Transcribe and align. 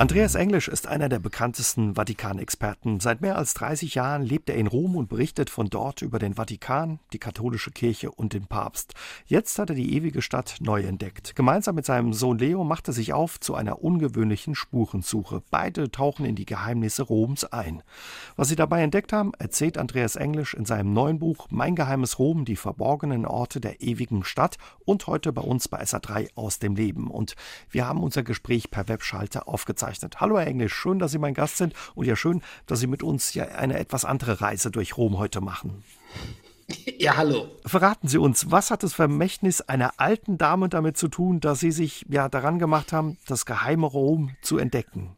Andreas 0.00 0.36
Englisch 0.36 0.68
ist 0.68 0.86
einer 0.86 1.08
der 1.08 1.18
bekanntesten 1.18 1.96
Vatikanexperten. 1.96 3.00
Seit 3.00 3.20
mehr 3.20 3.36
als 3.36 3.52
30 3.54 3.96
Jahren 3.96 4.22
lebt 4.22 4.48
er 4.48 4.54
in 4.54 4.68
Rom 4.68 4.94
und 4.94 5.08
berichtet 5.08 5.50
von 5.50 5.70
dort 5.70 6.02
über 6.02 6.20
den 6.20 6.34
Vatikan, 6.34 7.00
die 7.12 7.18
katholische 7.18 7.72
Kirche 7.72 8.12
und 8.12 8.32
den 8.32 8.46
Papst. 8.46 8.94
Jetzt 9.26 9.58
hat 9.58 9.70
er 9.70 9.74
die 9.74 9.96
ewige 9.96 10.22
Stadt 10.22 10.58
neu 10.60 10.82
entdeckt. 10.82 11.34
Gemeinsam 11.34 11.74
mit 11.74 11.84
seinem 11.84 12.12
Sohn 12.12 12.38
Leo 12.38 12.62
macht 12.62 12.86
er 12.86 12.94
sich 12.94 13.12
auf 13.12 13.40
zu 13.40 13.56
einer 13.56 13.82
ungewöhnlichen 13.82 14.54
Spurensuche. 14.54 15.42
Beide 15.50 15.90
tauchen 15.90 16.24
in 16.24 16.36
die 16.36 16.46
Geheimnisse 16.46 17.02
Roms 17.02 17.42
ein. 17.44 17.82
Was 18.36 18.46
sie 18.46 18.56
dabei 18.56 18.82
entdeckt 18.82 19.12
haben, 19.12 19.32
erzählt 19.36 19.78
Andreas 19.78 20.14
Englisch 20.14 20.54
in 20.54 20.64
seinem 20.64 20.92
neuen 20.92 21.18
Buch 21.18 21.48
Mein 21.50 21.74
geheimes 21.74 22.20
Rom, 22.20 22.44
die 22.44 22.54
verborgenen 22.54 23.26
Orte 23.26 23.60
der 23.60 23.80
ewigen 23.80 24.22
Stadt 24.22 24.58
und 24.84 25.08
heute 25.08 25.32
bei 25.32 25.42
uns 25.42 25.66
bei 25.66 25.82
SA3 25.82 26.28
aus 26.36 26.60
dem 26.60 26.76
Leben. 26.76 27.10
Und 27.10 27.34
wir 27.68 27.88
haben 27.88 28.00
unser 28.00 28.22
Gespräch 28.22 28.70
per 28.70 28.86
Webschalter 28.86 29.48
aufgezeichnet 29.48 29.87
aufgezeichnet. 29.88 30.20
Hallo 30.20 30.38
Herr 30.38 30.46
Englisch, 30.46 30.74
schön, 30.74 30.98
dass 30.98 31.12
Sie 31.12 31.18
mein 31.18 31.34
Gast 31.34 31.56
sind 31.56 31.74
und 31.94 32.06
ja 32.06 32.16
schön, 32.16 32.42
dass 32.66 32.80
Sie 32.80 32.86
mit 32.86 33.02
uns 33.02 33.34
ja 33.34 33.44
eine 33.46 33.78
etwas 33.78 34.04
andere 34.04 34.40
Reise 34.40 34.70
durch 34.70 34.96
Rom 34.96 35.18
heute 35.18 35.40
machen. 35.40 35.82
Ja, 36.98 37.16
hallo. 37.16 37.48
Verraten 37.64 38.08
Sie 38.08 38.18
uns, 38.18 38.50
was 38.50 38.70
hat 38.70 38.82
das 38.82 38.92
Vermächtnis 38.92 39.62
einer 39.62 39.92
alten 39.96 40.36
Dame 40.36 40.68
damit 40.68 40.98
zu 40.98 41.08
tun, 41.08 41.40
dass 41.40 41.60
Sie 41.60 41.72
sich 41.72 42.04
ja 42.10 42.28
daran 42.28 42.58
gemacht 42.58 42.92
haben, 42.92 43.16
das 43.26 43.46
geheime 43.46 43.86
Rom 43.86 44.36
zu 44.42 44.58
entdecken? 44.58 45.16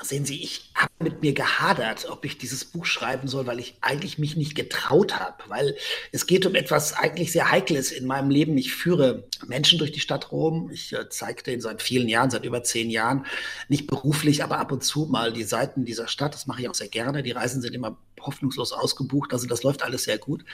Sehen 0.00 0.24
Sie, 0.24 0.40
ich 0.40 0.70
habe 0.76 0.92
mit 1.00 1.22
mir 1.22 1.32
gehadert, 1.32 2.06
ob 2.08 2.24
ich 2.24 2.38
dieses 2.38 2.64
Buch 2.64 2.84
schreiben 2.86 3.26
soll, 3.26 3.46
weil 3.46 3.58
ich 3.58 3.74
eigentlich 3.80 4.16
mich 4.16 4.36
nicht 4.36 4.54
getraut 4.54 5.18
habe, 5.18 5.42
weil 5.48 5.76
es 6.12 6.28
geht 6.28 6.46
um 6.46 6.54
etwas 6.54 6.92
eigentlich 6.92 7.32
sehr 7.32 7.50
Heikles 7.50 7.90
in 7.90 8.06
meinem 8.06 8.30
Leben. 8.30 8.56
Ich 8.56 8.72
führe 8.72 9.24
Menschen 9.48 9.76
durch 9.76 9.90
die 9.90 9.98
Stadt 9.98 10.30
Rom. 10.30 10.70
Ich 10.70 10.92
äh, 10.92 11.08
zeigte 11.08 11.50
in 11.50 11.60
seit 11.60 11.82
vielen 11.82 12.08
Jahren, 12.08 12.30
seit 12.30 12.44
über 12.44 12.62
zehn 12.62 12.90
Jahren, 12.90 13.26
nicht 13.68 13.88
beruflich, 13.88 14.44
aber 14.44 14.58
ab 14.58 14.70
und 14.70 14.84
zu 14.84 15.06
mal 15.06 15.32
die 15.32 15.42
Seiten 15.42 15.84
dieser 15.84 16.06
Stadt. 16.06 16.32
Das 16.32 16.46
mache 16.46 16.62
ich 16.62 16.68
auch 16.68 16.76
sehr 16.76 16.88
gerne. 16.88 17.24
Die 17.24 17.32
Reisen 17.32 17.60
sind 17.60 17.74
immer 17.74 17.98
hoffnungslos 18.20 18.72
ausgebucht, 18.72 19.32
also 19.32 19.48
das 19.48 19.64
läuft 19.64 19.82
alles 19.82 20.04
sehr 20.04 20.18
gut. 20.18 20.44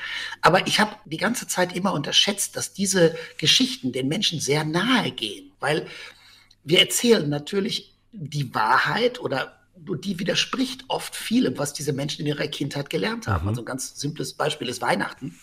Aber 0.41 0.67
ich 0.67 0.81
habe 0.81 0.97
die 1.05 1.19
ganze 1.19 1.47
Zeit 1.47 1.77
immer 1.77 1.93
unterschätzt, 1.93 2.57
dass 2.57 2.73
diese 2.73 3.15
Geschichten 3.37 3.93
den 3.93 4.09
Menschen 4.09 4.41
sehr 4.41 4.65
nahe 4.65 5.11
gehen, 5.11 5.53
weil 5.61 5.87
wir 6.63 6.81
erzählen 6.81 7.29
natürlich 7.29 7.94
die 8.15 8.55
Wahrheit 8.55 9.21
oder 9.21 9.59
die 9.77 10.19
widerspricht 10.19 10.85
oft 10.89 11.17
vielem, 11.17 11.59
was 11.59 11.73
diese 11.73 11.93
Menschen 11.93 12.23
in 12.23 12.27
ihrer 12.29 12.47
Kindheit 12.47 12.91
gelernt 12.91 13.27
haben. 13.27 13.43
Mhm. 13.43 13.49
Also 13.49 13.63
ein 13.63 13.67
ganz 13.67 13.99
simples 13.99 14.35
Beispiel 14.35 14.69
ist 14.69 14.81
Weihnachten. 14.81 15.39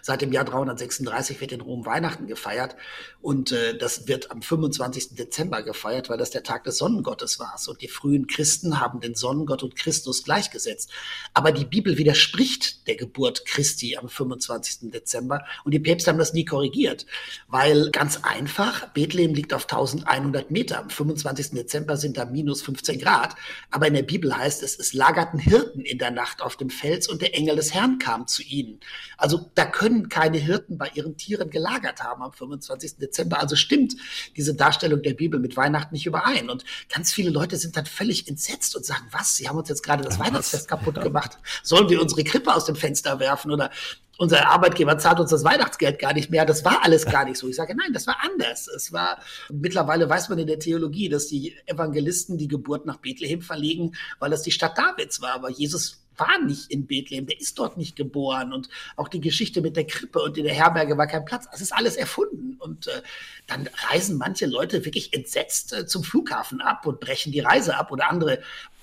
Seit 0.00 0.20
dem 0.20 0.32
Jahr 0.32 0.44
336 0.44 1.40
wird 1.40 1.52
in 1.52 1.60
Rom 1.60 1.86
Weihnachten 1.86 2.26
gefeiert 2.26 2.76
und 3.20 3.52
äh, 3.52 3.76
das 3.76 4.08
wird 4.08 4.30
am 4.30 4.42
25. 4.42 5.14
Dezember 5.14 5.62
gefeiert, 5.62 6.08
weil 6.08 6.18
das 6.18 6.30
der 6.30 6.42
Tag 6.42 6.64
des 6.64 6.78
Sonnengottes 6.78 7.38
war. 7.38 7.56
Und 7.68 7.80
die 7.82 7.88
frühen 7.88 8.26
Christen 8.26 8.80
haben 8.80 9.00
den 9.00 9.14
Sonnengott 9.14 9.62
und 9.62 9.76
Christus 9.76 10.24
gleichgesetzt. 10.24 10.90
Aber 11.34 11.52
die 11.52 11.64
Bibel 11.64 11.98
widerspricht 11.98 12.86
der 12.88 12.96
Geburt 12.96 13.44
Christi 13.46 13.96
am 13.96 14.08
25. 14.08 14.90
Dezember 14.90 15.44
und 15.64 15.72
die 15.72 15.78
Päpste 15.78 16.10
haben 16.10 16.18
das 16.18 16.32
nie 16.32 16.44
korrigiert, 16.44 17.06
weil 17.46 17.90
ganz 17.90 18.20
einfach, 18.22 18.88
Bethlehem 18.88 19.34
liegt 19.34 19.54
auf 19.54 19.64
1100 19.64 20.50
Meter. 20.50 20.80
Am 20.80 20.90
25. 20.90 21.50
Dezember 21.50 21.96
sind 21.96 22.16
da 22.16 22.24
minus 22.24 22.62
15 22.62 22.98
Grad. 22.98 23.36
Aber 23.70 23.86
in 23.86 23.94
der 23.94 24.02
Bibel 24.02 24.36
heißt 24.36 24.62
es, 24.62 24.78
es 24.78 24.92
lagerten 24.92 25.38
Hirten 25.38 25.82
in 25.82 25.98
der 25.98 26.10
Nacht 26.10 26.42
auf 26.42 26.56
dem 26.56 26.70
Fels 26.70 27.08
und 27.08 27.22
der 27.22 27.34
Engel 27.34 27.56
des 27.56 27.72
Herrn 27.72 27.98
kam 27.98 28.26
zu 28.26 28.42
ihnen. 28.42 28.80
Also 29.16 29.41
da 29.54 29.64
können 29.64 30.08
keine 30.08 30.38
Hirten 30.38 30.78
bei 30.78 30.90
ihren 30.94 31.16
Tieren 31.16 31.50
gelagert 31.50 32.02
haben 32.02 32.22
am 32.22 32.32
25. 32.32 32.96
Dezember. 32.96 33.40
Also 33.40 33.56
stimmt 33.56 33.94
diese 34.36 34.54
Darstellung 34.54 35.02
der 35.02 35.14
Bibel 35.14 35.40
mit 35.40 35.56
Weihnachten 35.56 35.94
nicht 35.94 36.06
überein. 36.06 36.50
Und 36.50 36.64
ganz 36.88 37.12
viele 37.12 37.30
Leute 37.30 37.56
sind 37.56 37.76
dann 37.76 37.86
völlig 37.86 38.28
entsetzt 38.28 38.76
und 38.76 38.84
sagen, 38.84 39.04
was, 39.10 39.36
Sie 39.36 39.48
haben 39.48 39.58
uns 39.58 39.68
jetzt 39.68 39.82
gerade 39.82 40.02
das 40.02 40.18
was? 40.18 40.26
Weihnachtsfest 40.26 40.68
kaputt 40.68 41.00
gemacht. 41.00 41.38
Sollen 41.62 41.88
wir 41.88 42.00
unsere 42.00 42.24
Krippe 42.24 42.54
aus 42.54 42.64
dem 42.64 42.76
Fenster 42.76 43.18
werfen 43.20 43.50
oder 43.50 43.70
unser 44.18 44.48
Arbeitgeber 44.48 44.98
zahlt 44.98 45.20
uns 45.20 45.30
das 45.30 45.42
Weihnachtsgeld 45.42 45.98
gar 45.98 46.12
nicht 46.12 46.30
mehr. 46.30 46.44
Das 46.44 46.64
war 46.64 46.84
alles 46.84 47.06
gar 47.06 47.24
nicht 47.24 47.38
so. 47.38 47.48
Ich 47.48 47.56
sage, 47.56 47.74
nein, 47.74 47.92
das 47.92 48.06
war 48.06 48.18
anders. 48.22 48.68
Es 48.68 48.92
war, 48.92 49.18
mittlerweile 49.50 50.08
weiß 50.08 50.28
man 50.28 50.38
in 50.38 50.46
der 50.46 50.58
Theologie, 50.58 51.08
dass 51.08 51.26
die 51.26 51.56
Evangelisten 51.66 52.38
die 52.38 52.48
Geburt 52.48 52.86
nach 52.86 52.98
Bethlehem 52.98 53.42
verlegen, 53.42 53.96
weil 54.18 54.30
das 54.30 54.42
die 54.42 54.52
Stadt 54.52 54.76
Davids 54.76 55.20
war. 55.20 55.32
Aber 55.32 55.50
Jesus 55.50 56.01
war 56.16 56.38
nicht 56.38 56.70
in 56.70 56.86
Bethlehem, 56.86 57.26
der 57.26 57.40
ist 57.40 57.58
dort 57.58 57.76
nicht 57.76 57.96
geboren 57.96 58.52
und 58.52 58.68
auch 58.96 59.08
die 59.08 59.20
Geschichte 59.20 59.60
mit 59.60 59.76
der 59.76 59.86
Krippe 59.86 60.20
und 60.20 60.36
in 60.36 60.44
der 60.44 60.54
Herberge 60.54 60.96
war 60.96 61.06
kein 61.06 61.24
Platz. 61.24 61.48
Das 61.50 61.60
ist 61.60 61.72
alles 61.72 61.96
erfunden 61.96 62.56
und 62.58 62.86
äh, 62.86 63.02
dann 63.46 63.68
reisen 63.90 64.18
manche 64.18 64.46
Leute 64.46 64.84
wirklich 64.84 65.12
entsetzt 65.14 65.72
äh, 65.72 65.86
zum 65.86 66.04
Flughafen 66.04 66.60
ab 66.60 66.86
und 66.86 67.00
brechen 67.00 67.32
die 67.32 67.40
Reise 67.40 67.76
ab 67.76 67.90
oder 67.90 68.10
andere 68.10 68.42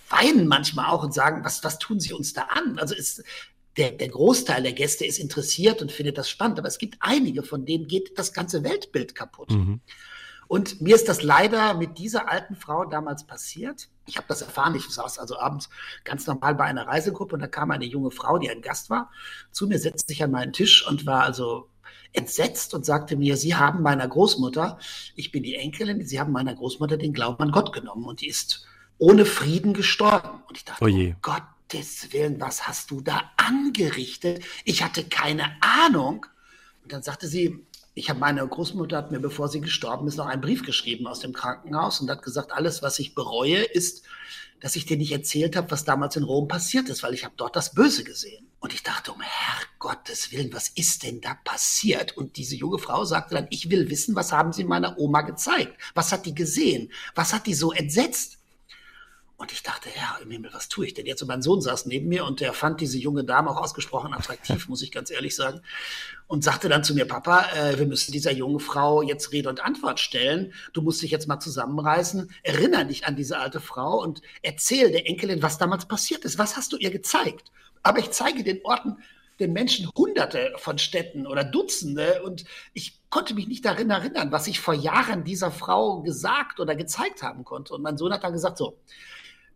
weinen 0.09 0.47
manchmal 0.47 0.87
auch 0.87 1.03
und 1.03 1.13
sagen, 1.13 1.43
was, 1.43 1.63
was 1.63 1.77
tun 1.77 1.99
sie 1.99 2.13
uns 2.13 2.33
da 2.33 2.43
an? 2.43 2.79
Also 2.79 2.95
ist, 2.95 3.23
der, 3.77 3.91
der 3.91 4.09
Großteil 4.09 4.63
der 4.63 4.73
Gäste 4.73 5.05
ist 5.05 5.19
interessiert 5.19 5.81
und 5.81 5.91
findet 5.91 6.17
das 6.17 6.29
spannend, 6.29 6.59
aber 6.59 6.67
es 6.67 6.77
gibt 6.77 6.97
einige, 6.99 7.43
von 7.43 7.65
denen 7.65 7.87
geht 7.87 8.17
das 8.17 8.33
ganze 8.33 8.63
Weltbild 8.63 9.15
kaputt. 9.15 9.51
Mhm. 9.51 9.81
Und 10.49 10.81
mir 10.81 10.95
ist 10.95 11.07
das 11.07 11.21
leider 11.21 11.75
mit 11.75 11.99
dieser 11.99 12.27
alten 12.27 12.55
Frau 12.55 12.83
damals 12.83 13.23
passiert. 13.23 13.87
Ich 14.07 14.17
habe 14.17 14.25
das 14.27 14.41
erfahren, 14.41 14.73
ich 14.73 14.89
saß 14.89 15.19
also 15.19 15.37
abends 15.37 15.69
ganz 16.03 16.25
normal 16.25 16.55
bei 16.55 16.63
einer 16.63 16.87
Reisegruppe 16.87 17.35
und 17.35 17.41
da 17.41 17.47
kam 17.47 17.69
eine 17.69 17.85
junge 17.85 18.09
Frau, 18.09 18.39
die 18.39 18.49
ein 18.49 18.63
Gast 18.63 18.89
war, 18.89 19.11
zu 19.51 19.67
mir, 19.67 19.77
setzte 19.77 20.11
sich 20.11 20.23
an 20.23 20.31
meinen 20.31 20.51
Tisch 20.51 20.87
und 20.87 21.05
war 21.05 21.21
also 21.21 21.69
entsetzt 22.13 22.73
und 22.73 22.83
sagte 22.83 23.15
mir, 23.15 23.37
Sie 23.37 23.53
haben 23.53 23.83
meiner 23.83 24.07
Großmutter, 24.07 24.79
ich 25.15 25.31
bin 25.31 25.43
die 25.43 25.53
Enkelin, 25.53 26.03
Sie 26.03 26.19
haben 26.19 26.31
meiner 26.31 26.55
Großmutter 26.55 26.97
den 26.97 27.13
Glauben 27.13 27.43
an 27.43 27.51
Gott 27.51 27.71
genommen 27.71 28.05
und 28.05 28.21
die 28.21 28.27
ist 28.27 28.65
ohne 28.97 29.25
Frieden 29.25 29.75
gestorben. 29.75 30.41
Und 30.47 30.57
ich 30.57 30.65
dachte, 30.65 30.83
oh 30.83 30.87
Gottes 31.21 32.11
Willen, 32.11 32.41
was 32.41 32.67
hast 32.67 32.89
du 32.89 33.01
da 33.01 33.21
angerichtet? 33.37 34.43
Ich 34.65 34.83
hatte 34.83 35.03
keine 35.03 35.43
Ahnung. 35.61 36.25
Und 36.81 36.91
dann 36.91 37.03
sagte 37.03 37.27
sie, 37.27 37.67
ich 37.99 38.09
habe 38.09 38.19
meine 38.19 38.47
Großmutter 38.47 38.95
hat 38.95 39.11
mir, 39.11 39.19
bevor 39.19 39.49
sie 39.49 39.59
gestorben 39.59 40.07
ist, 40.07 40.15
noch 40.15 40.25
einen 40.25 40.41
Brief 40.41 40.63
geschrieben 40.63 41.05
aus 41.05 41.19
dem 41.19 41.33
Krankenhaus 41.33 41.99
und 41.99 42.09
hat 42.09 42.23
gesagt, 42.23 42.53
alles, 42.53 42.81
was 42.81 42.97
ich 42.97 43.13
bereue, 43.13 43.61
ist, 43.61 44.03
dass 44.61 44.77
ich 44.77 44.85
dir 44.85 44.97
nicht 44.97 45.11
erzählt 45.11 45.57
habe, 45.57 45.69
was 45.71 45.83
damals 45.83 46.15
in 46.15 46.23
Rom 46.23 46.47
passiert 46.47 46.87
ist, 46.87 47.03
weil 47.03 47.13
ich 47.13 47.25
habe 47.25 47.33
dort 47.37 47.55
das 47.55 47.73
Böse 47.73 48.05
gesehen. 48.05 48.47
Und 48.61 48.73
ich 48.73 48.83
dachte, 48.83 49.11
um 49.11 49.21
Herrgottes 49.21 50.31
Willen, 50.31 50.53
was 50.53 50.69
ist 50.69 51.03
denn 51.03 51.21
da 51.21 51.33
passiert? 51.43 52.15
Und 52.17 52.37
diese 52.37 52.55
junge 52.55 52.79
Frau 52.79 53.03
sagte 53.03 53.35
dann, 53.35 53.47
ich 53.49 53.69
will 53.69 53.89
wissen, 53.89 54.15
was 54.15 54.31
haben 54.31 54.53
Sie 54.53 54.63
meiner 54.63 54.97
Oma 54.97 55.21
gezeigt? 55.21 55.77
Was 55.93 56.11
hat 56.11 56.25
die 56.25 56.35
gesehen? 56.35 56.91
Was 57.15 57.33
hat 57.33 57.47
die 57.47 57.53
so 57.53 57.71
entsetzt? 57.71 58.38
Und 59.39 59.53
ich 59.53 59.63
dachte, 59.63 59.87
ja, 59.95 60.19
im 60.21 60.31
Himmel, 60.31 60.51
was 60.53 60.67
tue 60.67 60.85
ich 60.85 60.93
denn 60.93 61.05
jetzt? 61.05 61.21
Und 61.21 61.29
mein 61.29 61.41
Sohn 61.41 61.61
saß 61.61 61.85
neben 61.85 62.09
mir 62.09 62.25
und 62.25 62.41
der 62.41 62.51
fand 62.51 62.81
diese 62.81 62.97
junge 62.97 63.23
Dame 63.23 63.49
auch 63.49 63.55
ausgesprochen 63.55 64.13
attraktiv, 64.13 64.67
muss 64.67 64.81
ich 64.81 64.91
ganz 64.91 65.09
ehrlich 65.11 65.33
sagen. 65.33 65.61
Und 66.27 66.43
sagte 66.43 66.67
dann 66.67 66.83
zu 66.83 66.93
mir, 66.93 67.05
Papa, 67.05 67.45
äh, 67.55 67.79
wir 67.79 67.85
müssen 67.85 68.11
dieser 68.11 68.33
jungen 68.33 68.59
Frau 68.59 69.01
jetzt 69.01 69.31
Rede 69.31 69.47
und 69.47 69.63
Antwort 69.63 70.01
stellen. 70.01 70.53
Du 70.73 70.81
musst 70.81 71.01
dich 71.01 71.11
jetzt 71.11 71.29
mal 71.29 71.39
zusammenreißen. 71.39 72.29
Erinnere 72.43 72.85
dich 72.87 73.05
an 73.05 73.15
diese 73.15 73.39
alte 73.39 73.61
Frau 73.61 74.03
und 74.03 74.21
erzähl 74.41 74.91
der 74.91 75.07
Enkelin, 75.07 75.41
was 75.41 75.57
damals 75.57 75.87
passiert 75.87 76.25
ist. 76.25 76.37
Was 76.37 76.57
hast 76.57 76.73
du 76.73 76.77
ihr 76.77 76.91
gezeigt? 76.91 77.49
Aber 77.81 77.99
ich 77.99 78.11
zeige 78.11 78.43
den 78.43 78.59
Orten, 78.65 78.97
den 79.39 79.53
Menschen 79.53 79.89
hunderte 79.95 80.51
von 80.57 80.77
Städten 80.77 81.25
oder 81.25 81.45
Dutzende 81.45 82.23
und 82.23 82.43
ich 82.73 82.99
konnte 83.09 83.33
mich 83.33 83.47
nicht 83.47 83.63
darin 83.63 83.89
erinnern, 83.89 84.33
was 84.33 84.47
ich 84.47 84.59
vor 84.59 84.73
Jahren 84.73 85.23
dieser 85.23 85.49
Frau 85.49 86.01
gesagt 86.01 86.59
oder 86.59 86.75
gezeigt 86.75 87.23
haben 87.23 87.45
konnte. 87.45 87.73
Und 87.73 87.81
mein 87.81 87.97
Sohn 87.97 88.11
hat 88.11 88.25
dann 88.25 88.33
gesagt, 88.33 88.57
so, 88.57 88.77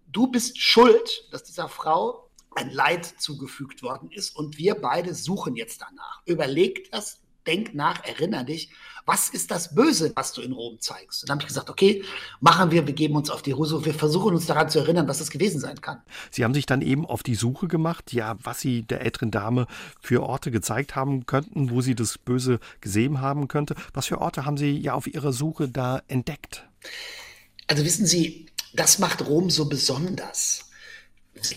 du 0.07 0.27
bist 0.27 0.59
schuld, 0.59 1.27
dass 1.31 1.43
dieser 1.43 1.69
Frau 1.69 2.29
ein 2.55 2.69
Leid 2.69 3.05
zugefügt 3.05 3.83
worden 3.83 4.11
ist 4.11 4.35
und 4.35 4.57
wir 4.57 4.75
beide 4.75 5.15
suchen 5.15 5.55
jetzt 5.55 5.81
danach. 5.81 6.21
Überleg 6.25 6.91
das, 6.91 7.19
denk 7.45 7.73
nach, 7.73 8.03
erinner 8.05 8.43
dich, 8.43 8.69
was 9.05 9.29
ist 9.29 9.51
das 9.51 9.75
Böse, 9.75 10.13
was 10.15 10.31
du 10.31 10.41
in 10.41 10.53
Rom 10.53 10.79
zeigst? 10.79 11.23
Und 11.23 11.29
dann 11.29 11.35
habe 11.35 11.43
ich 11.43 11.47
gesagt, 11.47 11.69
okay, 11.69 12.03
machen 12.39 12.71
wir, 12.71 12.87
wir 12.87 12.93
geben 12.93 13.15
uns 13.15 13.29
auf 13.29 13.41
die 13.41 13.51
Ruse, 13.51 13.83
wir 13.83 13.93
versuchen 13.93 14.33
uns 14.33 14.45
daran 14.45 14.69
zu 14.69 14.79
erinnern, 14.79 15.07
was 15.07 15.19
es 15.19 15.29
gewesen 15.29 15.59
sein 15.59 15.81
kann. 15.81 16.01
Sie 16.31 16.43
haben 16.43 16.53
sich 16.53 16.65
dann 16.65 16.81
eben 16.81 17.05
auf 17.05 17.21
die 17.21 17.35
Suche 17.35 17.67
gemacht, 17.67 18.13
ja, 18.13 18.37
was 18.41 18.61
Sie 18.61 18.83
der 18.83 19.01
älteren 19.01 19.31
Dame 19.31 19.67
für 19.99 20.23
Orte 20.23 20.51
gezeigt 20.51 20.95
haben 20.95 21.25
könnten, 21.25 21.69
wo 21.69 21.81
sie 21.81 21.95
das 21.95 22.17
Böse 22.17 22.59
gesehen 22.79 23.19
haben 23.19 23.47
könnte. 23.47 23.75
Was 23.93 24.05
für 24.05 24.21
Orte 24.21 24.45
haben 24.45 24.57
Sie 24.57 24.77
ja 24.77 24.93
auf 24.93 25.07
Ihrer 25.07 25.33
Suche 25.33 25.67
da 25.67 26.01
entdeckt? 26.07 26.65
Also 27.67 27.83
wissen 27.83 28.05
Sie, 28.05 28.47
das 28.73 28.99
macht 28.99 29.25
Rom 29.25 29.49
so 29.49 29.65
besonders. 29.65 30.69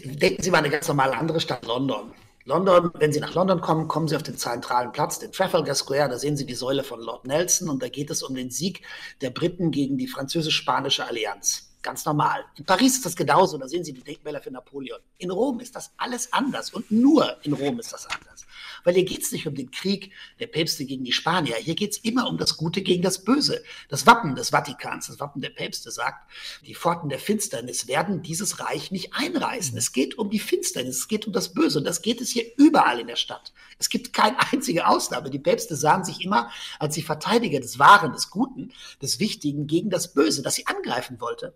Denken 0.04 0.42
Sie 0.42 0.50
mal 0.50 0.58
eine 0.58 0.70
ganz 0.70 0.88
normale 0.88 1.16
andere 1.16 1.40
Stadt, 1.40 1.64
London. 1.66 2.12
London, 2.44 2.92
wenn 2.94 3.12
Sie 3.12 3.18
nach 3.18 3.34
London 3.34 3.60
kommen, 3.60 3.88
kommen 3.88 4.06
Sie 4.06 4.14
auf 4.14 4.22
den 4.22 4.38
zentralen 4.38 4.92
Platz, 4.92 5.18
den 5.18 5.32
Trafalgar 5.32 5.74
Square, 5.74 6.08
da 6.10 6.18
sehen 6.18 6.36
Sie 6.36 6.46
die 6.46 6.54
Säule 6.54 6.84
von 6.84 7.00
Lord 7.00 7.26
Nelson 7.26 7.68
und 7.68 7.82
da 7.82 7.88
geht 7.88 8.08
es 8.08 8.22
um 8.22 8.36
den 8.36 8.50
Sieg 8.50 8.82
der 9.20 9.30
Briten 9.30 9.72
gegen 9.72 9.98
die 9.98 10.06
französisch-spanische 10.06 11.04
Allianz. 11.04 11.72
Ganz 11.82 12.04
normal. 12.04 12.44
In 12.56 12.64
Paris 12.64 12.96
ist 12.96 13.04
das 13.04 13.16
genauso, 13.16 13.58
da 13.58 13.68
sehen 13.68 13.84
Sie 13.84 13.92
die 13.92 14.02
Denkmäler 14.02 14.40
für 14.40 14.52
Napoleon. 14.52 15.00
In 15.18 15.30
Rom 15.30 15.58
ist 15.58 15.74
das 15.74 15.90
alles 15.96 16.32
anders 16.32 16.70
und 16.70 16.90
nur 16.90 17.36
in 17.44 17.52
Rom 17.52 17.80
ist 17.80 17.92
das 17.92 18.06
anders. 18.06 18.46
Weil 18.86 18.94
hier 18.94 19.04
geht 19.04 19.22
es 19.22 19.32
nicht 19.32 19.48
um 19.48 19.54
den 19.56 19.72
Krieg 19.72 20.12
der 20.38 20.46
Päpste 20.46 20.84
gegen 20.84 21.02
die 21.02 21.10
Spanier. 21.10 21.56
Hier 21.56 21.74
geht 21.74 21.90
es 21.90 21.98
immer 21.98 22.28
um 22.28 22.38
das 22.38 22.56
Gute 22.56 22.82
gegen 22.82 23.02
das 23.02 23.24
Böse. 23.24 23.64
Das 23.88 24.06
Wappen 24.06 24.36
des 24.36 24.50
Vatikans, 24.50 25.08
das 25.08 25.18
Wappen 25.18 25.42
der 25.42 25.50
Päpste 25.50 25.90
sagt, 25.90 26.30
die 26.64 26.76
Pforten 26.76 27.08
der 27.08 27.18
Finsternis 27.18 27.88
werden 27.88 28.22
dieses 28.22 28.60
Reich 28.60 28.92
nicht 28.92 29.12
einreißen. 29.12 29.76
Es 29.76 29.90
geht 29.90 30.16
um 30.18 30.30
die 30.30 30.38
Finsternis, 30.38 30.98
es 30.98 31.08
geht 31.08 31.26
um 31.26 31.32
das 31.32 31.52
Böse. 31.52 31.80
Und 31.80 31.84
das 31.84 32.00
geht 32.00 32.20
es 32.20 32.30
hier 32.30 32.44
überall 32.58 33.00
in 33.00 33.08
der 33.08 33.16
Stadt. 33.16 33.52
Es 33.80 33.88
gibt 33.88 34.12
keine 34.12 34.36
einzige 34.52 34.86
Ausnahme. 34.86 35.30
Die 35.30 35.40
Päpste 35.40 35.74
sahen 35.74 36.04
sich 36.04 36.24
immer 36.24 36.52
als 36.78 36.94
die 36.94 37.02
Verteidiger 37.02 37.58
des 37.58 37.80
Wahren, 37.80 38.12
des 38.12 38.30
Guten, 38.30 38.72
des 39.02 39.18
Wichtigen 39.18 39.66
gegen 39.66 39.90
das 39.90 40.14
Böse, 40.14 40.42
das 40.42 40.54
sie 40.54 40.66
angreifen 40.68 41.20
wollte. 41.20 41.54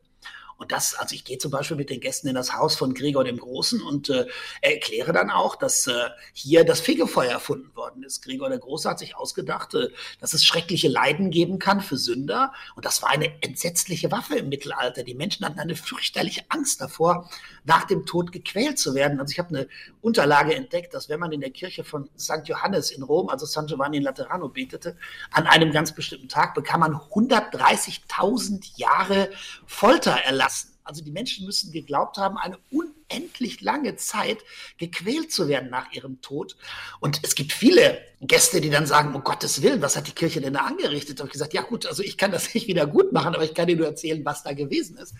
Und 0.61 0.73
das, 0.73 0.95
also 0.95 1.15
ich 1.15 1.25
gehe 1.25 1.39
zum 1.39 1.51
Beispiel 1.51 1.79
mit 1.79 1.89
den 1.89 2.01
Gästen 2.01 2.29
in 2.29 2.35
das 2.35 2.53
Haus 2.53 2.77
von 2.77 2.93
Gregor 2.93 3.25
dem 3.25 3.39
Großen 3.39 3.81
und 3.81 4.11
äh, 4.11 4.27
erkläre 4.61 5.15
dann 5.15 5.31
auch, 5.31 5.57
dass 5.57 5.87
äh, 5.87 6.11
hier 6.35 6.65
das 6.65 6.81
Fegefeuer 6.81 7.31
erfunden 7.31 7.75
worden 7.75 8.03
ist. 8.03 8.23
Gregor 8.23 8.51
der 8.51 8.59
Große 8.59 8.87
hat 8.87 8.99
sich 8.99 9.17
ausgedacht, 9.17 9.73
äh, 9.73 9.89
dass 10.21 10.35
es 10.35 10.45
schreckliche 10.45 10.89
Leiden 10.89 11.31
geben 11.31 11.59
kann 11.59 11.81
für 11.81 11.97
Sünder. 11.97 12.53
Und 12.77 12.85
das 12.85 13.01
war 13.01 13.09
eine 13.09 13.43
entsetzliche 13.43 14.11
Waffe 14.13 14.37
im 14.37 14.51
Mittelalter. 14.51 15.03
Die 15.03 15.15
Menschen 15.15 15.47
hatten 15.47 15.59
eine 15.59 15.77
fürchterliche 15.77 16.43
Angst 16.51 16.83
davor, 16.83 17.31
nach 17.65 17.85
dem 17.87 18.05
Tod 18.05 18.31
gequält 18.31 18.79
zu 18.79 18.95
werden. 18.95 19.19
Also 19.19 19.33
ich 19.33 19.39
habe 19.39 19.57
eine 19.57 19.69
Unterlage 20.03 20.55
entdeckt, 20.55 20.93
dass 20.93 21.09
wenn 21.09 21.21
man 21.21 21.33
in 21.33 21.41
der 21.41 21.53
Kirche 21.53 21.85
von 21.85 22.11
St. 22.19 22.43
Johannes 22.45 22.91
in 22.91 23.03
Rom, 23.03 23.31
also 23.31 23.47
San 23.47 23.67
Giovanni 23.67 23.97
in 23.97 24.03
Laterano, 24.03 24.51
betete, 24.51 24.99
an 25.31 25.47
einem 25.47 25.73
ganz 25.73 25.95
bestimmten 25.95 26.29
Tag 26.29 26.53
bekam 26.53 26.81
man 26.81 26.97
130.000 26.97 28.73
Jahre 28.77 29.31
Folter 29.67 30.13
erlassen 30.13 30.50
also 30.85 31.03
die 31.03 31.11
Menschen 31.11 31.47
müssen 31.47 31.73
geglaubt 31.73 32.17
haben, 32.17 32.37
eine 32.37 32.59
unendlich 32.71 33.61
lange 33.61 33.97
Zeit 33.97 34.39
gequält 34.79 35.33
zu 35.33 35.49
werden 35.49 35.71
nach 35.71 35.93
ihrem 35.93 36.21
Tod. 36.21 36.57
Und 37.01 37.21
es 37.23 37.35
gibt 37.35 37.53
viele 37.53 38.01
Gäste, 38.21 38.61
die 38.61 38.71
dann 38.71 38.87
sagen, 38.87 39.15
um 39.15 39.25
Gottes 39.25 39.63
Willen, 39.63 39.83
was 39.83 39.97
hat 39.97 40.07
die 40.07 40.13
Kirche 40.13 40.41
denn 40.41 40.55
da 40.55 40.61
angerichtet? 40.61 41.19
Da 41.19 41.23
habe 41.23 41.29
ich 41.29 41.35
gesagt, 41.35 41.55
ja 41.55 41.63
gut, 41.63 41.87
also 41.87 42.03
ich 42.03 42.17
kann 42.17 42.31
das 42.31 42.55
nicht 42.55 42.69
wieder 42.69 42.87
gut 42.87 43.13
machen, 43.13 43.35
aber 43.35 43.45
ich 43.45 43.55
kann 43.55 43.67
dir 43.67 43.77
nur 43.77 43.87
erzählen, 43.87 44.25
was 44.25 44.43
da 44.43 44.53
gewesen 44.53 44.97
ist. 44.97 45.15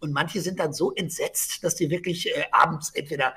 Und 0.00 0.12
manche 0.12 0.40
sind 0.40 0.58
dann 0.58 0.72
so 0.72 0.92
entsetzt, 0.92 1.64
dass 1.64 1.76
die 1.76 1.88
wirklich 1.88 2.28
äh, 2.28 2.44
abends 2.52 2.90
entweder 2.90 3.34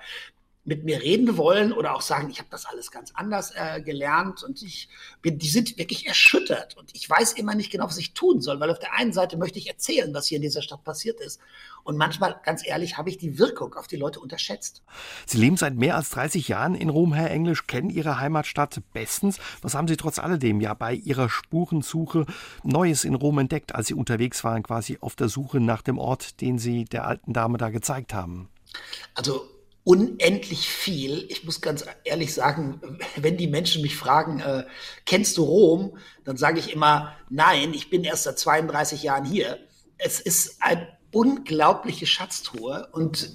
mit 0.67 0.83
mir 0.83 1.01
reden 1.01 1.37
wollen 1.37 1.71
oder 1.71 1.95
auch 1.95 2.01
sagen, 2.01 2.29
ich 2.29 2.39
habe 2.39 2.49
das 2.51 2.65
alles 2.65 2.91
ganz 2.91 3.13
anders 3.15 3.53
äh, 3.55 3.81
gelernt 3.81 4.43
und 4.43 4.61
ich 4.61 4.89
bin, 5.21 5.39
die 5.39 5.47
sind 5.47 5.77
wirklich 5.77 6.05
erschüttert 6.07 6.75
und 6.75 6.93
ich 6.93 7.09
weiß 7.09 7.33
immer 7.33 7.55
nicht 7.55 7.71
genau, 7.71 7.85
was 7.85 7.97
ich 7.97 8.13
tun 8.13 8.41
soll, 8.41 8.59
weil 8.59 8.69
auf 8.69 8.77
der 8.77 8.93
einen 8.93 9.13
Seite 9.13 9.37
möchte 9.37 9.59
ich 9.59 9.69
erzählen, 9.69 10.13
was 10.13 10.27
hier 10.27 10.35
in 10.35 10.41
dieser 10.41 10.61
Stadt 10.61 10.83
passiert 10.83 11.21
ist 11.21 11.39
und 11.85 11.95
manchmal, 11.95 12.35
ganz 12.43 12.67
ehrlich, 12.67 12.97
habe 12.97 13.09
ich 13.09 13.17
die 13.17 13.39
Wirkung 13.39 13.75
auf 13.75 13.87
die 13.87 13.95
Leute 13.95 14.19
unterschätzt. 14.19 14.83
Sie 15.25 15.37
leben 15.37 15.55
seit 15.55 15.75
mehr 15.75 15.95
als 15.95 16.09
30 16.09 16.49
Jahren 16.49 16.75
in 16.75 16.89
Rom, 16.89 17.13
Herr 17.13 17.31
Englisch, 17.31 17.65
kennen 17.65 17.89
Ihre 17.89 18.19
Heimatstadt 18.19 18.81
bestens. 18.91 19.39
Was 19.61 19.73
haben 19.73 19.87
Sie 19.87 19.95
trotz 19.95 20.19
alledem 20.19 20.59
ja 20.59 20.73
bei 20.73 20.93
Ihrer 20.93 21.29
Spurensuche 21.29 22.25
Neues 22.65 23.05
in 23.05 23.15
Rom 23.15 23.39
entdeckt, 23.39 23.73
als 23.73 23.87
Sie 23.87 23.93
unterwegs 23.93 24.43
waren, 24.43 24.63
quasi 24.63 24.97
auf 24.99 25.15
der 25.15 25.29
Suche 25.29 25.61
nach 25.61 25.81
dem 25.81 25.97
Ort, 25.97 26.41
den 26.41 26.59
Sie 26.59 26.83
der 26.83 27.07
alten 27.07 27.31
Dame 27.31 27.57
da 27.57 27.69
gezeigt 27.69 28.13
haben? 28.13 28.49
Also 29.15 29.47
unendlich 29.87 30.67
viel. 30.67 31.25
Ich 31.29 31.45
muss 31.45 31.61
ganz 31.61 31.85
ehrlich 32.03 32.33
sagen, 32.33 32.81
wenn 33.15 33.37
die 33.37 33.47
Menschen 33.47 33.81
mich 33.81 33.95
fragen, 33.95 34.41
äh, 34.41 34.65
kennst 35.05 35.37
du 35.37 35.45
Rom, 35.45 35.97
dann 36.25 36.35
sage 36.35 36.59
ich 36.59 36.73
immer, 36.73 37.15
nein, 37.29 37.73
ich 37.73 37.89
bin 37.89 38.03
erst 38.03 38.23
seit 38.23 38.37
32 38.37 39.03
Jahren 39.03 39.23
hier. 39.23 39.59
Es 39.97 40.19
ist 40.19 40.61
eine 40.61 40.89
unglaubliche 41.13 42.05
Schatztruhe 42.05 42.89
und 42.91 43.33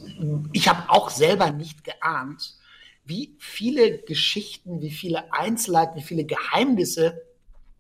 ich 0.53 0.69
habe 0.69 0.91
auch 0.91 1.09
selber 1.09 1.51
nicht 1.53 1.85
geahnt, 1.85 2.59
wie 3.07 3.35
viele 3.39 4.03
Geschichten, 4.03 4.83
wie 4.83 4.91
viele 4.91 5.33
Einzelheiten, 5.33 5.97
wie 5.97 6.05
viele 6.05 6.27
Geheimnisse 6.27 7.23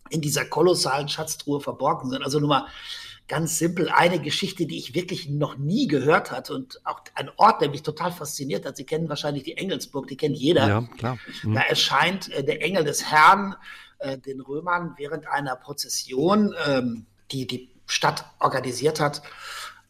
in 0.08 0.22
dieser 0.22 0.46
kolossalen 0.46 1.10
Schatztruhe 1.10 1.60
verborgen 1.60 2.08
sind. 2.08 2.22
Also 2.22 2.40
nur 2.40 2.48
mal 2.48 2.66
ganz 3.32 3.58
simpel 3.58 3.88
eine 3.88 4.20
Geschichte, 4.20 4.66
die 4.66 4.76
ich 4.76 4.94
wirklich 4.94 5.30
noch 5.30 5.56
nie 5.56 5.88
gehört 5.88 6.32
hatte 6.32 6.54
und 6.54 6.82
auch 6.84 7.00
ein 7.14 7.30
Ort, 7.36 7.62
der 7.62 7.70
mich 7.70 7.82
total 7.82 8.12
fasziniert 8.12 8.66
hat. 8.66 8.76
Sie 8.76 8.84
kennen 8.84 9.08
wahrscheinlich 9.08 9.42
die 9.42 9.56
Engelsburg, 9.56 10.06
die 10.06 10.18
kennt 10.18 10.36
jeder. 10.36 10.68
Ja, 10.68 10.82
klar. 10.98 11.18
Mhm. 11.42 11.54
Da 11.54 11.62
erscheint 11.62 12.30
äh, 12.30 12.44
der 12.44 12.60
Engel 12.60 12.84
des 12.84 13.10
Herrn 13.10 13.56
äh, 14.00 14.18
den 14.18 14.42
Römern 14.42 14.92
während 14.98 15.26
einer 15.28 15.56
Prozession, 15.56 16.54
ähm, 16.66 17.06
die 17.30 17.46
die 17.46 17.70
Stadt 17.86 18.26
organisiert 18.38 19.00
hat 19.00 19.22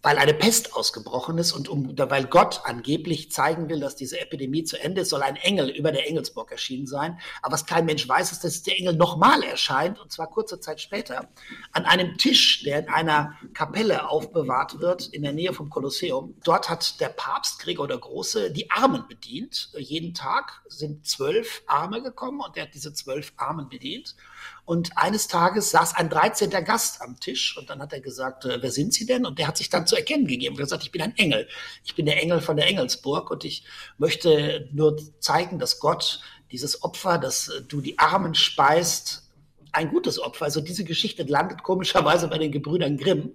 weil 0.02 0.19
eine 0.19 0.34
Pest 0.34 0.75
ausgebrochen 0.75 1.38
ist 1.38 1.52
und 1.52 1.69
um, 1.69 1.96
weil 1.96 2.25
Gott 2.25 2.62
angeblich 2.64 3.31
zeigen 3.31 3.69
will, 3.69 3.78
dass 3.81 3.94
diese 3.94 4.20
Epidemie 4.20 4.64
zu 4.64 4.81
Ende 4.81 5.02
ist, 5.02 5.10
soll 5.10 5.22
ein 5.22 5.37
Engel 5.37 5.70
über 5.70 5.93
der 5.93 6.08
Engelsburg 6.08 6.50
erschienen 6.50 6.87
sein. 6.87 7.19
Aber 7.40 7.54
was 7.54 7.66
kein 7.66 7.84
Mensch 7.84 8.08
weiß, 8.08 8.32
ist, 8.32 8.43
dass 8.43 8.62
der 8.64 8.78
Engel 8.78 8.94
nochmal 8.94 9.43
erscheint, 9.44 10.00
und 10.00 10.10
zwar 10.10 10.28
kurze 10.28 10.58
Zeit 10.58 10.81
später, 10.81 11.28
an 11.70 11.84
einem 11.84 12.19
Tisch, 12.19 12.64
der 12.64 12.81
in 12.81 12.88
einer 12.88 13.38
Kapelle 13.54 14.08
aufbewahrt 14.08 14.81
wird, 14.81 15.06
in 15.06 15.22
der 15.22 15.32
Nähe 15.32 15.52
vom 15.52 15.70
Kolosseum. 15.70 16.34
Dort 16.43 16.69
hat 16.69 17.00
der 17.00 17.08
Papst 17.08 17.60
Gregor 17.60 17.87
der 17.87 17.99
Große 17.99 18.50
die 18.50 18.70
Armen 18.70 19.06
bedient. 19.06 19.70
Jeden 19.78 20.14
Tag 20.14 20.62
sind 20.69 21.06
zwölf 21.06 21.62
Arme 21.66 22.02
gekommen 22.02 22.40
und 22.40 22.56
er 22.56 22.64
hat 22.64 22.75
diese 22.75 22.93
zwölf 22.93 23.32
Armen 23.37 23.69
bedient. 23.69 24.16
Und 24.64 24.97
eines 24.97 25.26
Tages 25.26 25.70
saß 25.70 25.97
ein 25.97 26.09
13. 26.09 26.50
Gast 26.64 27.03
am 27.03 27.19
Tisch 27.19 27.56
und 27.59 27.69
dann 27.69 27.81
hat 27.81 27.93
er 27.93 28.00
gesagt, 28.00 28.44
äh, 28.44 28.62
wer 28.62 28.70
sind 28.70 28.94
Sie 28.94 29.06
denn? 29.06 29.26
Und 29.26 29.38
der 29.38 29.49
hat 29.49 29.56
sich 29.56 29.70
dann 29.70 29.87
zu 29.87 29.97
erkennen 29.97 30.26
gegeben. 30.26 30.55
Hat 30.55 30.64
gesagt, 30.64 30.85
ich 30.85 30.93
bin 30.93 31.03
ein 31.03 31.17
Engel. 31.17 31.49
Ich 31.85 31.94
bin 31.94 32.06
der 32.06 32.23
Engel 32.23 32.41
von 32.41 32.56
der 32.56 32.67
Engelsburg 32.67 33.31
und 33.31 33.44
ich 33.44 33.64
möchte 33.99 34.69
nur 34.73 34.97
zeigen, 35.19 35.59
dass 35.59 35.81
Gott 35.81 36.20
dieses 36.53 36.82
Opfer, 36.82 37.19
dass 37.19 37.50
du 37.69 37.81
die 37.81 37.99
Armen 37.99 38.35
speist, 38.35 39.23
ein 39.73 39.88
gutes 39.88 40.20
Opfer. 40.20 40.44
Also 40.44 40.61
diese 40.61 40.85
Geschichte 40.85 41.25
landet 41.25 41.62
komischerweise 41.62 42.29
bei 42.29 42.38
den 42.38 42.53
Gebrüdern 42.53 42.99
Grimm, 42.99 43.32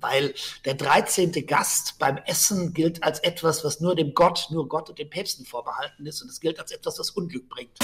weil 0.00 0.34
der 0.64 0.74
13. 0.74 1.32
Gast 1.46 1.98
beim 1.98 2.18
Essen 2.18 2.72
gilt 2.72 3.02
als 3.02 3.18
etwas, 3.20 3.64
was 3.64 3.80
nur 3.80 3.96
dem 3.96 4.14
Gott, 4.14 4.48
nur 4.50 4.68
Gott 4.68 4.90
und 4.90 4.98
den 4.98 5.10
Päpsten 5.10 5.44
vorbehalten 5.44 6.06
ist 6.06 6.22
und 6.22 6.28
es 6.28 6.40
gilt 6.40 6.60
als 6.60 6.70
etwas, 6.70 6.96
das 6.96 7.10
Unglück 7.10 7.48
bringt. 7.48 7.78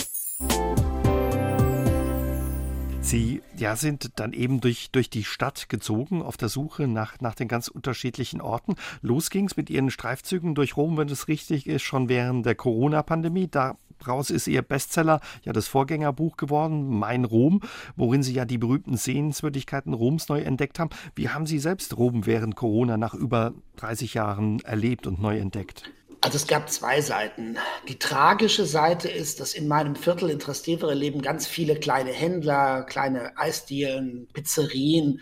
Sie 3.04 3.42
ja, 3.58 3.76
sind 3.76 4.18
dann 4.18 4.32
eben 4.32 4.62
durch, 4.62 4.90
durch 4.90 5.10
die 5.10 5.24
Stadt 5.24 5.68
gezogen 5.68 6.22
auf 6.22 6.38
der 6.38 6.48
Suche 6.48 6.88
nach, 6.88 7.20
nach 7.20 7.34
den 7.34 7.48
ganz 7.48 7.68
unterschiedlichen 7.68 8.40
Orten. 8.40 8.76
Los 9.02 9.28
ging 9.28 9.44
es 9.44 9.58
mit 9.58 9.68
Ihren 9.68 9.90
Streifzügen 9.90 10.54
durch 10.54 10.78
Rom, 10.78 10.96
wenn 10.96 11.10
es 11.10 11.28
richtig 11.28 11.66
ist, 11.66 11.82
schon 11.82 12.08
während 12.08 12.46
der 12.46 12.54
Corona-Pandemie. 12.54 13.48
Daraus 13.48 14.30
ist 14.30 14.46
Ihr 14.46 14.62
Bestseller 14.62 15.20
ja 15.42 15.52
das 15.52 15.68
Vorgängerbuch 15.68 16.38
geworden, 16.38 16.88
Mein 16.98 17.26
Rom, 17.26 17.60
worin 17.94 18.22
Sie 18.22 18.32
ja 18.32 18.46
die 18.46 18.58
berühmten 18.58 18.96
Sehenswürdigkeiten 18.96 19.93
Roms 19.93 20.31
neu 20.31 20.40
entdeckt 20.40 20.79
haben. 20.79 20.90
Wie 21.14 21.29
haben 21.29 21.44
Sie 21.44 21.58
selbst 21.58 21.98
Rom 21.98 22.24
während 22.24 22.56
Corona 22.56 22.96
nach 22.96 23.12
über 23.12 23.52
30 23.76 24.14
Jahren 24.14 24.60
erlebt 24.60 25.06
und 25.06 25.20
neu 25.20 25.38
entdeckt? 25.38 25.93
Also 26.24 26.36
es 26.36 26.46
gab 26.46 26.70
zwei 26.70 27.02
Seiten. 27.02 27.58
Die 27.86 27.98
tragische 27.98 28.64
Seite 28.64 29.10
ist, 29.10 29.40
dass 29.40 29.52
in 29.52 29.69
meinem 29.69 29.94
Viertel 29.94 30.31
in 30.31 30.38
Trastevere 30.38 30.94
leben 30.94 31.20
ganz 31.20 31.46
viele 31.46 31.76
kleine 31.78 32.12
Händler, 32.12 32.84
kleine 32.84 33.36
Eisdielen, 33.36 34.26
Pizzerien. 34.32 35.20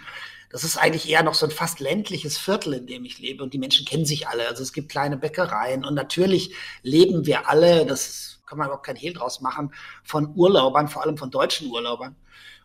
Das 0.51 0.63
ist 0.63 0.77
eigentlich 0.77 1.11
eher 1.11 1.25
noch 1.25 1.35
so 1.35 1.45
ein 1.45 1.51
fast 1.51 1.81
ländliches 1.81 2.39
Viertel, 2.39 2.75
in 2.75 2.87
dem 2.87 3.05
ich 3.05 3.19
lebe. 3.19 3.43
Und 3.43 3.53
die 3.53 3.59
Menschen 3.59 3.85
kennen 3.85 4.05
sich 4.07 4.29
alle. 4.29 4.47
Also 4.47 4.63
es 4.63 4.73
gibt 4.73 4.93
kleine 4.93 5.17
Bäckereien. 5.17 5.85
Und 5.85 5.95
natürlich 5.95 6.55
leben 6.85 7.27
wir 7.27 7.49
alle, 7.49 7.85
das 7.85 8.41
kann 8.47 8.59
man 8.59 8.69
überhaupt 8.69 8.87
kein 8.87 8.95
Hehl 8.95 9.13
draus 9.13 9.41
machen, 9.41 9.75
von 10.05 10.33
Urlaubern, 10.37 10.87
vor 10.87 11.03
allem 11.03 11.17
von 11.17 11.33
deutschen 11.33 11.69
Urlaubern. 11.69 12.15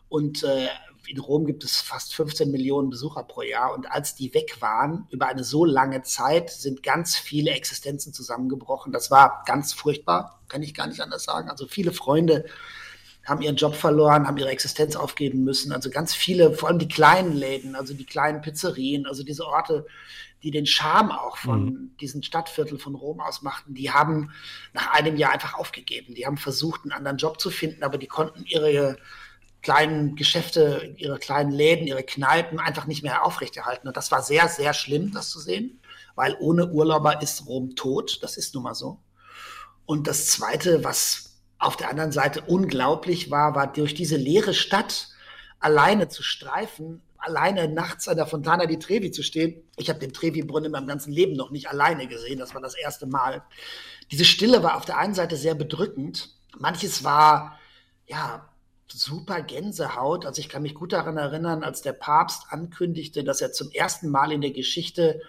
Und 0.10 0.44
äh, 0.44 0.68
in 1.08 1.20
Rom 1.20 1.46
gibt 1.46 1.64
es 1.64 1.82
fast 1.82 2.14
15 2.16 2.52
Millionen 2.52 2.90
Besucher 2.90 3.24
pro 3.24 3.42
Jahr. 3.42 3.74
Und 3.74 3.90
als 3.90 4.16
die 4.16 4.34
weg 4.34 4.58
waren, 4.62 5.08
über 5.10 5.28
eine 5.28 5.44
so 5.44 5.66
lange 5.66 6.02
Zeit, 6.04 6.50
sind 6.50 6.84
ganz 6.84 7.16
viele 7.16 7.52
Existenzen 7.52 8.14
zusammengebrochen. 8.14 8.92
Das 8.92 9.10
war 9.10 9.44
ganz 9.46 9.74
furchtbar, 9.74 10.42
kann 10.50 10.64
ich 10.64 10.74
gar 10.74 10.88
nicht 10.88 11.02
anders 11.02 11.24
sagen. 11.24 11.50
Also 11.50 11.68
viele 11.68 11.94
Freunde 11.94 12.46
haben 13.26 13.42
ihren 13.42 13.56
Job 13.58 13.76
verloren, 13.76 14.28
haben 14.28 14.38
ihre 14.38 14.50
Existenz 14.50 14.96
aufgeben 14.96 15.44
müssen. 15.44 15.72
Also 15.72 15.90
ganz 15.90 16.14
viele, 16.14 16.54
vor 16.54 16.70
allem 16.70 16.80
die 16.80 16.88
kleinen 16.88 17.34
Läden, 17.34 17.76
also 17.76 17.94
die 17.94 18.06
kleinen 18.06 18.42
Pizzerien, 18.42 19.06
also 19.06 19.24
diese 19.24 19.46
Orte, 19.46 19.86
die 20.44 20.52
den 20.52 20.66
Charme 20.66 21.12
auch 21.12 21.38
von 21.38 21.66
mhm. 21.66 21.92
diesen 22.00 22.24
Stadtviertel 22.24 22.80
von 22.80 22.96
Rom 22.96 23.20
ausmachten, 23.20 23.74
die 23.74 23.92
haben 23.92 24.32
nach 24.74 24.94
einem 24.94 25.18
Jahr 25.18 25.34
einfach 25.34 25.56
aufgegeben. 25.56 26.14
Die 26.14 26.26
haben 26.26 26.38
versucht, 26.38 26.84
einen 26.84 26.92
anderen 26.92 27.18
Job 27.18 27.42
zu 27.42 27.50
finden, 27.50 27.84
aber 27.84 27.98
die 27.98 28.08
konnten 28.08 28.46
ihre 28.46 28.98
kleinen 29.62 30.16
Geschäfte, 30.16 30.94
ihre 30.98 31.20
kleinen 31.20 31.52
Läden, 31.52 31.88
ihre 31.88 32.04
Kneipen 32.04 32.60
einfach 32.60 32.86
nicht 32.86 33.04
mehr 33.04 33.26
aufrechterhalten. 33.26 33.88
Und 33.88 33.98
das 33.98 34.12
war 34.12 34.22
sehr, 34.22 34.48
sehr 34.48 34.74
schlimm, 34.74 35.12
das 35.14 35.30
zu 35.30 35.40
sehen, 35.40 35.82
weil 36.16 36.36
ohne 36.40 36.70
Urlauber 36.70 37.22
ist 37.22 37.46
Rom 37.48 37.76
tot. 37.76 38.20
Das 38.22 38.38
ist 38.38 38.54
nun 38.54 38.64
mal 38.64 38.76
so. 38.76 39.00
Und 39.86 40.08
das 40.08 40.28
Zweite, 40.28 40.84
was 40.84 41.38
auf 41.60 41.76
der 41.76 41.90
anderen 41.90 42.12
Seite 42.12 42.42
unglaublich 42.42 43.32
war, 43.32 43.56
war 43.56 43.72
durch 43.72 43.96
diese 43.96 44.18
leere 44.18 44.54
Stadt 44.54 45.10
alleine 45.60 46.08
zu 46.08 46.22
streifen, 46.24 47.02
alleine 47.18 47.68
nachts 47.68 48.08
an 48.08 48.18
der 48.18 48.28
Fontana 48.28 48.68
di 48.68 48.78
Trevi 48.78 49.12
zu 49.12 49.24
stehen. 49.24 49.64
Ich 49.76 49.90
habe 49.90 50.00
den 50.00 50.14
Trevi-Brunnen 50.14 50.66
in 50.66 50.72
meinem 50.72 50.88
ganzen 50.88 51.12
Leben 51.12 51.34
noch 51.34 51.50
nicht 51.50 51.70
alleine 51.70 52.08
gesehen. 52.08 52.40
Das 52.40 52.54
war 52.54 52.62
das 52.62 52.76
erste 52.76 53.08
Mal. 53.08 53.44
Diese 54.12 54.26
Stille 54.26 54.62
war 54.64 54.78
auf 54.78 54.86
der 54.86 54.98
einen 54.98 55.16
Seite 55.16 55.36
sehr 55.36 55.56
bedrückend, 55.56 56.30
manches 56.58 57.04
war, 57.04 57.60
ja, 58.06 58.48
super 58.92 59.42
Gänsehaut. 59.42 60.26
Also 60.26 60.40
ich 60.40 60.50
kann 60.50 60.62
mich 60.62 60.74
gut 60.74 60.94
daran 60.94 61.18
erinnern, 61.18 61.64
als 61.64 61.82
der 61.82 61.94
Papst 61.94 62.44
ankündigte, 62.50 63.24
dass 63.24 63.42
er 63.42 63.52
zum 63.52 63.72
ersten 63.72 64.10
Mal 64.10 64.32
in 64.32 64.42
der 64.42 64.52
Geschichte 64.52 65.22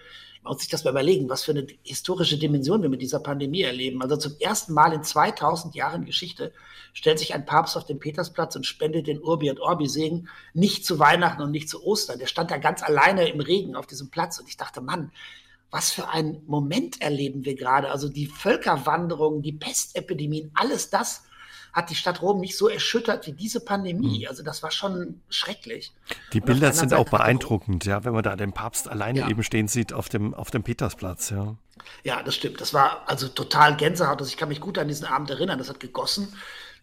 man 0.43 0.53
muss 0.53 0.61
sich 0.61 0.69
das 0.69 0.83
mal 0.83 0.91
überlegen, 0.91 1.29
was 1.29 1.43
für 1.43 1.51
eine 1.51 1.67
historische 1.83 2.37
Dimension 2.37 2.81
wir 2.81 2.89
mit 2.89 3.01
dieser 3.01 3.19
Pandemie 3.19 3.61
erleben. 3.61 4.01
Also 4.01 4.15
zum 4.15 4.35
ersten 4.39 4.73
Mal 4.73 4.93
in 4.93 5.03
2000 5.03 5.75
Jahren 5.75 6.05
Geschichte 6.05 6.53
stellt 6.93 7.19
sich 7.19 7.33
ein 7.33 7.45
Papst 7.45 7.75
auf 7.75 7.85
den 7.85 7.99
Petersplatz 7.99 8.55
und 8.55 8.65
spendet 8.65 9.07
den 9.07 9.21
Urbi 9.21 9.49
und 9.49 9.59
Orbi 9.59 9.87
Segen 9.87 10.29
nicht 10.53 10.85
zu 10.85 10.97
Weihnachten 10.97 11.41
und 11.41 11.51
nicht 11.51 11.69
zu 11.69 11.83
Ostern. 11.83 12.19
Der 12.19 12.27
stand 12.27 12.51
da 12.51 12.57
ganz 12.57 12.81
alleine 12.81 13.27
im 13.29 13.41
Regen 13.41 13.75
auf 13.75 13.85
diesem 13.85 14.09
Platz 14.09 14.39
und 14.39 14.47
ich 14.47 14.57
dachte, 14.57 14.81
Mann, 14.81 15.11
was 15.71 15.91
für 15.91 16.09
ein 16.09 16.41
Moment 16.47 17.01
erleben 17.01 17.45
wir 17.45 17.55
gerade. 17.55 17.91
Also 17.91 18.09
die 18.09 18.27
Völkerwanderung, 18.27 19.41
die 19.41 19.53
Pestepidemien, 19.53 20.51
alles 20.55 20.89
das 20.89 21.23
hat 21.73 21.89
die 21.89 21.95
Stadt 21.95 22.21
Rom 22.21 22.39
nicht 22.39 22.57
so 22.57 22.67
erschüttert 22.67 23.27
wie 23.27 23.33
diese 23.33 23.59
Pandemie. 23.59 24.21
Hm. 24.21 24.29
Also 24.29 24.43
das 24.43 24.63
war 24.63 24.71
schon 24.71 25.21
schrecklich. 25.29 25.91
Die 26.33 26.41
Bilder 26.41 26.73
sind 26.73 26.89
Seite 26.89 27.01
auch 27.01 27.09
beeindruckend, 27.09 27.85
ja, 27.85 28.03
wenn 28.03 28.13
man 28.13 28.23
da 28.23 28.35
den 28.35 28.53
Papst 28.53 28.87
alleine 28.87 29.21
ja. 29.21 29.29
eben 29.29 29.43
stehen 29.43 29.67
sieht 29.67 29.93
auf 29.93 30.09
dem, 30.09 30.33
auf 30.33 30.51
dem 30.51 30.63
Petersplatz, 30.63 31.29
ja. 31.29 31.55
Ja, 32.03 32.23
das 32.23 32.35
stimmt. 32.35 32.61
Das 32.61 32.73
war 32.73 33.03
also 33.07 33.27
total 33.27 33.75
Gänsehaut. 33.77 34.19
Also 34.19 34.29
ich 34.29 34.37
kann 34.37 34.49
mich 34.49 34.59
gut 34.59 34.77
an 34.77 34.87
diesen 34.87 35.05
Abend 35.05 35.29
erinnern. 35.29 35.57
Das 35.57 35.69
hat 35.69 35.79
gegossen. 35.79 36.33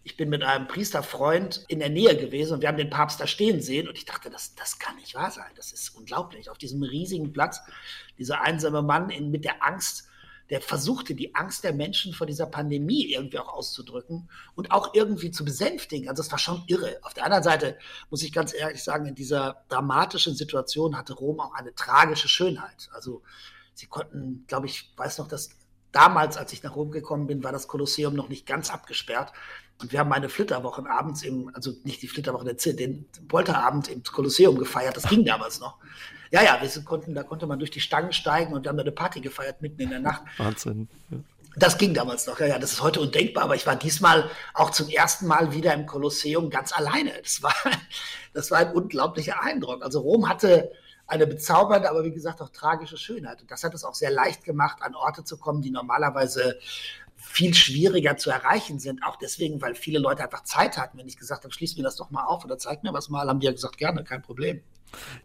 Ich 0.03 0.15
bin 0.15 0.29
mit 0.29 0.41
einem 0.41 0.67
Priesterfreund 0.67 1.65
in 1.67 1.79
der 1.79 1.89
Nähe 1.89 2.15
gewesen 2.15 2.53
und 2.53 2.61
wir 2.61 2.69
haben 2.69 2.77
den 2.77 2.89
Papst 2.89 3.19
da 3.19 3.27
stehen 3.27 3.61
sehen 3.61 3.87
und 3.87 3.97
ich 3.97 4.05
dachte, 4.05 4.29
das, 4.29 4.55
das 4.55 4.79
kann 4.79 4.95
nicht 4.95 5.15
wahr 5.15 5.31
sein. 5.31 5.51
Das 5.55 5.73
ist 5.73 5.95
unglaublich. 5.95 6.49
Auf 6.49 6.57
diesem 6.57 6.81
riesigen 6.81 7.33
Platz, 7.33 7.61
dieser 8.17 8.41
einsame 8.41 8.81
Mann 8.81 9.09
in, 9.09 9.31
mit 9.31 9.43
der 9.43 9.63
Angst 9.63 10.06
der 10.49 10.61
versuchte, 10.61 11.13
die 11.13 11.35
Angst 11.35 11.63
der 11.63 11.73
Menschen 11.73 12.13
vor 12.13 12.25
dieser 12.25 12.45
Pandemie 12.45 13.11
irgendwie 13.11 13.39
auch 13.39 13.49
auszudrücken 13.49 14.29
und 14.55 14.71
auch 14.71 14.93
irgendwie 14.93 15.31
zu 15.31 15.43
besänftigen. 15.43 16.09
Also 16.09 16.21
es 16.21 16.31
war 16.31 16.39
schon 16.39 16.63
irre. 16.67 16.97
Auf 17.01 17.13
der 17.13 17.25
anderen 17.25 17.43
Seite 17.43 17.77
muss 18.09 18.23
ich 18.23 18.31
ganz 18.31 18.53
ehrlich 18.53 18.83
sagen, 18.83 19.05
in 19.05 19.15
dieser 19.15 19.63
dramatischen 19.69 20.35
Situation 20.35 20.97
hatte 20.97 21.13
Rom 21.13 21.39
auch 21.39 21.53
eine 21.53 21.75
tragische 21.75 22.29
Schönheit. 22.29 22.89
Also 22.93 23.23
sie 23.73 23.87
konnten, 23.87 24.45
glaube 24.47 24.67
ich, 24.67 24.93
weiß 24.95 25.17
noch, 25.17 25.27
dass 25.27 25.49
damals, 25.91 26.37
als 26.37 26.53
ich 26.53 26.63
nach 26.63 26.75
Rom 26.75 26.91
gekommen 26.91 27.27
bin, 27.27 27.43
war 27.43 27.51
das 27.51 27.67
Kolosseum 27.67 28.13
noch 28.13 28.29
nicht 28.29 28.45
ganz 28.45 28.69
abgesperrt. 28.69 29.33
Und 29.79 29.91
wir 29.91 29.99
haben 29.99 30.09
meine 30.09 30.29
Flitterwochen 30.29 30.87
abends 30.87 31.23
im, 31.23 31.51
also 31.53 31.73
nicht 31.83 32.01
die 32.01 32.07
Flitterwochen, 32.07 32.55
den 32.77 33.05
Polterabend 33.27 33.89
im 33.89 34.01
Kolosseum 34.03 34.57
gefeiert. 34.57 34.97
Das 34.97 35.07
ging 35.07 35.23
damals 35.25 35.59
noch. 35.59 35.77
Ja, 36.31 36.43
ja, 36.43 36.59
wir 36.61 36.83
konnten, 36.83 37.13
da 37.13 37.23
konnte 37.23 37.47
man 37.47 37.59
durch 37.59 37.71
die 37.71 37.79
Stangen 37.79 38.13
steigen 38.13 38.53
und 38.53 38.67
haben 38.67 38.77
da 38.77 38.83
eine 38.83 38.91
Party 38.91 39.21
gefeiert 39.21 39.61
mitten 39.61 39.81
in 39.81 39.89
der 39.89 39.99
Nacht. 39.99 40.23
Wahnsinn. 40.37 40.87
Ja. 41.09 41.17
Das 41.57 41.79
ging 41.79 41.95
damals 41.95 42.27
noch, 42.27 42.39
ja, 42.39 42.45
ja, 42.45 42.59
das 42.59 42.73
ist 42.73 42.83
heute 42.83 43.01
undenkbar, 43.01 43.45
aber 43.45 43.55
ich 43.55 43.65
war 43.65 43.75
diesmal 43.75 44.29
auch 44.53 44.69
zum 44.69 44.89
ersten 44.89 45.25
Mal 45.25 45.53
wieder 45.53 45.73
im 45.73 45.87
Kolosseum 45.87 46.51
ganz 46.51 46.71
alleine. 46.71 47.13
Das 47.23 47.41
war, 47.41 47.55
das 48.33 48.51
war 48.51 48.59
ein 48.59 48.73
unglaublicher 48.73 49.41
Eindruck. 49.41 49.83
Also 49.83 50.01
Rom 50.01 50.29
hatte 50.29 50.71
eine 51.07 51.25
bezaubernde, 51.25 51.89
aber 51.89 52.03
wie 52.03 52.11
gesagt 52.11 52.41
auch 52.41 52.49
tragische 52.49 52.97
Schönheit. 52.97 53.41
Und 53.41 53.49
das 53.49 53.63
hat 53.63 53.73
es 53.73 53.83
auch 53.83 53.95
sehr 53.95 54.11
leicht 54.11 54.43
gemacht, 54.43 54.77
an 54.81 54.93
Orte 54.93 55.23
zu 55.23 55.37
kommen, 55.37 55.63
die 55.63 55.71
normalerweise 55.71 56.59
viel 57.15 57.55
schwieriger 57.55 58.17
zu 58.17 58.29
erreichen 58.29 58.77
sind. 58.77 59.03
Auch 59.03 59.15
deswegen, 59.15 59.59
weil 59.61 59.73
viele 59.73 59.97
Leute 59.97 60.23
einfach 60.23 60.43
Zeit 60.43 60.77
hatten. 60.77 60.97
Wenn 60.99 61.07
ich 61.07 61.17
gesagt 61.17 61.43
habe, 61.43 61.53
schließ 61.53 61.75
mir 61.77 61.83
das 61.83 61.95
doch 61.95 62.11
mal 62.11 62.25
auf 62.25 62.45
oder 62.45 62.59
zeig 62.59 62.83
mir 62.83 62.93
was 62.93 63.09
mal, 63.09 63.27
haben 63.27 63.39
die 63.39 63.47
ja 63.47 63.51
gesagt, 63.51 63.77
gerne, 63.77 64.03
kein 64.03 64.21
Problem. 64.21 64.61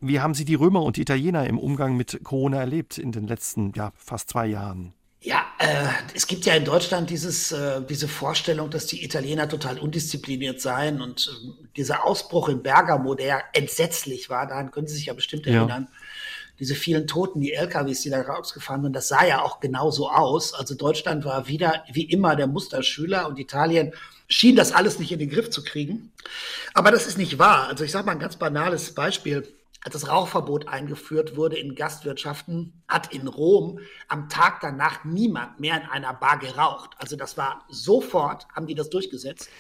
Wie 0.01 0.21
haben 0.21 0.35
Sie 0.35 0.45
die 0.45 0.55
Römer 0.55 0.83
und 0.83 0.97
die 0.97 1.03
Italiener 1.03 1.47
im 1.47 1.59
Umgang 1.59 1.97
mit 1.97 2.21
Corona 2.25 2.59
erlebt 2.59 2.99
in 2.99 3.13
den 3.13 3.27
letzten 3.27 3.73
ja, 3.75 3.93
fast 3.97 4.31
zwei 4.31 4.47
Jahren? 4.47 4.95
Ja, 5.25 5.45
äh, 5.59 5.87
es 6.15 6.27
gibt 6.27 6.47
ja 6.47 6.55
in 6.55 6.65
Deutschland 6.65 7.09
dieses, 7.09 7.53
äh, 7.53 7.81
diese 7.89 8.09
Vorstellung, 8.09 8.71
dass 8.71 8.87
die 8.87 9.05
Italiener 9.05 9.49
total 9.49 9.79
undiszipliniert 9.79 10.61
seien 10.61 11.01
und 11.01 11.29
äh, 11.29 11.67
dieser 11.77 12.05
Ausbruch 12.05 12.49
in 12.49 12.63
Bergamo, 12.63 13.15
der 13.15 13.45
entsetzlich 13.53 14.31
war, 14.31 14.49
daran 14.49 14.73
können 14.73 14.89
Sie 14.89 14.97
sich 14.97 15.07
ja 15.07 15.15
bestimmt 15.15 15.47
erinnern. 15.47 15.89
Ja. 15.89 15.99
Diese 16.59 16.75
vielen 16.75 17.07
Toten, 17.07 17.41
die 17.41 17.53
LKWs, 17.53 18.03
die 18.03 18.11
da 18.11 18.21
rausgefahren 18.21 18.83
sind, 18.83 18.95
das 18.95 19.09
sah 19.09 19.25
ja 19.25 19.43
auch 19.43 19.61
genauso 19.61 20.11
aus. 20.11 20.55
Also 20.55 20.75
Deutschland 20.75 21.25
war 21.25 21.47
wieder 21.47 21.85
wie 21.93 22.05
immer 22.05 22.35
der 22.35 22.49
Musterschüler 22.49 23.29
und 23.29 23.39
Italien 23.39 23.93
schien 24.33 24.57
das 24.57 24.73
alles 24.73 24.99
nicht 24.99 25.13
in 25.13 25.19
den 25.19 25.31
Griff 25.31 25.51
zu 25.51 25.63
kriegen. 25.63 26.13
Aber 26.75 26.91
das 26.91 27.07
ist 27.07 27.19
nicht 27.19 27.39
wahr. 27.39 27.69
Also 27.69 27.85
ich 27.85 27.91
sage 27.91 28.07
mal 28.07 28.13
ein 28.13 28.19
ganz 28.19 28.37
banales 28.37 28.95
Beispiel. 28.95 29.47
Als 29.85 29.95
das 29.95 30.09
Rauchverbot 30.09 30.69
eingeführt 30.69 31.37
wurde 31.37 31.59
in 31.59 31.75
Gastwirtschaften, 31.75 32.85
hat 32.87 33.13
in 33.13 33.27
Rom 33.27 33.81
am 34.09 34.29
Tag 34.29 34.61
danach 34.61 35.05
niemand 35.05 35.59
mehr 35.59 35.77
in 35.77 35.89
einer 35.89 36.15
Bar 36.15 36.39
geraucht. 36.39 36.91
Also 36.99 37.17
das 37.17 37.37
war 37.37 37.65
sofort, 37.69 38.47
haben 38.55 38.69
die 38.69 38.77
das 38.77 38.91
durchgesetzt. 38.91 39.51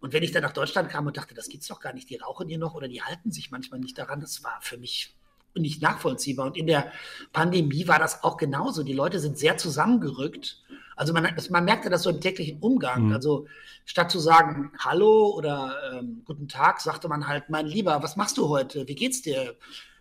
Und 0.00 0.12
wenn 0.12 0.22
ich 0.22 0.30
dann 0.30 0.42
nach 0.42 0.52
Deutschland 0.52 0.90
kam 0.90 1.06
und 1.06 1.16
dachte, 1.16 1.32
das 1.32 1.48
gibt's 1.48 1.68
doch 1.68 1.80
gar 1.80 1.94
nicht, 1.94 2.10
die 2.10 2.16
rauchen 2.16 2.48
hier 2.48 2.58
noch 2.58 2.74
oder 2.74 2.88
die 2.88 3.02
halten 3.02 3.32
sich 3.32 3.50
manchmal 3.50 3.80
nicht 3.80 3.96
daran, 3.96 4.20
das 4.20 4.44
war 4.44 4.58
für 4.60 4.76
mich 4.76 5.14
nicht 5.54 5.80
nachvollziehbar. 5.80 6.46
Und 6.46 6.56
in 6.56 6.66
der 6.66 6.92
Pandemie 7.32 7.88
war 7.88 7.98
das 7.98 8.24
auch 8.24 8.36
genauso. 8.36 8.82
Die 8.82 8.92
Leute 8.92 9.20
sind 9.20 9.38
sehr 9.38 9.56
zusammengerückt 9.56 10.62
also 10.96 11.12
man, 11.12 11.34
man 11.50 11.64
merkte 11.64 11.90
das 11.90 12.02
so 12.02 12.10
im 12.10 12.20
täglichen 12.20 12.58
Umgang. 12.60 13.06
Mhm. 13.06 13.12
Also 13.12 13.46
statt 13.84 14.10
zu 14.10 14.18
sagen 14.18 14.72
Hallo 14.78 15.30
oder 15.30 15.76
ähm, 15.92 16.22
Guten 16.24 16.48
Tag, 16.48 16.80
sagte 16.80 17.08
man 17.08 17.26
halt, 17.26 17.50
mein 17.50 17.66
Lieber, 17.66 18.02
was 18.02 18.16
machst 18.16 18.38
du 18.38 18.48
heute? 18.48 18.86
Wie 18.88 18.94
geht's 18.94 19.22
dir? 19.22 19.56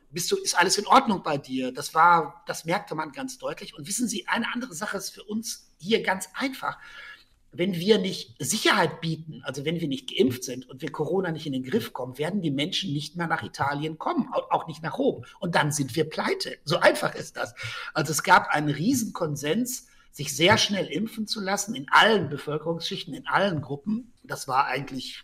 Bist 0.09 0.29
du, 0.31 0.35
ist 0.35 0.59
alles 0.59 0.77
in 0.77 0.87
Ordnung 0.87 1.23
bei 1.23 1.37
dir? 1.37 1.71
Das 1.71 1.93
war, 1.95 2.43
das 2.45 2.65
merkte 2.65 2.95
man 2.95 3.11
ganz 3.11 3.37
deutlich. 3.37 3.77
Und 3.77 3.87
wissen 3.87 4.07
Sie, 4.07 4.27
eine 4.27 4.53
andere 4.53 4.73
Sache 4.73 4.97
ist 4.97 5.11
für 5.11 5.23
uns 5.23 5.71
hier 5.79 6.03
ganz 6.03 6.27
einfach. 6.33 6.77
Wenn 7.53 7.73
wir 7.73 7.97
nicht 7.97 8.35
Sicherheit 8.39 9.01
bieten, 9.01 9.41
also 9.43 9.65
wenn 9.65 9.81
wir 9.81 9.87
nicht 9.87 10.13
geimpft 10.15 10.43
sind 10.43 10.69
und 10.69 10.81
wir 10.81 10.91
Corona 10.91 11.31
nicht 11.31 11.45
in 11.45 11.53
den 11.53 11.63
Griff 11.63 11.91
kommen, 11.91 12.17
werden 12.17 12.41
die 12.41 12.51
Menschen 12.51 12.93
nicht 12.93 13.17
mehr 13.17 13.27
nach 13.27 13.43
Italien 13.43 13.97
kommen, 13.97 14.29
auch 14.31 14.67
nicht 14.67 14.83
nach 14.83 14.97
Rom. 14.97 15.25
Und 15.39 15.55
dann 15.55 15.71
sind 15.71 15.95
wir 15.95 16.09
pleite. 16.09 16.57
So 16.63 16.79
einfach 16.79 17.13
ist 17.15 17.35
das. 17.35 17.53
Also 17.93 18.11
es 18.11 18.23
gab 18.23 18.47
einen 18.49 18.69
Riesenkonsens, 18.69 19.87
sich 20.11 20.35
sehr 20.35 20.57
schnell 20.57 20.87
impfen 20.87 21.27
zu 21.27 21.39
lassen 21.39 21.73
in 21.75 21.87
allen 21.89 22.29
Bevölkerungsschichten, 22.29 23.13
in 23.13 23.27
allen 23.27 23.61
Gruppen, 23.61 24.13
das 24.23 24.47
war 24.47 24.65
eigentlich 24.65 25.23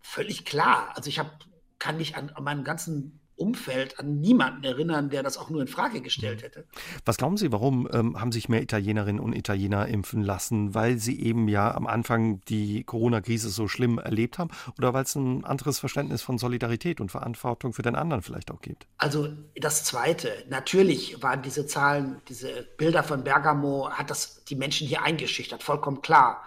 völlig 0.00 0.44
klar. 0.44 0.92
Also 0.96 1.08
ich 1.08 1.18
hab, 1.18 1.44
kann 1.78 1.96
mich 1.96 2.16
an, 2.16 2.30
an 2.30 2.44
meinen 2.44 2.64
ganzen 2.64 3.20
Umfeld 3.36 3.98
an 3.98 4.20
niemanden 4.20 4.64
erinnern, 4.64 5.10
der 5.10 5.22
das 5.22 5.36
auch 5.38 5.50
nur 5.50 5.60
in 5.60 5.68
Frage 5.68 6.00
gestellt 6.00 6.42
hätte. 6.42 6.66
Was 7.04 7.16
glauben 7.16 7.36
Sie, 7.36 7.52
warum 7.52 7.88
ähm, 7.92 8.20
haben 8.20 8.32
sich 8.32 8.48
mehr 8.48 8.62
Italienerinnen 8.62 9.20
und 9.20 9.34
Italiener 9.34 9.86
impfen 9.86 10.22
lassen? 10.22 10.74
Weil 10.74 10.98
sie 10.98 11.20
eben 11.20 11.48
ja 11.48 11.74
am 11.74 11.86
Anfang 11.86 12.40
die 12.48 12.84
Corona-Krise 12.84 13.50
so 13.50 13.68
schlimm 13.68 13.98
erlebt 13.98 14.38
haben 14.38 14.50
oder 14.78 14.94
weil 14.94 15.04
es 15.04 15.14
ein 15.14 15.44
anderes 15.44 15.78
Verständnis 15.78 16.22
von 16.22 16.38
Solidarität 16.38 17.00
und 17.00 17.10
Verantwortung 17.10 17.72
für 17.72 17.82
den 17.82 17.94
anderen 17.94 18.22
vielleicht 18.22 18.50
auch 18.50 18.60
gibt? 18.60 18.86
Also 18.98 19.28
das 19.54 19.84
Zweite, 19.84 20.32
natürlich 20.48 21.22
waren 21.22 21.42
diese 21.42 21.66
Zahlen, 21.66 22.20
diese 22.28 22.66
Bilder 22.76 23.02
von 23.02 23.24
Bergamo, 23.24 23.90
hat 23.90 24.10
das 24.10 24.44
die 24.44 24.56
Menschen 24.56 24.86
hier 24.86 25.02
eingeschüchtert, 25.02 25.62
vollkommen 25.62 26.00
klar. 26.00 26.42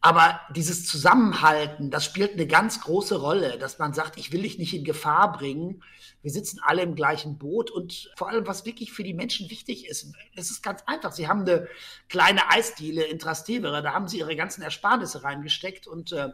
Aber 0.00 0.40
dieses 0.54 0.86
Zusammenhalten, 0.86 1.90
das 1.90 2.04
spielt 2.04 2.34
eine 2.34 2.46
ganz 2.46 2.80
große 2.80 3.16
Rolle, 3.16 3.58
dass 3.58 3.78
man 3.78 3.94
sagt, 3.94 4.16
ich 4.16 4.32
will 4.32 4.42
dich 4.42 4.58
nicht 4.58 4.74
in 4.74 4.84
Gefahr 4.84 5.32
bringen. 5.32 5.82
Wir 6.22 6.30
sitzen 6.30 6.60
alle 6.62 6.82
im 6.82 6.94
gleichen 6.94 7.38
Boot 7.38 7.70
und 7.70 8.10
vor 8.16 8.28
allem, 8.28 8.46
was 8.46 8.64
wirklich 8.64 8.92
für 8.92 9.04
die 9.04 9.14
Menschen 9.14 9.50
wichtig 9.50 9.86
ist, 9.86 10.12
es 10.34 10.50
ist 10.50 10.62
ganz 10.62 10.82
einfach. 10.86 11.12
Sie 11.12 11.28
haben 11.28 11.42
eine 11.42 11.68
kleine 12.08 12.50
Eisdiele 12.50 13.04
in 13.04 13.18
Trastevere, 13.18 13.82
da 13.82 13.92
haben 13.92 14.08
sie 14.08 14.18
ihre 14.18 14.36
ganzen 14.36 14.62
Ersparnisse 14.62 15.22
reingesteckt 15.22 15.86
und 15.86 16.12
äh, 16.12 16.30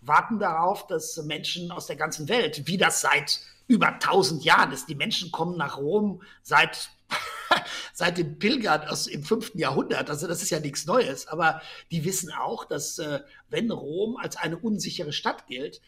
warten 0.00 0.38
darauf, 0.38 0.86
dass 0.86 1.16
Menschen 1.18 1.70
aus 1.70 1.86
der 1.86 1.96
ganzen 1.96 2.28
Welt, 2.28 2.66
wie 2.66 2.76
das 2.76 3.00
seit 3.00 3.40
über 3.68 3.88
1000 3.88 4.44
Jahren 4.44 4.72
ist, 4.72 4.88
die 4.88 4.96
Menschen 4.96 5.30
kommen 5.30 5.56
nach 5.56 5.78
Rom 5.78 6.22
seit 6.42 6.90
seit 7.92 8.18
den 8.18 8.38
Pilgern 8.38 8.88
aus 8.88 9.06
im 9.06 9.24
fünften 9.24 9.58
Jahrhundert. 9.58 10.08
Also 10.10 10.26
das 10.26 10.42
ist 10.42 10.50
ja 10.50 10.60
nichts 10.60 10.86
Neues. 10.86 11.28
Aber 11.28 11.60
die 11.90 12.04
wissen 12.04 12.32
auch, 12.32 12.64
dass 12.64 12.98
äh, 12.98 13.20
wenn 13.48 13.70
Rom 13.70 14.16
als 14.16 14.36
eine 14.36 14.58
unsichere 14.58 15.12
Stadt 15.12 15.46
gilt, 15.46 15.80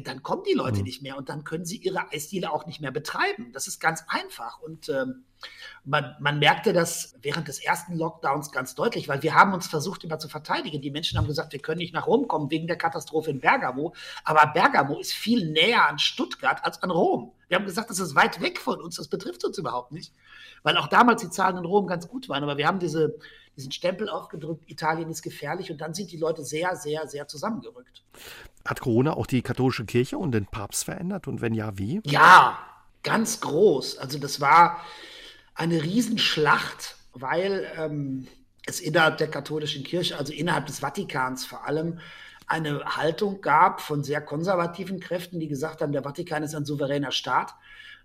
dann 0.00 0.22
kommen 0.22 0.42
die 0.48 0.54
Leute 0.54 0.78
mhm. 0.78 0.84
nicht 0.84 1.02
mehr 1.02 1.18
und 1.18 1.28
dann 1.28 1.44
können 1.44 1.66
sie 1.66 1.76
ihre 1.76 2.10
Eisdiele 2.12 2.50
auch 2.50 2.66
nicht 2.66 2.80
mehr 2.80 2.90
betreiben. 2.90 3.52
Das 3.52 3.66
ist 3.66 3.78
ganz 3.78 4.04
einfach. 4.08 4.60
Und 4.60 4.88
ähm, 4.88 5.24
man, 5.84 6.16
man, 6.18 6.38
merkte 6.38 6.72
das 6.72 7.14
während 7.20 7.48
des 7.48 7.58
ersten 7.58 7.96
Lockdowns 7.96 8.52
ganz 8.52 8.74
deutlich, 8.74 9.08
weil 9.08 9.22
wir 9.22 9.34
haben 9.34 9.52
uns 9.52 9.66
versucht, 9.66 10.04
immer 10.04 10.18
zu 10.18 10.28
verteidigen. 10.28 10.80
Die 10.80 10.90
Menschen 10.90 11.18
haben 11.18 11.26
gesagt, 11.26 11.52
wir 11.52 11.60
können 11.60 11.78
nicht 11.78 11.92
nach 11.92 12.06
Rom 12.06 12.26
kommen 12.26 12.50
wegen 12.50 12.66
der 12.66 12.76
Katastrophe 12.76 13.30
in 13.30 13.40
Bergamo. 13.40 13.94
Aber 14.24 14.50
Bergamo 14.52 14.98
ist 14.98 15.12
viel 15.12 15.50
näher 15.50 15.86
an 15.86 15.98
Stuttgart 15.98 16.64
als 16.64 16.82
an 16.82 16.90
Rom. 16.90 17.32
Wir 17.48 17.58
haben 17.58 17.66
gesagt, 17.66 17.90
das 17.90 17.98
ist 17.98 18.14
weit 18.14 18.40
weg 18.40 18.58
von 18.58 18.80
uns, 18.80 18.96
das 18.96 19.08
betrifft 19.08 19.44
uns 19.44 19.58
überhaupt 19.58 19.92
nicht. 19.92 20.14
Weil 20.62 20.78
auch 20.78 20.86
damals 20.86 21.20
die 21.20 21.28
Zahlen 21.28 21.58
in 21.58 21.66
Rom 21.66 21.86
ganz 21.86 22.08
gut 22.08 22.30
waren. 22.30 22.42
Aber 22.42 22.56
wir 22.56 22.66
haben 22.66 22.78
diese, 22.78 23.18
diesen 23.56 23.72
Stempel 23.72 24.08
aufgedrückt, 24.08 24.64
Italien 24.70 25.10
ist 25.10 25.22
gefährlich. 25.22 25.70
Und 25.70 25.80
dann 25.80 25.94
sind 25.94 26.10
die 26.10 26.16
Leute 26.16 26.44
sehr, 26.44 26.76
sehr, 26.76 27.06
sehr 27.06 27.28
zusammengerückt. 27.28 28.02
Hat 28.64 28.80
Corona 28.80 29.14
auch 29.14 29.26
die 29.26 29.42
katholische 29.42 29.84
Kirche 29.84 30.18
und 30.18 30.32
den 30.32 30.46
Papst 30.46 30.84
verändert? 30.84 31.28
Und 31.28 31.40
wenn 31.40 31.54
ja, 31.54 31.76
wie? 31.78 32.00
Ja, 32.04 32.58
ganz 33.02 33.40
groß. 33.40 33.98
Also 33.98 34.18
das 34.18 34.40
war 34.40 34.80
eine 35.54 35.82
Riesenschlacht, 35.82 36.96
weil 37.12 37.70
ähm, 37.76 38.26
es 38.66 38.80
innerhalb 38.80 39.18
der 39.18 39.28
katholischen 39.28 39.84
Kirche, 39.84 40.16
also 40.16 40.32
innerhalb 40.32 40.66
des 40.66 40.80
Vatikans 40.80 41.44
vor 41.44 41.66
allem, 41.66 41.98
eine 42.46 42.84
Haltung 42.84 43.40
gab 43.40 43.80
von 43.80 44.04
sehr 44.04 44.20
konservativen 44.20 45.00
Kräften, 45.00 45.40
die 45.40 45.48
gesagt 45.48 45.80
haben, 45.80 45.92
der 45.92 46.02
Vatikan 46.02 46.42
ist 46.42 46.54
ein 46.54 46.64
souveräner 46.64 47.12
Staat. 47.12 47.54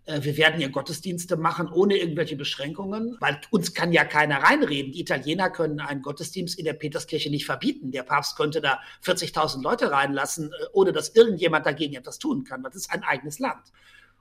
Äh, 0.08 0.24
wir 0.24 0.38
werden 0.38 0.58
hier 0.58 0.70
Gottesdienste 0.70 1.38
machen 1.38 1.70
ohne 1.70 1.98
irgendwelche 1.98 2.36
Beschränkungen, 2.36 3.18
weil 3.20 3.40
uns 3.52 3.74
kann 3.74 3.92
ja 3.92 4.06
keiner 4.06 4.42
reinreden. 4.42 4.94
Die 4.94 5.02
Italiener 5.02 5.50
können 5.50 5.80
einen 5.80 6.02
Gottesdienst 6.02 6.58
in 6.58 6.66
der 6.66 6.74
Peterskirche 6.74 7.30
nicht 7.30 7.46
verbieten. 7.46 7.92
Der 7.92 8.04
Papst 8.04 8.36
könnte 8.36 8.62
da 8.62 8.80
40.000 9.06 9.62
Leute 9.62 9.92
reinlassen, 9.92 10.52
äh, 10.52 10.66
ohne 10.74 10.94
dass 10.94 11.10
irgendjemand 11.10 11.66
dagegen 11.66 11.94
etwas 11.94 12.18
tun 12.18 12.44
kann. 12.44 12.64
Das 12.64 12.76
ist 12.76 12.92
ein 12.92 13.04
eigenes 13.04 13.40
Land. 13.40 13.72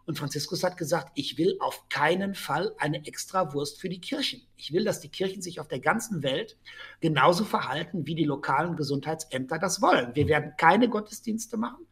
Und 0.07 0.19
Franziskus 0.19 0.63
hat 0.63 0.77
gesagt, 0.77 1.11
ich 1.17 1.37
will 1.37 1.57
auf 1.59 1.89
keinen 1.89 2.37
Fall 2.37 2.73
eine 2.79 3.05
Extrawurst 3.07 3.81
für 3.81 3.89
die 3.89 4.01
Kirchen. 4.01 4.41
Ich 4.57 4.73
will, 4.73 4.85
dass 4.85 5.01
die 5.01 5.09
Kirchen 5.09 5.43
sich 5.43 5.59
auf 5.59 5.67
der 5.67 5.81
ganzen 5.81 6.23
Welt 6.23 6.57
genauso 7.01 7.45
verhalten, 7.45 8.07
wie 8.07 8.15
die 8.15 8.25
lokalen 8.25 8.77
Gesundheitsämter 8.77 9.59
das 9.59 9.83
wollen. 9.83 10.15
Wir 10.15 10.29
werden 10.29 10.53
keine 10.57 10.89
Gottesdienste 10.89 11.57
machen. 11.57 11.87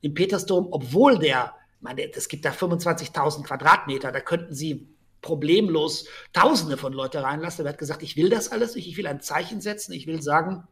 Im 0.00 0.14
Petersdom, 0.14 0.68
obwohl 0.70 1.18
der, 1.18 1.54
meine, 1.80 2.12
es 2.12 2.28
gibt 2.28 2.44
da 2.44 2.50
25.000 2.50 3.44
Quadratmeter, 3.44 4.12
da 4.12 4.20
könnten 4.20 4.54
Sie 4.54 4.88
problemlos 5.20 6.06
Tausende 6.32 6.76
von 6.76 6.92
Leute 6.92 7.22
reinlassen. 7.22 7.66
Er 7.66 7.70
hat 7.70 7.78
gesagt, 7.78 8.02
ich 8.02 8.16
will 8.16 8.30
das 8.30 8.50
alles 8.50 8.74
nicht, 8.74 8.88
ich 8.88 8.96
will 8.96 9.06
ein 9.06 9.20
Zeichen 9.20 9.60
setzen, 9.60 9.92
ich 9.92 10.06
will 10.06 10.22
sagen, 10.22 10.66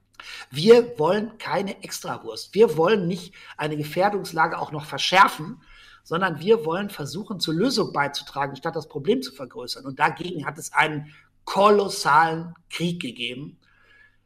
wir 0.50 0.98
wollen 0.98 1.36
keine 1.38 1.82
Extrawurst. 1.82 2.54
Wir 2.54 2.76
wollen 2.76 3.06
nicht 3.06 3.34
eine 3.56 3.76
Gefährdungslage 3.76 4.58
auch 4.58 4.72
noch 4.72 4.86
verschärfen, 4.86 5.60
sondern 6.02 6.40
wir 6.40 6.64
wollen 6.64 6.88
versuchen, 6.88 7.40
zur 7.40 7.54
Lösung 7.54 7.92
beizutragen, 7.92 8.56
statt 8.56 8.76
das 8.76 8.88
Problem 8.88 9.22
zu 9.22 9.32
vergrößern. 9.32 9.84
Und 9.84 9.98
dagegen 9.98 10.46
hat 10.46 10.56
es 10.58 10.72
einen 10.72 11.12
kolossalen 11.44 12.54
Krieg 12.70 13.00
gegeben. 13.00 13.58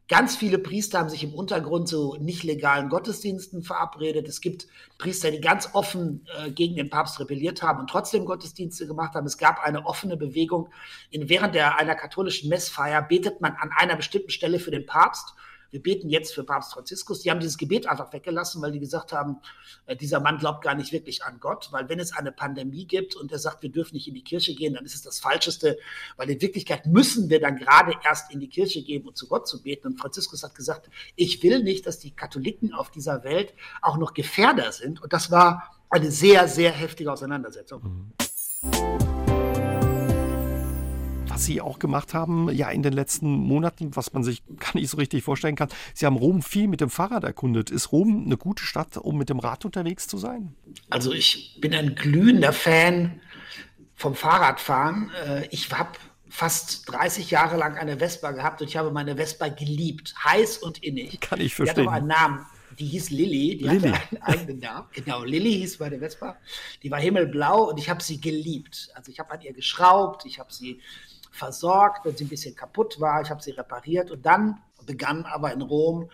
Ganz 0.07 0.35
viele 0.35 0.59
Priester 0.59 0.99
haben 0.99 1.09
sich 1.09 1.23
im 1.23 1.33
Untergrund 1.33 1.87
zu 1.87 2.17
nicht 2.19 2.43
legalen 2.43 2.89
Gottesdiensten 2.89 3.63
verabredet. 3.63 4.27
Es 4.27 4.41
gibt 4.41 4.67
Priester, 4.97 5.31
die 5.31 5.39
ganz 5.39 5.69
offen 5.71 6.27
äh, 6.37 6.51
gegen 6.51 6.75
den 6.75 6.89
Papst 6.89 7.19
rebelliert 7.19 7.63
haben 7.63 7.79
und 7.79 7.89
trotzdem 7.89 8.25
Gottesdienste 8.25 8.87
gemacht 8.87 9.15
haben. 9.15 9.25
Es 9.25 9.37
gab 9.37 9.63
eine 9.63 9.85
offene 9.85 10.17
Bewegung. 10.17 10.67
In, 11.11 11.29
während 11.29 11.55
der, 11.55 11.77
einer 11.77 11.95
katholischen 11.95 12.49
Messfeier 12.49 13.01
betet 13.01 13.39
man 13.39 13.53
an 13.53 13.71
einer 13.75 13.95
bestimmten 13.95 14.31
Stelle 14.31 14.59
für 14.59 14.71
den 14.71 14.85
Papst 14.85 15.33
wir 15.71 15.81
beten 15.81 16.09
jetzt 16.09 16.33
für 16.33 16.43
Papst 16.43 16.73
Franziskus. 16.73 17.21
Die 17.21 17.31
haben 17.31 17.39
dieses 17.39 17.57
Gebet 17.57 17.87
einfach 17.87 18.13
weggelassen, 18.13 18.61
weil 18.61 18.71
die 18.71 18.79
gesagt 18.79 19.13
haben, 19.13 19.37
äh, 19.85 19.95
dieser 19.95 20.19
Mann 20.19 20.37
glaubt 20.37 20.63
gar 20.63 20.75
nicht 20.75 20.91
wirklich 20.91 21.23
an 21.23 21.39
Gott, 21.39 21.69
weil 21.71 21.89
wenn 21.89 21.99
es 21.99 22.13
eine 22.13 22.31
Pandemie 22.31 22.85
gibt 22.85 23.15
und 23.15 23.31
er 23.31 23.39
sagt, 23.39 23.63
wir 23.63 23.71
dürfen 23.71 23.95
nicht 23.95 24.07
in 24.07 24.13
die 24.13 24.23
Kirche 24.23 24.53
gehen, 24.53 24.73
dann 24.73 24.85
ist 24.85 24.95
es 24.95 25.01
das 25.01 25.19
Falscheste, 25.19 25.77
weil 26.17 26.29
in 26.29 26.41
Wirklichkeit 26.41 26.85
müssen 26.85 27.29
wir 27.29 27.39
dann 27.39 27.55
gerade 27.55 27.93
erst 28.03 28.31
in 28.31 28.39
die 28.39 28.49
Kirche 28.49 28.83
gehen 28.83 29.07
und 29.07 29.17
zu 29.17 29.27
Gott 29.27 29.47
zu 29.47 29.63
beten. 29.63 29.87
Und 29.87 29.99
Franziskus 29.99 30.43
hat 30.43 30.55
gesagt, 30.55 30.89
ich 31.15 31.41
will 31.41 31.63
nicht, 31.63 31.87
dass 31.87 31.99
die 31.99 32.11
Katholiken 32.11 32.73
auf 32.73 32.91
dieser 32.91 33.23
Welt 33.23 33.53
auch 33.81 33.97
noch 33.97 34.13
Gefährder 34.13 34.71
sind. 34.71 35.01
Und 35.01 35.13
das 35.13 35.31
war 35.31 35.75
eine 35.89 36.11
sehr, 36.11 36.47
sehr 36.47 36.71
heftige 36.71 37.11
Auseinandersetzung. 37.11 38.13
Mhm 38.63 39.10
was 41.33 41.45
Sie 41.45 41.61
auch 41.61 41.79
gemacht 41.79 42.13
haben, 42.13 42.49
ja 42.51 42.69
in 42.69 42.83
den 42.83 42.93
letzten 42.93 43.29
Monaten, 43.29 43.95
was 43.95 44.13
man 44.13 44.23
sich 44.23 44.43
gar 44.59 44.75
nicht 44.75 44.89
so 44.89 44.97
richtig 44.97 45.23
vorstellen 45.23 45.55
kann. 45.55 45.69
Sie 45.93 46.05
haben 46.05 46.17
Rom 46.17 46.41
viel 46.41 46.67
mit 46.67 46.81
dem 46.81 46.89
Fahrrad 46.89 47.23
erkundet. 47.23 47.69
Ist 47.69 47.91
Rom 47.91 48.23
eine 48.25 48.37
gute 48.37 48.63
Stadt, 48.63 48.97
um 48.97 49.17
mit 49.17 49.29
dem 49.29 49.39
Rad 49.39 49.65
unterwegs 49.65 50.07
zu 50.07 50.17
sein? 50.17 50.55
Also 50.89 51.13
ich 51.13 51.57
bin 51.61 51.73
ein 51.73 51.95
glühender 51.95 52.53
Fan 52.53 53.19
vom 53.95 54.15
Fahrradfahren. 54.15 55.11
Äh, 55.25 55.47
ich 55.51 55.71
habe 55.71 55.91
fast 56.29 56.89
30 56.91 57.29
Jahre 57.31 57.57
lang 57.57 57.77
eine 57.77 57.97
Vespa 57.97 58.31
gehabt 58.31 58.61
und 58.61 58.67
ich 58.67 58.77
habe 58.77 58.91
meine 58.91 59.17
Vespa 59.17 59.49
geliebt, 59.49 60.13
heiß 60.23 60.57
und 60.57 60.83
innig. 60.83 61.19
Kann 61.19 61.41
ich 61.41 61.53
verstehen. 61.53 61.75
Die 61.75 61.81
hat 61.81 61.87
aber 61.87 61.97
einen 61.97 62.07
Namen. 62.07 62.45
Die 62.79 62.87
hieß 62.87 63.09
Lilly, 63.09 63.57
die 63.57 63.65
Lilly. 63.65 63.89
hatte 63.89 64.15
einen 64.15 64.21
eigenen 64.23 64.59
Namen. 64.59 64.87
Genau, 64.93 65.23
Lilly 65.23 65.51
hieß 65.51 65.79
meine 65.79 65.99
Vespa. 65.99 66.37
Die 66.81 66.89
war 66.89 66.99
himmelblau 66.99 67.69
und 67.69 67.77
ich 67.77 67.89
habe 67.89 68.01
sie 68.01 68.19
geliebt. 68.19 68.89
Also 68.95 69.11
ich 69.11 69.19
habe 69.19 69.31
an 69.31 69.41
ihr 69.41 69.53
geschraubt, 69.53 70.25
ich 70.25 70.39
habe 70.39 70.53
sie 70.53 70.79
versorgt, 71.31 72.05
wenn 72.05 72.15
sie 72.15 72.25
ein 72.25 72.29
bisschen 72.29 72.55
kaputt 72.55 72.99
war. 72.99 73.21
Ich 73.21 73.29
habe 73.29 73.41
sie 73.41 73.51
repariert 73.51 74.11
und 74.11 74.25
dann 74.25 74.61
begann 74.85 75.25
aber 75.25 75.51
in 75.53 75.61
Rom 75.61 76.09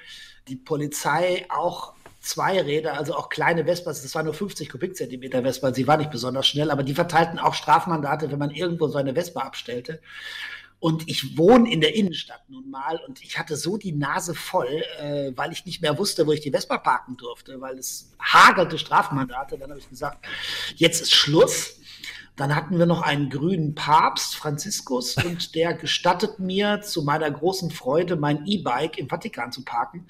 die 0.47 0.55
Polizei 0.55 1.45
auch 1.49 1.93
zwei 2.21 2.61
Räder, 2.61 2.97
also 2.97 3.15
auch 3.15 3.29
kleine 3.29 3.65
Vespas, 3.65 4.01
das 4.01 4.13
waren 4.15 4.25
nur 4.25 4.33
50 4.33 4.69
Kubikzentimeter 4.69 5.41
Vespa, 5.41 5.73
sie 5.73 5.87
war 5.87 5.97
nicht 5.97 6.11
besonders 6.11 6.47
schnell, 6.47 6.71
aber 6.71 6.83
die 6.83 6.93
verteilten 6.93 7.39
auch 7.39 7.53
Strafmandate, 7.53 8.31
wenn 8.31 8.39
man 8.39 8.51
irgendwo 8.51 8.87
so 8.87 8.97
eine 8.97 9.13
Vespa 9.13 9.41
abstellte. 9.41 10.01
Und 10.79 11.09
ich 11.09 11.37
wohne 11.37 11.71
in 11.71 11.81
der 11.81 11.95
Innenstadt 11.95 12.47
nun 12.49 12.69
mal 12.69 12.99
und 13.07 13.23
ich 13.23 13.39
hatte 13.39 13.55
so 13.55 13.77
die 13.77 13.93
Nase 13.93 14.35
voll, 14.35 14.83
äh, 14.99 15.31
weil 15.35 15.51
ich 15.51 15.65
nicht 15.65 15.81
mehr 15.81 15.97
wusste, 15.97 16.27
wo 16.27 16.33
ich 16.33 16.41
die 16.41 16.51
Vespa 16.51 16.77
parken 16.77 17.17
durfte, 17.17 17.59
weil 17.59 17.79
es 17.79 18.13
hagelte 18.21 18.77
Strafmandate. 18.77 19.57
Dann 19.57 19.71
habe 19.71 19.79
ich 19.79 19.89
gesagt, 19.89 20.23
jetzt 20.75 21.01
ist 21.01 21.15
Schluss. 21.15 21.79
Dann 22.37 22.55
hatten 22.55 22.77
wir 22.77 22.85
noch 22.85 23.01
einen 23.01 23.29
grünen 23.29 23.75
Papst, 23.75 24.35
Franziskus, 24.35 25.17
und 25.25 25.55
der 25.55 25.73
gestattet 25.73 26.39
mir 26.39 26.81
zu 26.81 27.01
meiner 27.01 27.29
großen 27.29 27.71
Freude, 27.71 28.15
mein 28.15 28.45
E-Bike 28.45 28.97
im 28.97 29.09
Vatikan 29.09 29.51
zu 29.51 29.65
parken. 29.65 30.07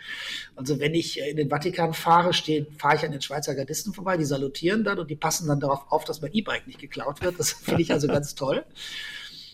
Also 0.56 0.80
wenn 0.80 0.94
ich 0.94 1.20
in 1.20 1.38
den 1.38 1.50
Vatikan 1.50 1.94
fahre, 1.94 2.34
fahre 2.34 2.96
ich 2.96 3.06
an 3.06 3.12
den 3.12 3.22
Schweizer 3.22 3.56
Gardisten 3.56 3.94
vorbei, 3.94 4.18
die 4.18 4.26
salutieren 4.26 4.84
dann 4.84 5.00
und 5.00 5.10
die 5.10 5.16
passen 5.16 5.48
dann 5.48 5.60
darauf 5.60 5.90
auf, 5.90 6.04
dass 6.04 6.22
mein 6.22 6.34
E-Bike 6.34 6.68
nicht 6.68 6.80
geklaut 6.80 7.22
wird. 7.22 7.40
Das 7.40 7.52
finde 7.64 7.82
ich 7.82 7.92
also 7.92 8.08
ganz 8.08 8.36
toll. 8.36 8.66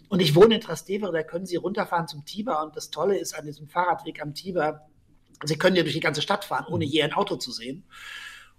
Und 0.09 0.19
ich 0.19 0.35
wohne 0.35 0.55
in 0.55 0.61
Trastevere, 0.61 1.11
da 1.11 1.23
können 1.23 1.45
Sie 1.45 1.55
runterfahren 1.55 2.07
zum 2.07 2.25
Tiber. 2.25 2.63
Und 2.63 2.75
das 2.75 2.89
Tolle 2.89 3.17
ist 3.17 3.33
an 3.33 3.45
diesem 3.45 3.67
Fahrradweg 3.67 4.21
am 4.21 4.33
Tiber, 4.33 4.87
Sie 5.45 5.57
können 5.57 5.75
ja 5.75 5.83
durch 5.83 5.93
die 5.93 5.99
ganze 5.99 6.21
Stadt 6.21 6.45
fahren, 6.45 6.65
ohne 6.69 6.85
je 6.85 7.03
ein 7.03 7.13
Auto 7.13 7.35
zu 7.35 7.51
sehen. 7.51 7.83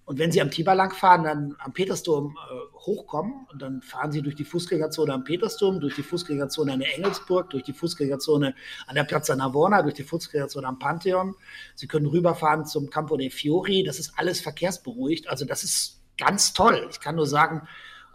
Und 0.06 0.18
wenn 0.18 0.30
Sie 0.30 0.40
am 0.42 0.50
Tiber 0.50 0.74
langfahren, 0.74 1.24
dann 1.24 1.56
am 1.58 1.72
Petersdom 1.72 2.36
äh, 2.36 2.78
hochkommen 2.78 3.46
und 3.50 3.62
dann 3.62 3.80
fahren 3.80 4.12
Sie 4.12 4.20
durch 4.20 4.34
die 4.34 4.44
Fußgängerzone 4.44 5.12
am 5.12 5.24
Petersdom, 5.24 5.80
durch 5.80 5.94
die 5.94 6.02
Fußgängerzone 6.02 6.72
an 6.72 6.80
der 6.80 6.94
Engelsburg, 6.94 7.50
durch 7.50 7.62
die 7.62 7.72
Fußgängerzone 7.72 8.54
an 8.86 8.94
der 8.94 9.04
Piazza 9.04 9.34
Navona, 9.34 9.82
durch 9.82 9.94
die 9.94 10.02
Fußgängerzone 10.02 10.66
am 10.66 10.78
Pantheon. 10.78 11.34
Sie 11.74 11.86
können 11.86 12.06
rüberfahren 12.06 12.66
zum 12.66 12.90
Campo 12.90 13.16
dei 13.16 13.30
Fiori. 13.30 13.82
Das 13.82 13.98
ist 13.98 14.12
alles 14.16 14.40
verkehrsberuhigt. 14.40 15.28
Also 15.28 15.46
das 15.46 15.64
ist 15.64 16.02
ganz 16.18 16.52
toll. 16.52 16.86
Ich 16.90 17.00
kann 17.00 17.16
nur 17.16 17.26
sagen, 17.26 17.66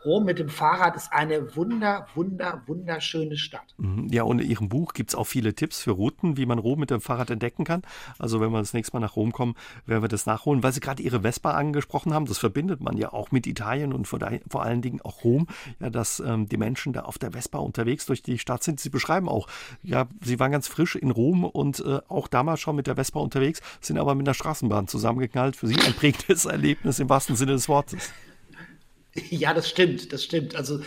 Rom 0.05 0.25
mit 0.25 0.39
dem 0.39 0.49
Fahrrad 0.49 0.95
ist 0.95 1.11
eine 1.11 1.55
wunder, 1.55 2.07
wunder, 2.15 2.63
wunderschöne 2.67 3.37
Stadt. 3.37 3.75
Mhm. 3.77 4.07
Ja, 4.09 4.23
und 4.23 4.39
in 4.39 4.49
Ihrem 4.49 4.69
Buch 4.69 4.93
gibt 4.93 5.11
es 5.11 5.15
auch 5.15 5.25
viele 5.25 5.53
Tipps 5.53 5.81
für 5.81 5.91
Routen, 5.91 6.37
wie 6.37 6.45
man 6.45 6.59
Rom 6.59 6.79
mit 6.79 6.89
dem 6.89 7.01
Fahrrad 7.01 7.29
entdecken 7.29 7.65
kann. 7.65 7.81
Also 8.17 8.39
wenn 8.39 8.51
wir 8.51 8.59
das 8.59 8.73
nächste 8.73 8.95
Mal 8.95 9.01
nach 9.01 9.15
Rom 9.15 9.31
kommen, 9.31 9.55
werden 9.85 10.03
wir 10.03 10.07
das 10.07 10.25
nachholen. 10.25 10.63
Weil 10.63 10.71
Sie 10.71 10.79
gerade 10.79 11.03
Ihre 11.03 11.21
Vespa 11.21 11.51
angesprochen 11.51 12.13
haben, 12.13 12.25
das 12.25 12.37
verbindet 12.37 12.81
man 12.81 12.97
ja 12.97 13.11
auch 13.11 13.31
mit 13.31 13.45
Italien 13.47 13.93
und 13.93 14.07
vor, 14.07 14.19
vor 14.49 14.63
allen 14.63 14.81
Dingen 14.81 15.01
auch 15.01 15.23
Rom, 15.23 15.47
ja, 15.79 15.89
dass 15.89 16.19
ähm, 16.19 16.47
die 16.47 16.57
Menschen 16.57 16.93
da 16.93 17.01
auf 17.01 17.17
der 17.17 17.31
Vespa 17.31 17.59
unterwegs 17.59 18.05
durch 18.05 18.23
die 18.23 18.39
Stadt 18.39 18.63
sind. 18.63 18.79
Sie 18.79 18.89
beschreiben 18.89 19.27
auch, 19.27 19.47
ja, 19.83 20.07
Sie 20.21 20.39
waren 20.39 20.51
ganz 20.51 20.67
frisch 20.67 20.95
in 20.95 21.11
Rom 21.11 21.43
und 21.43 21.79
äh, 21.81 21.99
auch 22.07 22.27
damals 22.27 22.61
schon 22.61 22.75
mit 22.75 22.87
der 22.87 22.95
Vespa 22.95 23.19
unterwegs, 23.19 23.61
sind 23.81 23.97
aber 23.97 24.15
mit 24.15 24.27
der 24.27 24.33
Straßenbahn 24.33 24.87
zusammengeknallt. 24.87 25.55
Für 25.55 25.67
Sie 25.67 25.75
ein 25.79 25.93
prägendes 25.93 26.45
Erlebnis 26.49 26.99
im 26.99 27.09
wahrsten 27.09 27.35
Sinne 27.35 27.53
des 27.53 27.67
Wortes. 27.67 28.11
Ja, 29.29 29.53
das 29.53 29.69
stimmt, 29.69 30.13
das 30.13 30.23
stimmt. 30.23 30.55
Also, 30.55 30.81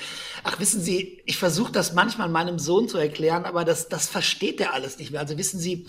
ach, 0.45 0.59
wissen 0.61 0.81
Sie, 0.81 1.23
ich 1.27 1.37
versuche 1.37 1.73
das 1.73 1.93
manchmal 1.93 2.29
meinem 2.29 2.59
Sohn 2.59 2.89
zu 2.89 2.99
erklären, 2.99 3.45
aber 3.45 3.65
das, 3.65 3.89
das 3.89 4.09
versteht 4.09 4.61
er 4.61 4.75
alles 4.75 4.99
nicht 4.99 5.11
mehr. 5.11 5.21
Also 5.21 5.39
wissen 5.39 5.59
Sie, 5.59 5.87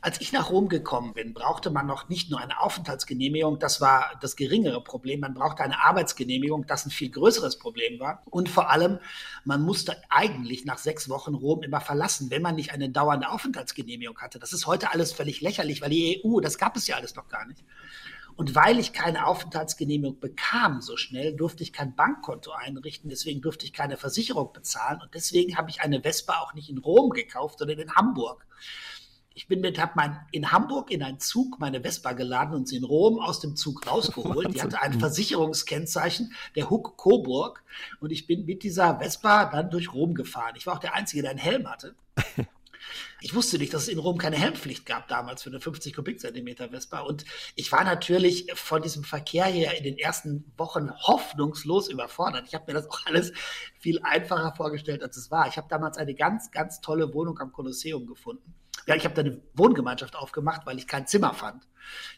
als 0.00 0.20
ich 0.20 0.32
nach 0.32 0.50
Rom 0.50 0.68
gekommen 0.68 1.14
bin, 1.14 1.32
brauchte 1.32 1.70
man 1.70 1.86
noch 1.86 2.08
nicht 2.08 2.28
nur 2.28 2.40
eine 2.40 2.60
Aufenthaltsgenehmigung, 2.60 3.60
das 3.60 3.80
war 3.80 4.18
das 4.20 4.34
geringere 4.34 4.82
Problem, 4.82 5.20
man 5.20 5.32
brauchte 5.32 5.62
eine 5.62 5.80
Arbeitsgenehmigung, 5.80 6.66
das 6.66 6.84
ein 6.84 6.90
viel 6.90 7.08
größeres 7.10 7.60
Problem 7.60 8.00
war. 8.00 8.22
Und 8.26 8.48
vor 8.48 8.68
allem, 8.68 8.98
man 9.44 9.62
musste 9.62 9.96
eigentlich 10.10 10.64
nach 10.64 10.78
sechs 10.78 11.08
Wochen 11.08 11.34
Rom 11.34 11.62
immer 11.62 11.80
verlassen, 11.80 12.30
wenn 12.30 12.42
man 12.42 12.56
nicht 12.56 12.72
eine 12.72 12.90
dauernde 12.90 13.30
Aufenthaltsgenehmigung 13.30 14.18
hatte. 14.18 14.40
Das 14.40 14.52
ist 14.52 14.66
heute 14.66 14.90
alles 14.90 15.12
völlig 15.12 15.40
lächerlich, 15.40 15.80
weil 15.82 15.90
die 15.90 16.20
EU, 16.24 16.40
das 16.40 16.58
gab 16.58 16.76
es 16.76 16.88
ja 16.88 16.96
alles 16.96 17.14
noch 17.14 17.28
gar 17.28 17.46
nicht. 17.46 17.62
Und 18.36 18.54
weil 18.54 18.78
ich 18.78 18.92
keine 18.92 19.26
Aufenthaltsgenehmigung 19.26 20.20
bekam 20.20 20.80
so 20.80 20.96
schnell, 20.96 21.34
durfte 21.34 21.62
ich 21.62 21.72
kein 21.72 21.94
Bankkonto 21.94 22.52
einrichten, 22.52 23.10
deswegen 23.10 23.40
durfte 23.40 23.64
ich 23.64 23.72
keine 23.72 23.96
Versicherung 23.96 24.52
bezahlen 24.52 25.00
und 25.02 25.14
deswegen 25.14 25.56
habe 25.56 25.70
ich 25.70 25.80
eine 25.80 26.00
Vespa 26.00 26.40
auch 26.40 26.54
nicht 26.54 26.70
in 26.70 26.78
Rom 26.78 27.10
gekauft, 27.10 27.58
sondern 27.58 27.78
in 27.78 27.94
Hamburg. 27.94 28.46
Ich 29.34 29.48
bin 29.48 29.60
mit, 29.60 29.80
habe 29.80 29.92
mein 29.96 30.20
in 30.30 30.52
Hamburg 30.52 30.90
in 30.90 31.02
einen 31.02 31.18
Zug 31.18 31.58
meine 31.58 31.80
Vespa 31.80 32.12
geladen 32.12 32.54
und 32.54 32.68
sie 32.68 32.76
in 32.76 32.84
Rom 32.84 33.18
aus 33.18 33.40
dem 33.40 33.56
Zug 33.56 33.86
rausgeholt. 33.86 34.54
Die 34.54 34.60
hatte 34.60 34.82
ein 34.82 35.00
Versicherungskennzeichen 35.00 36.34
der 36.54 36.68
Huck 36.68 36.98
Coburg 36.98 37.64
und 38.00 38.12
ich 38.12 38.26
bin 38.26 38.44
mit 38.44 38.62
dieser 38.62 38.98
Vespa 38.98 39.46
dann 39.46 39.70
durch 39.70 39.92
Rom 39.92 40.14
gefahren. 40.14 40.54
Ich 40.56 40.66
war 40.66 40.74
auch 40.74 40.80
der 40.80 40.94
Einzige, 40.94 41.22
der 41.22 41.30
einen 41.30 41.40
Helm 41.40 41.70
hatte. 41.70 41.94
Ich 43.20 43.34
wusste 43.34 43.58
nicht, 43.58 43.72
dass 43.72 43.82
es 43.82 43.88
in 43.88 43.98
Rom 43.98 44.18
keine 44.18 44.36
Helmpflicht 44.36 44.86
gab 44.86 45.08
damals 45.08 45.42
für 45.42 45.50
eine 45.50 45.60
50 45.60 45.94
Kubikzentimeter 45.94 46.70
Vespa. 46.70 47.00
Und 47.00 47.24
ich 47.54 47.70
war 47.72 47.84
natürlich 47.84 48.46
von 48.54 48.82
diesem 48.82 49.04
Verkehr 49.04 49.44
her 49.44 49.76
in 49.76 49.84
den 49.84 49.98
ersten 49.98 50.52
Wochen 50.56 50.90
hoffnungslos 50.90 51.88
überfordert. 51.88 52.46
Ich 52.46 52.54
habe 52.54 52.64
mir 52.66 52.74
das 52.74 52.88
auch 52.88 53.06
alles 53.06 53.32
viel 53.78 54.00
einfacher 54.02 54.54
vorgestellt, 54.54 55.02
als 55.02 55.16
es 55.16 55.30
war. 55.30 55.48
Ich 55.48 55.56
habe 55.56 55.68
damals 55.68 55.98
eine 55.98 56.14
ganz, 56.14 56.50
ganz 56.50 56.80
tolle 56.80 57.12
Wohnung 57.14 57.38
am 57.38 57.52
Kolosseum 57.52 58.06
gefunden 58.06 58.54
ja, 58.86 58.96
ich 58.96 59.04
habe 59.04 59.14
da 59.14 59.22
eine 59.22 59.40
Wohngemeinschaft 59.54 60.16
aufgemacht, 60.16 60.66
weil 60.66 60.78
ich 60.78 60.86
kein 60.86 61.06
Zimmer 61.06 61.34
fand. 61.34 61.66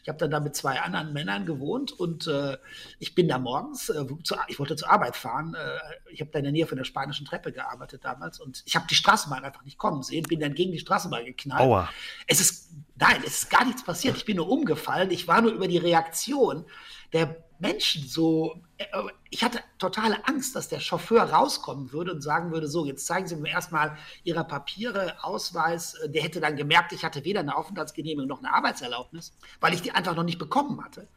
Ich 0.03 0.09
habe 0.09 0.17
dann 0.17 0.31
da 0.31 0.39
mit 0.39 0.55
zwei 0.55 0.79
anderen 0.81 1.13
Männern 1.13 1.45
gewohnt 1.45 1.91
und 1.91 2.27
äh, 2.27 2.57
ich 2.99 3.15
bin 3.15 3.27
da 3.27 3.37
morgens, 3.37 3.89
äh, 3.89 4.05
zu, 4.23 4.35
ich 4.47 4.59
wollte 4.59 4.75
zur 4.75 4.89
Arbeit 4.91 5.15
fahren. 5.15 5.55
Äh, 5.55 6.11
ich 6.11 6.21
habe 6.21 6.31
da 6.31 6.39
in 6.39 6.43
der 6.43 6.51
Nähe 6.51 6.67
von 6.67 6.77
der 6.77 6.85
spanischen 6.85 7.25
Treppe 7.25 7.51
gearbeitet 7.51 8.03
damals 8.03 8.39
und 8.39 8.63
ich 8.65 8.75
habe 8.75 8.85
die 8.89 8.95
Straßenbahn 8.95 9.43
einfach 9.43 9.63
nicht 9.63 9.77
kommen 9.77 10.03
sehen, 10.03 10.23
bin 10.23 10.39
dann 10.39 10.53
gegen 10.53 10.71
die 10.71 10.79
Straßenbahn 10.79 11.25
geknallt. 11.25 11.61
Aua. 11.61 11.89
Es 12.27 12.39
ist, 12.39 12.71
nein, 12.95 13.21
es 13.25 13.43
ist 13.43 13.49
gar 13.49 13.65
nichts 13.65 13.83
passiert. 13.83 14.17
Ich 14.17 14.25
bin 14.25 14.37
nur 14.37 14.49
umgefallen. 14.49 15.11
Ich 15.11 15.27
war 15.27 15.41
nur 15.41 15.51
über 15.51 15.67
die 15.67 15.77
Reaktion 15.77 16.65
der 17.13 17.44
Menschen 17.59 18.07
so, 18.07 18.61
äh, 18.77 18.85
ich 19.29 19.43
hatte 19.43 19.59
totale 19.77 20.27
Angst, 20.27 20.55
dass 20.55 20.69
der 20.69 20.79
Chauffeur 20.79 21.23
rauskommen 21.23 21.91
würde 21.91 22.11
und 22.11 22.21
sagen 22.21 22.51
würde, 22.51 22.67
so, 22.67 22.85
jetzt 22.85 23.05
zeigen 23.05 23.27
Sie 23.27 23.35
mir 23.35 23.49
erstmal 23.49 23.97
Ihre 24.23 24.43
Papiere, 24.43 25.23
Ausweis. 25.23 25.97
Der 26.05 26.23
hätte 26.23 26.39
dann 26.39 26.55
gemerkt, 26.55 26.91
ich 26.93 27.03
hatte 27.03 27.23
weder 27.23 27.41
eine 27.41 27.55
Aufenthaltsgenehmigung 27.55 28.27
noch 28.27 28.39
eine 28.39 28.53
Arbeitserlaubnis, 28.53 29.33
weil 29.59 29.73
ich 29.73 29.81
die 29.81 29.91
einfach 29.91 30.15
noch 30.15 30.23
nicht 30.23 30.39
bekommen 30.39 30.83
hatte. 30.83 31.07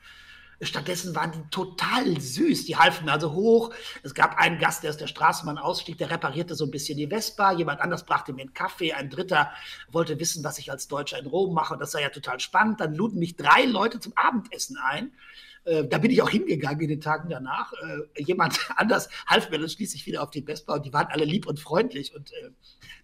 Stattdessen 0.61 1.15
waren 1.15 1.31
die 1.31 1.51
total 1.51 2.21
süß. 2.21 2.65
Die 2.65 2.77
halfen 2.77 3.05
mir 3.05 3.13
also 3.13 3.33
hoch. 3.33 3.73
Es 4.03 4.13
gab 4.13 4.39
einen 4.39 4.59
Gast, 4.59 4.83
der 4.83 4.91
aus 4.91 4.97
der 4.97 5.07
Straßenbahn 5.07 5.57
ausstieg, 5.57 5.99
der 5.99 6.11
reparierte 6.11 6.57
so 6.57 6.65
ein 6.65 6.73
bisschen 6.73 6.99
die 6.99 7.07
Vespa. 7.07 7.53
Jemand 7.53 7.81
anders 7.81 8.05
brachte 8.05 8.33
mir 8.33 8.43
einen 8.43 8.55
Kaffee. 8.55 8.93
Ein 8.93 9.09
dritter 9.09 9.53
wollte 9.93 10.19
wissen, 10.19 10.43
was 10.43 10.59
ich 10.59 10.73
als 10.73 10.89
Deutscher 10.89 11.19
in 11.19 11.27
Rom 11.27 11.55
mache. 11.55 11.77
Das 11.79 11.93
sei 11.93 12.03
ja 12.03 12.09
total 12.09 12.41
spannend. 12.41 12.81
Dann 12.81 12.95
luden 12.95 13.21
mich 13.21 13.37
drei 13.37 13.67
Leute 13.67 14.01
zum 14.01 14.13
Abendessen 14.17 14.77
ein. 14.79 15.13
Äh, 15.69 15.87
da 15.87 15.99
bin 15.99 16.11
ich 16.11 16.23
auch 16.23 16.31
hingegangen 16.31 16.81
in 16.81 16.89
den 16.89 17.01
Tagen 17.01 17.29
danach. 17.29 17.73
Äh, 17.73 18.23
jemand 18.23 18.59
anders 18.77 19.09
half 19.27 19.51
mir 19.51 19.59
dann 19.59 19.69
schließlich 19.69 20.07
wieder 20.07 20.23
auf 20.23 20.31
die 20.31 20.43
Vespa 20.43 20.75
und 20.75 20.87
die 20.87 20.93
waren 20.93 21.09
alle 21.09 21.25
lieb 21.25 21.47
und 21.47 21.61
freundlich. 21.61 22.15
Und 22.15 22.33
äh, 22.33 22.51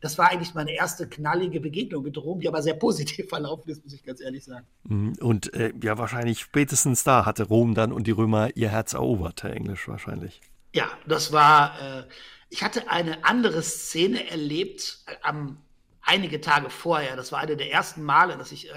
das 0.01 0.17
war 0.19 0.31
eigentlich 0.31 0.55
meine 0.55 0.75
erste 0.75 1.09
knallige 1.09 1.61
Begegnung 1.61 2.03
mit 2.03 2.17
Rom, 2.17 2.41
die 2.41 2.49
aber 2.49 2.63
sehr 2.63 2.75
positiv 2.75 3.29
verlaufen 3.29 3.71
ist, 3.71 3.85
muss 3.85 3.93
ich 3.93 4.03
ganz 4.03 4.21
ehrlich 4.21 4.45
sagen. 4.45 4.67
Mhm. 4.85 5.15
Und 5.21 5.53
äh, 5.55 5.73
ja, 5.83 5.99
wahrscheinlich 5.99 6.41
spätestens 6.41 7.05
da 7.05 7.27
hatte 7.27 7.45
Rom 7.45 7.75
dann 7.75 7.93
und 7.93 8.07
die 8.07 8.13
Römer 8.13 8.57
ihr 8.57 8.71
Herz 8.71 8.95
erobert, 8.95 9.43
Herr 9.43 9.53
Englisch 9.53 9.87
wahrscheinlich. 9.89 10.41
Ja, 10.73 10.89
das 11.07 11.33
war, 11.33 11.81
äh, 11.81 12.05
ich 12.49 12.63
hatte 12.63 12.89
eine 12.89 13.25
andere 13.25 13.63
Szene 13.63 14.31
erlebt 14.31 15.05
am 15.23 15.59
einige 16.03 16.41
Tage 16.41 16.71
vorher. 16.71 17.17
Das 17.17 17.33
war 17.33 17.41
eine 17.41 17.57
der 17.57 17.71
ersten 17.71 18.03
Male, 18.03 18.37
dass 18.37 18.53
ich 18.53 18.71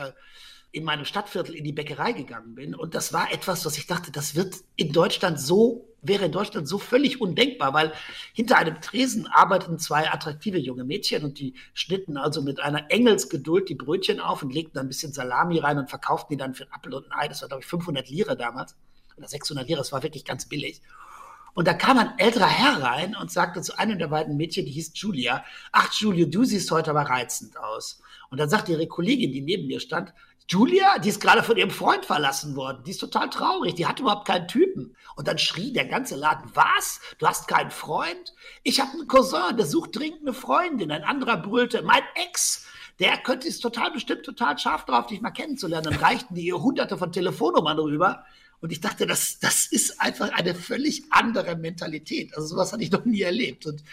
in 0.71 0.84
meinem 0.84 1.06
Stadtviertel 1.06 1.56
in 1.56 1.63
die 1.63 1.71
Bäckerei 1.71 2.12
gegangen 2.12 2.56
bin. 2.56 2.75
Und 2.75 2.93
das 2.93 3.13
war 3.13 3.32
etwas, 3.32 3.65
was 3.65 3.77
ich 3.77 3.88
dachte, 3.88 4.12
das 4.12 4.36
wird 4.36 4.56
in 4.75 4.91
Deutschland 4.91 5.39
so, 5.39 5.88
wäre 6.01 6.25
in 6.25 6.32
Deutschland 6.32 6.67
so 6.67 6.77
völlig 6.77 7.21
undenkbar, 7.21 7.73
weil 7.73 7.93
hinter 8.34 8.58
einem 8.58 8.80
Tresen 8.82 9.27
arbeiteten 9.27 9.80
zwei 9.80 10.12
attraktive 10.12 10.58
junge 10.58 10.84
Mädchen 10.84 11.23
und 11.23 11.39
die 11.39 11.56
schnitten 11.73 12.17
also 12.17 12.41
mit 12.41 12.60
einer 12.60 12.91
Engelsgeduld 12.91 13.69
die 13.69 13.75
Brötchen 13.75 14.19
auf 14.19 14.43
und 14.43 14.53
legten 14.53 14.77
ein 14.80 14.88
bisschen 14.88 15.13
Salami 15.13 15.60
rein 15.60 15.80
und 15.80 15.89
verkauften 15.89 16.36
die 16.36 16.38
dann 16.38 16.53
für 16.53 16.63
einen 16.63 16.73
Apfel 16.73 16.93
und 16.93 17.12
ein 17.12 17.19
Ei. 17.19 17.27
Das 17.27 17.41
war, 17.41 17.47
glaube 17.47 17.63
ich, 17.63 17.67
500 17.67 18.10
Lire 18.10 18.38
damals 18.38 18.75
oder 19.17 19.27
600 19.27 19.67
Lire. 19.67 19.80
Das 19.80 19.91
war 19.91 20.03
wirklich 20.03 20.25
ganz 20.25 20.47
billig. 20.47 20.82
Und 21.58 21.67
da 21.67 21.73
kam 21.73 21.97
ein 21.97 22.19
älterer 22.19 22.45
Herr 22.45 22.84
rein 22.84 23.15
und 23.15 23.32
sagte 23.32 23.63
zu 23.63 23.80
einem 23.80 23.97
der 23.97 24.10
beiden 24.10 24.38
Mädchen, 24.38 24.67
die 24.67 24.71
hieß 24.73 24.91
Julia, 24.93 25.43
ach 25.71 25.91
Julia, 25.93 26.27
du 26.27 26.43
siehst 26.43 26.69
heute 26.69 26.91
aber 26.91 27.01
reizend 27.01 27.58
aus. 27.58 27.99
Und 28.30 28.39
dann 28.39 28.47
sagte 28.47 28.73
ihre 28.73 28.86
Kollegin, 28.86 29.32
die 29.32 29.41
neben 29.41 29.65
mir 29.65 29.80
stand, 29.80 30.13
Julia, 30.50 30.98
die 31.00 31.10
ist 31.10 31.20
gerade 31.20 31.44
von 31.44 31.58
ihrem 31.58 31.72
Freund 31.72 32.06
verlassen 32.06 32.56
worden. 32.56 32.82
Die 32.86 32.92
ist 32.92 33.00
total 33.00 33.30
traurig. 33.30 33.76
Die 33.76 33.86
hat 33.86 34.00
überhaupt 34.00 34.26
keinen 34.26 34.48
Typen. 34.48 34.96
Und 35.18 35.28
dann 35.28 35.38
schrie 35.38 35.74
der 35.74 35.86
ganze 35.86 36.16
Laden, 36.16 36.50
was? 36.54 37.02
Du 37.18 37.28
hast 37.28 37.50
keinen 37.50 37.72
Freund? 37.72 38.34
Ich 38.64 38.80
habe 38.80 38.94
einen 38.94 39.08
Cousin, 39.08 39.58
der 39.58 39.66
sucht 39.66 39.98
dringend 39.98 40.22
eine 40.22 40.34
Freundin. 40.34 40.92
Ein 40.92 41.04
anderer 41.04 41.36
brüllte, 41.36 41.82
mein 41.82 42.04
Ex, 42.16 42.66
der 43.00 43.18
könnte 43.18 43.48
es 43.48 43.60
total 43.60 43.92
bestimmt 43.92 44.24
total 44.24 44.58
scharf 44.58 44.86
drauf, 44.86 45.08
dich 45.08 45.20
mal 45.20 45.32
kennenzulernen. 45.32 45.92
Dann 45.92 46.00
reichten 46.00 46.34
die 46.36 46.46
ihr 46.46 46.62
hunderte 46.62 46.98
von 46.98 47.12
Telefonnummern 47.12 47.78
rüber. 47.78 48.24
Und 48.62 48.72
ich 48.72 48.80
dachte, 48.80 49.06
das, 49.06 49.40
das 49.40 49.68
ist 49.68 50.02
einfach 50.02 50.32
eine 50.32 50.56
völlig 50.56 51.04
andere 51.12 51.58
Mentalität. 51.58 52.36
Also 52.36 52.48
sowas 52.48 52.72
hatte 52.72 52.84
ich 52.84 52.92
noch 52.92 53.06
nie 53.06 53.22
erlebt. 53.22 53.66
Und 53.66 53.84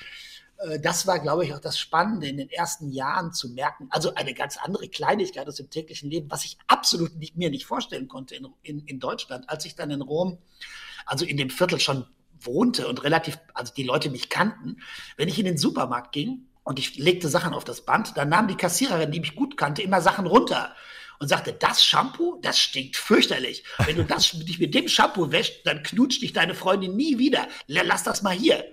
das 0.81 1.07
war, 1.07 1.19
glaube 1.19 1.45
ich, 1.45 1.55
auch 1.55 1.61
das 1.61 1.79
Spannende 1.79 2.29
in 2.29 2.37
den 2.37 2.49
ersten 2.49 2.90
Jahren 2.90 3.33
zu 3.33 3.51
merken. 3.51 3.88
Also 3.90 4.14
eine 4.14 4.35
ganz 4.35 4.57
andere 4.57 4.88
Kleinigkeit 4.88 5.47
aus 5.47 5.57
dem 5.57 5.71
täglichen 5.71 6.11
Leben, 6.11 6.31
was 6.31 6.45
ich 6.45 6.59
absolut 6.67 7.17
nicht, 7.17 7.37
mir 7.37 7.51
nicht 7.51 7.67
vorstellen 7.67 8.09
konnte 8.09 8.35
in, 8.35 8.47
in, 8.62 8.81
in 8.87 9.01
Deutschland, 9.01 9.49
als 9.49 9.64
ich 9.64 9.75
dann 9.75 9.90
in 9.90 10.01
Rom, 10.01 10.38
also 11.07 11.25
in 11.25 11.37
dem 11.37 11.51
Viertel 11.51 11.81
schon 11.81 12.07
wohnte 12.40 12.88
und 12.88 13.05
relativ, 13.05 13.38
also 13.53 13.73
die 13.75 13.83
Leute 13.83 14.11
mich 14.11 14.29
kannten. 14.29 14.77
Wenn 15.17 15.29
ich 15.29 15.38
in 15.38 15.45
den 15.45 15.59
Supermarkt 15.59 16.12
ging 16.12 16.47
und 16.62 16.79
ich 16.79 16.97
legte 16.97 17.29
Sachen 17.29 17.55
auf 17.55 17.64
das 17.64 17.85
Band, 17.85 18.17
dann 18.17 18.29
nahm 18.29 18.49
die 18.49 18.57
Kassiererin, 18.57 19.11
die 19.11 19.21
mich 19.21 19.35
gut 19.35 19.57
kannte, 19.57 19.83
immer 19.83 20.01
Sachen 20.01 20.27
runter 20.27 20.75
und 21.19 21.29
sagte, 21.29 21.53
das 21.53 21.85
Shampoo, 21.85 22.38
das 22.43 22.59
stinkt 22.59 22.97
fürchterlich. 22.97 23.64
Wenn 23.85 23.97
du 23.97 24.05
das 24.05 24.31
dich 24.31 24.59
mit 24.59 24.75
dem 24.75 24.88
Shampoo 24.88 25.31
wäschst, 25.31 25.67
dann 25.67 25.83
knutscht 25.83 26.23
dich 26.23 26.33
deine 26.33 26.55
Freundin 26.55 26.97
nie 26.97 27.19
wieder. 27.19 27.49
Lass 27.67 28.03
das 28.03 28.23
mal 28.23 28.35
hier. 28.35 28.64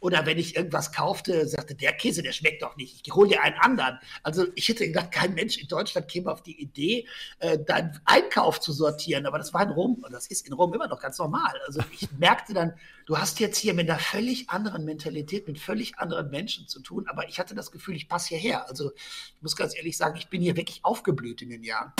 Oder 0.00 0.24
wenn 0.24 0.38
ich 0.38 0.56
irgendwas 0.56 0.92
kaufte, 0.92 1.46
sagte, 1.46 1.74
der 1.74 1.92
Käse, 1.92 2.22
der 2.22 2.32
schmeckt 2.32 2.62
doch 2.62 2.76
nicht. 2.76 3.06
Ich 3.06 3.14
hole 3.14 3.28
dir 3.28 3.42
einen 3.42 3.56
anderen. 3.56 3.98
Also 4.22 4.46
ich 4.54 4.68
hätte 4.68 4.86
gedacht, 4.86 5.12
kein 5.12 5.34
Mensch 5.34 5.58
in 5.58 5.68
Deutschland 5.68 6.08
käme 6.08 6.32
auf 6.32 6.42
die 6.42 6.60
Idee, 6.60 7.06
äh, 7.38 7.58
deinen 7.58 8.00
Einkauf 8.06 8.60
zu 8.60 8.72
sortieren. 8.72 9.26
Aber 9.26 9.38
das 9.38 9.52
war 9.52 9.62
in 9.62 9.70
Rom, 9.70 10.02
und 10.02 10.12
das 10.12 10.26
ist 10.26 10.46
in 10.46 10.54
Rom 10.54 10.72
immer 10.72 10.88
noch 10.88 11.00
ganz 11.00 11.18
normal. 11.18 11.52
Also 11.66 11.80
ich 11.92 12.10
merkte 12.18 12.54
dann, 12.54 12.72
du 13.06 13.18
hast 13.18 13.40
jetzt 13.40 13.58
hier 13.58 13.74
mit 13.74 13.90
einer 13.90 13.98
völlig 13.98 14.48
anderen 14.48 14.84
Mentalität, 14.84 15.46
mit 15.46 15.58
völlig 15.58 15.98
anderen 15.98 16.30
Menschen 16.30 16.66
zu 16.66 16.80
tun. 16.80 17.06
Aber 17.08 17.28
ich 17.28 17.38
hatte 17.38 17.54
das 17.54 17.70
Gefühl, 17.70 17.94
ich 17.94 18.08
passe 18.08 18.28
hierher. 18.30 18.68
Also 18.68 18.92
ich 18.94 19.42
muss 19.42 19.54
ganz 19.54 19.76
ehrlich 19.76 19.96
sagen, 19.96 20.16
ich 20.16 20.28
bin 20.28 20.40
hier 20.40 20.56
wirklich 20.56 20.84
aufgeblüht 20.84 21.42
in 21.42 21.50
den 21.50 21.62
Jahren. 21.62 21.92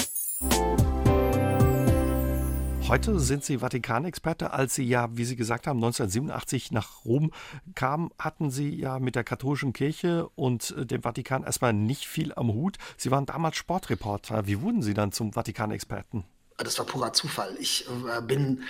Heute 2.90 3.20
sind 3.20 3.44
Sie 3.44 3.58
Vatikanexperte. 3.58 4.52
Als 4.52 4.74
Sie 4.74 4.82
ja, 4.82 5.16
wie 5.16 5.24
Sie 5.24 5.36
gesagt 5.36 5.68
haben, 5.68 5.76
1987 5.76 6.72
nach 6.72 7.04
Rom 7.04 7.30
kamen, 7.76 8.10
hatten 8.18 8.50
Sie 8.50 8.74
ja 8.74 8.98
mit 8.98 9.14
der 9.14 9.22
katholischen 9.22 9.72
Kirche 9.72 10.28
und 10.34 10.74
äh, 10.76 10.86
dem 10.86 11.02
Vatikan 11.04 11.44
erstmal 11.44 11.72
nicht 11.72 12.04
viel 12.06 12.32
am 12.34 12.52
Hut. 12.52 12.78
Sie 12.96 13.12
waren 13.12 13.26
damals 13.26 13.54
Sportreporter. 13.54 14.48
Wie 14.48 14.60
wurden 14.60 14.82
Sie 14.82 14.92
dann 14.92 15.12
zum 15.12 15.32
Vatikanexperten? 15.32 16.24
Das 16.56 16.80
war 16.80 16.84
purer 16.84 17.12
Zufall. 17.12 17.56
Ich 17.60 17.86
äh, 17.86 18.22
bin 18.22 18.64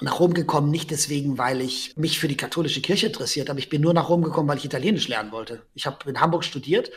nach 0.00 0.20
Rom 0.20 0.32
gekommen, 0.32 0.70
nicht 0.70 0.92
deswegen, 0.92 1.36
weil 1.36 1.62
ich 1.62 1.96
mich 1.96 2.20
für 2.20 2.28
die 2.28 2.36
katholische 2.36 2.80
Kirche 2.80 3.08
interessiert 3.08 3.48
habe. 3.48 3.58
Ich 3.58 3.68
bin 3.68 3.82
nur 3.82 3.92
nach 3.92 4.08
Rom 4.08 4.22
gekommen, 4.22 4.48
weil 4.48 4.58
ich 4.58 4.64
Italienisch 4.66 5.08
lernen 5.08 5.32
wollte. 5.32 5.66
Ich 5.74 5.86
habe 5.86 6.08
in 6.08 6.20
Hamburg 6.20 6.44
studiert 6.44 6.92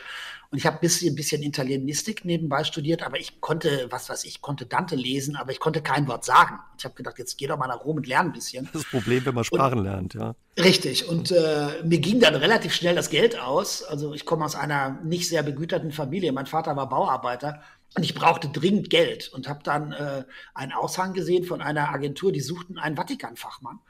und 0.50 0.58
ich 0.58 0.66
habe 0.66 0.78
ein 0.78 0.80
bisschen, 0.80 1.14
bisschen 1.14 1.42
Italienistik 1.42 2.24
nebenbei 2.24 2.64
studiert, 2.64 3.04
aber 3.04 3.20
ich 3.20 3.40
konnte, 3.40 3.86
was 3.90 4.08
weiß 4.10 4.24
ich, 4.24 4.40
konnte 4.40 4.66
Dante 4.66 4.96
lesen, 4.96 5.36
aber 5.36 5.52
ich 5.52 5.60
konnte 5.60 5.80
kein 5.80 6.08
Wort 6.08 6.24
sagen. 6.24 6.58
Ich 6.76 6.84
habe 6.84 6.96
gedacht, 6.96 7.18
jetzt 7.18 7.38
geh 7.38 7.46
doch 7.46 7.56
mal 7.56 7.68
nach 7.68 7.84
Rom 7.84 7.98
und 7.98 8.06
lern 8.08 8.26
ein 8.26 8.32
bisschen. 8.32 8.68
Das 8.72 8.84
Problem, 8.84 9.24
wenn 9.24 9.34
man 9.34 9.44
Sprachen 9.44 9.78
und, 9.78 9.84
lernt, 9.84 10.14
ja. 10.14 10.34
Richtig. 10.58 11.08
Und 11.08 11.30
äh, 11.30 11.82
mir 11.84 12.00
ging 12.00 12.18
dann 12.18 12.34
relativ 12.34 12.74
schnell 12.74 12.96
das 12.96 13.10
Geld 13.10 13.38
aus. 13.38 13.84
Also 13.84 14.12
ich 14.12 14.24
komme 14.24 14.44
aus 14.44 14.56
einer 14.56 14.98
nicht 15.04 15.28
sehr 15.28 15.44
begüterten 15.44 15.92
Familie. 15.92 16.32
Mein 16.32 16.46
Vater 16.46 16.74
war 16.74 16.88
Bauarbeiter 16.88 17.62
und 17.96 18.04
ich 18.04 18.14
brauchte 18.14 18.48
dringend 18.48 18.88
Geld 18.88 19.28
und 19.32 19.48
habe 19.48 19.64
dann 19.64 19.90
äh, 19.90 20.24
einen 20.54 20.72
Aushang 20.72 21.12
gesehen 21.12 21.42
von 21.42 21.60
einer 21.60 21.88
Agentur, 21.88 22.30
die 22.30 22.40
suchten 22.40 22.78
einen 22.78 22.96
Vatikan-Fachmann. 22.96 23.80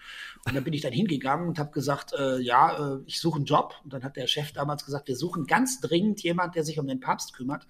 Und 0.47 0.57
da 0.57 0.61
bin 0.61 0.73
ich 0.73 0.81
dann 0.81 0.93
hingegangen 0.93 1.49
und 1.49 1.59
habe 1.59 1.71
gesagt, 1.71 2.15
äh, 2.15 2.39
ja, 2.39 2.95
äh, 2.95 3.03
ich 3.05 3.21
suche 3.21 3.37
einen 3.37 3.45
Job. 3.45 3.75
Und 3.85 3.93
dann 3.93 4.03
hat 4.03 4.17
der 4.17 4.27
Chef 4.27 4.53
damals 4.53 4.87
gesagt, 4.87 5.09
wir 5.09 5.17
suchen 5.17 5.47
ganz 5.47 5.81
dringend 5.83 6.23
jemand, 6.23 6.55
der 6.55 6.65
sich 6.65 6.79
um 6.79 6.87
den 6.87 7.01
Papst 7.01 7.35
kümmert. 7.35 7.67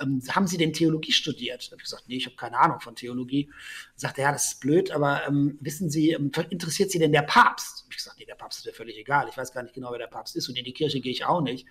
Ähm, 0.00 0.20
haben 0.30 0.48
Sie 0.48 0.56
denn 0.56 0.72
Theologie 0.72 1.12
studiert? 1.12 1.68
Da 1.68 1.72
habe 1.72 1.76
ich 1.76 1.84
gesagt, 1.84 2.08
nee, 2.08 2.16
ich 2.16 2.26
habe 2.26 2.34
keine 2.34 2.58
Ahnung 2.58 2.80
von 2.80 2.96
Theologie. 2.96 3.48
Sagt 3.94 4.18
er, 4.18 4.24
ja, 4.24 4.32
das 4.32 4.54
ist 4.54 4.60
blöd, 4.60 4.90
aber 4.90 5.28
ähm, 5.28 5.58
wissen 5.60 5.90
Sie, 5.90 6.10
ähm, 6.10 6.32
interessiert 6.50 6.90
Sie 6.90 6.98
denn 6.98 7.12
der 7.12 7.22
Papst? 7.22 7.84
Hab 7.84 7.92
ich 7.92 7.98
gesagt, 7.98 8.18
nee, 8.18 8.24
der 8.24 8.34
Papst 8.34 8.58
ist 8.58 8.66
mir 8.66 8.72
völlig 8.72 8.98
egal. 8.98 9.28
Ich 9.30 9.36
weiß 9.36 9.52
gar 9.52 9.62
nicht 9.62 9.74
genau, 9.74 9.92
wer 9.92 9.98
der 9.98 10.08
Papst 10.08 10.34
ist 10.34 10.48
und 10.48 10.58
in 10.58 10.64
die 10.64 10.72
Kirche 10.72 11.00
gehe 11.00 11.12
ich 11.12 11.24
auch 11.24 11.40
nicht. 11.40 11.68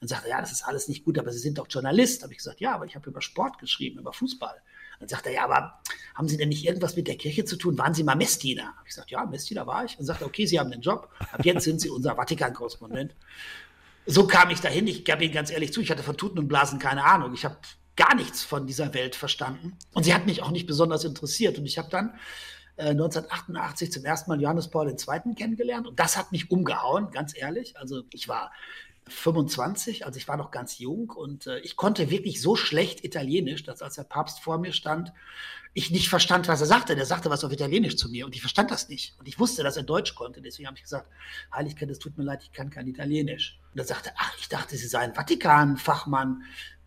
Dann 0.00 0.08
sagt 0.08 0.24
er, 0.24 0.30
ja, 0.30 0.40
das 0.40 0.52
ist 0.52 0.62
alles 0.62 0.88
nicht 0.88 1.04
gut, 1.04 1.18
aber 1.18 1.32
Sie 1.32 1.38
sind 1.38 1.58
doch 1.58 1.66
Journalist. 1.68 2.22
Habe 2.22 2.32
ich 2.32 2.38
gesagt, 2.38 2.60
ja, 2.60 2.74
aber 2.74 2.86
ich 2.86 2.94
habe 2.94 3.08
über 3.08 3.20
Sport 3.20 3.58
geschrieben, 3.58 3.98
über 3.98 4.12
Fußball. 4.12 4.60
Dann 5.00 5.08
sagt 5.08 5.26
er, 5.26 5.32
ja, 5.32 5.44
aber 5.44 5.80
haben 6.14 6.28
Sie 6.28 6.36
denn 6.36 6.48
nicht 6.48 6.64
irgendwas 6.64 6.96
mit 6.96 7.06
der 7.06 7.16
Kirche 7.16 7.44
zu 7.44 7.56
tun? 7.56 7.78
Waren 7.78 7.94
Sie 7.94 8.02
mal 8.02 8.16
Messdiener? 8.16 8.64
Habe 8.64 8.82
ich 8.82 8.88
gesagt, 8.88 9.10
ja, 9.10 9.24
Messdiener 9.26 9.66
war 9.66 9.84
ich. 9.84 9.96
Dann 9.96 10.06
sagt 10.06 10.22
er, 10.22 10.26
okay, 10.26 10.46
Sie 10.46 10.58
haben 10.58 10.70
den 10.70 10.80
Job. 10.80 11.08
Ab 11.32 11.44
jetzt 11.44 11.64
sind 11.64 11.80
Sie 11.80 11.90
unser 11.90 12.16
Vatikan-Korrespondent. 12.16 13.14
So 14.06 14.26
kam 14.26 14.50
ich 14.50 14.60
dahin. 14.60 14.86
Ich 14.86 15.04
gebe 15.04 15.24
Ihnen 15.24 15.34
ganz 15.34 15.50
ehrlich 15.50 15.72
zu, 15.72 15.80
ich 15.80 15.90
hatte 15.90 16.02
von 16.02 16.16
Tuten 16.16 16.38
und 16.38 16.48
Blasen 16.48 16.78
keine 16.78 17.04
Ahnung. 17.04 17.34
Ich 17.34 17.44
habe 17.44 17.56
gar 17.94 18.14
nichts 18.14 18.42
von 18.42 18.66
dieser 18.66 18.94
Welt 18.94 19.16
verstanden. 19.16 19.76
Und 19.92 20.04
sie 20.04 20.14
hat 20.14 20.24
mich 20.24 20.42
auch 20.42 20.50
nicht 20.50 20.66
besonders 20.66 21.04
interessiert. 21.04 21.58
Und 21.58 21.66
ich 21.66 21.78
habe 21.78 21.90
dann 21.90 22.14
1988 22.78 23.88
äh, 23.88 23.90
zum 23.90 24.04
ersten 24.04 24.30
Mal 24.30 24.40
Johannes 24.40 24.68
Paul 24.68 24.88
II. 24.88 25.34
kennengelernt. 25.34 25.86
Und 25.86 25.98
das 25.98 26.16
hat 26.16 26.32
mich 26.32 26.50
umgehauen, 26.50 27.10
ganz 27.10 27.36
ehrlich. 27.36 27.76
Also 27.76 28.02
ich 28.12 28.28
war 28.28 28.52
25, 29.08 30.06
also 30.06 30.16
ich 30.16 30.28
war 30.28 30.36
noch 30.36 30.50
ganz 30.50 30.78
jung 30.78 31.10
und 31.10 31.46
äh, 31.46 31.58
ich 31.60 31.76
konnte 31.76 32.10
wirklich 32.10 32.40
so 32.40 32.56
schlecht 32.56 33.04
Italienisch, 33.04 33.62
dass 33.64 33.82
als 33.82 33.96
der 33.96 34.04
Papst 34.04 34.40
vor 34.40 34.58
mir 34.58 34.72
stand, 34.72 35.12
ich 35.74 35.90
nicht 35.90 36.08
verstand, 36.08 36.48
was 36.48 36.60
er 36.60 36.66
sagte. 36.66 36.96
Der 36.96 37.06
sagte 37.06 37.30
was 37.30 37.44
auf 37.44 37.52
Italienisch 37.52 37.96
zu 37.96 38.08
mir 38.08 38.26
und 38.26 38.34
ich 38.34 38.40
verstand 38.40 38.70
das 38.70 38.88
nicht. 38.88 39.14
Und 39.18 39.28
ich 39.28 39.38
wusste, 39.38 39.62
dass 39.62 39.76
er 39.76 39.82
Deutsch 39.82 40.14
konnte. 40.14 40.40
Deswegen 40.40 40.66
habe 40.66 40.76
ich 40.76 40.82
gesagt, 40.82 41.08
Heiligkeit, 41.54 41.90
es 41.90 41.98
tut 41.98 42.16
mir 42.18 42.24
leid, 42.24 42.42
ich 42.42 42.52
kann 42.52 42.70
kein 42.70 42.86
Italienisch. 42.88 43.60
Und 43.72 43.78
er 43.78 43.84
sagte, 43.84 44.10
ach, 44.16 44.34
ich 44.38 44.48
dachte, 44.48 44.76
Sie 44.76 44.88
seien 44.88 45.14
Vatikan-Fachmann. 45.14 46.42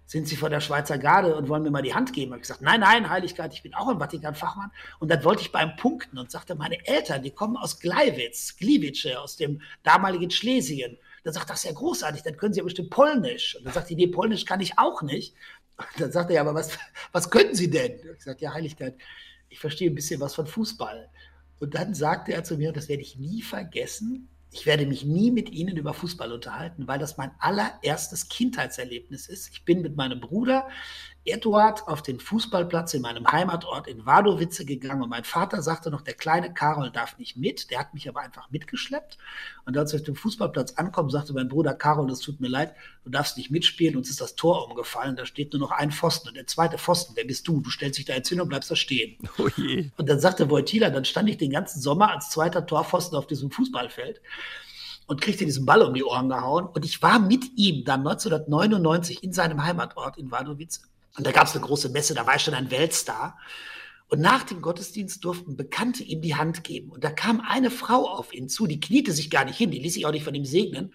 sind 0.05 0.27
Sie 0.27 0.35
von 0.35 0.51
der 0.51 0.59
Schweizer 0.59 0.97
Garde 0.97 1.35
und 1.37 1.47
wollen 1.47 1.63
mir 1.63 1.71
mal 1.71 1.81
die 1.81 1.93
Hand 1.93 2.11
geben? 2.11 2.31
Habe 2.31 2.39
ich 2.39 2.47
gesagt, 2.47 2.61
nein, 2.61 2.81
nein, 2.81 3.09
Heiligkeit, 3.09 3.53
ich 3.53 3.63
bin 3.63 3.73
auch 3.75 3.87
ein 3.87 3.99
Vatikan-Fachmann. 3.99 4.71
Und 4.99 5.09
dann 5.09 5.23
wollte 5.23 5.41
ich 5.41 5.53
beim 5.53 5.75
Punkten 5.77 6.17
und 6.17 6.29
sagte, 6.29 6.55
meine 6.55 6.85
Eltern, 6.85 7.23
die 7.23 7.31
kommen 7.31 7.55
aus 7.55 7.79
Gleiwitz, 7.79 8.57
Gliwice, 8.57 9.15
aus 9.15 9.37
dem 9.37 9.61
damaligen 9.83 10.31
Schlesien. 10.31 10.97
Dann 11.23 11.33
sagt, 11.33 11.49
das 11.49 11.59
ist 11.59 11.65
ja 11.65 11.73
großartig, 11.73 12.23
dann 12.23 12.37
können 12.37 12.53
Sie 12.53 12.59
ja 12.59 12.63
bestimmt 12.63 12.89
Polnisch. 12.89 13.55
Und 13.55 13.65
dann 13.65 13.73
sagt 13.73 13.89
die, 13.89 13.95
nee, 13.95 14.07
Polnisch 14.07 14.45
kann 14.45 14.59
ich 14.59 14.77
auch 14.77 15.01
nicht. 15.01 15.35
Und 15.77 16.01
dann 16.01 16.11
sagt 16.11 16.29
er, 16.29 16.37
ja, 16.37 16.41
aber 16.41 16.55
was, 16.55 16.77
was 17.11 17.29
können 17.29 17.55
Sie 17.55 17.69
denn? 17.69 17.99
Ich 17.99 18.17
gesagt, 18.17 18.41
ja, 18.41 18.53
Heiligkeit, 18.53 18.95
ich 19.49 19.59
verstehe 19.59 19.89
ein 19.89 19.95
bisschen 19.95 20.19
was 20.19 20.35
von 20.35 20.47
Fußball. 20.47 21.09
Und 21.59 21.75
dann 21.75 21.93
sagte 21.93 22.33
er 22.33 22.43
zu 22.43 22.57
mir, 22.57 22.69
und 22.69 22.77
das 22.77 22.89
werde 22.89 23.03
ich 23.03 23.17
nie 23.17 23.41
vergessen, 23.41 24.29
ich 24.53 24.65
werde 24.65 24.85
mich 24.85 25.05
nie 25.05 25.31
mit 25.31 25.49
Ihnen 25.49 25.77
über 25.77 25.93
Fußball 25.93 26.31
unterhalten, 26.31 26.87
weil 26.87 26.99
das 26.99 27.17
mein 27.17 27.31
allererstes 27.39 28.27
Kindheitserlebnis 28.27 29.27
ist. 29.27 29.49
Ich 29.49 29.63
bin 29.63 29.81
mit 29.81 29.95
meinem 29.95 30.19
Bruder 30.19 30.67
Eduard 31.23 31.87
auf 31.87 32.01
den 32.01 32.19
Fußballplatz 32.19 32.95
in 32.95 33.03
meinem 33.03 33.31
Heimatort 33.31 33.87
in 33.87 34.05
Wadowice 34.05 34.65
gegangen 34.65 35.03
und 35.03 35.09
mein 35.09 35.23
Vater 35.23 35.61
sagte 35.61 35.91
noch, 35.91 36.01
der 36.01 36.15
kleine 36.15 36.51
Karol 36.51 36.89
darf 36.89 37.17
nicht 37.19 37.37
mit. 37.37 37.69
Der 37.69 37.79
hat 37.79 37.93
mich 37.93 38.09
aber 38.09 38.21
einfach 38.21 38.49
mitgeschleppt. 38.49 39.19
Und 39.65 39.77
als 39.77 39.93
wir 39.93 39.99
auf 39.99 40.05
dem 40.05 40.15
Fußballplatz 40.15 40.73
ankommen, 40.73 41.11
sagte 41.11 41.33
mein 41.33 41.47
Bruder 41.47 41.75
Karol, 41.75 42.07
das 42.07 42.21
tut 42.21 42.41
mir 42.41 42.47
leid, 42.47 42.73
du 43.03 43.11
darfst 43.11 43.37
nicht 43.37 43.51
mitspielen, 43.51 43.95
uns 43.95 44.09
ist 44.09 44.19
das 44.19 44.35
Tor 44.35 44.67
umgefallen, 44.67 45.15
da 45.15 45.25
steht 45.25 45.53
nur 45.53 45.59
noch 45.59 45.71
ein 45.71 45.91
Pfosten 45.91 46.29
und 46.29 46.35
der 46.35 46.47
zweite 46.47 46.79
Pfosten, 46.79 47.13
wer 47.15 47.25
bist 47.25 47.47
du? 47.47 47.61
Du 47.61 47.69
stellst 47.69 47.99
dich 47.99 48.05
da 48.05 48.13
jetzt 48.13 48.29
hin 48.29 48.41
und 48.41 48.49
bleibst 48.49 48.71
da 48.71 48.75
stehen. 48.75 49.17
Oh 49.37 49.49
und 49.97 50.09
dann 50.09 50.19
sagte 50.19 50.49
Wojtila, 50.49 50.89
dann 50.89 51.05
stand 51.05 51.29
ich 51.29 51.37
den 51.37 51.51
ganzen 51.51 51.81
Sommer 51.81 52.11
als 52.11 52.29
zweiter 52.29 52.65
Torpfosten 52.65 53.17
auf 53.17 53.25
diesem 53.25 53.49
Fußballfeld 53.49 54.21
und 55.07 55.21
kriegte 55.21 55.45
diesen 55.45 55.65
Ball 55.65 55.81
um 55.81 55.93
die 55.93 56.03
Ohren 56.03 56.29
gehauen. 56.29 56.65
Und 56.65 56.85
ich 56.85 57.01
war 57.01 57.19
mit 57.19 57.57
ihm 57.57 57.85
dann 57.85 58.01
1999 58.01 59.23
in 59.23 59.33
seinem 59.33 59.63
Heimatort 59.63 60.17
in 60.17 60.31
Wadowice 60.31 60.81
und 61.17 61.27
da 61.27 61.31
gab 61.31 61.47
es 61.47 61.55
eine 61.55 61.65
große 61.65 61.89
Messe, 61.89 62.13
da 62.13 62.25
war 62.25 62.35
ich 62.35 62.41
schon 62.41 62.53
ein 62.53 62.71
Weltstar. 62.71 63.37
Und 64.07 64.19
nach 64.19 64.43
dem 64.43 64.61
Gottesdienst 64.61 65.23
durften 65.23 65.55
Bekannte 65.55 66.03
ihm 66.03 66.21
die 66.21 66.35
Hand 66.35 66.65
geben. 66.65 66.91
Und 66.91 67.03
da 67.03 67.11
kam 67.11 67.39
eine 67.39 67.71
Frau 67.71 68.09
auf 68.09 68.33
ihn 68.33 68.49
zu, 68.49 68.67
die 68.67 68.79
kniete 68.79 69.13
sich 69.13 69.29
gar 69.29 69.45
nicht 69.45 69.57
hin, 69.57 69.71
die 69.71 69.79
ließ 69.79 69.93
sich 69.93 70.05
auch 70.05 70.11
nicht 70.11 70.25
von 70.25 70.35
ihm 70.35 70.43
segnen, 70.43 70.93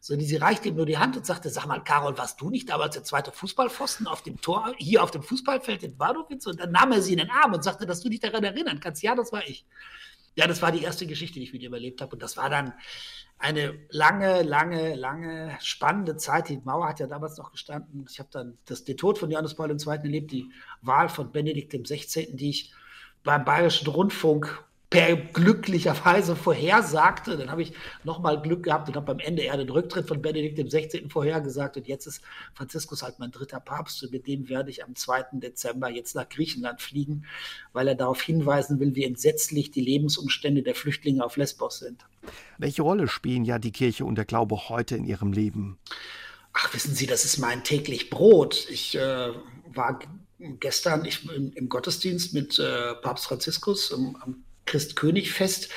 sondern 0.00 0.26
sie 0.26 0.36
reichte 0.36 0.68
ihm 0.68 0.76
nur 0.76 0.84
die 0.84 0.98
Hand 0.98 1.16
und 1.16 1.24
sagte, 1.24 1.48
sag 1.48 1.66
mal, 1.66 1.82
Carol, 1.82 2.18
warst 2.18 2.40
du 2.40 2.50
nicht 2.50 2.68
damals 2.68 2.94
der 2.94 3.04
zweite 3.04 3.32
Fußballpfosten 3.32 4.06
auf 4.06 4.22
dem 4.22 4.40
Tor, 4.40 4.74
hier 4.76 5.02
auf 5.02 5.10
dem 5.10 5.22
Fußballfeld 5.22 5.82
in 5.82 5.96
Badowitz? 5.96 6.46
Und 6.46 6.60
dann 6.60 6.70
nahm 6.70 6.92
er 6.92 7.00
sie 7.00 7.12
in 7.12 7.18
den 7.18 7.30
Arm 7.30 7.54
und 7.54 7.64
sagte, 7.64 7.86
dass 7.86 8.00
du 8.00 8.10
dich 8.10 8.20
daran 8.20 8.44
erinnern 8.44 8.80
kannst. 8.80 9.02
Ja, 9.02 9.14
das 9.14 9.32
war 9.32 9.46
ich. 9.48 9.64
Ja, 10.34 10.46
das 10.46 10.62
war 10.62 10.70
die 10.70 10.82
erste 10.82 11.06
Geschichte, 11.06 11.40
die 11.40 11.46
ich 11.46 11.52
mit 11.52 11.62
ihm 11.62 11.72
erlebt 11.72 12.00
habe. 12.00 12.12
Und 12.12 12.22
das 12.22 12.36
war 12.36 12.48
dann 12.50 12.74
eine 13.38 13.78
lange, 13.90 14.42
lange, 14.42 14.94
lange 14.94 15.56
spannende 15.60 16.16
Zeit. 16.16 16.48
Die 16.48 16.60
Mauer 16.64 16.88
hat 16.88 17.00
ja 17.00 17.06
damals 17.06 17.38
noch 17.38 17.52
gestanden. 17.52 18.04
Ich 18.10 18.18
habe 18.18 18.28
dann 18.32 18.58
das, 18.66 18.84
den 18.84 18.96
Tod 18.96 19.18
von 19.18 19.30
Johannes 19.30 19.54
Paul 19.54 19.70
II. 19.70 19.86
erlebt, 19.86 20.32
die 20.32 20.50
Wahl 20.82 21.08
von 21.08 21.30
Benedikt 21.30 21.72
XVI., 21.72 22.34
die 22.34 22.50
ich 22.50 22.72
beim 23.22 23.44
Bayerischen 23.44 23.88
Rundfunk 23.88 24.64
per 24.90 25.16
glücklicherweise 25.16 26.34
vorhersagte. 26.34 27.36
Dann 27.36 27.50
habe 27.50 27.62
ich 27.62 27.72
nochmal 28.04 28.40
Glück 28.40 28.62
gehabt 28.62 28.88
und 28.88 28.96
habe 28.96 29.12
am 29.12 29.18
Ende 29.18 29.42
eher 29.42 29.56
den 29.56 29.68
Rücktritt 29.68 30.08
von 30.08 30.22
Benedikt 30.22 30.58
XVI. 30.58 31.08
vorhergesagt. 31.08 31.76
Und 31.76 31.86
jetzt 31.86 32.06
ist 32.06 32.22
Franziskus 32.54 33.02
halt 33.02 33.18
mein 33.18 33.30
dritter 33.30 33.60
Papst 33.60 34.02
und 34.02 34.12
mit 34.12 34.26
dem 34.26 34.48
werde 34.48 34.70
ich 34.70 34.84
am 34.84 34.94
2. 34.94 35.24
Dezember 35.32 35.90
jetzt 35.90 36.14
nach 36.14 36.28
Griechenland 36.28 36.80
fliegen, 36.80 37.26
weil 37.72 37.88
er 37.88 37.94
darauf 37.94 38.22
hinweisen 38.22 38.80
will, 38.80 38.94
wie 38.94 39.04
entsetzlich 39.04 39.70
die 39.70 39.82
Lebensumstände 39.82 40.62
der 40.62 40.74
Flüchtlinge 40.74 41.24
auf 41.24 41.36
Lesbos 41.36 41.80
sind. 41.80 42.06
Welche 42.56 42.82
Rolle 42.82 43.08
spielen 43.08 43.44
ja 43.44 43.58
die 43.58 43.72
Kirche 43.72 44.04
und 44.04 44.16
der 44.16 44.24
Glaube 44.24 44.68
heute 44.68 44.96
in 44.96 45.04
Ihrem 45.04 45.32
Leben? 45.32 45.78
Ach, 46.54 46.72
wissen 46.72 46.94
Sie, 46.94 47.06
das 47.06 47.24
ist 47.24 47.38
mein 47.38 47.62
täglich 47.62 48.10
Brot. 48.10 48.66
Ich 48.70 48.96
äh, 48.96 49.32
war 49.74 50.00
gestern 50.38 51.04
ich, 51.04 51.28
im, 51.30 51.52
im, 51.52 51.68
Gottesdienst 51.68 52.32
mit 52.32 52.58
äh, 52.58 52.94
Papst 53.02 53.26
Franziskus 53.26 53.92
am, 53.92 54.16
am 54.16 54.44
Christkönigfest. 54.68 55.68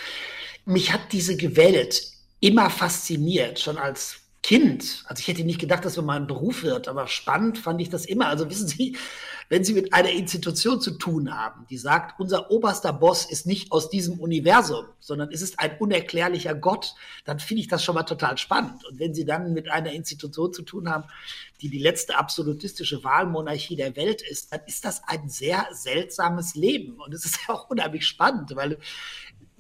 Mich 0.66 0.94
hat 0.94 1.12
diese 1.12 1.36
Welt 1.56 2.04
immer 2.40 2.70
fasziniert, 2.70 3.60
schon 3.60 3.78
als 3.78 4.21
Kind. 4.44 5.04
Also 5.06 5.22
ich 5.22 5.28
hätte 5.28 5.44
nicht 5.44 5.60
gedacht, 5.60 5.86
dass 5.86 5.98
man 5.98 6.06
mal 6.06 6.20
ein 6.20 6.26
Beruf 6.26 6.64
wird, 6.64 6.88
aber 6.88 7.08
spannend 7.08 7.60
fand 7.60 7.80
ich 7.80 7.90
das 7.90 8.06
immer. 8.06 8.28
Also 8.28 8.50
wissen 8.50 8.68
Sie, 8.68 8.98
wenn 9.50 9.64
Sie 9.64 9.74
mit 9.74 9.94
einer 9.94 10.10
Institution 10.10 10.82
zu 10.82 10.92
tun 10.92 11.36
haben, 11.38 11.68
die 11.70 11.78
sagt, 11.78 12.20
unser 12.20 12.50
oberster 12.50 12.92
Boss 12.92 13.30
ist 13.30 13.46
nicht 13.46 13.72
aus 13.72 13.92
diesem 13.92 14.20
Universum, 14.20 14.86
sondern 15.00 15.30
es 15.32 15.44
ist 15.44 15.60
ein 15.60 15.78
unerklärlicher 15.78 16.56
Gott, 16.56 16.96
dann 17.24 17.40
finde 17.40 17.62
ich 17.62 17.68
das 17.68 17.84
schon 17.84 17.94
mal 17.94 18.04
total 18.04 18.38
spannend. 18.40 18.84
Und 18.86 18.98
wenn 18.98 19.14
Sie 19.14 19.26
dann 19.26 19.54
mit 19.54 19.70
einer 19.70 19.92
Institution 19.92 20.52
zu 20.54 20.64
tun 20.64 20.90
haben, 20.90 21.04
die 21.62 21.70
die 21.70 21.80
letzte 21.80 22.18
absolutistische 22.18 23.04
Wahlmonarchie 23.04 23.76
der 23.76 23.96
Welt 23.96 24.24
ist, 24.24 24.52
dann 24.52 24.62
ist 24.66 24.86
das 24.86 25.04
ein 25.08 25.30
sehr 25.30 25.68
seltsames 25.72 26.56
Leben. 26.56 27.00
Und 27.00 27.14
es 27.14 27.26
ist 27.26 27.40
ja 27.48 27.54
auch 27.54 27.70
unheimlich 27.70 28.08
spannend, 28.08 28.56
weil 28.56 28.80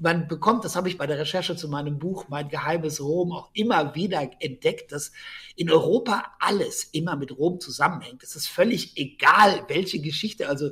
man 0.02 0.28
bekommt, 0.28 0.66
das 0.66 0.76
habe 0.76 0.90
ich 0.90 0.98
bei 0.98 1.06
der 1.06 1.20
Recherche 1.20 1.56
zu 1.56 1.70
meinem 1.70 2.00
Buch 2.00 2.26
Mein 2.28 2.50
geheimes 2.50 3.00
Rom 3.00 3.32
auch 3.32 3.52
immer 3.54 3.94
wieder 3.94 4.30
entdeckt, 4.40 4.92
dass 4.92 5.12
in 5.56 5.70
Europa 5.70 6.26
alles 6.40 6.84
immer 6.86 7.16
mit 7.16 7.38
Rom 7.38 7.60
zusammenhängt. 7.60 8.24
Es 8.24 8.36
ist 8.36 8.48
völlig 8.48 8.98
egal, 8.98 9.64
welche 9.68 10.00
Geschichte, 10.00 10.50
also 10.50 10.72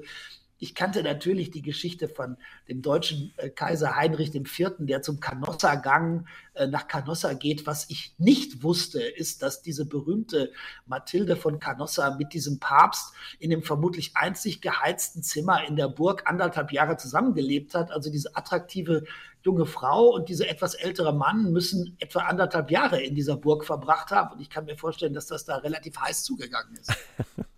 ich 0.59 0.75
kannte 0.75 1.03
natürlich 1.03 1.51
die 1.51 1.61
Geschichte 1.61 2.09
von 2.09 2.37
dem 2.67 2.81
deutschen 2.81 3.33
äh, 3.37 3.49
Kaiser 3.49 3.95
Heinrich 3.95 4.35
IV., 4.35 4.73
der 4.79 5.01
zum 5.01 5.21
Canossa-Gang 5.21 6.27
äh, 6.53 6.67
nach 6.67 6.87
Canossa 6.87 7.33
geht. 7.33 7.65
Was 7.65 7.89
ich 7.89 8.13
nicht 8.17 8.61
wusste, 8.61 9.01
ist, 9.01 9.41
dass 9.41 9.61
diese 9.61 9.85
berühmte 9.85 10.51
Mathilde 10.85 11.37
von 11.37 11.59
Canossa 11.59 12.15
mit 12.17 12.33
diesem 12.33 12.59
Papst 12.59 13.13
in 13.39 13.49
dem 13.49 13.63
vermutlich 13.63 14.11
einzig 14.15 14.61
geheizten 14.61 15.23
Zimmer 15.23 15.65
in 15.65 15.77
der 15.77 15.87
Burg 15.87 16.23
anderthalb 16.25 16.73
Jahre 16.73 16.97
zusammengelebt 16.97 17.73
hat. 17.73 17.91
Also 17.91 18.11
diese 18.11 18.35
attraktive 18.35 19.05
junge 19.43 19.65
Frau 19.65 20.09
und 20.09 20.27
dieser 20.27 20.49
etwas 20.49 20.73
ältere 20.73 21.13
Mann 21.13 21.53
müssen 21.53 21.95
etwa 21.99 22.23
anderthalb 22.23 22.69
Jahre 22.69 23.01
in 23.01 23.15
dieser 23.15 23.37
Burg 23.37 23.63
verbracht 23.63 24.11
haben. 24.11 24.33
Und 24.33 24.41
ich 24.41 24.49
kann 24.49 24.65
mir 24.65 24.75
vorstellen, 24.77 25.13
dass 25.13 25.27
das 25.27 25.45
da 25.45 25.55
relativ 25.57 25.97
heiß 25.97 26.23
zugegangen 26.23 26.75
ist. 26.75 26.93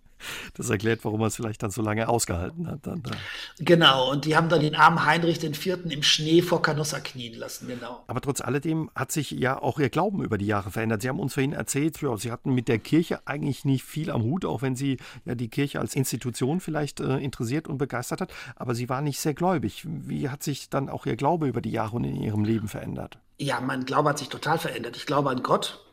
Das 0.54 0.70
erklärt, 0.70 1.04
warum 1.04 1.20
er 1.20 1.28
es 1.28 1.36
vielleicht 1.36 1.62
dann 1.62 1.70
so 1.70 1.82
lange 1.82 2.08
ausgehalten 2.08 2.66
hat. 2.66 2.86
Dann, 2.86 3.02
dann. 3.02 3.16
Genau, 3.58 4.10
und 4.10 4.24
die 4.24 4.36
haben 4.36 4.48
dann 4.48 4.60
den 4.60 4.74
armen 4.74 5.04
Heinrich 5.04 5.42
IV. 5.42 5.78
im 5.88 6.02
Schnee 6.02 6.42
vor 6.42 6.62
Canossa 6.62 7.00
knien 7.00 7.34
lassen, 7.34 7.68
genau. 7.68 8.04
Aber 8.06 8.20
trotz 8.20 8.40
alledem 8.40 8.90
hat 8.94 9.12
sich 9.12 9.30
ja 9.32 9.60
auch 9.60 9.78
Ihr 9.78 9.90
Glauben 9.90 10.22
über 10.24 10.38
die 10.38 10.46
Jahre 10.46 10.70
verändert. 10.70 11.02
Sie 11.02 11.08
haben 11.08 11.20
uns 11.20 11.34
vorhin 11.34 11.52
erzählt, 11.52 12.00
ja, 12.00 12.16
Sie 12.16 12.32
hatten 12.32 12.54
mit 12.54 12.68
der 12.68 12.78
Kirche 12.78 13.20
eigentlich 13.26 13.64
nicht 13.64 13.84
viel 13.84 14.10
am 14.10 14.22
Hut, 14.22 14.44
auch 14.44 14.62
wenn 14.62 14.76
Sie 14.76 14.98
ja 15.24 15.34
die 15.34 15.48
Kirche 15.48 15.80
als 15.80 15.94
Institution 15.94 16.60
vielleicht 16.60 17.00
äh, 17.00 17.18
interessiert 17.18 17.68
und 17.68 17.78
begeistert 17.78 18.20
hat, 18.20 18.32
aber 18.56 18.74
Sie 18.74 18.88
waren 18.88 19.04
nicht 19.04 19.20
sehr 19.20 19.34
gläubig. 19.34 19.84
Wie 19.86 20.28
hat 20.28 20.42
sich 20.42 20.68
dann 20.68 20.88
auch 20.88 21.06
Ihr 21.06 21.16
Glaube 21.16 21.48
über 21.48 21.60
die 21.60 21.70
Jahre 21.70 21.96
und 21.96 22.04
in 22.04 22.16
Ihrem 22.16 22.44
Leben 22.44 22.68
verändert? 22.68 23.18
Ja, 23.38 23.60
mein 23.60 23.84
Glaube 23.84 24.10
hat 24.10 24.18
sich 24.18 24.28
total 24.28 24.58
verändert. 24.58 24.96
Ich 24.96 25.06
glaube 25.06 25.30
an 25.30 25.42
Gott 25.42 25.84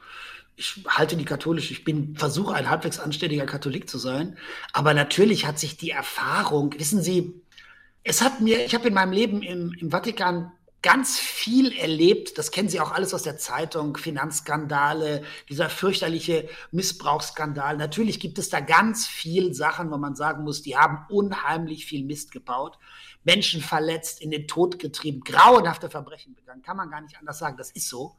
ich 0.60 0.84
halte 0.89 1.15
die 1.15 1.26
katholische, 1.26 1.72
ich 1.72 1.86
bin, 1.86 2.15
versuche 2.17 2.54
ein 2.54 2.69
halbwegs 2.69 3.00
anständiger 3.00 3.45
Katholik 3.45 3.89
zu 3.89 3.98
sein. 3.98 4.38
Aber 4.74 4.93
natürlich 4.93 5.45
hat 5.45 5.58
sich 5.58 5.78
die 5.78 5.91
Erfahrung, 5.91 6.76
wissen 6.78 7.02
Sie, 7.02 7.41
es 8.04 8.22
hat 8.22 8.41
mir, 8.41 8.65
ich 8.65 8.76
habe 8.76 8.89
in 8.89 8.93
meinem 8.93 9.13
Leben 9.13 9.41
im, 9.41 9.74
im 9.80 9.89
Vatikan 9.89 10.52
ganz 10.81 11.19
viel 11.19 11.77
erlebt. 11.77 12.37
Das 12.37 12.51
kennen 12.51 12.69
Sie 12.69 12.79
auch 12.79 12.91
alles 12.91 13.13
aus 13.13 13.23
der 13.23 13.37
Zeitung, 13.37 13.97
Finanzskandale, 13.97 15.23
dieser 15.49 15.69
fürchterliche 15.69 16.47
Missbrauchsskandal. 16.71 17.77
Natürlich 17.77 18.19
gibt 18.19 18.39
es 18.39 18.49
da 18.49 18.59
ganz 18.59 19.07
viel 19.07 19.53
Sachen, 19.53 19.91
wo 19.91 19.97
man 19.97 20.15
sagen 20.15 20.43
muss, 20.43 20.61
die 20.61 20.77
haben 20.77 21.05
unheimlich 21.09 21.85
viel 21.85 22.05
Mist 22.05 22.31
gebaut, 22.31 22.77
Menschen 23.23 23.61
verletzt, 23.61 24.21
in 24.21 24.31
den 24.31 24.47
Tod 24.47 24.79
getrieben, 24.79 25.21
grauenhafte 25.21 25.89
Verbrechen 25.89 26.35
begangen. 26.35 26.61
Kann 26.61 26.77
man 26.77 26.89
gar 26.89 27.01
nicht 27.01 27.17
anders 27.17 27.39
sagen. 27.39 27.57
Das 27.57 27.71
ist 27.71 27.89
so. 27.89 28.15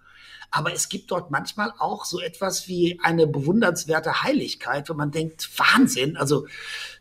Aber 0.51 0.73
es 0.73 0.89
gibt 0.89 1.11
dort 1.11 1.31
manchmal 1.31 1.73
auch 1.79 2.05
so 2.05 2.21
etwas 2.21 2.69
wie 2.69 3.01
eine 3.03 3.27
bewundernswerte 3.27 4.23
Heiligkeit, 4.23 4.91
wo 4.91 4.95
man 4.95 5.11
denkt, 5.11 5.49
Wahnsinn. 5.59 6.17
Also 6.17 6.47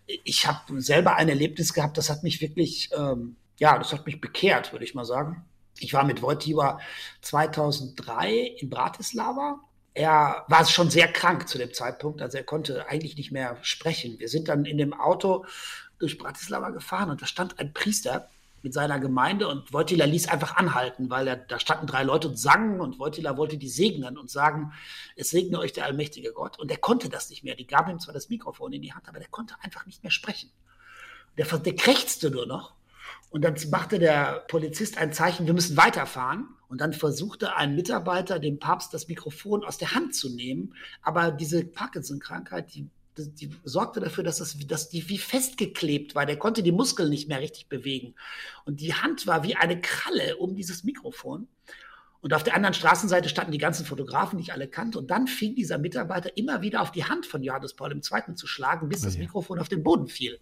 ich 0.06 0.48
habe 0.48 0.82
selber 0.82 1.16
ein 1.16 1.30
Erlebnis 1.30 1.74
gehabt, 1.74 1.98
das 1.98 2.10
hat 2.10 2.24
mich 2.24 2.42
wirklich, 2.42 2.90
ähm, 2.96 3.36
ja, 3.60 3.78
das 3.78 3.94
hat 3.94 4.06
mich 4.06 4.20
bekehrt, 4.20 4.72
würde 4.72 4.86
ich 4.86 4.96
mal 4.96 5.06
sagen. 5.06 5.46
Ich 5.78 5.94
war 5.94 6.04
mit 6.04 6.22
Wojtyła 6.22 6.80
2003 7.22 8.56
in 8.58 8.70
Bratislava. 8.70 9.60
Er 9.94 10.46
war 10.48 10.66
schon 10.66 10.90
sehr 10.90 11.08
krank 11.08 11.48
zu 11.48 11.58
dem 11.58 11.74
Zeitpunkt, 11.74 12.22
also 12.22 12.38
er 12.38 12.44
konnte 12.44 12.88
eigentlich 12.88 13.18
nicht 13.18 13.32
mehr 13.32 13.58
sprechen. 13.62 14.20
Wir 14.20 14.30
sind 14.30 14.48
dann 14.48 14.66
in 14.66 14.78
dem 14.78 14.94
Auto 14.94 15.46
durch 16.00 16.18
Bratislava 16.18 16.70
gefahren 16.70 17.10
und 17.10 17.22
da 17.22 17.26
stand 17.26 17.60
ein 17.60 17.74
Priester 17.74 18.30
mit 18.62 18.74
seiner 18.74 19.00
Gemeinde 19.00 19.48
und 19.48 19.72
Wojtyla 19.72 20.06
ließ 20.06 20.28
einfach 20.28 20.58
anhalten, 20.58 21.10
weil 21.10 21.28
er, 21.28 21.38
da 21.38 21.60
standen 21.60 21.88
drei 21.88 22.04
Leute 22.04 22.28
und 22.28 22.38
sangen 22.38 22.82
und 22.82 23.00
Wojtyla 23.00 23.38
wollte 23.38 23.58
die 23.58 23.70
segnen 23.70 24.18
und 24.18 24.30
sagen, 24.30 24.74
es 25.16 25.30
segne 25.30 25.60
euch 25.60 25.74
der 25.74 25.86
allmächtige 25.86 26.34
Gott. 26.34 26.60
Und 26.60 26.70
er 26.70 26.78
konnte 26.78 27.10
das 27.10 27.30
nicht 27.30 27.44
mehr. 27.44 27.56
Die 27.56 27.68
gaben 27.68 27.92
ihm 27.92 28.00
zwar 28.00 28.14
das 28.14 28.30
Mikrofon 28.30 28.74
in 28.74 28.82
die 28.82 28.94
Hand, 28.94 29.08
aber 29.08 29.20
der 29.20 29.30
konnte 29.30 29.56
einfach 29.62 29.86
nicht 29.86 30.04
mehr 30.04 30.12
sprechen. 30.12 30.52
Der, 31.38 31.46
der 31.46 31.76
krächzte 31.76 32.32
nur 32.32 32.46
noch. 32.46 32.74
Und 33.30 33.44
dann 33.44 33.56
machte 33.70 34.00
der 34.00 34.46
Polizist 34.48 34.98
ein 34.98 35.14
Zeichen, 35.14 35.46
wir 35.46 35.54
müssen 35.54 35.78
weiterfahren. 35.78 36.48
Und 36.68 36.82
dann 36.82 36.94
versuchte 36.94 37.56
ein 37.56 37.76
Mitarbeiter 37.76 38.40
dem 38.40 38.60
Papst 38.60 38.94
das 38.94 39.08
Mikrofon 39.08 39.64
aus 39.64 39.78
der 39.78 39.96
Hand 39.96 40.16
zu 40.16 40.30
nehmen. 40.30 40.76
Aber 41.02 41.32
diese 41.32 41.64
Parkinson-Krankheit, 41.66 42.74
die 42.74 42.90
die 43.18 43.50
sorgte 43.64 44.00
dafür, 44.00 44.24
dass, 44.24 44.40
es, 44.40 44.58
dass 44.68 44.88
die 44.88 45.10
wie 45.10 45.18
festgeklebt 45.18 46.16
war. 46.16 46.26
Der 46.26 46.38
konnte 46.38 46.64
die 46.64 46.72
Muskeln 46.72 47.10
nicht 47.10 47.28
mehr 47.28 47.42
richtig 47.42 47.68
bewegen. 47.68 48.16
Und 48.66 48.80
die 48.80 48.94
Hand 48.94 49.28
war 49.28 49.44
wie 49.44 49.56
eine 49.56 49.82
Kralle 49.82 50.38
um 50.38 50.56
dieses 50.56 50.84
Mikrofon. 50.84 51.48
Und 52.22 52.34
auf 52.34 52.44
der 52.44 52.56
anderen 52.56 52.74
Straßenseite 52.74 53.30
standen 53.30 53.54
die 53.54 53.58
ganzen 53.58 53.86
Fotografen, 53.86 54.38
die 54.38 54.44
ich 54.44 54.54
alle 54.54 54.68
kannte. 54.68 55.00
Und 55.00 55.10
dann 55.10 55.28
fing 55.28 55.56
dieser 55.56 55.78
Mitarbeiter 55.78 56.36
immer 56.38 56.62
wieder 56.62 56.82
auf 56.82 56.92
die 56.92 57.06
Hand 57.06 57.26
von 57.26 57.44
Johannes 57.44 57.74
Paul 57.74 57.94
II. 57.94 58.36
zu 58.36 58.46
schlagen, 58.46 58.90
bis 58.90 59.02
das 59.02 59.18
Mikrofon 59.18 59.60
auf 59.60 59.70
den 59.70 59.84
Boden 59.84 60.08
fiel. 60.08 60.40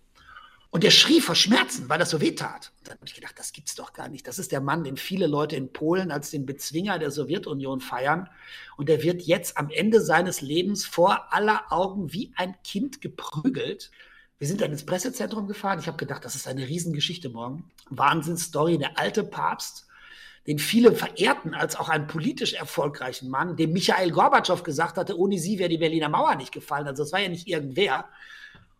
Und 0.77 0.83
der 0.83 0.91
schrie 0.91 1.21
vor 1.21 1.33
Schmerzen, 1.33 1.89
weil 1.89 1.97
das 1.97 2.11
so 2.11 2.21
weh 2.21 2.35
tat. 2.35 2.71
Und 2.77 2.87
dann 2.89 2.97
habe 2.97 3.07
ich 3.07 3.15
gedacht, 3.15 3.33
das 3.39 3.51
gibt's 3.51 3.73
doch 3.73 3.93
gar 3.93 4.09
nicht. 4.09 4.27
Das 4.27 4.37
ist 4.37 4.51
der 4.51 4.61
Mann, 4.61 4.83
den 4.83 4.95
viele 4.95 5.25
Leute 5.25 5.55
in 5.55 5.73
Polen 5.73 6.11
als 6.11 6.29
den 6.29 6.45
Bezwinger 6.45 6.99
der 6.99 7.09
Sowjetunion 7.09 7.81
feiern. 7.81 8.29
Und 8.75 8.87
der 8.87 9.01
wird 9.01 9.23
jetzt 9.23 9.57
am 9.57 9.71
Ende 9.71 10.01
seines 10.01 10.41
Lebens 10.41 10.85
vor 10.85 11.33
aller 11.33 11.63
Augen 11.71 12.13
wie 12.13 12.31
ein 12.35 12.53
Kind 12.63 13.01
geprügelt. 13.01 13.89
Wir 14.37 14.47
sind 14.47 14.61
dann 14.61 14.71
ins 14.71 14.85
Pressezentrum 14.85 15.47
gefahren. 15.47 15.79
Ich 15.79 15.87
habe 15.87 15.97
gedacht, 15.97 16.23
das 16.23 16.35
ist 16.35 16.47
eine 16.47 16.67
Riesengeschichte 16.67 17.29
morgen. 17.29 17.71
Wahnsinnsstory. 17.89 18.77
Der 18.77 18.99
alte 18.99 19.23
Papst, 19.23 19.87
den 20.45 20.59
viele 20.59 20.91
verehrten 20.91 21.55
als 21.55 21.75
auch 21.75 21.89
einen 21.89 22.05
politisch 22.05 22.53
erfolgreichen 22.53 23.31
Mann, 23.31 23.57
dem 23.57 23.73
Michael 23.73 24.11
Gorbatschow 24.11 24.61
gesagt 24.61 24.97
hatte, 24.97 25.17
ohne 25.17 25.39
sie 25.39 25.57
wäre 25.57 25.69
die 25.69 25.79
Berliner 25.79 26.09
Mauer 26.09 26.35
nicht 26.35 26.51
gefallen. 26.51 26.85
Also 26.85 27.01
es 27.01 27.11
war 27.13 27.19
ja 27.19 27.29
nicht 27.29 27.47
irgendwer. 27.47 28.07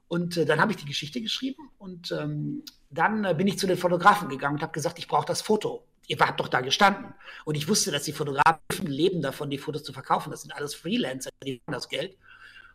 Und 0.08 0.38
äh, 0.38 0.46
dann 0.46 0.60
habe 0.60 0.72
ich 0.72 0.78
die 0.78 0.86
Geschichte 0.86 1.22
geschrieben 1.22 1.70
und 1.78 2.12
ähm, 2.12 2.64
dann 2.90 3.26
äh, 3.26 3.34
bin 3.34 3.48
ich 3.48 3.60
zu 3.60 3.68
den 3.68 3.78
Fotografen 3.78 4.30
gegangen 4.30 4.56
und 4.56 4.62
habe 4.62 4.72
gesagt, 4.72 5.00
ich 5.00 5.08
brauche 5.08 5.26
das 5.26 5.42
Foto. 5.42 5.84
Ihr 6.08 6.18
habt 6.20 6.40
doch 6.40 6.48
da 6.48 6.62
gestanden. 6.62 7.14
Und 7.44 7.56
ich 7.56 7.68
wusste, 7.68 7.92
dass 7.92 8.04
die 8.04 8.14
Fotografen 8.14 8.88
leben 8.88 9.22
davon, 9.22 9.50
die 9.50 9.58
Fotos 9.58 9.84
zu 9.84 9.92
verkaufen. 9.92 10.32
Das 10.32 10.44
sind 10.44 10.54
alles 10.54 10.74
Freelancer, 10.74 11.30
die 11.44 11.62
haben 11.68 11.74
das 11.74 11.90
Geld. 11.90 12.18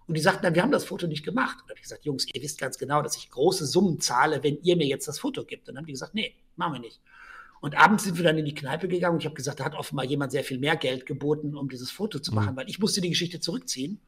Und 0.06 0.16
die 0.16 0.20
sagten 0.20 0.42
dann, 0.42 0.54
wir 0.54 0.62
haben 0.62 0.72
das 0.72 0.84
Foto 0.84 1.06
nicht 1.06 1.24
gemacht. 1.24 1.56
Und 1.62 1.70
habe 1.70 1.76
ich 1.76 1.82
gesagt, 1.82 2.04
Jungs, 2.04 2.26
ihr 2.30 2.42
wisst 2.42 2.58
ganz 2.58 2.76
genau, 2.76 3.00
dass 3.00 3.16
ich 3.16 3.30
große 3.30 3.64
Summen 3.64 4.00
zahle, 4.00 4.42
wenn 4.42 4.58
ihr 4.62 4.76
mir 4.76 4.86
jetzt 4.86 5.08
das 5.08 5.18
Foto 5.18 5.44
gibt. 5.44 5.68
Und 5.68 5.74
dann 5.74 5.82
haben 5.82 5.86
die 5.86 5.92
gesagt, 5.92 6.14
nee, 6.14 6.34
machen 6.56 6.74
wir 6.74 6.80
nicht. 6.80 7.00
Und 7.62 7.76
abends 7.76 8.04
sind 8.04 8.18
wir 8.18 8.24
dann 8.24 8.36
in 8.36 8.44
die 8.44 8.54
Kneipe 8.54 8.88
gegangen 8.88 9.14
und 9.14 9.20
ich 9.20 9.26
habe 9.26 9.36
gesagt, 9.36 9.60
da 9.60 9.64
hat 9.64 9.76
offenbar 9.76 10.04
jemand 10.04 10.32
sehr 10.32 10.42
viel 10.42 10.58
mehr 10.58 10.74
Geld 10.74 11.06
geboten, 11.06 11.56
um 11.56 11.68
dieses 11.68 11.92
Foto 11.92 12.18
zu 12.18 12.34
machen, 12.34 12.54
mhm. 12.54 12.56
weil 12.56 12.68
ich 12.68 12.80
musste 12.80 13.00
die 13.00 13.08
Geschichte 13.08 13.38
zurückziehen. 13.38 14.00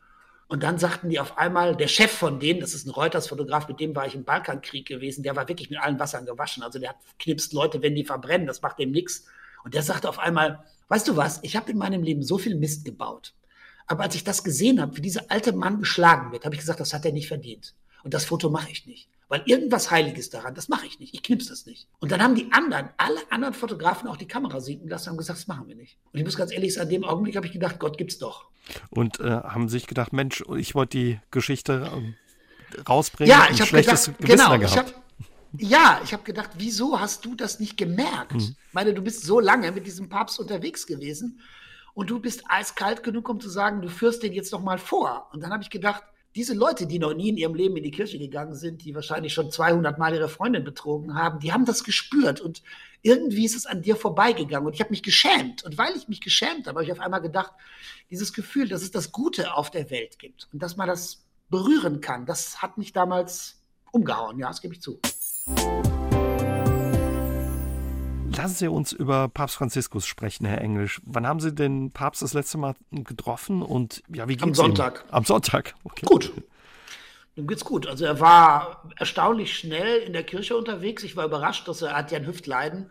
Und 0.46 0.62
dann 0.62 0.78
sagten 0.78 1.08
die 1.08 1.18
auf 1.20 1.38
einmal, 1.38 1.74
der 1.74 1.88
Chef 1.88 2.10
von 2.10 2.38
denen, 2.38 2.60
das 2.60 2.74
ist 2.74 2.86
ein 2.86 2.90
Reuters-Fotograf, 2.90 3.66
mit 3.68 3.80
dem 3.80 3.96
war 3.96 4.06
ich 4.06 4.14
im 4.14 4.24
Balkankrieg 4.24 4.86
gewesen, 4.86 5.22
der 5.22 5.36
war 5.36 5.48
wirklich 5.48 5.70
mit 5.70 5.80
allen 5.80 5.98
Wassern 5.98 6.26
gewaschen. 6.26 6.62
Also 6.62 6.78
der 6.78 6.90
hat 6.90 6.96
knipst 7.18 7.52
Leute, 7.52 7.82
wenn 7.82 7.94
die 7.94 8.04
verbrennen, 8.04 8.46
das 8.46 8.60
macht 8.60 8.78
dem 8.78 8.90
nichts. 8.90 9.26
Und 9.64 9.74
der 9.74 9.82
sagte 9.82 10.08
auf 10.08 10.18
einmal, 10.18 10.62
weißt 10.88 11.08
du 11.08 11.16
was, 11.16 11.40
ich 11.42 11.56
habe 11.56 11.70
in 11.70 11.78
meinem 11.78 12.02
Leben 12.02 12.22
so 12.22 12.36
viel 12.36 12.56
Mist 12.56 12.84
gebaut. 12.84 13.32
Aber 13.86 14.02
als 14.02 14.14
ich 14.14 14.24
das 14.24 14.44
gesehen 14.44 14.80
habe, 14.80 14.96
wie 14.96 15.02
dieser 15.02 15.30
alte 15.30 15.52
Mann 15.52 15.80
geschlagen 15.80 16.32
wird, 16.32 16.44
habe 16.44 16.54
ich 16.54 16.60
gesagt, 16.60 16.80
das 16.80 16.92
hat 16.92 17.04
er 17.04 17.12
nicht 17.12 17.28
verdient. 17.28 17.74
Und 18.02 18.12
das 18.12 18.26
Foto 18.26 18.50
mache 18.50 18.70
ich 18.70 18.86
nicht. 18.86 19.08
Weil 19.28 19.42
irgendwas 19.46 19.90
Heiliges 19.90 20.28
daran, 20.28 20.54
das 20.54 20.68
mache 20.68 20.86
ich 20.86 21.00
nicht. 21.00 21.14
Ich 21.14 21.22
knips 21.22 21.48
das 21.48 21.64
nicht. 21.64 21.88
Und 21.98 22.12
dann 22.12 22.22
haben 22.22 22.34
die 22.34 22.52
anderen, 22.52 22.90
alle 22.98 23.20
anderen 23.30 23.54
Fotografen 23.54 24.08
auch 24.08 24.18
die 24.18 24.28
Kamera 24.28 24.60
sinken 24.60 24.88
lassen 24.88 25.08
und 25.08 25.12
haben 25.12 25.18
gesagt, 25.18 25.38
das 25.38 25.46
machen 25.46 25.66
wir 25.66 25.74
nicht. 25.74 25.96
Und 26.12 26.18
ich 26.18 26.24
muss 26.24 26.36
ganz 26.36 26.52
ehrlich 26.52 26.74
sagen, 26.74 26.90
in 26.90 27.00
dem 27.00 27.08
Augenblick 27.08 27.36
habe 27.36 27.46
ich 27.46 27.52
gedacht, 27.52 27.78
Gott 27.78 27.96
gibt's 27.96 28.18
doch. 28.18 28.46
Und 28.90 29.20
äh, 29.20 29.30
haben 29.30 29.68
sich 29.68 29.86
gedacht, 29.86 30.12
Mensch, 30.12 30.42
ich 30.56 30.74
wollte 30.74 30.98
die 30.98 31.20
Geschichte 31.30 31.90
ähm, 31.94 32.14
rausbringen. 32.88 33.30
Ja, 33.30 33.48
ich 33.50 33.60
habe 33.60 33.70
gedacht, 33.70 34.12
genau, 34.20 34.54
ich 34.54 34.76
hab, 34.76 35.04
ja, 35.58 36.00
ich 36.02 36.12
habe 36.12 36.24
gedacht, 36.24 36.50
wieso 36.56 36.98
hast 36.98 37.24
du 37.24 37.34
das 37.34 37.60
nicht 37.60 37.76
gemerkt? 37.76 38.34
Mhm. 38.34 38.56
Ich 38.66 38.72
meine, 38.72 38.94
du 38.94 39.02
bist 39.02 39.24
so 39.24 39.38
lange 39.40 39.70
mit 39.72 39.86
diesem 39.86 40.08
Papst 40.08 40.40
unterwegs 40.40 40.86
gewesen 40.86 41.40
und 41.94 42.10
du 42.10 42.18
bist 42.18 42.42
eiskalt 42.48 43.02
genug, 43.02 43.28
um 43.28 43.40
zu 43.40 43.48
sagen, 43.48 43.80
du 43.80 43.88
führst 43.88 44.22
den 44.22 44.32
jetzt 44.32 44.52
noch 44.52 44.62
mal 44.62 44.78
vor. 44.78 45.28
Und 45.32 45.42
dann 45.42 45.52
habe 45.52 45.62
ich 45.62 45.70
gedacht, 45.70 46.02
diese 46.34 46.54
Leute, 46.54 46.86
die 46.86 46.98
noch 46.98 47.14
nie 47.14 47.28
in 47.28 47.36
ihrem 47.36 47.54
Leben 47.54 47.76
in 47.76 47.84
die 47.84 47.90
Kirche 47.90 48.18
gegangen 48.18 48.54
sind, 48.54 48.84
die 48.84 48.94
wahrscheinlich 48.94 49.32
schon 49.32 49.50
200 49.50 49.98
Mal 49.98 50.14
ihre 50.14 50.28
Freundin 50.28 50.64
betrogen 50.64 51.14
haben, 51.14 51.38
die 51.38 51.52
haben 51.52 51.64
das 51.64 51.84
gespürt 51.84 52.40
und 52.40 52.62
irgendwie 53.02 53.44
ist 53.44 53.54
es 53.54 53.66
an 53.66 53.82
dir 53.82 53.96
vorbeigegangen 53.96 54.66
und 54.66 54.74
ich 54.74 54.80
habe 54.80 54.90
mich 54.90 55.02
geschämt. 55.02 55.62
Und 55.62 55.78
weil 55.78 55.94
ich 55.94 56.08
mich 56.08 56.20
geschämt 56.20 56.66
habe, 56.66 56.78
habe 56.78 56.84
ich 56.84 56.92
auf 56.92 57.00
einmal 57.00 57.20
gedacht, 57.20 57.52
dieses 58.10 58.32
Gefühl, 58.32 58.68
dass 58.68 58.82
es 58.82 58.90
das 58.90 59.12
Gute 59.12 59.54
auf 59.54 59.70
der 59.70 59.90
Welt 59.90 60.18
gibt 60.18 60.48
und 60.52 60.62
dass 60.62 60.76
man 60.76 60.88
das 60.88 61.24
berühren 61.50 62.00
kann, 62.00 62.26
das 62.26 62.62
hat 62.62 62.78
mich 62.78 62.92
damals 62.92 63.62
umgehauen. 63.92 64.38
Ja, 64.38 64.48
das 64.48 64.60
gebe 64.60 64.74
ich 64.74 64.80
zu. 64.80 65.00
Lassen 68.36 68.54
Sie 68.54 68.68
uns 68.68 68.92
über 68.92 69.28
Papst 69.28 69.56
Franziskus 69.56 70.06
sprechen, 70.06 70.44
Herr 70.46 70.60
Englisch. 70.60 71.00
Wann 71.04 71.26
haben 71.26 71.40
Sie 71.40 71.54
den 71.54 71.90
Papst 71.90 72.22
das 72.22 72.34
letzte 72.34 72.58
Mal 72.58 72.74
getroffen 72.90 73.62
und 73.62 74.02
ja, 74.12 74.28
wie 74.28 74.36
geht's 74.36 74.42
Am 74.42 74.54
Sonntag. 74.54 75.04
Ihm? 75.06 75.14
Am 75.14 75.24
Sonntag. 75.24 75.74
Okay. 75.84 76.06
Gut. 76.06 76.32
Ihm 77.36 77.46
geht's 77.46 77.64
gut. 77.64 77.86
Also 77.86 78.04
er 78.04 78.20
war 78.20 78.88
erstaunlich 78.96 79.56
schnell 79.56 79.98
in 79.98 80.12
der 80.12 80.24
Kirche 80.24 80.56
unterwegs. 80.56 81.02
Ich 81.02 81.16
war 81.16 81.24
überrascht, 81.24 81.66
dass 81.68 81.82
er, 81.82 81.90
er 81.90 81.96
hat 81.96 82.12
ja 82.12 82.18
ein 82.18 82.26
Hüftleiden 82.26 82.90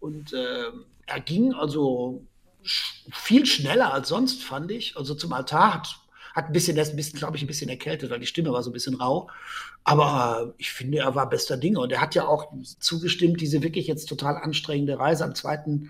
und 0.00 0.32
äh, 0.32 0.64
er 1.06 1.20
ging 1.20 1.54
also 1.54 2.24
viel 3.12 3.46
schneller 3.46 3.92
als 3.92 4.08
sonst, 4.08 4.44
fand 4.44 4.70
ich. 4.70 4.96
Also 4.96 5.14
zum 5.14 5.32
Altar 5.32 5.74
hat 5.74 5.99
hat 6.40 6.48
ein 6.50 6.52
bisschen, 6.52 6.76
ist 6.76 6.90
ein 6.90 6.96
bisschen, 6.96 7.18
glaube 7.18 7.36
ich, 7.36 7.42
ein 7.42 7.46
bisschen 7.46 7.68
erkältet, 7.68 8.10
weil 8.10 8.20
die 8.20 8.26
Stimme 8.26 8.52
war 8.52 8.62
so 8.62 8.70
ein 8.70 8.72
bisschen 8.72 8.94
rau. 8.94 9.28
Aber 9.84 10.54
ich 10.58 10.72
finde, 10.72 10.98
er 10.98 11.14
war 11.14 11.28
bester 11.28 11.56
Dinge. 11.56 11.80
Und 11.80 11.92
er 11.92 12.00
hat 12.00 12.14
ja 12.14 12.26
auch 12.26 12.52
zugestimmt, 12.78 13.40
diese 13.40 13.62
wirklich 13.62 13.86
jetzt 13.86 14.08
total 14.08 14.36
anstrengende 14.36 14.98
Reise 14.98 15.24
am 15.24 15.34
2. 15.34 15.88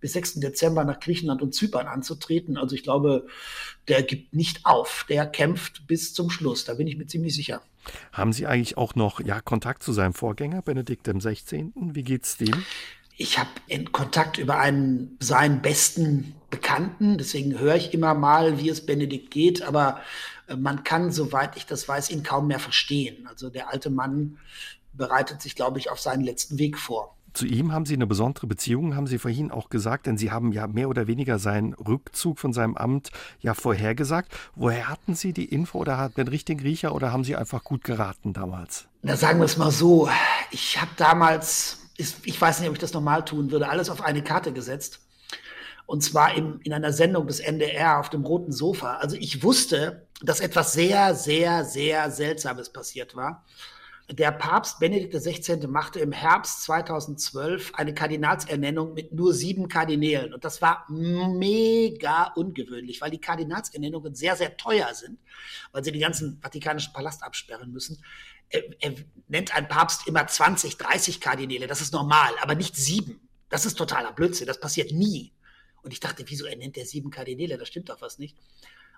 bis 0.00 0.12
6. 0.12 0.34
Dezember 0.40 0.84
nach 0.84 1.00
Griechenland 1.00 1.42
und 1.42 1.54
Zypern 1.54 1.86
anzutreten. 1.86 2.56
Also 2.56 2.74
ich 2.74 2.82
glaube, 2.82 3.26
der 3.88 4.02
gibt 4.02 4.34
nicht 4.34 4.64
auf. 4.64 5.06
Der 5.08 5.26
kämpft 5.26 5.86
bis 5.86 6.14
zum 6.14 6.30
Schluss. 6.30 6.64
Da 6.64 6.74
bin 6.74 6.86
ich 6.86 6.96
mir 6.96 7.06
ziemlich 7.06 7.34
sicher. 7.34 7.62
Haben 8.12 8.32
Sie 8.32 8.46
eigentlich 8.46 8.76
auch 8.76 8.94
noch 8.94 9.20
ja, 9.20 9.40
Kontakt 9.40 9.82
zu 9.82 9.92
seinem 9.92 10.14
Vorgänger, 10.14 10.62
Benedikt 10.62 11.08
XVI.? 11.08 11.72
Wie 11.74 12.02
geht's 12.02 12.36
dem? 12.36 12.64
Ich 13.22 13.38
habe 13.38 13.50
in 13.68 13.92
Kontakt 13.92 14.36
über 14.36 14.58
einen 14.58 15.16
seinen 15.20 15.62
besten 15.62 16.34
Bekannten, 16.50 17.18
deswegen 17.18 17.56
höre 17.56 17.76
ich 17.76 17.94
immer 17.94 18.14
mal, 18.14 18.58
wie 18.58 18.68
es 18.68 18.84
Benedikt 18.84 19.30
geht, 19.30 19.62
aber 19.62 20.00
äh, 20.48 20.56
man 20.56 20.82
kann, 20.82 21.12
soweit 21.12 21.56
ich 21.56 21.64
das 21.64 21.86
weiß, 21.86 22.10
ihn 22.10 22.24
kaum 22.24 22.48
mehr 22.48 22.58
verstehen. 22.58 23.28
Also 23.28 23.48
der 23.48 23.70
alte 23.70 23.90
Mann 23.90 24.38
bereitet 24.92 25.40
sich, 25.40 25.54
glaube 25.54 25.78
ich, 25.78 25.88
auf 25.88 26.00
seinen 26.00 26.24
letzten 26.24 26.58
Weg 26.58 26.76
vor. 26.76 27.14
Zu 27.32 27.46
ihm 27.46 27.72
haben 27.72 27.86
Sie 27.86 27.94
eine 27.94 28.08
besondere 28.08 28.48
Beziehung, 28.48 28.96
haben 28.96 29.06
Sie 29.06 29.18
vorhin 29.18 29.52
auch 29.52 29.70
gesagt, 29.70 30.06
denn 30.06 30.18
Sie 30.18 30.32
haben 30.32 30.50
ja 30.50 30.66
mehr 30.66 30.88
oder 30.88 31.06
weniger 31.06 31.38
seinen 31.38 31.74
Rückzug 31.74 32.40
von 32.40 32.52
seinem 32.52 32.76
Amt 32.76 33.12
ja 33.38 33.54
vorhergesagt. 33.54 34.36
Woher 34.56 34.88
hatten 34.88 35.14
Sie 35.14 35.32
die 35.32 35.44
Info 35.44 35.78
oder 35.78 35.96
hat 35.96 36.18
den 36.18 36.26
richtigen 36.26 36.60
Riecher 36.60 36.92
oder 36.92 37.12
haben 37.12 37.22
Sie 37.22 37.36
einfach 37.36 37.62
gut 37.62 37.84
geraten 37.84 38.32
damals? 38.32 38.88
Na, 39.02 39.16
sagen 39.16 39.38
wir 39.38 39.44
es 39.44 39.56
mal 39.56 39.70
so. 39.70 40.10
Ich 40.50 40.80
habe 40.80 40.90
damals, 40.96 41.81
ich 42.24 42.40
weiß 42.40 42.60
nicht, 42.60 42.68
ob 42.68 42.74
ich 42.74 42.80
das 42.80 42.92
normal 42.92 43.24
tun 43.24 43.50
würde, 43.50 43.68
alles 43.68 43.90
auf 43.90 44.02
eine 44.02 44.22
Karte 44.22 44.52
gesetzt 44.52 45.00
und 45.86 46.02
zwar 46.02 46.34
im, 46.34 46.60
in 46.62 46.72
einer 46.72 46.92
Sendung 46.92 47.26
des 47.26 47.40
NDR 47.40 47.98
auf 47.98 48.10
dem 48.10 48.24
roten 48.24 48.52
Sofa. 48.52 48.96
Also 48.96 49.16
ich 49.16 49.42
wusste, 49.42 50.06
dass 50.22 50.40
etwas 50.40 50.72
sehr, 50.72 51.14
sehr, 51.14 51.64
sehr 51.64 52.10
Seltsames 52.10 52.70
passiert 52.70 53.16
war. 53.16 53.44
Der 54.10 54.32
Papst 54.32 54.78
Benedikt 54.78 55.14
XVI. 55.14 55.66
machte 55.68 56.00
im 56.00 56.12
Herbst 56.12 56.62
2012 56.64 57.74
eine 57.74 57.94
Kardinalsernennung 57.94 58.94
mit 58.94 59.12
nur 59.12 59.32
sieben 59.32 59.68
Kardinälen. 59.68 60.34
Und 60.34 60.44
das 60.44 60.60
war 60.60 60.86
mega 60.88 62.32
ungewöhnlich, 62.34 63.00
weil 63.00 63.10
die 63.10 63.20
Kardinalsernennungen 63.20 64.14
sehr, 64.14 64.36
sehr 64.36 64.56
teuer 64.56 64.92
sind, 64.94 65.18
weil 65.70 65.84
sie 65.84 65.92
den 65.92 66.00
ganzen 66.00 66.40
Vatikanischen 66.42 66.92
Palast 66.92 67.22
absperren 67.22 67.70
müssen. 67.72 68.02
Er, 68.52 68.62
er 68.80 68.94
nennt 69.28 69.54
ein 69.54 69.68
Papst 69.68 70.06
immer 70.06 70.26
20, 70.26 70.76
30 70.76 71.20
Kardinäle. 71.20 71.66
Das 71.66 71.80
ist 71.80 71.92
normal, 71.92 72.32
aber 72.40 72.54
nicht 72.54 72.76
sieben. 72.76 73.28
Das 73.48 73.66
ist 73.66 73.74
totaler 73.74 74.12
Blödsinn. 74.12 74.46
Das 74.46 74.60
passiert 74.60 74.92
nie. 74.92 75.32
Und 75.82 75.92
ich 75.92 76.00
dachte, 76.00 76.24
wieso 76.26 76.46
er 76.46 76.56
nennt 76.56 76.76
der 76.76 76.86
sieben 76.86 77.10
Kardinäle? 77.10 77.58
Das 77.58 77.68
stimmt 77.68 77.88
doch 77.88 78.00
was 78.00 78.18
nicht. 78.18 78.36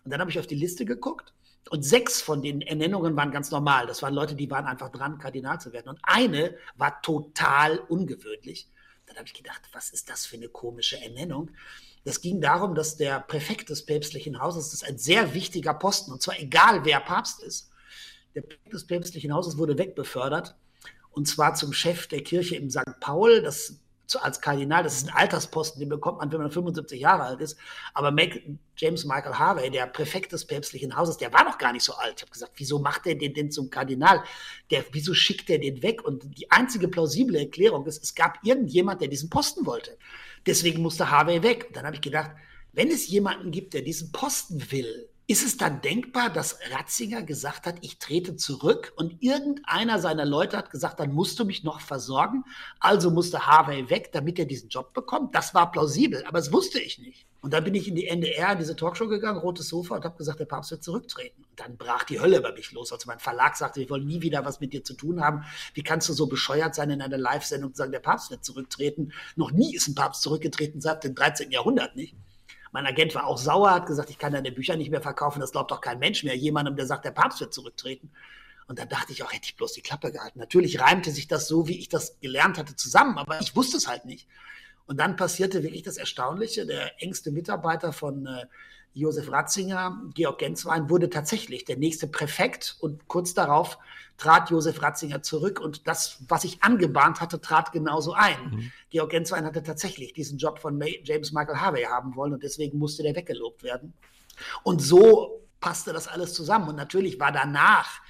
Und 0.05 0.11
dann 0.11 0.21
habe 0.21 0.31
ich 0.31 0.39
auf 0.39 0.47
die 0.47 0.55
Liste 0.55 0.85
geguckt 0.85 1.33
und 1.71 1.83
sechs 1.83 2.21
von 2.21 2.43
den 2.43 2.61
Ernennungen 2.61 3.17
waren 3.17 3.31
ganz 3.31 3.51
normal. 3.51 3.87
Das 3.87 4.03
waren 4.03 4.13
Leute, 4.13 4.35
die 4.35 4.51
waren 4.51 4.67
einfach 4.67 4.91
dran, 4.91 5.19
Kardinal 5.19 5.61
zu 5.61 5.73
werden. 5.73 5.89
Und 5.89 5.99
eine 6.03 6.57
war 6.77 7.01
total 7.01 7.79
ungewöhnlich. 7.79 8.69
Dann 9.07 9.17
habe 9.17 9.27
ich 9.27 9.35
gedacht, 9.35 9.63
was 9.73 9.91
ist 9.91 10.11
das 10.11 10.27
für 10.27 10.37
eine 10.37 10.49
komische 10.49 11.01
Ernennung? 11.01 11.51
Es 12.05 12.21
ging 12.21 12.41
darum, 12.41 12.75
dass 12.75 12.97
der 12.97 13.21
Präfekt 13.21 13.71
des 13.71 13.87
päpstlichen 13.87 14.41
Hauses, 14.41 14.67
das 14.67 14.83
ist 14.83 14.89
ein 14.89 14.99
sehr 14.99 15.33
wichtiger 15.33 15.73
Posten, 15.73 16.13
und 16.13 16.21
zwar 16.21 16.39
egal 16.39 16.85
wer 16.85 17.01
Papst 17.01 17.43
ist, 17.43 17.71
der 18.35 18.43
Präfekt 18.43 18.73
des 18.73 18.87
päpstlichen 18.87 19.33
Hauses 19.33 19.59
wurde 19.59 19.79
wegbefördert, 19.79 20.57
und 21.11 21.27
zwar 21.29 21.55
zum 21.55 21.73
Chef 21.73 22.09
der 22.09 22.23
Kirche 22.23 22.57
im 22.57 22.71
St. 22.71 23.01
Paul. 23.01 23.43
Das 23.43 23.79
als 24.21 24.41
Kardinal, 24.41 24.83
das 24.83 24.97
ist 24.97 25.09
ein 25.09 25.15
Altersposten, 25.15 25.81
den 25.81 25.89
bekommt 25.89 26.19
man, 26.19 26.31
wenn 26.31 26.41
man 26.41 26.51
75 26.51 27.01
Jahre 27.01 27.25
alt 27.25 27.41
ist. 27.41 27.59
Aber 27.95 28.11
Mac, 28.11 28.41
James 28.77 29.05
Michael 29.05 29.35
Harvey, 29.35 29.71
der 29.71 29.87
Präfekt 29.87 30.33
des 30.33 30.47
päpstlichen 30.47 30.97
Hauses, 30.97 31.17
der 31.17 31.33
war 31.33 31.45
noch 31.45 31.59
gar 31.59 31.73
nicht 31.73 31.85
so 31.85 31.95
alt. 31.95 32.15
Ich 32.17 32.23
habe 32.23 32.31
gesagt, 32.31 32.53
wieso 32.57 32.79
macht 32.79 33.07
er 33.07 33.15
den 33.15 33.35
denn 33.35 33.51
zum 33.51 33.71
Kardinal? 33.71 34.23
Der, 34.71 34.85
wieso 34.93 35.15
schickt 35.15 35.51
er 35.51 35.59
den 35.59 35.83
weg? 35.83 36.05
Und 36.05 36.39
die 36.39 36.51
einzige 36.51 36.89
plausible 36.89 37.39
Erklärung 37.39 37.87
ist, 37.87 38.03
es 38.03 38.15
gab 38.15 38.39
irgendjemand, 38.45 39.01
der 39.01 39.09
diesen 39.09 39.31
Posten 39.31 39.67
wollte. 39.67 39.97
Deswegen 40.47 40.83
musste 40.83 41.11
Harvey 41.11 41.43
weg. 41.43 41.67
Und 41.69 41.77
dann 41.77 41.87
habe 41.87 41.97
ich 41.97 42.03
gedacht, 42.03 42.31
wenn 42.73 42.91
es 42.91 43.09
jemanden 43.09 43.51
gibt, 43.51 43.75
der 43.75 43.83
diesen 43.83 44.13
Posten 44.13 44.71
will, 44.71 45.09
ist 45.27 45.45
es 45.45 45.57
dann 45.57 45.81
denkbar, 45.81 46.31
dass 46.31 46.59
Ratzinger 46.71 47.23
gesagt 47.23 47.67
hat, 47.67 47.77
ich 47.81 47.99
trete 47.99 48.37
zurück 48.37 48.93
und 48.97 49.23
irgendeiner 49.23 49.99
seiner 49.99 50.27
Leute 50.27 50.59
hat 50.59 50.71
gesagt, 50.71 51.01
dann 51.01 51.13
musst 51.13 51.39
du 51.39 51.47
mich 51.47 51.65
noch 51.65 51.81
versorgen, 51.81 52.45
also 52.79 53.11
musste 53.11 53.47
Harvey 53.47 53.89
weg, 53.89 54.11
damit 54.13 54.39
er 54.39 54.45
diesen 54.45 54.69
Job 54.69 54.93
bekommt? 54.93 55.35
Das 55.35 55.55
war 55.55 55.73
plausibel, 55.73 56.25
aber 56.27 56.39
das 56.39 56.53
wusste 56.53 56.79
ich 56.79 56.99
nicht. 56.99 57.27
Und 57.41 57.53
dann 57.53 57.65
bin 57.65 57.75
ich 57.75 57.89
in 57.89 57.95
die 57.95 58.07
NDR, 58.07 58.53
in 58.53 58.59
diese 58.59 58.77
Talkshow 58.77 59.07
gegangen, 59.07 59.39
rotes 59.39 59.69
Sofa 59.69 59.97
und 59.97 60.05
habe 60.05 60.17
gesagt, 60.17 60.41
der 60.41 60.47
Papst 60.47 60.71
wird 60.71 60.83
zurücktreten. 60.83 61.45
Und 61.51 61.61
dann 61.61 61.77
brach 61.77 62.05
die 62.05 62.21
Hölle 62.21 62.39
über 62.39 62.53
mich 62.53 62.73
los. 62.73 62.91
Also 62.91 63.07
mein 63.07 63.19
Verlag 63.19 63.57
sagte, 63.57 63.81
wir 63.81 63.91
wollen 63.91 64.07
nie 64.07 64.23
wieder 64.23 64.47
was 64.47 64.61
mit 64.61 64.73
dir 64.73 64.83
zu 64.83 64.95
tun 64.95 65.21
haben. 65.21 65.45
Wie 65.75 65.83
kannst 65.83 66.09
du 66.09 66.15
so 66.15 66.27
bescheuert 66.27 66.75
sein 66.75 66.89
in 66.89 67.03
einer 67.03 67.19
Live-Sendung 67.19 67.71
und 67.71 67.77
sagen, 67.77 67.93
der 67.93 68.01
Papst 68.01 68.31
wird 68.31 68.47
zurücktreten? 68.47 69.13
Noch 69.37 69.53
nie 69.53 69.75
ist 69.75 69.89
ein 69.89 69.95
Papst 69.95 70.23
zurückgetreten 70.23 70.81
seit 70.81 71.05
dem 71.05 71.15
13. 71.15 71.51
Jahrhundert, 71.51 71.97
nicht? 71.97 72.15
Mein 72.75 72.89
Agent 72.89 73.15
war 73.15 73.29
auch 73.29 73.39
sauer, 73.39 73.71
hat 73.71 73.87
gesagt, 73.87 74.11
ich 74.11 74.19
kann 74.19 74.33
deine 74.33 74.51
Bücher 74.51 74.75
nicht 74.75 74.91
mehr 74.91 75.01
verkaufen, 75.01 75.39
das 75.39 75.53
glaubt 75.53 75.71
doch 75.71 75.81
kein 75.81 76.01
Mensch 76.01 76.25
mehr. 76.25 76.37
Jemandem, 76.37 76.75
der 76.75 76.87
sagt, 76.87 77.05
der 77.05 77.13
Papst 77.13 77.39
wird 77.39 77.55
zurücktreten. 77.55 78.11
Und 78.67 78.81
dann 78.81 78.89
dachte 78.89 79.13
ich 79.13 79.23
auch, 79.23 79.33
hätte 79.33 79.45
ich 79.45 79.57
bloß 79.57 79.75
die 79.75 79.81
Klappe 79.81 80.11
gehalten. 80.11 80.41
Natürlich 80.41 80.81
reimte 80.81 81.13
sich 81.13 81.29
das 81.29 81.47
so, 81.47 81.69
wie 81.69 81.79
ich 81.79 81.89
das 81.89 82.19
gelernt 82.19 82.59
hatte, 82.59 82.75
zusammen, 82.75 83.17
aber 83.17 83.41
ich 83.41 83.55
wusste 83.55 83.77
es 83.77 83.87
halt 83.87 84.07
nicht. 84.07 84.27
Und 84.87 84.99
dann 84.99 85.15
passierte 85.15 85.63
wirklich 85.63 85.85
das 85.85 85.99
Erstaunliche. 85.99 86.67
Der 86.67 87.01
engste 87.01 87.31
Mitarbeiter 87.31 87.93
von 87.93 88.27
äh, 88.27 88.47
Josef 88.95 89.31
Ratzinger, 89.31 90.01
Georg 90.15 90.39
Genswein, 90.39 90.89
wurde 90.89 91.11
tatsächlich 91.11 91.65
der 91.65 91.77
nächste 91.77 92.07
Präfekt 92.07 92.77
und 92.81 93.09
kurz 93.09 93.35
darauf 93.35 93.79
trat 94.17 94.51
Josef 94.51 94.81
Ratzinger 94.81 95.23
zurück 95.23 95.61
und 95.61 95.89
das, 95.89 96.19
was 96.29 96.45
ich 96.45 96.63
angebahnt 96.63 97.21
hatte, 97.21 97.41
trat 97.41 97.73
genauso 97.73 98.13
ein. 98.13 98.51
Mhm. 98.51 98.73
Georg 98.91 99.11
Genswein 99.11 99.45
hatte 99.45 99.63
tatsächlich 99.63 100.13
diesen 100.13 100.39
Job 100.39 100.61
von 100.61 100.81
James 101.03 101.33
Michael 101.33 101.57
Harvey 101.57 101.83
haben 101.83 102.15
wollen 102.15 102.33
und 102.33 102.43
deswegen 102.43 102.79
musste 102.79 103.03
der 103.03 103.17
weggelobt 103.17 103.65
werden. 103.65 103.93
Und 104.63 104.81
so 104.81 105.45
passte 105.61 105.93
das 105.93 106.09
alles 106.09 106.35
zusammen. 106.35 106.69
Und 106.69 106.77
natürlich 106.77 107.19
war 107.19 107.33
danach 107.33 108.01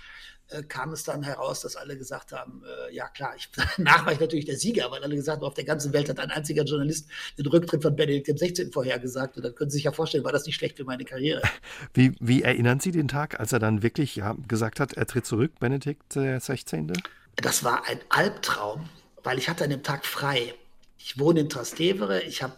kam 0.62 0.92
es 0.92 1.04
dann 1.04 1.22
heraus, 1.22 1.60
dass 1.60 1.76
alle 1.76 1.96
gesagt 1.96 2.32
haben, 2.32 2.62
äh, 2.64 2.94
ja 2.94 3.08
klar, 3.08 3.34
ich, 3.36 3.48
danach 3.76 4.06
war 4.06 4.12
ich 4.12 4.20
natürlich 4.20 4.44
der 4.44 4.56
Sieger, 4.56 4.90
weil 4.90 5.02
alle 5.02 5.14
gesagt 5.14 5.38
haben, 5.38 5.46
auf 5.46 5.54
der 5.54 5.64
ganzen 5.64 5.92
Welt 5.92 6.08
hat 6.08 6.20
ein 6.20 6.30
einziger 6.30 6.64
Journalist 6.64 7.08
den 7.38 7.46
Rücktritt 7.46 7.82
von 7.82 7.96
Benedikt 7.96 8.28
XVI. 8.28 8.70
vorhergesagt. 8.72 9.36
Und 9.36 9.44
dann 9.44 9.54
können 9.54 9.70
Sie 9.70 9.76
sich 9.76 9.84
ja 9.84 9.92
vorstellen, 9.92 10.24
war 10.24 10.32
das 10.32 10.46
nicht 10.46 10.56
schlecht 10.56 10.76
für 10.76 10.84
meine 10.84 11.04
Karriere. 11.04 11.42
Wie, 11.94 12.12
wie 12.20 12.42
erinnern 12.42 12.80
Sie 12.80 12.90
den 12.90 13.08
Tag, 13.08 13.38
als 13.38 13.52
er 13.52 13.58
dann 13.58 13.82
wirklich 13.82 14.16
ja, 14.16 14.34
gesagt 14.48 14.80
hat, 14.80 14.94
er 14.94 15.06
tritt 15.06 15.26
zurück, 15.26 15.52
Benedikt 15.60 16.14
XVI.? 16.14 16.92
Das 17.36 17.64
war 17.64 17.86
ein 17.88 18.00
Albtraum, 18.08 18.88
weil 19.22 19.38
ich 19.38 19.48
hatte 19.48 19.64
an 19.64 19.70
dem 19.70 19.82
Tag 19.82 20.06
frei. 20.06 20.54
Ich 20.98 21.18
wohne 21.18 21.40
in 21.40 21.48
Trastevere, 21.48 22.22
ich 22.22 22.42
habe 22.42 22.56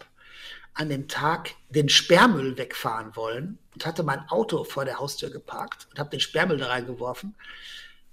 an 0.77 0.89
dem 0.89 1.07
Tag 1.07 1.55
den 1.69 1.89
Sperrmüll 1.89 2.57
wegfahren 2.57 3.15
wollen 3.15 3.57
und 3.73 3.85
hatte 3.85 4.03
mein 4.03 4.27
Auto 4.29 4.63
vor 4.63 4.85
der 4.85 4.99
Haustür 4.99 5.31
geparkt 5.31 5.87
und 5.89 5.99
habe 5.99 6.11
den 6.11 6.19
Sperrmüll 6.19 6.57
da 6.57 6.67
reingeworfen. 6.67 7.35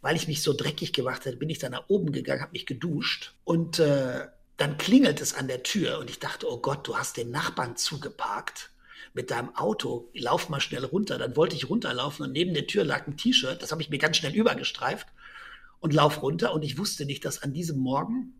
Weil 0.04 0.16
ich 0.16 0.28
mich 0.28 0.42
so 0.42 0.52
dreckig 0.52 0.92
gemacht 0.92 1.24
hatte, 1.24 1.38
bin 1.38 1.48
ich 1.48 1.60
dann 1.60 1.72
nach 1.72 1.88
oben 1.88 2.12
gegangen, 2.12 2.42
habe 2.42 2.52
mich 2.52 2.66
geduscht 2.66 3.32
und 3.44 3.78
äh, 3.78 4.26
dann 4.58 4.76
klingelt 4.76 5.22
es 5.22 5.32
an 5.32 5.48
der 5.48 5.62
Tür 5.62 5.98
und 5.98 6.10
ich 6.10 6.18
dachte, 6.18 6.46
oh 6.46 6.58
Gott, 6.58 6.86
du 6.86 6.98
hast 6.98 7.16
den 7.16 7.30
Nachbarn 7.30 7.78
zugeparkt 7.78 8.68
mit 9.14 9.30
deinem 9.30 9.56
Auto, 9.56 10.10
lauf 10.12 10.50
mal 10.50 10.60
schnell 10.60 10.84
runter. 10.84 11.16
Dann 11.16 11.36
wollte 11.36 11.56
ich 11.56 11.70
runterlaufen 11.70 12.26
und 12.26 12.32
neben 12.32 12.52
der 12.52 12.66
Tür 12.66 12.84
lag 12.84 13.06
ein 13.06 13.16
T-Shirt, 13.16 13.62
das 13.62 13.72
habe 13.72 13.80
ich 13.80 13.88
mir 13.88 13.96
ganz 13.96 14.18
schnell 14.18 14.34
übergestreift 14.34 15.06
und 15.80 15.94
lauf 15.94 16.20
runter 16.20 16.52
und 16.52 16.64
ich 16.64 16.76
wusste 16.76 17.06
nicht, 17.06 17.24
dass 17.24 17.42
an 17.42 17.54
diesem 17.54 17.78
Morgen 17.78 18.34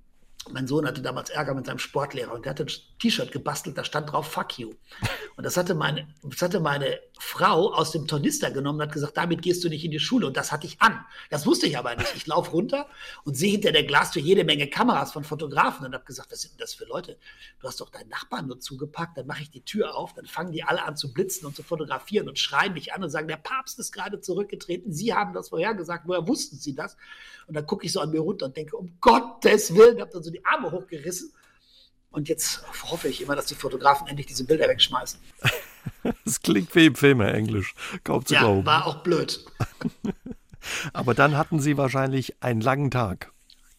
mein 0.53 0.66
Sohn 0.66 0.86
hatte 0.86 1.01
damals 1.03 1.30
Ärger 1.30 1.55
mit 1.55 1.66
seinem 1.66 1.78
Sportlehrer 1.78 2.32
und 2.32 2.45
der 2.45 2.51
hatte 2.51 2.64
ein 2.64 2.99
T-Shirt 2.99 3.32
gebastelt, 3.32 3.78
da 3.78 3.84
stand 3.84 4.12
drauf 4.12 4.30
Fuck 4.30 4.59
you. 4.59 4.74
Und 5.36 5.45
das 5.45 5.57
hatte 5.57 5.74
meine, 5.74 6.09
das 6.22 6.42
hatte 6.42 6.61
meine 6.61 7.01
Frau 7.18 7.72
aus 7.72 7.92
dem 7.92 8.07
Tornister 8.07 8.51
genommen 8.51 8.80
und 8.80 8.86
hat 8.86 8.92
gesagt, 8.92 9.16
damit 9.16 9.42
gehst 9.42 9.64
du 9.64 9.68
nicht 9.68 9.84
in 9.84 9.90
die 9.90 9.99
Schule. 9.99 10.26
Und 10.26 10.36
das 10.36 10.53
hatte 10.53 10.66
ich 10.66 10.80
an. 10.80 11.05
Das 11.30 11.47
wusste 11.47 11.66
ich 11.66 11.78
aber 11.78 11.97
nicht. 11.97 12.14
Ich 12.14 12.26
laufe 12.26 12.51
runter 12.51 12.86
und 13.24 13.36
sehe 13.36 13.53
hinter 13.53 13.72
der 13.72 13.84
Glastür 13.84 14.22
jede 14.22 14.45
Menge 14.45 14.68
Kameras 14.68 15.12
von 15.12 15.24
Fotografen 15.24 15.86
und 15.86 15.95
habe 15.95 16.05
gesagt, 16.05 16.30
was 16.30 16.42
sind 16.42 16.53
denn 16.53 16.59
das 16.59 16.74
für 16.74 16.84
Leute? 16.84 17.16
Du 17.61 17.66
hast 17.66 17.80
doch 17.80 17.90
deinen 17.90 18.09
Nachbarn 18.09 18.47
nur 18.47 18.61
zugepackt, 18.61 19.16
dann 19.16 19.26
mache 19.26 19.42
ich 19.42 19.51
die 19.51 19.62
Tür 19.62 19.97
auf, 19.97 20.12
dann 20.14 20.26
fangen 20.26 20.53
die 20.53 20.62
alle 20.62 20.84
an 20.84 20.97
zu 20.97 21.12
blitzen 21.12 21.47
und 21.47 21.57
zu 21.57 21.62
fotografieren 21.62 22.28
und 22.28 22.38
schreien 22.38 22.74
mich 22.74 22.92
an 22.92 23.03
und 23.03 23.11
sagen, 23.11 23.28
der 23.28 23.36
Papst 23.36 23.78
ist 23.78 23.92
gerade 23.92 24.20
zurückgetreten, 24.20 24.92
Sie 24.92 25.14
haben 25.14 25.32
das 25.32 25.49
vorhergesagt, 25.49 26.07
woher 26.07 26.26
wussten 26.28 26.57
Sie 26.57 26.74
das? 26.74 26.97
Und 27.47 27.55
dann 27.55 27.66
gucke 27.66 27.84
ich 27.86 27.92
so 27.92 28.01
an 28.01 28.11
mir 28.11 28.20
runter 28.20 28.47
und 28.47 28.57
denke, 28.57 28.76
um 28.76 28.97
Gottes 29.01 29.74
Willen, 29.74 30.01
habe 30.01 30.11
dann 30.11 30.22
so 30.22 30.30
die 30.35 30.45
Arme 30.45 30.70
hochgerissen. 30.70 31.32
Und 32.11 32.28
jetzt 32.28 32.62
hoffe 32.85 33.09
ich 33.09 33.20
immer, 33.20 33.35
dass 33.35 33.47
die 33.47 33.57
Fotografen 33.57 34.07
endlich 34.07 34.26
diese 34.26 34.45
Bilder 34.45 34.68
wegschmeißen. 34.68 35.20
Das 36.24 36.41
klingt 36.41 36.74
wie 36.74 36.87
im 36.87 36.95
Film, 36.95 37.20
Herr 37.20 37.35
Englisch. 37.35 37.74
Kaum 38.05 38.24
zu 38.24 38.35
ja, 38.35 38.41
glauben. 38.41 38.64
war 38.64 38.87
auch 38.87 39.03
blöd. 39.03 39.45
Aber 40.95 41.14
dann 41.14 41.37
hatten 41.37 41.61
Sie 41.61 41.76
wahrscheinlich 41.76 42.43
einen 42.43 42.62
langen 42.62 42.91
Tag. 42.91 43.32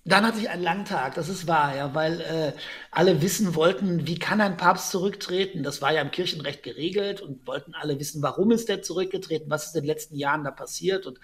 Dann 0.08 0.24
hatte 0.24 0.39
ich 0.39 0.49
einen 0.49 0.62
langen 0.62 0.86
Tag, 0.86 1.16
das 1.16 1.30
ist 1.30 1.47
wahr, 1.47 1.76
ja, 1.76 1.95
weil 1.95 2.22
äh, 2.22 2.53
alle 2.91 3.24
wissen 3.24 3.56
wollten, 3.56 4.06
wie 4.06 4.20
kann 4.20 4.39
ein 4.39 4.56
Papst 4.56 4.91
zurücktreten? 4.91 5.64
Das 5.64 5.82
war 5.82 5.93
ja 5.93 6.01
im 6.01 6.12
Kirchenrecht 6.12 6.62
geregelt 6.62 7.22
und 7.22 7.47
wollten 7.47 7.74
alle 7.74 7.99
wissen, 7.99 8.22
warum 8.22 8.51
ist 8.51 8.70
der 8.70 8.84
zurückgetreten? 8.84 9.49
Was 9.49 9.68
ist 9.68 9.76
in 9.76 9.82
den 9.82 9.88
letzten 9.88 10.16
Jahren 10.16 10.43
da 10.43 10.51
passiert? 10.51 11.08
Und 11.08 11.20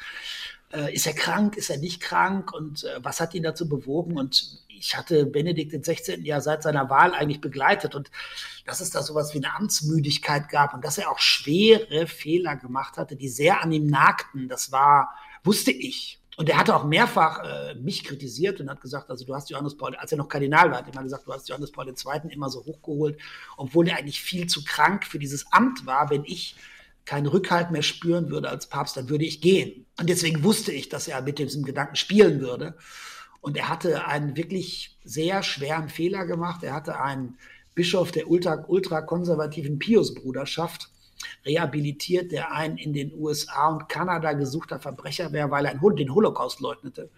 äh, 0.73 0.93
ist 0.93 1.07
er 1.07 1.13
krank? 1.13 1.57
Ist 1.57 1.69
er 1.69 1.77
nicht 1.77 2.01
krank? 2.01 2.53
Und 2.53 2.83
äh, 2.83 2.99
was 3.01 3.19
hat 3.19 3.33
ihn 3.33 3.43
dazu 3.43 3.67
bewogen? 3.67 4.17
Und 4.17 4.61
ich 4.81 4.97
hatte 4.97 5.25
Benedikt 5.25 5.73
den 5.73 5.83
16. 5.83 6.25
Jahr 6.25 6.41
seit 6.41 6.63
seiner 6.63 6.89
Wahl 6.89 7.13
eigentlich 7.13 7.41
begleitet 7.41 7.93
und 7.93 8.09
dass 8.65 8.81
es 8.81 8.89
da 8.89 9.03
sowas 9.03 9.33
wie 9.33 9.37
eine 9.37 9.55
Amtsmüdigkeit 9.55 10.49
gab 10.49 10.73
und 10.73 10.83
dass 10.83 10.97
er 10.97 11.11
auch 11.11 11.19
schwere 11.19 12.07
Fehler 12.07 12.55
gemacht 12.55 12.97
hatte, 12.97 13.15
die 13.15 13.29
sehr 13.29 13.61
an 13.61 13.71
ihm 13.71 13.87
nagten, 13.87 14.47
das 14.47 14.71
war, 14.71 15.09
wusste 15.43 15.71
ich. 15.71 16.19
Und 16.37 16.49
er 16.49 16.57
hatte 16.57 16.75
auch 16.75 16.85
mehrfach 16.85 17.43
äh, 17.43 17.75
mich 17.75 18.03
kritisiert 18.03 18.59
und 18.61 18.69
hat 18.69 18.81
gesagt, 18.81 19.09
also 19.09 19.25
du 19.25 19.35
hast 19.35 19.49
Johannes 19.49 19.77
Paul, 19.77 19.95
als 19.95 20.11
er 20.11 20.17
noch 20.17 20.29
Kardinal 20.29 20.71
war, 20.71 20.79
hat 20.79 20.87
immer 20.91 21.03
gesagt, 21.03 21.27
du 21.27 21.33
hast 21.33 21.49
Johannes 21.49 21.71
Paul 21.71 21.87
II. 21.87 22.31
immer 22.31 22.49
so 22.49 22.65
hochgeholt, 22.65 23.19
obwohl 23.57 23.87
er 23.89 23.97
eigentlich 23.97 24.21
viel 24.21 24.47
zu 24.47 24.63
krank 24.63 25.05
für 25.05 25.19
dieses 25.19 25.45
Amt 25.51 25.85
war. 25.85 26.09
Wenn 26.09 26.23
ich 26.25 26.55
keinen 27.05 27.27
Rückhalt 27.27 27.71
mehr 27.71 27.81
spüren 27.81 28.29
würde 28.29 28.49
als 28.49 28.67
Papst, 28.67 28.97
dann 28.97 29.09
würde 29.09 29.25
ich 29.25 29.41
gehen. 29.41 29.85
Und 29.99 30.09
deswegen 30.09 30.43
wusste 30.43 30.71
ich, 30.71 30.89
dass 30.89 31.07
er 31.07 31.21
mit 31.21 31.39
diesem 31.39 31.63
Gedanken 31.63 31.95
spielen 31.95 32.41
würde. 32.41 32.75
Und 33.41 33.57
er 33.57 33.69
hatte 33.69 34.05
einen 34.05 34.37
wirklich 34.37 34.97
sehr 35.03 35.43
schweren 35.43 35.89
Fehler 35.89 36.25
gemacht. 36.25 36.63
Er 36.63 36.73
hatte 36.73 36.99
einen 36.99 37.37
Bischof 37.73 38.11
der 38.11 38.29
ultra, 38.29 38.65
ultrakonservativen 38.67 39.79
Pius-Bruderschaft 39.79 40.89
rehabilitiert, 41.45 42.31
der 42.31 42.51
ein 42.51 42.77
in 42.77 42.93
den 42.93 43.13
USA 43.13 43.69
und 43.69 43.89
Kanada 43.89 44.33
gesuchter 44.33 44.79
Verbrecher 44.79 45.31
wäre, 45.31 45.51
weil 45.51 45.65
er 45.65 45.75
den 45.75 46.13
Holocaust 46.13 46.59
leugnete. 46.59 47.09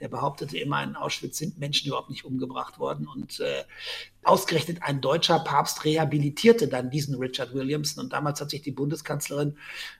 Der 0.00 0.08
behauptete 0.08 0.58
immer, 0.58 0.82
in 0.82 0.96
Auschwitz 0.96 1.38
sind 1.38 1.58
Menschen 1.58 1.88
überhaupt 1.88 2.10
nicht 2.10 2.24
umgebracht 2.24 2.78
worden. 2.78 3.06
Und 3.06 3.40
äh, 3.40 3.64
ausgerechnet 4.22 4.82
ein 4.82 5.00
deutscher 5.00 5.38
Papst 5.40 5.84
rehabilitierte 5.84 6.68
dann 6.68 6.90
diesen 6.90 7.16
Richard 7.16 7.54
Williamson. 7.54 8.04
Und 8.04 8.12
damals 8.12 8.40
hat 8.40 8.50
sich 8.50 8.62
die 8.62 8.70
Bundeskanzlerin 8.70 9.56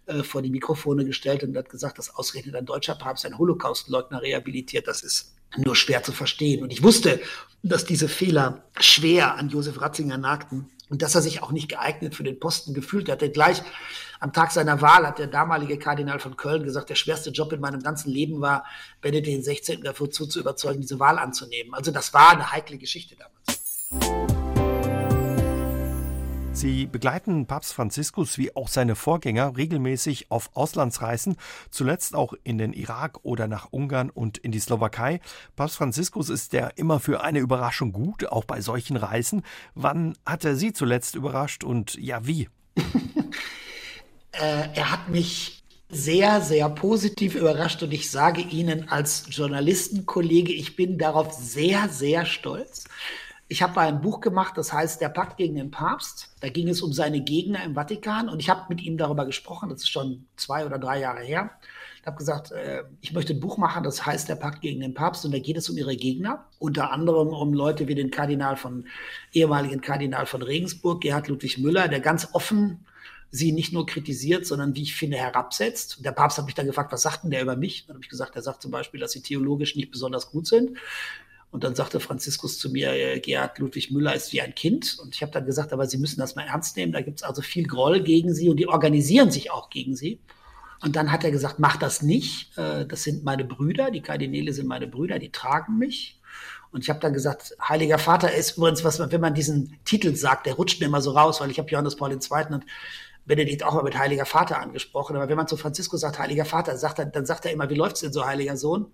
äh, 0.06 0.22
vor 0.22 0.42
die 0.42 0.50
Mikrofone 0.50 1.04
gestellt 1.04 1.42
und 1.42 1.56
hat 1.56 1.68
gesagt, 1.68 1.98
dass 1.98 2.14
ausgerechnet 2.14 2.54
ein 2.54 2.66
deutscher 2.66 2.94
Papst 2.94 3.26
einen 3.26 3.38
Holocaustleugner 3.38 4.22
rehabilitiert. 4.22 4.86
Das 4.86 5.02
ist 5.02 5.34
nur 5.56 5.76
schwer 5.76 6.02
zu 6.02 6.12
verstehen. 6.12 6.62
Und 6.62 6.72
ich 6.72 6.82
wusste, 6.82 7.20
dass 7.62 7.84
diese 7.84 8.08
Fehler 8.08 8.64
schwer 8.78 9.34
an 9.34 9.48
Josef 9.48 9.80
Ratzinger 9.80 10.18
nagten 10.18 10.70
und 10.88 11.02
dass 11.02 11.14
er 11.14 11.22
sich 11.22 11.42
auch 11.42 11.52
nicht 11.52 11.68
geeignet 11.68 12.14
für 12.14 12.24
den 12.24 12.38
Posten 12.40 12.74
gefühlt 12.74 13.08
hatte. 13.08 13.30
Gleich 13.30 13.62
am 14.20 14.32
Tag 14.32 14.50
seiner 14.52 14.80
Wahl 14.80 15.06
hat 15.06 15.18
der 15.18 15.26
damalige 15.26 15.78
Kardinal 15.78 16.18
von 16.18 16.36
Köln 16.36 16.64
gesagt, 16.64 16.90
der 16.90 16.96
schwerste 16.96 17.30
Job 17.30 17.52
in 17.52 17.60
meinem 17.60 17.82
ganzen 17.82 18.10
Leben 18.10 18.40
war, 18.40 18.64
Benedikt 19.00 19.46
XVI. 19.46 19.80
dafür 19.80 20.10
zu, 20.10 20.26
zu 20.26 20.40
überzeugen, 20.40 20.80
diese 20.80 20.98
Wahl 20.98 21.18
anzunehmen. 21.18 21.74
Also 21.74 21.90
das 21.90 22.12
war 22.14 22.30
eine 22.30 22.50
heikle 22.52 22.78
Geschichte 22.78 23.16
damals. 23.16 24.27
Sie 26.58 26.86
begleiten 26.86 27.46
Papst 27.46 27.72
Franziskus 27.72 28.36
wie 28.36 28.56
auch 28.56 28.66
seine 28.66 28.96
Vorgänger 28.96 29.56
regelmäßig 29.56 30.32
auf 30.32 30.50
Auslandsreisen, 30.54 31.36
zuletzt 31.70 32.16
auch 32.16 32.34
in 32.42 32.58
den 32.58 32.72
Irak 32.72 33.20
oder 33.22 33.46
nach 33.46 33.68
Ungarn 33.70 34.10
und 34.10 34.38
in 34.38 34.50
die 34.50 34.58
Slowakei. 34.58 35.20
Papst 35.54 35.76
Franziskus 35.76 36.28
ist 36.30 36.52
ja 36.54 36.66
immer 36.74 36.98
für 36.98 37.22
eine 37.22 37.38
Überraschung 37.38 37.92
gut, 37.92 38.26
auch 38.26 38.44
bei 38.44 38.60
solchen 38.60 38.96
Reisen. 38.96 39.44
Wann 39.76 40.18
hat 40.26 40.44
er 40.44 40.56
Sie 40.56 40.72
zuletzt 40.72 41.14
überrascht 41.14 41.62
und 41.62 41.94
ja, 41.94 42.26
wie? 42.26 42.48
äh, 44.32 44.68
er 44.74 44.90
hat 44.90 45.10
mich 45.10 45.62
sehr, 45.88 46.40
sehr 46.40 46.68
positiv 46.70 47.36
überrascht 47.36 47.84
und 47.84 47.92
ich 47.92 48.10
sage 48.10 48.40
Ihnen 48.40 48.88
als 48.88 49.26
Journalistenkollege, 49.30 50.52
ich 50.52 50.74
bin 50.74 50.98
darauf 50.98 51.32
sehr, 51.34 51.88
sehr 51.88 52.26
stolz. 52.26 52.82
Ich 53.50 53.62
habe 53.62 53.80
ein 53.80 54.02
Buch 54.02 54.20
gemacht, 54.20 54.58
das 54.58 54.74
heißt 54.74 55.00
Der 55.00 55.08
Pakt 55.08 55.38
gegen 55.38 55.54
den 55.54 55.70
Papst. 55.70 56.34
Da 56.40 56.50
ging 56.50 56.68
es 56.68 56.82
um 56.82 56.92
seine 56.92 57.22
Gegner 57.22 57.64
im 57.64 57.74
Vatikan 57.74 58.28
und 58.28 58.40
ich 58.40 58.50
habe 58.50 58.66
mit 58.68 58.82
ihm 58.82 58.98
darüber 58.98 59.24
gesprochen. 59.24 59.70
Das 59.70 59.78
ist 59.80 59.88
schon 59.88 60.26
zwei 60.36 60.66
oder 60.66 60.78
drei 60.78 61.00
Jahre 61.00 61.22
her. 61.22 61.50
Ich 61.98 62.06
habe 62.06 62.18
gesagt, 62.18 62.52
äh, 62.52 62.84
ich 63.00 63.14
möchte 63.14 63.32
ein 63.32 63.40
Buch 63.40 63.56
machen, 63.56 63.84
das 63.84 64.04
heißt 64.04 64.28
Der 64.28 64.36
Pakt 64.36 64.60
gegen 64.60 64.80
den 64.80 64.92
Papst 64.92 65.24
und 65.24 65.32
da 65.32 65.38
geht 65.38 65.56
es 65.56 65.70
um 65.70 65.78
ihre 65.78 65.96
Gegner. 65.96 66.44
Unter 66.58 66.92
anderem 66.92 67.28
um 67.28 67.54
Leute 67.54 67.88
wie 67.88 67.94
den 67.94 68.10
Kardinal 68.10 68.56
von, 68.56 68.86
ehemaligen 69.32 69.80
Kardinal 69.80 70.26
von 70.26 70.42
Regensburg, 70.42 71.00
Gerhard 71.00 71.28
Ludwig 71.28 71.56
Müller, 71.56 71.88
der 71.88 72.00
ganz 72.00 72.28
offen 72.32 72.84
sie 73.30 73.52
nicht 73.52 73.72
nur 73.72 73.86
kritisiert, 73.86 74.46
sondern 74.46 74.74
wie 74.74 74.82
ich 74.82 74.94
finde, 74.94 75.16
herabsetzt. 75.16 76.04
Der 76.04 76.12
Papst 76.12 76.38
hat 76.38 76.46
mich 76.46 76.54
dann 76.54 76.66
gefragt, 76.66 76.92
was 76.92 77.02
sagt 77.02 77.24
denn 77.24 77.30
der 77.30 77.42
über 77.42 77.56
mich? 77.56 77.86
Dann 77.86 77.94
habe 77.94 78.04
ich 78.04 78.10
gesagt, 78.10 78.36
er 78.36 78.42
sagt 78.42 78.62
zum 78.62 78.70
Beispiel, 78.70 79.00
dass 79.00 79.12
sie 79.12 79.22
theologisch 79.22 79.74
nicht 79.76 79.90
besonders 79.90 80.30
gut 80.30 80.46
sind. 80.46 80.76
Und 81.50 81.64
dann 81.64 81.74
sagte 81.74 81.98
Franziskus 81.98 82.58
zu 82.58 82.70
mir, 82.70 82.92
äh, 82.92 83.20
Gerhard 83.20 83.58
Ludwig 83.58 83.90
Müller 83.90 84.14
ist 84.14 84.32
wie 84.32 84.42
ein 84.42 84.54
Kind. 84.54 84.98
Und 85.00 85.14
ich 85.14 85.22
habe 85.22 85.32
dann 85.32 85.46
gesagt, 85.46 85.72
aber 85.72 85.86
Sie 85.86 85.96
müssen 85.96 86.20
das 86.20 86.36
mal 86.36 86.46
ernst 86.46 86.76
nehmen. 86.76 86.92
Da 86.92 87.00
gibt 87.00 87.20
es 87.20 87.22
also 87.22 87.40
viel 87.40 87.66
Groll 87.66 88.02
gegen 88.02 88.34
Sie 88.34 88.48
und 88.48 88.58
die 88.58 88.68
organisieren 88.68 89.30
sich 89.30 89.50
auch 89.50 89.70
gegen 89.70 89.96
Sie. 89.96 90.20
Und 90.80 90.94
dann 90.94 91.10
hat 91.10 91.24
er 91.24 91.30
gesagt, 91.30 91.58
mach 91.58 91.76
das 91.76 92.02
nicht. 92.02 92.56
Äh, 92.58 92.86
das 92.86 93.02
sind 93.02 93.24
meine 93.24 93.44
Brüder, 93.44 93.90
die 93.90 94.02
Kardinäle 94.02 94.52
sind 94.52 94.68
meine 94.68 94.86
Brüder, 94.86 95.18
die 95.18 95.32
tragen 95.32 95.78
mich. 95.78 96.20
Und 96.70 96.82
ich 96.84 96.90
habe 96.90 97.00
dann 97.00 97.14
gesagt, 97.14 97.56
Heiliger 97.66 97.98
Vater 97.98 98.32
ist 98.32 98.58
übrigens, 98.58 98.84
was 98.84 98.98
wenn 98.98 99.20
man 99.20 99.34
diesen 99.34 99.78
Titel 99.84 100.14
sagt, 100.14 100.44
der 100.46 100.54
rutscht 100.54 100.80
mir 100.80 100.86
immer 100.86 101.00
so 101.00 101.12
raus, 101.12 101.40
weil 101.40 101.50
ich 101.50 101.58
habe 101.58 101.70
Johannes 101.70 101.96
Paul 101.96 102.12
II. 102.12 102.18
und 102.50 102.66
Benedikt 103.24 103.62
auch 103.62 103.74
mal 103.74 103.84
mit 103.84 103.96
Heiliger 103.96 104.26
Vater 104.26 104.58
angesprochen. 104.60 105.16
Aber 105.16 105.28
wenn 105.28 105.36
man 105.36 105.48
zu 105.48 105.56
Franziskus 105.56 106.00
sagt, 106.00 106.18
Heiliger 106.18 106.44
Vater, 106.44 106.76
sagt 106.76 106.98
er, 106.98 107.06
dann 107.06 107.26
sagt 107.26 107.46
er 107.46 107.52
immer, 107.52 107.70
wie 107.70 107.74
läuft's 107.74 108.00
denn 108.00 108.12
so, 108.12 108.26
Heiliger 108.26 108.56
Sohn? 108.56 108.86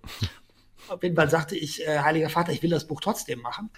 Auf 0.88 1.02
jeden 1.02 1.16
Fall 1.16 1.30
sagte 1.30 1.56
ich, 1.56 1.86
äh, 1.86 2.00
Heiliger 2.00 2.30
Vater, 2.30 2.52
ich 2.52 2.62
will 2.62 2.70
das 2.70 2.86
Buch 2.86 3.00
trotzdem 3.00 3.40
machen. 3.40 3.70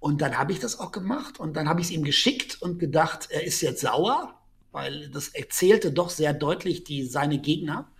Und 0.00 0.20
dann 0.20 0.38
habe 0.38 0.52
ich 0.52 0.60
das 0.60 0.78
auch 0.78 0.92
gemacht 0.92 1.40
und 1.40 1.56
dann 1.56 1.68
habe 1.68 1.80
ich 1.80 1.88
es 1.88 1.92
ihm 1.92 2.04
geschickt 2.04 2.62
und 2.62 2.78
gedacht, 2.78 3.28
er 3.30 3.44
ist 3.44 3.60
jetzt 3.62 3.80
sauer, 3.80 4.34
weil 4.70 5.08
das 5.10 5.28
erzählte 5.28 5.90
doch 5.90 6.10
sehr 6.10 6.32
deutlich 6.32 6.84
die, 6.84 7.04
seine 7.04 7.38
Gegner. 7.38 7.90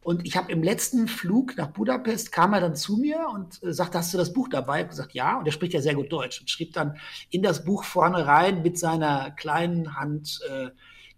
Und 0.00 0.26
ich 0.26 0.36
habe 0.36 0.52
im 0.52 0.62
letzten 0.62 1.08
Flug 1.08 1.56
nach 1.56 1.68
Budapest 1.68 2.30
kam 2.30 2.52
er 2.52 2.60
dann 2.60 2.76
zu 2.76 2.98
mir 2.98 3.26
und 3.32 3.62
äh, 3.62 3.72
sagte, 3.72 3.98
hast 3.98 4.12
du 4.12 4.18
das 4.18 4.34
Buch 4.34 4.48
dabei? 4.48 4.76
Ich 4.76 4.82
habe 4.82 4.90
gesagt, 4.90 5.14
ja. 5.14 5.38
Und 5.38 5.46
er 5.46 5.52
spricht 5.52 5.72
ja 5.72 5.80
sehr 5.80 5.94
gut 5.94 6.12
Deutsch 6.12 6.40
und 6.40 6.50
schrieb 6.50 6.74
dann 6.74 6.98
in 7.30 7.42
das 7.42 7.64
Buch 7.64 7.84
vorne 7.84 8.26
rein 8.26 8.62
mit 8.62 8.78
seiner 8.78 9.30
kleinen 9.30 9.96
Hand, 9.96 10.40
äh, 10.48 10.70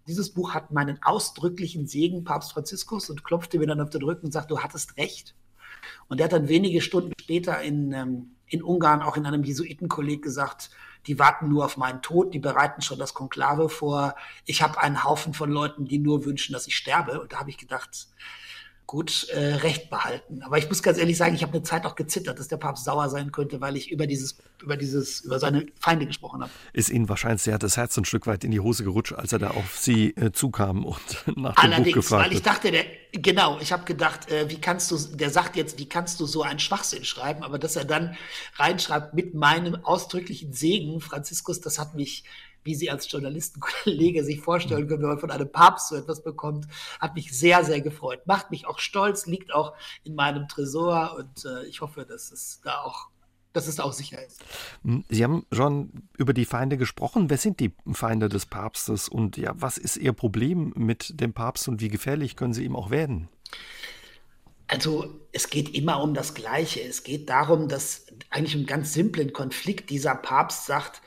dieses 0.07 0.33
Buch 0.33 0.53
hat 0.53 0.71
meinen 0.71 0.99
ausdrücklichen 1.03 1.85
Segen, 1.85 2.23
Papst 2.23 2.53
Franziskus, 2.53 3.09
und 3.09 3.25
klopfte 3.25 3.59
mir 3.59 3.67
dann 3.67 3.81
auf 3.81 3.89
den 3.89 4.03
Rücken 4.03 4.27
und 4.27 4.31
sagte, 4.31 4.53
du 4.53 4.59
hattest 4.59 4.95
recht. 4.95 5.35
Und 6.07 6.19
er 6.19 6.25
hat 6.25 6.33
dann 6.33 6.49
wenige 6.49 6.81
Stunden 6.81 7.13
später 7.19 7.61
in, 7.61 7.91
ähm, 7.91 8.31
in 8.47 8.63
Ungarn 8.63 9.01
auch 9.01 9.17
in 9.17 9.25
einem 9.25 9.43
Jesuitenkolleg 9.43 10.21
gesagt, 10.21 10.69
die 11.05 11.19
warten 11.19 11.49
nur 11.49 11.65
auf 11.65 11.77
meinen 11.77 12.01
Tod, 12.01 12.33
die 12.33 12.39
bereiten 12.39 12.81
schon 12.81 12.99
das 12.99 13.13
Konklave 13.13 13.69
vor. 13.69 14.15
Ich 14.45 14.61
habe 14.61 14.81
einen 14.81 15.03
Haufen 15.03 15.33
von 15.33 15.49
Leuten, 15.49 15.85
die 15.85 15.99
nur 15.99 16.25
wünschen, 16.25 16.53
dass 16.53 16.67
ich 16.67 16.75
sterbe. 16.75 17.21
Und 17.21 17.33
da 17.33 17.39
habe 17.39 17.49
ich 17.49 17.57
gedacht, 17.57 18.07
gut 18.87 19.27
äh, 19.29 19.55
Recht 19.55 19.89
behalten. 19.89 20.41
Aber 20.43 20.57
ich 20.57 20.69
muss 20.69 20.81
ganz 20.81 20.97
ehrlich 20.97 21.17
sagen, 21.17 21.35
ich 21.35 21.43
habe 21.43 21.53
eine 21.53 21.63
Zeit 21.63 21.85
auch 21.85 21.95
gezittert, 21.95 22.39
dass 22.39 22.47
der 22.47 22.55
Papst 22.55 22.85
sauer 22.85 23.09
sein 23.09 23.33
könnte, 23.33 23.59
weil 23.59 23.75
ich 23.75 23.91
über 23.91 24.07
dieses, 24.07 24.37
über 24.63 24.77
dieses, 24.77 25.19
über 25.19 25.39
seine 25.39 25.65
Feinde 25.77 26.07
gesprochen 26.07 26.41
habe. 26.41 26.51
Ist 26.71 26.89
Ihnen 26.89 27.09
wahrscheinlich 27.09 27.41
sehr 27.41 27.59
das 27.59 27.75
Herz 27.75 27.97
ein 27.97 28.05
Stück 28.05 28.27
weit 28.27 28.45
in 28.45 28.51
die 28.51 28.61
Hose 28.61 28.85
gerutscht, 28.85 29.11
als 29.11 29.33
er 29.33 29.39
da 29.39 29.49
auf 29.51 29.77
Sie 29.77 30.11
äh, 30.11 30.31
zukam 30.31 30.85
und 30.85 30.97
nach 31.35 31.53
dem 31.55 31.57
Allerdings, 31.57 31.87
Buch 31.87 31.93
gefragt 31.95 32.25
weil 32.25 32.33
ich 32.33 32.41
dachte, 32.41 32.71
der, 32.71 32.85
genau, 33.11 33.59
ich 33.59 33.73
habe 33.73 33.83
gedacht, 33.83 34.31
äh, 34.31 34.49
wie 34.49 34.61
kannst 34.61 34.89
du, 34.89 34.97
der 34.97 35.31
sagt 35.31 35.57
jetzt, 35.57 35.77
wie 35.77 35.89
kannst 35.89 36.21
du 36.21 36.25
so 36.25 36.43
einen 36.43 36.59
Schwachsinn 36.59 37.03
schreiben, 37.03 37.43
aber 37.43 37.59
dass 37.59 37.75
er 37.75 37.83
dann 37.83 38.15
reinschreibt 38.55 39.13
mit 39.13 39.33
meinem 39.33 39.75
ausdrücklichen 39.83 40.53
Segen, 40.53 41.01
Franziskus, 41.01 41.59
das 41.59 41.77
hat 41.77 41.93
mich 41.93 42.23
wie 42.67 42.75
Sie 42.75 42.91
als 42.91 43.11
Journalistenkollege 43.11 44.23
sich 44.23 44.41
vorstellen 44.41 44.87
können, 44.87 45.01
wenn 45.01 45.09
man 45.09 45.19
von 45.19 45.31
einem 45.31 45.51
Papst 45.51 45.89
so 45.89 45.95
etwas 45.95 46.21
bekommt, 46.21 46.67
hat 46.99 47.15
mich 47.15 47.35
sehr, 47.35 47.63
sehr 47.63 47.81
gefreut. 47.81 48.27
Macht 48.27 48.51
mich 48.51 48.67
auch 48.67 48.77
stolz, 48.77 49.25
liegt 49.25 49.53
auch 49.53 49.73
in 50.03 50.13
meinem 50.13 50.47
Tresor 50.47 51.15
und 51.17 51.45
äh, 51.45 51.65
ich 51.65 51.81
hoffe, 51.81 52.05
dass 52.05 52.31
es 52.31 52.61
da 52.63 52.81
auch 52.81 53.07
dass 53.53 53.65
es 53.67 53.79
auch 53.79 53.93
sicher 53.93 54.23
ist. 54.23 54.43
Hm, 54.83 55.03
Sie 55.09 55.23
haben 55.23 55.43
schon 55.51 56.03
über 56.15 56.33
die 56.33 56.45
Feinde 56.45 56.77
gesprochen. 56.77 57.31
Wer 57.31 57.37
sind 57.37 57.59
die 57.59 57.73
Feinde 57.91 58.29
des 58.29 58.45
Papstes 58.45 59.09
und 59.09 59.35
ja, 59.35 59.53
was 59.55 59.79
ist 59.79 59.97
Ihr 59.97 60.13
Problem 60.13 60.73
mit 60.75 61.19
dem 61.19 61.33
Papst 61.33 61.67
und 61.67 61.81
wie 61.81 61.87
gefährlich 61.87 62.35
können 62.35 62.53
Sie 62.53 62.63
ihm 62.63 62.75
auch 62.75 62.91
werden? 62.91 63.29
Also 64.67 65.21
es 65.31 65.49
geht 65.49 65.73
immer 65.73 66.03
um 66.03 66.13
das 66.13 66.35
Gleiche. 66.35 66.81
Es 66.81 67.03
geht 67.03 67.29
darum, 67.29 67.67
dass 67.67 68.05
eigentlich 68.29 68.53
im 68.53 68.65
ganz 68.67 68.93
simplen 68.93 69.33
Konflikt 69.33 69.89
dieser 69.89 70.13
Papst 70.13 70.65
sagt, 70.65 71.01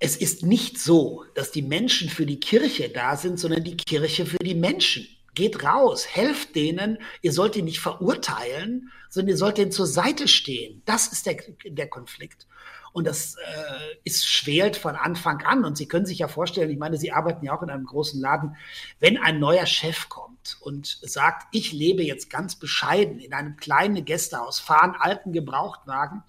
es 0.00 0.16
ist 0.16 0.42
nicht 0.42 0.78
so, 0.78 1.24
dass 1.34 1.52
die 1.52 1.62
Menschen 1.62 2.08
für 2.08 2.24
die 2.24 2.40
Kirche 2.40 2.88
da 2.88 3.16
sind, 3.16 3.38
sondern 3.38 3.62
die 3.62 3.76
Kirche 3.76 4.24
für 4.24 4.38
die 4.38 4.54
Menschen. 4.54 5.06
Geht 5.34 5.62
raus, 5.62 6.06
helft 6.08 6.56
denen. 6.56 6.98
Ihr 7.22 7.32
sollt 7.32 7.54
ihn 7.54 7.66
nicht 7.66 7.80
verurteilen, 7.80 8.90
sondern 9.10 9.28
ihr 9.28 9.36
sollt 9.36 9.58
ihnen 9.58 9.70
zur 9.70 9.86
Seite 9.86 10.26
stehen. 10.26 10.82
Das 10.86 11.12
ist 11.12 11.26
der, 11.26 11.36
der 11.64 11.86
Konflikt. 11.88 12.46
Und 12.92 13.06
das 13.06 13.36
äh, 13.36 13.96
ist 14.02 14.26
schwelt 14.26 14.76
von 14.76 14.96
Anfang 14.96 15.42
an. 15.42 15.64
Und 15.64 15.76
Sie 15.76 15.86
können 15.86 16.06
sich 16.06 16.18
ja 16.18 16.28
vorstellen, 16.28 16.70
ich 16.70 16.78
meine, 16.78 16.96
Sie 16.96 17.12
arbeiten 17.12 17.44
ja 17.44 17.56
auch 17.56 17.62
in 17.62 17.70
einem 17.70 17.84
großen 17.84 18.20
Laden, 18.20 18.56
wenn 18.98 19.18
ein 19.18 19.38
neuer 19.38 19.66
Chef 19.66 20.08
kommt 20.08 20.56
und 20.60 20.98
sagt, 21.02 21.46
ich 21.52 21.72
lebe 21.72 22.02
jetzt 22.02 22.30
ganz 22.30 22.56
bescheiden 22.56 23.20
in 23.20 23.32
einem 23.32 23.56
kleinen 23.56 24.04
Gästehaus, 24.04 24.58
fahren 24.58 24.96
alten 24.98 25.32
Gebrauchtwagen 25.32 26.24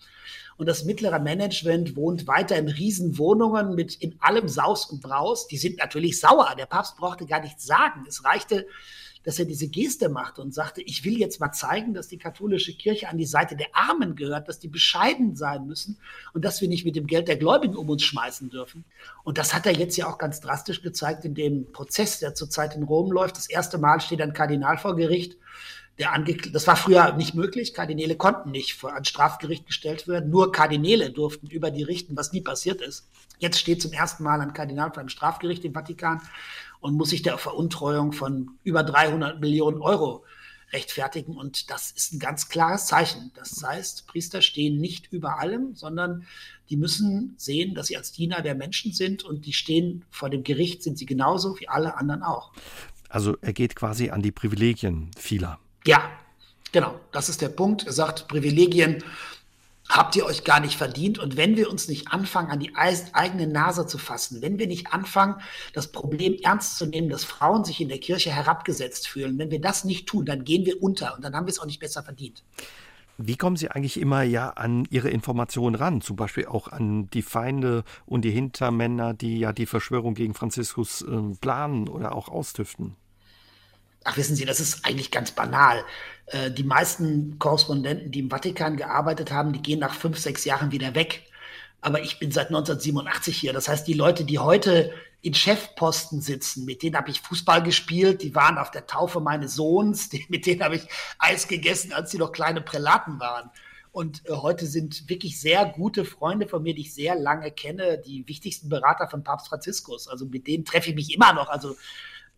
und 0.62 0.68
das 0.68 0.84
mittlere 0.84 1.18
Management 1.18 1.96
wohnt 1.96 2.28
weiter 2.28 2.56
in 2.56 2.68
Riesenwohnungen 2.68 3.74
mit 3.74 3.96
in 3.96 4.16
allem 4.20 4.48
Saus 4.48 4.86
und 4.86 5.02
Braus. 5.02 5.48
Die 5.48 5.58
sind 5.58 5.80
natürlich 5.80 6.20
sauer. 6.20 6.54
Der 6.56 6.68
Papst 6.68 6.98
brauchte 6.98 7.26
gar 7.26 7.42
nichts 7.42 7.66
sagen. 7.66 8.06
Es 8.08 8.24
reichte, 8.24 8.68
dass 9.24 9.40
er 9.40 9.46
diese 9.46 9.70
Geste 9.70 10.08
machte 10.08 10.40
und 10.40 10.54
sagte, 10.54 10.84
ich 10.84 11.04
will 11.04 11.18
jetzt 11.18 11.40
mal 11.40 11.52
zeigen, 11.52 11.96
dass 11.96 12.10
die 12.10 12.20
katholische 12.20 12.74
Kirche 12.78 13.10
an 13.10 13.18
die 13.18 13.26
Seite 13.26 13.56
der 13.56 13.70
Armen 13.74 14.16
gehört, 14.16 14.48
dass 14.48 14.60
die 14.60 14.68
bescheiden 14.68 15.36
sein 15.36 15.66
müssen 15.66 15.98
und 16.32 16.46
dass 16.46 16.62
wir 16.62 16.68
nicht 16.68 16.86
mit 16.86 16.96
dem 16.96 17.08
Geld 17.08 17.28
der 17.28 17.38
Gläubigen 17.38 17.76
um 17.76 17.90
uns 17.90 18.04
schmeißen 18.04 18.52
dürfen. 18.52 18.86
Und 19.24 19.40
das 19.40 19.56
hat 19.56 19.66
er 19.66 19.74
jetzt 19.74 19.98
ja 19.98 20.08
auch 20.08 20.20
ganz 20.20 20.42
drastisch 20.42 20.84
gezeigt 20.84 21.26
in 21.26 21.34
dem 21.34 21.72
Prozess, 21.72 22.20
der 22.20 22.36
zurzeit 22.36 22.76
in 22.76 22.84
Rom 22.84 23.12
läuft. 23.12 23.38
Das 23.38 23.50
erste 23.50 23.80
Mal 23.80 24.00
steht 24.00 24.22
ein 24.22 24.34
Kardinal 24.34 24.78
vor 24.78 24.96
Gericht 24.96 25.38
der 26.02 26.14
Angekl 26.14 26.52
das 26.52 26.66
war 26.66 26.76
früher 26.76 27.14
nicht 27.14 27.36
möglich. 27.36 27.76
Kardinäle 27.76 28.16
konnten 28.16 28.50
nicht 28.50 28.74
vor 28.74 28.94
ein 28.94 29.06
Strafgericht 29.06 29.68
gestellt 29.68 30.08
werden. 30.08 30.32
Nur 30.32 30.52
Kardinäle 30.52 31.12
durften 31.12 31.46
über 31.46 31.70
die 31.70 31.84
richten, 31.84 32.18
was 32.18 32.34
nie 32.34 32.42
passiert 32.42 32.82
ist. 32.82 33.08
Jetzt 33.38 33.60
steht 33.60 33.84
zum 33.84 33.94
ersten 33.94 34.24
Mal 34.24 34.42
ein 34.42 34.54
Kardinal 34.54 34.90
vor 34.90 35.00
einem 35.00 35.10
Strafgericht 35.10 35.64
im 35.64 35.74
Vatikan 35.74 36.20
und 36.80 36.96
muss 36.96 37.12
sich 37.12 37.22
der 37.22 37.38
Veruntreuung 37.38 38.14
von 38.14 38.50
über 38.64 38.82
300 38.84 39.40
Millionen 39.40 39.80
Euro 39.80 40.26
rechtfertigen. 40.74 41.38
Und 41.38 41.70
das 41.70 41.92
ist 41.92 42.14
ein 42.14 42.20
ganz 42.20 42.50
klares 42.50 42.88
Zeichen. 42.88 43.32
Das 43.36 43.64
heißt, 43.64 44.08
Priester 44.08 44.42
stehen 44.42 44.78
nicht 44.78 45.14
über 45.14 45.38
allem, 45.38 45.76
sondern 45.76 46.26
die 46.72 46.78
müssen 46.78 47.36
sehen, 47.38 47.76
dass 47.76 47.88
sie 47.88 47.98
als 47.98 48.12
Diener 48.12 48.42
der 48.42 48.56
Menschen 48.56 48.92
sind 48.92 49.24
und 49.24 49.46
die 49.46 49.54
stehen 49.54 50.04
vor 50.10 50.32
dem 50.32 50.44
Gericht, 50.44 50.82
sind 50.82 50.98
sie 50.98 51.06
genauso 51.06 51.60
wie 51.60 51.68
alle 51.68 51.96
anderen 51.96 52.24
auch. 52.24 52.54
Also 53.08 53.38
er 53.42 53.54
geht 53.54 53.76
quasi 53.76 54.10
an 54.10 54.24
die 54.24 54.32
Privilegien 54.32 55.12
vieler. 55.16 55.60
Ja, 55.86 56.10
genau. 56.72 57.00
Das 57.12 57.30
ist 57.30 57.42
der 57.42 57.50
Punkt. 57.50 57.86
Er 57.86 57.94
sagt, 57.94 58.28
Privilegien 58.28 59.04
habt 59.92 60.16
ihr 60.16 60.26
euch 60.26 60.44
gar 60.44 60.60
nicht 60.60 60.78
verdient. 60.78 61.20
Und 61.20 61.38
wenn 61.38 61.58
wir 61.58 61.70
uns 61.70 61.88
nicht 61.88 62.12
anfangen, 62.12 62.50
an 62.50 62.60
die 62.60 62.76
eigene 62.76 63.48
Nase 63.48 63.86
zu 63.86 63.98
fassen, 63.98 64.42
wenn 64.42 64.58
wir 64.58 64.68
nicht 64.68 64.94
anfangen, 64.94 65.36
das 65.74 65.92
Problem 65.92 66.38
ernst 66.42 66.78
zu 66.78 66.86
nehmen, 66.86 67.10
dass 67.10 67.24
Frauen 67.24 67.66
sich 67.66 67.82
in 67.82 67.90
der 67.90 68.00
Kirche 68.00 68.32
herabgesetzt 68.32 69.08
fühlen, 69.08 69.38
wenn 69.38 69.52
wir 69.52 69.62
das 69.62 69.84
nicht 69.84 70.08
tun, 70.08 70.26
dann 70.26 70.44
gehen 70.46 70.66
wir 70.66 70.82
unter 70.82 71.16
und 71.16 71.24
dann 71.24 71.36
haben 71.36 71.46
wir 71.46 71.52
es 71.52 71.60
auch 71.60 71.66
nicht 71.66 71.80
besser 71.80 72.04
verdient. 72.04 72.44
Wie 73.18 73.38
kommen 73.38 73.56
Sie 73.56 73.70
eigentlich 73.70 74.00
immer 74.00 74.24
ja 74.24 74.50
an 74.50 74.88
Ihre 74.90 75.10
Informationen 75.10 75.76
ran? 75.76 76.02
Zum 76.02 76.16
Beispiel 76.16 76.48
auch 76.48 76.70
an 76.70 77.08
die 77.12 77.22
Feinde 77.22 77.84
und 78.06 78.24
die 78.24 78.32
Hintermänner, 78.32 79.14
die 79.14 79.38
ja 79.40 79.54
die 79.54 79.68
Verschwörung 79.68 80.16
gegen 80.16 80.34
Franziskus 80.34 81.04
äh, 81.04 81.36
planen 81.40 81.88
oder 81.88 82.16
auch 82.16 82.30
austüften? 82.30 82.96
Ach, 84.04 84.18
wissen 84.18 84.36
Sie, 84.36 84.46
das 84.46 84.60
ist 84.60 84.86
eigentlich 84.86 85.12
ganz 85.12 85.32
banal. 85.32 85.84
Äh, 86.28 86.52
die 86.52 86.64
meisten 86.64 87.38
Korrespondenten, 87.38 88.12
die 88.12 88.20
im 88.20 88.30
Vatikan 88.30 88.78
gearbeitet 88.78 89.32
haben, 89.32 89.54
die 89.54 89.62
gehen 89.62 89.80
nach 89.80 89.94
fünf, 89.94 90.18
sechs 90.18 90.46
Jahren 90.46 90.72
wieder 90.72 90.96
weg. 90.96 91.24
Aber 91.82 92.02
ich 92.02 92.20
bin 92.20 92.32
seit 92.32 92.48
1987 92.48 93.38
hier. 93.38 93.54
Das 93.54 93.68
heißt, 93.68 93.88
die 93.88 93.94
Leute, 93.94 94.24
die 94.24 94.40
heute 94.40 94.92
in 95.22 95.34
Chefposten 95.34 96.22
sitzen, 96.22 96.66
mit 96.66 96.82
denen 96.82 96.96
habe 96.96 97.12
ich 97.12 97.22
Fußball 97.22 97.62
gespielt, 97.62 98.24
die 98.24 98.34
waren 98.34 98.58
auf 98.58 98.72
der 98.72 98.88
Taufe 98.88 99.20
meines 99.20 99.56
Sohns, 99.56 100.10
die, 100.10 100.26
mit 100.30 100.46
denen 100.46 100.64
habe 100.64 100.78
ich 100.78 100.88
Eis 101.20 101.48
gegessen, 101.48 101.94
als 101.94 102.12
sie 102.12 102.18
noch 102.18 102.32
kleine 102.32 102.62
Prälaten 102.62 103.20
waren. 103.20 103.52
Und 103.92 104.26
äh, 104.28 104.32
heute 104.32 104.66
sind 104.66 105.10
wirklich 105.10 105.40
sehr 105.40 105.66
gute 105.66 106.06
Freunde 106.06 106.48
von 106.48 106.64
mir, 106.64 106.74
die 106.74 106.82
ich 106.82 106.94
sehr 106.94 107.16
lange 107.16 107.52
kenne, 107.52 108.00
die 108.00 108.28
wichtigsten 108.28 108.70
Berater 108.70 109.10
von 109.10 109.24
Papst 109.24 109.50
Franziskus. 109.50 110.08
Also 110.08 110.26
mit 110.26 110.48
denen 110.48 110.66
treffe 110.66 110.90
ich 110.90 110.96
mich 110.96 111.14
immer 111.14 111.34
noch. 111.34 111.50
Also 111.50 111.76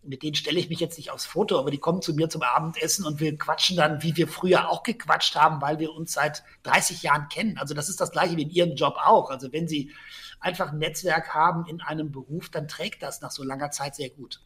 mit 0.03 0.23
denen 0.23 0.35
stelle 0.35 0.59
ich 0.59 0.69
mich 0.69 0.79
jetzt 0.79 0.97
nicht 0.97 1.11
aufs 1.11 1.25
Foto, 1.25 1.59
aber 1.59 1.71
die 1.71 1.77
kommen 1.77 2.01
zu 2.01 2.13
mir 2.13 2.29
zum 2.29 2.41
Abendessen 2.41 3.05
und 3.05 3.19
wir 3.19 3.37
quatschen 3.37 3.77
dann, 3.77 4.03
wie 4.03 4.15
wir 4.15 4.27
früher 4.27 4.69
auch 4.69 4.83
gequatscht 4.83 5.35
haben, 5.35 5.61
weil 5.61 5.79
wir 5.79 5.93
uns 5.93 6.13
seit 6.13 6.43
30 6.63 7.03
Jahren 7.03 7.27
kennen. 7.29 7.57
Also 7.57 7.73
das 7.73 7.89
ist 7.89 8.01
das 8.01 8.11
gleiche 8.11 8.37
wie 8.37 8.43
in 8.43 8.49
Ihrem 8.49 8.75
Job 8.75 8.95
auch. 9.03 9.29
Also 9.29 9.51
wenn 9.51 9.67
Sie 9.67 9.91
einfach 10.39 10.71
ein 10.71 10.79
Netzwerk 10.79 11.33
haben 11.33 11.65
in 11.65 11.81
einem 11.81 12.11
Beruf, 12.11 12.49
dann 12.49 12.67
trägt 12.67 13.01
das 13.01 13.21
nach 13.21 13.31
so 13.31 13.43
langer 13.43 13.71
Zeit 13.71 13.95
sehr 13.95 14.09
gut. 14.09 14.41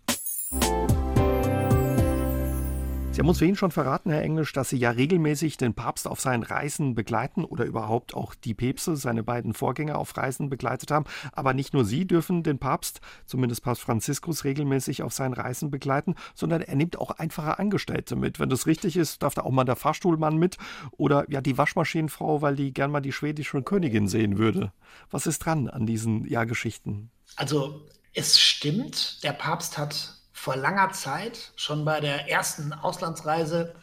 Sie 3.17 3.21
haben 3.21 3.29
uns 3.29 3.39
vorhin 3.39 3.55
schon 3.55 3.71
verraten, 3.71 4.11
Herr 4.11 4.21
Englisch, 4.21 4.53
dass 4.53 4.69
Sie 4.69 4.77
ja 4.77 4.91
regelmäßig 4.91 5.57
den 5.57 5.73
Papst 5.73 6.07
auf 6.07 6.19
seinen 6.19 6.43
Reisen 6.43 6.93
begleiten 6.93 7.45
oder 7.45 7.65
überhaupt 7.65 8.13
auch 8.13 8.35
die 8.35 8.53
Päpste, 8.53 8.95
seine 8.95 9.23
beiden 9.23 9.55
Vorgänger 9.55 9.97
auf 9.97 10.15
Reisen 10.15 10.51
begleitet 10.51 10.91
haben. 10.91 11.05
Aber 11.31 11.55
nicht 11.55 11.73
nur 11.73 11.83
Sie 11.83 12.05
dürfen 12.05 12.43
den 12.43 12.59
Papst, 12.59 13.01
zumindest 13.25 13.63
Papst 13.63 13.81
Franziskus, 13.81 14.43
regelmäßig 14.43 15.01
auf 15.01 15.13
seinen 15.13 15.33
Reisen 15.33 15.71
begleiten, 15.71 16.13
sondern 16.35 16.61
er 16.61 16.75
nimmt 16.75 16.99
auch 16.99 17.09
einfache 17.09 17.57
Angestellte 17.57 18.15
mit. 18.15 18.39
Wenn 18.39 18.49
das 18.49 18.67
richtig 18.67 18.95
ist, 18.95 19.23
darf 19.23 19.33
da 19.33 19.41
auch 19.41 19.49
mal 19.49 19.63
der 19.63 19.77
Fahrstuhlmann 19.77 20.37
mit 20.37 20.57
oder 20.91 21.25
ja 21.27 21.41
die 21.41 21.57
Waschmaschinenfrau, 21.57 22.43
weil 22.43 22.55
die 22.55 22.71
gern 22.71 22.91
mal 22.91 23.01
die 23.01 23.13
schwedische 23.13 23.63
Königin 23.63 24.07
sehen 24.07 24.37
würde. 24.37 24.73
Was 25.09 25.25
ist 25.25 25.39
dran 25.39 25.71
an 25.71 25.87
diesen 25.87 26.27
ja, 26.27 26.43
Geschichten? 26.43 27.09
Also 27.35 27.87
es 28.13 28.39
stimmt, 28.39 29.23
der 29.23 29.33
Papst 29.33 29.79
hat 29.79 30.16
vor 30.37 30.55
langer 30.55 30.91
Zeit, 30.91 31.51
schon 31.55 31.83
bei 31.83 31.99
der 31.99 32.29
ersten 32.29 32.71
Auslandsreise, 32.71 33.73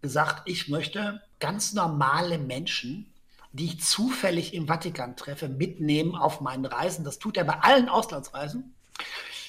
gesagt, 0.00 0.42
ich 0.46 0.68
möchte 0.68 1.20
ganz 1.40 1.74
normale 1.74 2.38
Menschen, 2.38 3.12
die 3.52 3.66
ich 3.66 3.82
zufällig 3.82 4.54
im 4.54 4.66
Vatikan 4.66 5.14
treffe, 5.14 5.50
mitnehmen 5.50 6.16
auf 6.16 6.40
meinen 6.40 6.64
Reisen. 6.64 7.04
Das 7.04 7.18
tut 7.18 7.36
er 7.36 7.44
bei 7.44 7.60
allen 7.60 7.90
Auslandsreisen. 7.90 8.74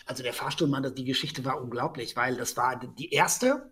Also 0.05 0.23
der 0.23 0.33
Fahrstuhlmann, 0.33 0.93
die 0.93 1.05
Geschichte 1.05 1.45
war 1.45 1.61
unglaublich, 1.61 2.17
weil 2.17 2.35
das 2.35 2.57
war 2.57 2.77
die 2.77 3.11
erste. 3.11 3.71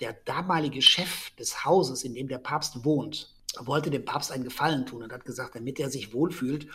Der 0.00 0.14
damalige 0.14 0.80
Chef 0.80 1.30
des 1.36 1.66
Hauses, 1.66 2.02
in 2.02 2.14
dem 2.14 2.28
der 2.28 2.38
Papst 2.38 2.82
wohnt, 2.82 3.34
wollte 3.58 3.90
dem 3.90 4.06
Papst 4.06 4.32
einen 4.32 4.44
Gefallen 4.44 4.86
tun 4.86 5.02
und 5.02 5.12
hat 5.12 5.26
gesagt, 5.26 5.54
damit 5.54 5.78
er 5.78 5.90
sich 5.90 6.14
wohlfühlt, 6.14 6.66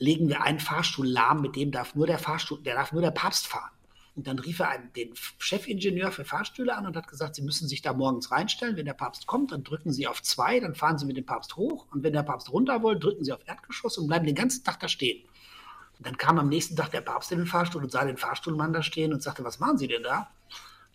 legen 0.00 0.28
wir 0.28 0.42
einen 0.42 0.58
Fahrstuhl 0.58 1.06
lahm, 1.06 1.42
mit 1.42 1.54
dem 1.54 1.70
darf 1.70 1.94
nur 1.94 2.08
der 2.08 2.18
Fahrstuhl, 2.18 2.60
der 2.60 2.74
darf 2.74 2.90
nur 2.90 3.02
der 3.02 3.12
Papst 3.12 3.46
fahren. 3.46 3.70
Und 4.16 4.28
dann 4.28 4.38
rief 4.38 4.60
er 4.60 4.68
einen, 4.68 4.92
den 4.92 5.12
Chefingenieur 5.38 6.12
für 6.12 6.24
Fahrstühle 6.24 6.76
an 6.76 6.86
und 6.86 6.96
hat 6.96 7.08
gesagt, 7.08 7.34
Sie 7.34 7.42
müssen 7.42 7.66
sich 7.66 7.82
da 7.82 7.92
morgens 7.92 8.30
reinstellen. 8.30 8.76
Wenn 8.76 8.86
der 8.86 8.94
Papst 8.94 9.26
kommt, 9.26 9.50
dann 9.50 9.64
drücken 9.64 9.92
Sie 9.92 10.06
auf 10.06 10.22
zwei, 10.22 10.60
dann 10.60 10.76
fahren 10.76 10.98
Sie 10.98 11.06
mit 11.06 11.16
dem 11.16 11.26
Papst 11.26 11.56
hoch. 11.56 11.86
Und 11.90 12.04
wenn 12.04 12.12
der 12.12 12.22
Papst 12.22 12.52
runter 12.52 12.82
will, 12.84 12.98
drücken 12.98 13.24
Sie 13.24 13.32
auf 13.32 13.40
Erdgeschoss 13.46 13.98
und 13.98 14.06
bleiben 14.06 14.24
den 14.24 14.36
ganzen 14.36 14.62
Tag 14.62 14.78
da 14.78 14.88
stehen. 14.88 15.24
Und 15.98 16.06
dann 16.06 16.16
kam 16.16 16.38
am 16.38 16.48
nächsten 16.48 16.76
Tag 16.76 16.90
der 16.92 17.00
Papst 17.00 17.32
in 17.32 17.38
den 17.38 17.46
Fahrstuhl 17.46 17.82
und 17.82 17.90
sah 17.90 18.04
den 18.04 18.16
Fahrstuhlmann 18.16 18.72
da 18.72 18.82
stehen 18.82 19.12
und 19.12 19.22
sagte, 19.22 19.42
was 19.44 19.58
machen 19.58 19.78
Sie 19.78 19.88
denn 19.88 20.04
da? 20.04 20.30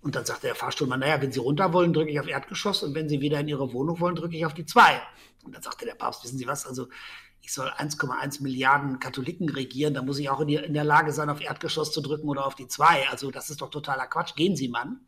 Und 0.02 0.16
dann 0.16 0.26
sagte 0.26 0.48
der 0.48 0.56
Fahrstuhlmann, 0.56 1.02
naja, 1.02 1.22
wenn 1.22 1.34
Sie 1.34 1.40
runter 1.40 1.74
wollen, 1.74 1.92
drücke 1.92 2.12
ich 2.12 2.20
auf 2.22 2.28
Erdgeschoss 2.28 2.84
und 2.84 2.96
wenn 2.96 3.10
Sie 3.10 3.20
wieder 3.20 3.42
in 3.42 3.50
Ihre 3.50 3.74
Wohnung 3.74 4.00
wollen, 4.00 4.16
drücke 4.16 4.38
ich 4.38 4.46
auf 4.46 4.54
die 4.54 4.66
zwei. 4.66 5.02
Und 5.44 5.54
dann 5.54 5.62
sagte 5.62 5.86
der 5.86 5.96
Papst, 5.96 6.24
wissen 6.24 6.38
Sie 6.38 6.48
was, 6.48 6.66
also 6.66 6.88
ich 7.42 7.54
soll 7.54 7.70
1,1 7.70 8.44
Milliarden 8.44 9.00
Katholiken 9.00 9.50
regieren, 9.50 9.94
da 9.94 10.02
muss 10.02 10.20
ich 10.20 10.30
auch 10.30 10.40
in, 10.42 10.48
die, 10.48 10.56
in, 10.56 10.74
der 10.74 10.84
Lage 10.84 11.12
sein, 11.12 11.30
auf 11.30 11.42
Erdgeschoss 11.42 11.92
zu 11.92 12.02
drücken 12.02 12.30
oder 12.30 12.46
auf 12.46 12.56
die 12.56 12.68
zwei. 12.68 13.08
Also 13.10 13.32
das 13.32 13.50
ist 13.50 13.62
doch 13.62 13.70
totaler 13.70 14.08
Quatsch. 14.08 14.36
Gehen 14.36 14.56
Sie, 14.56 14.68
Mann. 14.68 15.02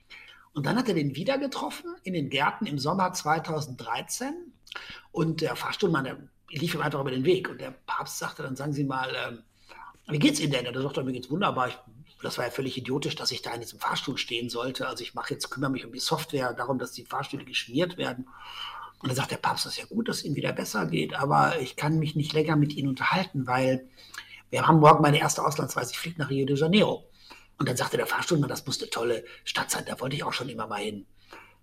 Und 0.53 0.65
dann 0.65 0.77
hat 0.77 0.87
er 0.87 0.95
den 0.95 1.15
wieder 1.15 1.37
getroffen 1.37 1.95
in 2.03 2.13
den 2.13 2.29
Gärten 2.29 2.65
im 2.65 2.79
Sommer 2.79 3.13
2013. 3.13 4.33
Und 5.11 5.41
der 5.41 5.55
Fahrstuhlmann, 5.55 6.03
der 6.03 6.17
lief 6.49 6.73
ihm 6.73 6.81
einfach 6.81 6.99
über 6.99 7.11
den 7.11 7.25
Weg. 7.25 7.49
Und 7.49 7.61
der 7.61 7.71
Papst 7.71 8.19
sagte 8.19 8.43
dann, 8.43 8.55
sagen 8.55 8.73
Sie 8.73 8.83
mal, 8.83 9.13
äh, 9.15 10.11
wie 10.11 10.19
geht's 10.19 10.39
Ihnen 10.39 10.51
denn? 10.51 10.65
Der 10.65 10.81
sagte, 10.81 11.03
mir 11.03 11.13
geht's 11.13 11.29
wunderbar. 11.29 11.69
Ich, 11.69 11.77
das 12.21 12.37
war 12.37 12.45
ja 12.45 12.51
völlig 12.51 12.77
idiotisch, 12.77 13.15
dass 13.15 13.31
ich 13.31 13.41
da 13.41 13.53
in 13.53 13.61
diesem 13.61 13.79
Fahrstuhl 13.79 14.17
stehen 14.17 14.49
sollte. 14.49 14.87
Also 14.87 15.03
ich 15.03 15.13
mache 15.13 15.33
jetzt, 15.33 15.49
kümmere 15.49 15.71
mich 15.71 15.85
um 15.85 15.93
die 15.93 15.99
Software, 15.99 16.53
darum, 16.53 16.79
dass 16.79 16.91
die 16.91 17.05
Fahrstühle 17.05 17.45
geschmiert 17.45 17.97
werden. 17.97 18.27
Und 19.01 19.09
dann 19.09 19.15
sagt 19.15 19.31
der 19.31 19.37
Papst, 19.37 19.65
das 19.65 19.73
ist 19.73 19.79
ja 19.79 19.85
gut, 19.85 20.07
dass 20.07 20.17
es 20.17 20.25
Ihnen 20.25 20.35
wieder 20.35 20.53
besser 20.53 20.85
geht, 20.85 21.15
aber 21.15 21.59
ich 21.59 21.75
kann 21.75 21.97
mich 21.97 22.15
nicht 22.15 22.33
länger 22.33 22.55
mit 22.55 22.73
Ihnen 22.73 22.89
unterhalten, 22.89 23.47
weil 23.47 23.87
wir 24.49 24.67
haben 24.67 24.79
morgen 24.79 25.01
meine 25.01 25.19
erste 25.19 25.43
Auslandsreise, 25.43 25.91
ich 25.91 25.97
fliege 25.99 26.19
nach 26.19 26.29
Rio 26.29 26.45
de 26.45 26.55
Janeiro. 26.55 27.09
Und 27.57 27.69
dann 27.69 27.77
sagte 27.77 27.97
der 27.97 28.07
Fahrstuhlmann, 28.07 28.49
das 28.49 28.65
muss 28.65 28.79
eine 28.79 28.89
tolle 28.89 29.23
Stadt 29.43 29.71
sein, 29.71 29.85
da 29.87 29.99
wollte 29.99 30.15
ich 30.15 30.23
auch 30.23 30.33
schon 30.33 30.49
immer 30.49 30.67
mal 30.67 30.81
hin. 30.81 31.05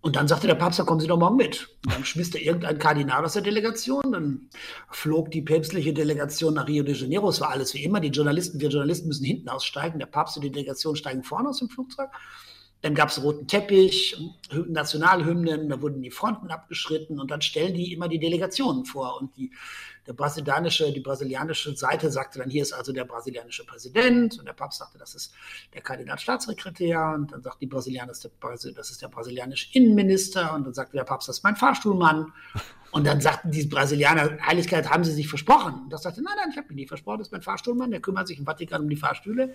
Und 0.00 0.14
dann 0.14 0.28
sagte 0.28 0.46
der 0.46 0.54
Papst, 0.54 0.78
da 0.78 0.84
kommen 0.84 1.00
Sie 1.00 1.08
doch 1.08 1.18
morgen 1.18 1.36
mit. 1.36 1.68
Und 1.84 1.92
dann 1.92 2.04
schmiss 2.04 2.32
er 2.32 2.40
irgendein 2.40 2.78
Kardinal 2.78 3.24
aus 3.24 3.32
der 3.32 3.42
Delegation, 3.42 4.12
dann 4.12 4.48
flog 4.90 5.32
die 5.32 5.42
päpstliche 5.42 5.92
Delegation 5.92 6.54
nach 6.54 6.68
Rio 6.68 6.84
de 6.84 6.94
Janeiro. 6.94 7.28
Es 7.28 7.40
war 7.40 7.50
alles 7.50 7.74
wie 7.74 7.82
immer. 7.82 7.98
Die 7.98 8.08
Journalisten, 8.08 8.60
wir 8.60 8.68
Journalisten 8.68 9.08
müssen 9.08 9.24
hinten 9.24 9.48
aussteigen. 9.48 9.98
Der 9.98 10.06
Papst 10.06 10.36
und 10.36 10.44
die 10.44 10.52
Delegation 10.52 10.94
steigen 10.94 11.24
vorne 11.24 11.48
aus 11.48 11.58
dem 11.58 11.68
Flugzeug. 11.68 12.10
Dann 12.80 12.94
gab 12.94 13.08
es 13.08 13.22
roten 13.22 13.48
Teppich, 13.48 14.16
Nationalhymnen, 14.68 15.68
da 15.68 15.82
wurden 15.82 16.00
die 16.00 16.12
Fronten 16.12 16.50
abgeschritten 16.50 17.18
und 17.18 17.30
dann 17.30 17.42
stellen 17.42 17.74
die 17.74 17.92
immer 17.92 18.08
die 18.08 18.20
Delegationen 18.20 18.84
vor. 18.84 19.20
Und 19.20 19.36
die, 19.36 19.50
der 20.06 20.12
brasilianische, 20.12 20.92
die 20.92 21.00
brasilianische 21.00 21.76
Seite 21.76 22.10
sagte 22.10 22.38
dann, 22.38 22.50
hier 22.50 22.62
ist 22.62 22.72
also 22.72 22.92
der 22.92 23.04
brasilianische 23.04 23.66
Präsident 23.66 24.38
und 24.38 24.46
der 24.46 24.52
Papst 24.52 24.78
sagte, 24.78 24.96
das 24.96 25.14
ist 25.16 25.34
der 25.74 25.82
Kardinalstaatssekretär 25.82 27.14
und 27.16 27.32
dann 27.32 27.42
sagt 27.42 27.60
die 27.60 27.66
Brasilianer, 27.66 28.12
das 28.12 28.24
ist 28.90 29.02
der 29.02 29.08
brasilianische 29.08 29.68
Innenminister 29.72 30.54
und 30.54 30.64
dann 30.64 30.74
sagte 30.74 30.96
der 30.96 31.04
Papst, 31.04 31.28
das 31.28 31.38
ist 31.38 31.42
mein 31.42 31.56
Fahrstuhlmann. 31.56 32.32
Und 32.90 33.06
dann 33.06 33.20
sagten 33.20 33.50
die 33.50 33.66
Brasilianer, 33.66 34.38
Heiligkeit, 34.46 34.88
haben 34.88 35.04
Sie 35.04 35.12
sich 35.12 35.28
versprochen? 35.28 35.74
Und 35.84 35.92
das 35.92 36.04
sagte, 36.04 36.22
nein, 36.22 36.32
nein, 36.38 36.48
ich 36.52 36.56
habe 36.56 36.68
mir 36.68 36.76
nicht 36.76 36.88
versprochen, 36.88 37.18
das 37.18 37.28
ist 37.28 37.32
mein 37.32 37.42
Fahrstuhlmann, 37.42 37.90
der 37.90 38.00
kümmert 38.00 38.28
sich 38.28 38.38
im 38.38 38.46
Vatikan 38.46 38.80
um 38.80 38.88
die 38.88 38.96
Fahrstühle. 38.96 39.54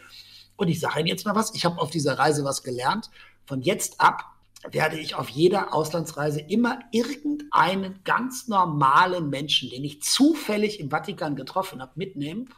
Und 0.56 0.68
ich 0.68 0.80
sage 0.80 1.00
Ihnen 1.00 1.08
jetzt 1.08 1.26
mal 1.26 1.36
was, 1.36 1.54
ich 1.56 1.66
habe 1.66 1.80
auf 1.80 1.90
dieser 1.90 2.18
Reise 2.18 2.44
was 2.44 2.64
gelernt. 2.64 3.10
Von 3.46 3.62
jetzt 3.62 4.00
ab 4.00 4.26
werde 4.72 4.98
ich 4.98 5.16
auf 5.16 5.30
jeder 5.30 5.74
Auslandsreise 5.74 6.40
immer 6.40 6.80
irgendeinen 6.92 8.00
ganz 8.04 8.48
normalen 8.48 9.30
Menschen, 9.30 9.70
den 9.70 9.84
ich 9.84 10.02
zufällig 10.02 10.80
im 10.80 10.90
Vatikan 10.90 11.36
getroffen 11.36 11.82
habe, 11.82 11.92
mitnehmen. 11.96 12.50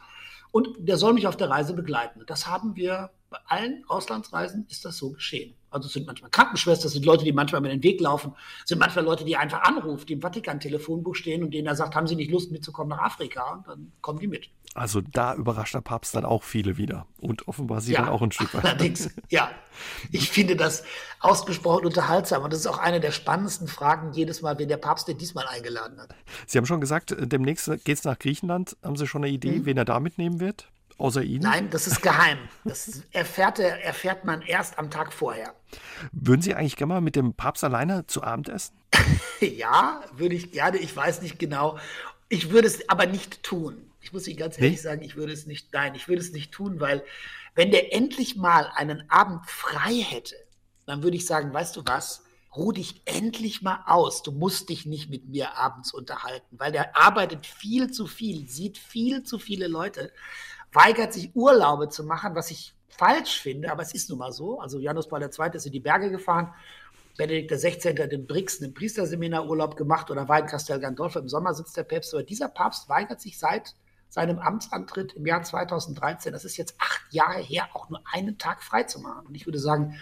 Und 0.52 0.68
der 0.78 0.96
soll 0.96 1.14
mich 1.14 1.26
auf 1.26 1.36
der 1.36 1.50
Reise 1.50 1.74
begleiten. 1.74 2.22
Das 2.26 2.46
haben 2.46 2.76
wir 2.76 3.10
bei 3.30 3.38
allen 3.46 3.84
Auslandsreisen 3.88 4.66
ist 4.68 4.84
das 4.84 4.98
so 4.98 5.10
geschehen. 5.10 5.54
Also 5.70 5.88
es 5.88 5.94
sind 5.94 6.06
manchmal 6.06 6.30
Krankenschwestern, 6.30 6.86
es 6.86 6.92
sind 6.92 7.04
Leute, 7.04 7.24
die 7.24 7.32
manchmal 7.32 7.60
über 7.60 7.68
den 7.68 7.82
Weg 7.82 8.00
laufen, 8.00 8.34
es 8.62 8.68
sind 8.68 8.78
manchmal 8.78 9.04
Leute, 9.04 9.24
die 9.24 9.36
einfach 9.36 9.62
anrufen, 9.62 10.06
die 10.06 10.14
im 10.14 10.22
Vatikan-Telefonbuch 10.22 11.14
stehen 11.14 11.42
und 11.42 11.52
denen 11.52 11.66
er 11.66 11.74
sagt, 11.74 11.94
haben 11.94 12.06
Sie 12.06 12.16
nicht 12.16 12.30
Lust 12.30 12.52
mitzukommen 12.52 12.90
nach 12.90 13.04
Afrika? 13.04 13.54
Und 13.54 13.66
dann 13.66 13.92
kommen 14.00 14.20
die 14.20 14.28
mit. 14.28 14.48
Also 14.76 15.00
da 15.00 15.34
überrascht 15.34 15.74
der 15.74 15.80
Papst 15.80 16.14
dann 16.14 16.26
auch 16.26 16.42
viele 16.42 16.76
wieder. 16.76 17.06
Und 17.18 17.48
offenbar 17.48 17.80
sie 17.80 17.94
ja, 17.94 18.02
dann 18.02 18.10
auch 18.10 18.20
ein 18.20 18.30
Stück 18.30 18.52
weit. 18.52 18.64
Allerdings, 18.64 19.10
ja. 19.30 19.50
Ich 20.12 20.30
finde 20.30 20.54
das 20.54 20.84
ausgesprochen 21.20 21.86
unterhaltsam. 21.86 22.42
Und 22.42 22.52
das 22.52 22.60
ist 22.60 22.66
auch 22.66 22.78
eine 22.78 23.00
der 23.00 23.10
spannendsten 23.10 23.68
Fragen 23.68 24.12
jedes 24.12 24.42
Mal, 24.42 24.58
wen 24.58 24.68
der 24.68 24.76
Papst 24.76 25.08
denn 25.08 25.16
diesmal 25.16 25.46
eingeladen 25.46 25.98
hat. 25.98 26.14
Sie 26.46 26.58
haben 26.58 26.66
schon 26.66 26.82
gesagt, 26.82 27.16
demnächst 27.18 27.66
geht 27.84 27.98
es 27.98 28.04
nach 28.04 28.18
Griechenland. 28.18 28.76
Haben 28.82 28.96
Sie 28.96 29.06
schon 29.06 29.24
eine 29.24 29.32
Idee, 29.32 29.60
mhm. 29.60 29.64
wen 29.64 29.78
er 29.78 29.86
da 29.86 29.98
mitnehmen 29.98 30.40
wird? 30.40 30.68
Außer 30.98 31.22
Ihnen? 31.22 31.42
Nein, 31.42 31.70
das 31.70 31.86
ist 31.86 32.02
geheim. 32.02 32.38
Das 32.64 33.02
erfährt, 33.12 33.58
erfährt 33.58 34.24
man 34.24 34.42
erst 34.42 34.78
am 34.78 34.90
Tag 34.90 35.12
vorher. 35.12 35.54
Würden 36.12 36.42
Sie 36.42 36.54
eigentlich 36.54 36.76
gerne 36.76 36.94
mal 36.94 37.00
mit 37.00 37.16
dem 37.16 37.32
Papst 37.34 37.64
alleine 37.64 38.06
zu 38.06 38.22
Abend 38.22 38.50
essen? 38.50 38.74
ja, 39.40 40.02
würde 40.12 40.34
ich 40.34 40.52
gerne. 40.52 40.78
Ich 40.78 40.94
weiß 40.94 41.22
nicht 41.22 41.38
genau. 41.38 41.78
Ich 42.28 42.50
würde 42.50 42.66
es 42.68 42.88
aber 42.88 43.06
nicht 43.06 43.42
tun. 43.42 43.85
Ich 44.06 44.12
muss 44.12 44.28
Ihnen 44.28 44.38
ganz 44.38 44.56
ehrlich 44.56 44.76
nee? 44.76 44.82
sagen, 44.82 45.02
ich 45.02 45.16
würde 45.16 45.32
es 45.32 45.46
nicht, 45.46 45.72
nein, 45.72 45.96
ich 45.96 46.06
würde 46.06 46.22
es 46.22 46.32
nicht 46.32 46.52
tun, 46.52 46.78
weil 46.78 47.02
wenn 47.56 47.72
der 47.72 47.92
endlich 47.92 48.36
mal 48.36 48.70
einen 48.74 49.10
Abend 49.10 49.50
frei 49.50 49.94
hätte, 49.94 50.36
dann 50.86 51.02
würde 51.02 51.16
ich 51.16 51.26
sagen, 51.26 51.52
weißt 51.52 51.74
du 51.74 51.82
was? 51.84 52.22
Ruh 52.54 52.70
dich 52.70 53.02
endlich 53.04 53.62
mal 53.62 53.82
aus. 53.84 54.22
Du 54.22 54.30
musst 54.30 54.68
dich 54.68 54.86
nicht 54.86 55.10
mit 55.10 55.28
mir 55.28 55.56
abends 55.56 55.92
unterhalten, 55.92 56.56
weil 56.56 56.70
der 56.70 56.96
arbeitet 56.96 57.46
viel 57.46 57.90
zu 57.90 58.06
viel, 58.06 58.48
sieht 58.48 58.78
viel 58.78 59.24
zu 59.24 59.40
viele 59.40 59.66
Leute 59.66 60.12
weigert 60.72 61.12
sich 61.12 61.34
Urlaube 61.34 61.88
zu 61.88 62.04
machen, 62.04 62.36
was 62.36 62.52
ich 62.52 62.74
falsch 62.88 63.40
finde, 63.40 63.72
aber 63.72 63.82
es 63.82 63.92
ist 63.92 64.08
nun 64.08 64.18
mal 64.18 64.32
so. 64.32 64.60
Also 64.60 64.78
Janus 64.78 65.08
Paul 65.08 65.22
II. 65.22 65.50
ist 65.54 65.66
in 65.66 65.72
die 65.72 65.80
Berge 65.80 66.10
gefahren, 66.10 66.54
Benedikt 67.16 67.50
XVI. 67.50 67.98
hat 67.98 68.12
in 68.12 68.26
Brixen 68.26 68.64
einen 68.64 68.74
Priesterseminar 68.74 69.48
Urlaub 69.48 69.76
gemacht 69.76 70.10
oder 70.10 70.28
war 70.28 70.38
in 70.38 70.46
Castel 70.46 70.78
Gandolfo, 70.78 71.18
im 71.18 71.28
Sommer 71.28 71.54
sitzt 71.54 71.76
der 71.76 71.84
Papst. 71.84 72.12
Aber 72.14 72.22
dieser 72.22 72.48
Papst 72.48 72.88
weigert 72.88 73.20
sich 73.20 73.38
seit 73.38 73.74
seinem 74.16 74.38
Amtsantritt 74.38 75.12
im 75.12 75.26
Jahr 75.26 75.42
2013, 75.42 76.32
das 76.32 76.44
ist 76.44 76.56
jetzt 76.56 76.74
acht 76.78 77.02
Jahre 77.10 77.40
her, 77.40 77.68
auch 77.74 77.90
nur 77.90 78.02
einen 78.12 78.38
Tag 78.38 78.62
frei 78.62 78.82
zu 78.84 78.98
machen. 78.98 79.26
Und 79.26 79.34
ich 79.34 79.46
würde 79.46 79.58
sagen, 79.58 79.94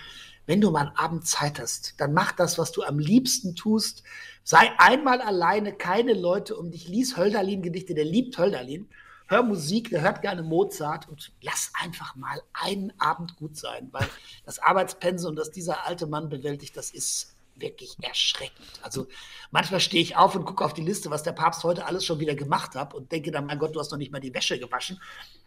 wenn 0.46 0.60
du 0.60 0.70
mal 0.70 0.86
einen 0.86 0.96
Abend 0.96 1.26
Zeit 1.26 1.58
hast, 1.58 2.00
dann 2.00 2.14
mach 2.14 2.30
das, 2.32 2.56
was 2.56 2.70
du 2.70 2.84
am 2.84 2.98
liebsten 2.98 3.56
tust. 3.56 4.04
Sei 4.44 4.70
einmal 4.78 5.20
alleine, 5.20 5.72
keine 5.72 6.14
Leute 6.14 6.54
um 6.56 6.70
dich. 6.70 6.86
Lies 6.86 7.16
Hölderlin-Gedichte, 7.16 7.94
der 7.94 8.04
liebt 8.04 8.38
Hölderlin 8.38 8.88
hör 9.26 9.42
Musik, 9.42 9.90
der 9.90 10.02
hört 10.02 10.22
gerne 10.22 10.42
Mozart 10.42 11.08
und 11.08 11.32
lass 11.40 11.72
einfach 11.82 12.14
mal 12.14 12.40
einen 12.52 12.92
Abend 12.98 13.36
gut 13.36 13.56
sein, 13.56 13.88
weil 13.90 14.06
das 14.44 14.58
Arbeitspensum, 14.58 15.34
das 15.34 15.50
dieser 15.50 15.86
alte 15.86 16.06
Mann 16.06 16.28
bewältigt, 16.28 16.76
das 16.76 16.90
ist 16.90 17.33
wirklich 17.56 17.96
erschreckend. 18.02 18.66
Also 18.82 19.06
manchmal 19.50 19.80
stehe 19.80 20.02
ich 20.02 20.16
auf 20.16 20.34
und 20.34 20.44
gucke 20.44 20.64
auf 20.64 20.74
die 20.74 20.82
Liste, 20.82 21.10
was 21.10 21.22
der 21.22 21.32
Papst 21.32 21.64
heute 21.64 21.86
alles 21.86 22.04
schon 22.04 22.18
wieder 22.18 22.34
gemacht 22.34 22.74
hat 22.74 22.94
und 22.94 23.12
denke 23.12 23.30
dann, 23.30 23.46
mein 23.46 23.58
Gott, 23.58 23.74
du 23.74 23.80
hast 23.80 23.90
noch 23.90 23.98
nicht 23.98 24.12
mal 24.12 24.20
die 24.20 24.34
Wäsche 24.34 24.58
gewaschen. 24.58 25.00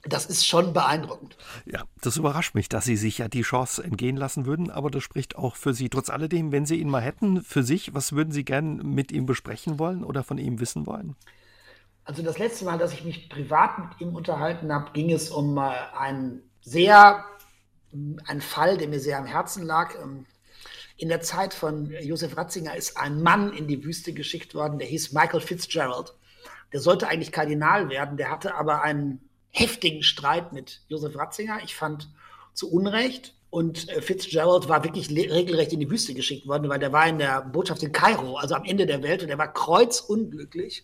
Das 0.03 0.25
ist 0.25 0.45
schon 0.45 0.73
beeindruckend. 0.73 1.37
Ja, 1.65 1.83
das 2.01 2.17
überrascht 2.17 2.55
mich, 2.55 2.69
dass 2.69 2.85
Sie 2.85 2.97
sich 2.97 3.17
ja 3.17 3.27
die 3.27 3.41
Chance 3.41 3.83
entgehen 3.83 4.15
lassen 4.15 4.45
würden, 4.45 4.71
aber 4.71 4.89
das 4.89 5.03
spricht 5.03 5.35
auch 5.35 5.55
für 5.55 5.73
Sie. 5.73 5.89
Trotz 5.89 6.09
alledem, 6.09 6.51
wenn 6.51 6.65
Sie 6.65 6.79
ihn 6.79 6.89
mal 6.89 7.01
hätten, 7.01 7.41
für 7.41 7.63
sich, 7.63 7.93
was 7.93 8.13
würden 8.13 8.31
Sie 8.31 8.45
gern 8.45 8.77
mit 8.77 9.11
ihm 9.11 9.25
besprechen 9.25 9.79
wollen 9.79 10.03
oder 10.03 10.23
von 10.23 10.37
ihm 10.37 10.59
wissen 10.59 10.85
wollen? 10.85 11.15
Also 12.07 12.23
das 12.23 12.39
letzte 12.39 12.63
Mal, 12.63 12.77
dass 12.77 12.93
ich 12.93 13.03
mich 13.03 13.27
privat 13.27 13.79
mit 13.79 13.99
ihm 13.99 14.15
unterhalten 14.15 14.71
habe, 14.71 14.91
ging 14.93 15.11
es 15.11 15.29
um 15.29 15.57
äh, 15.57 15.71
einen 15.97 16.41
sehr, 16.61 17.25
einen 18.25 18.41
Fall, 18.41 18.77
der 18.77 18.87
mir 18.87 19.01
sehr 19.01 19.17
am 19.17 19.25
Herzen 19.25 19.63
lag. 19.63 19.93
In 20.97 21.09
der 21.09 21.21
Zeit 21.21 21.53
von 21.53 21.91
Josef 22.01 22.35
Ratzinger 22.35 22.75
ist 22.75 22.97
ein 22.97 23.21
Mann 23.21 23.53
in 23.53 23.67
die 23.67 23.83
Wüste 23.83 24.13
geschickt 24.13 24.55
worden, 24.55 24.79
der 24.79 24.87
hieß 24.87 25.13
Michael 25.13 25.41
Fitzgerald. 25.41 26.15
Der 26.73 26.79
sollte 26.79 27.07
eigentlich 27.07 27.31
Kardinal 27.31 27.89
werden, 27.89 28.17
der 28.17 28.31
hatte 28.31 28.55
aber 28.55 28.81
einen 28.81 29.21
heftigen 29.51 30.01
Streit 30.01 30.53
mit 30.53 30.81
Josef 30.87 31.15
Ratzinger. 31.15 31.59
Ich 31.63 31.75
fand 31.75 32.09
zu 32.53 32.71
Unrecht. 32.71 33.35
Und 33.49 33.87
äh, 33.89 34.01
Fitzgerald 34.01 34.67
war 34.67 34.83
wirklich 34.83 35.09
regelrecht 35.09 35.71
in 35.71 35.79
die 35.79 35.89
Wüste 35.89 36.13
geschickt 36.13 36.47
worden, 36.47 36.67
weil 36.67 36.79
der 36.79 36.91
war 36.91 37.07
in 37.07 37.17
der 37.17 37.41
Botschaft 37.41 37.81
in 37.81 37.93
Kairo, 37.93 38.35
also 38.35 38.55
am 38.55 38.65
Ende 38.65 38.85
der 38.85 39.01
Welt, 39.03 39.23
und 39.23 39.29
er 39.29 39.37
war 39.37 39.53
kreuzunglücklich. 39.53 40.83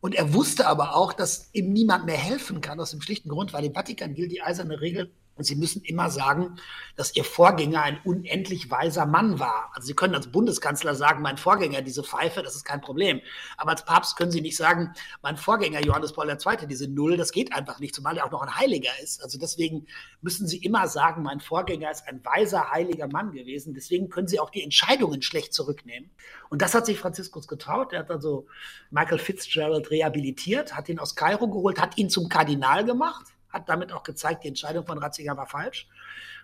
Und 0.00 0.14
er 0.14 0.32
wusste 0.32 0.68
aber 0.68 0.94
auch, 0.94 1.12
dass 1.12 1.48
ihm 1.52 1.72
niemand 1.72 2.06
mehr 2.06 2.16
helfen 2.16 2.60
kann, 2.60 2.78
aus 2.78 2.92
dem 2.92 3.00
schlichten 3.00 3.28
Grund, 3.28 3.52
weil 3.52 3.64
im 3.64 3.74
Vatikan 3.74 4.14
gilt 4.14 4.30
die 4.30 4.42
eiserne 4.42 4.80
Regel, 4.80 5.10
und 5.42 5.46
Sie 5.46 5.56
müssen 5.56 5.82
immer 5.82 6.08
sagen, 6.08 6.54
dass 6.94 7.16
Ihr 7.16 7.24
Vorgänger 7.24 7.82
ein 7.82 7.98
unendlich 8.04 8.70
weiser 8.70 9.06
Mann 9.06 9.40
war. 9.40 9.72
Also 9.74 9.88
Sie 9.88 9.94
können 9.94 10.14
als 10.14 10.28
Bundeskanzler 10.28 10.94
sagen, 10.94 11.20
mein 11.20 11.36
Vorgänger, 11.36 11.82
diese 11.82 12.04
Pfeife, 12.04 12.44
das 12.44 12.54
ist 12.54 12.64
kein 12.64 12.80
Problem. 12.80 13.20
Aber 13.56 13.72
als 13.72 13.84
Papst 13.84 14.16
können 14.16 14.30
Sie 14.30 14.40
nicht 14.40 14.56
sagen, 14.56 14.94
mein 15.20 15.36
Vorgänger 15.36 15.80
Johannes 15.84 16.12
Paul 16.12 16.30
II., 16.30 16.66
diese 16.68 16.86
Null, 16.86 17.16
das 17.16 17.32
geht 17.32 17.52
einfach 17.52 17.80
nicht, 17.80 17.92
zumal 17.92 18.16
er 18.18 18.26
auch 18.26 18.30
noch 18.30 18.42
ein 18.42 18.56
Heiliger 18.56 18.92
ist. 19.02 19.20
Also 19.20 19.36
deswegen 19.36 19.88
müssen 20.20 20.46
Sie 20.46 20.58
immer 20.58 20.86
sagen, 20.86 21.24
mein 21.24 21.40
Vorgänger 21.40 21.90
ist 21.90 22.06
ein 22.06 22.24
weiser, 22.24 22.70
heiliger 22.70 23.08
Mann 23.08 23.32
gewesen. 23.32 23.74
Deswegen 23.74 24.10
können 24.10 24.28
Sie 24.28 24.38
auch 24.38 24.50
die 24.50 24.62
Entscheidungen 24.62 25.22
schlecht 25.22 25.52
zurücknehmen. 25.54 26.08
Und 26.50 26.62
das 26.62 26.72
hat 26.72 26.86
sich 26.86 27.00
Franziskus 27.00 27.48
getraut. 27.48 27.92
Er 27.92 27.98
hat 28.00 28.12
also 28.12 28.46
Michael 28.92 29.18
Fitzgerald 29.18 29.90
rehabilitiert, 29.90 30.76
hat 30.76 30.88
ihn 30.88 31.00
aus 31.00 31.16
Kairo 31.16 31.48
geholt, 31.48 31.80
hat 31.80 31.98
ihn 31.98 32.10
zum 32.10 32.28
Kardinal 32.28 32.84
gemacht 32.84 33.26
hat 33.52 33.68
damit 33.68 33.92
auch 33.92 34.02
gezeigt, 34.02 34.44
die 34.44 34.48
Entscheidung 34.48 34.86
von 34.86 34.98
Ratzinger 34.98 35.36
war 35.36 35.46
falsch. 35.46 35.88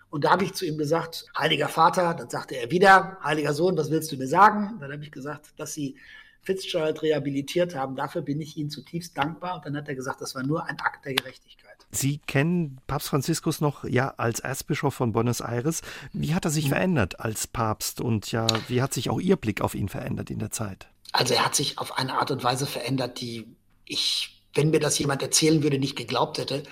Und 0.09 0.23
da 0.23 0.31
habe 0.31 0.43
ich 0.43 0.53
zu 0.53 0.65
ihm 0.65 0.77
gesagt, 0.77 1.25
Heiliger 1.37 1.69
Vater, 1.69 2.13
dann 2.15 2.29
sagte 2.29 2.55
er 2.55 2.71
wieder, 2.71 3.17
Heiliger 3.23 3.53
Sohn, 3.53 3.77
was 3.77 3.91
willst 3.91 4.11
du 4.11 4.17
mir 4.17 4.27
sagen? 4.27 4.77
Dann 4.79 4.91
habe 4.91 5.03
ich 5.03 5.11
gesagt, 5.11 5.53
dass 5.57 5.73
Sie 5.73 5.97
Fitzgerald 6.41 7.01
rehabilitiert 7.01 7.75
haben. 7.75 7.95
Dafür 7.95 8.21
bin 8.21 8.41
ich 8.41 8.57
Ihnen 8.57 8.69
zutiefst 8.69 9.17
dankbar. 9.17 9.57
Und 9.57 9.65
dann 9.65 9.75
hat 9.75 9.87
er 9.87 9.95
gesagt, 9.95 10.21
das 10.21 10.33
war 10.35 10.43
nur 10.43 10.65
ein 10.65 10.79
Akt 10.79 11.05
der 11.05 11.13
Gerechtigkeit. 11.13 11.69
Sie 11.91 12.19
kennen 12.19 12.79
Papst 12.87 13.09
Franziskus 13.09 13.61
noch 13.61 13.83
ja 13.83 14.13
als 14.17 14.39
Erzbischof 14.39 14.93
von 14.93 15.11
Buenos 15.11 15.41
Aires. 15.41 15.81
Wie 16.13 16.33
hat 16.33 16.45
er 16.45 16.51
sich 16.51 16.65
mhm. 16.65 16.69
verändert 16.69 17.19
als 17.19 17.47
Papst 17.47 17.99
und 17.99 18.31
ja, 18.31 18.47
wie 18.67 18.81
hat 18.81 18.93
sich 18.93 19.09
auch 19.09 19.19
Ihr 19.19 19.35
Blick 19.35 19.61
auf 19.61 19.75
ihn 19.75 19.89
verändert 19.89 20.29
in 20.29 20.39
der 20.39 20.51
Zeit? 20.51 20.87
Also 21.11 21.33
er 21.33 21.45
hat 21.45 21.55
sich 21.55 21.77
auf 21.77 21.97
eine 21.97 22.19
Art 22.19 22.31
und 22.31 22.43
Weise 22.43 22.67
verändert, 22.67 23.19
die 23.19 23.55
ich 23.85 24.38
wenn 24.53 24.71
mir 24.71 24.79
das 24.79 24.99
jemand 24.99 25.21
erzählen 25.21 25.63
würde, 25.63 25.79
nicht 25.79 25.95
geglaubt 25.95 26.37
hätte. 26.37 26.63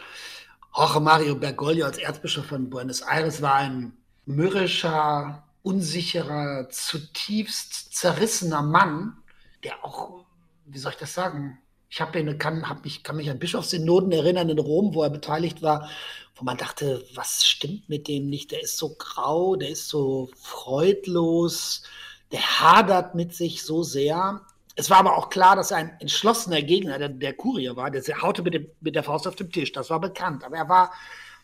Jorge 0.76 1.00
Mario 1.00 1.36
Bergoglio 1.36 1.86
als 1.86 1.98
Erzbischof 1.98 2.46
von 2.46 2.70
Buenos 2.70 3.02
Aires 3.02 3.42
war 3.42 3.56
ein 3.56 3.94
mürrischer, 4.26 5.44
unsicherer, 5.64 6.70
zutiefst 6.70 7.94
zerrissener 7.96 8.62
Mann, 8.62 9.18
der 9.64 9.84
auch, 9.84 10.26
wie 10.66 10.78
soll 10.78 10.92
ich 10.92 10.98
das 10.98 11.14
sagen, 11.14 11.58
ich 11.90 12.02
habe 12.02 12.38
kann, 12.38 12.68
hab 12.68 12.84
mich, 12.84 13.04
kann 13.04 13.16
mich 13.16 13.30
an 13.30 13.40
Bischofssynoden 13.40 14.12
erinnern 14.12 14.50
in 14.50 14.60
Rom, 14.60 14.94
wo 14.94 15.04
er 15.04 15.10
beteiligt 15.10 15.62
war, 15.62 15.90
wo 16.36 16.44
man 16.44 16.58
dachte, 16.58 17.04
was 17.16 17.46
stimmt 17.46 17.90
mit 17.90 18.08
dem 18.08 18.30
nicht? 18.30 18.52
Der 18.52 18.62
ist 18.62 18.78
so 18.78 18.96
grau, 18.96 19.56
der 19.56 19.70
ist 19.70 19.88
so 19.88 20.30
freudlos, 20.36 21.84
der 22.32 22.42
hadert 22.42 23.16
mit 23.16 23.34
sich 23.34 23.64
so 23.64 23.84
sehr. 23.84 24.42
Es 24.80 24.92
war 24.92 24.98
aber 24.98 25.18
auch 25.18 25.30
klar, 25.30 25.56
dass 25.56 25.72
er 25.72 25.78
ein 25.78 26.00
entschlossener 26.00 26.62
Gegner 26.62 27.00
der, 27.00 27.10
der 27.10 27.34
Kurie 27.34 27.76
war. 27.76 27.90
Der 27.90 28.22
haute 28.22 28.44
mit, 28.44 28.54
dem, 28.54 28.68
mit 28.80 28.94
der 28.96 29.04
Faust 29.04 29.28
auf 29.28 29.36
dem 29.36 29.52
Tisch. 29.52 29.72
Das 29.72 29.90
war 29.90 30.00
bekannt. 30.00 30.44
Aber 30.44 30.56
er 30.56 30.70
war 30.70 30.94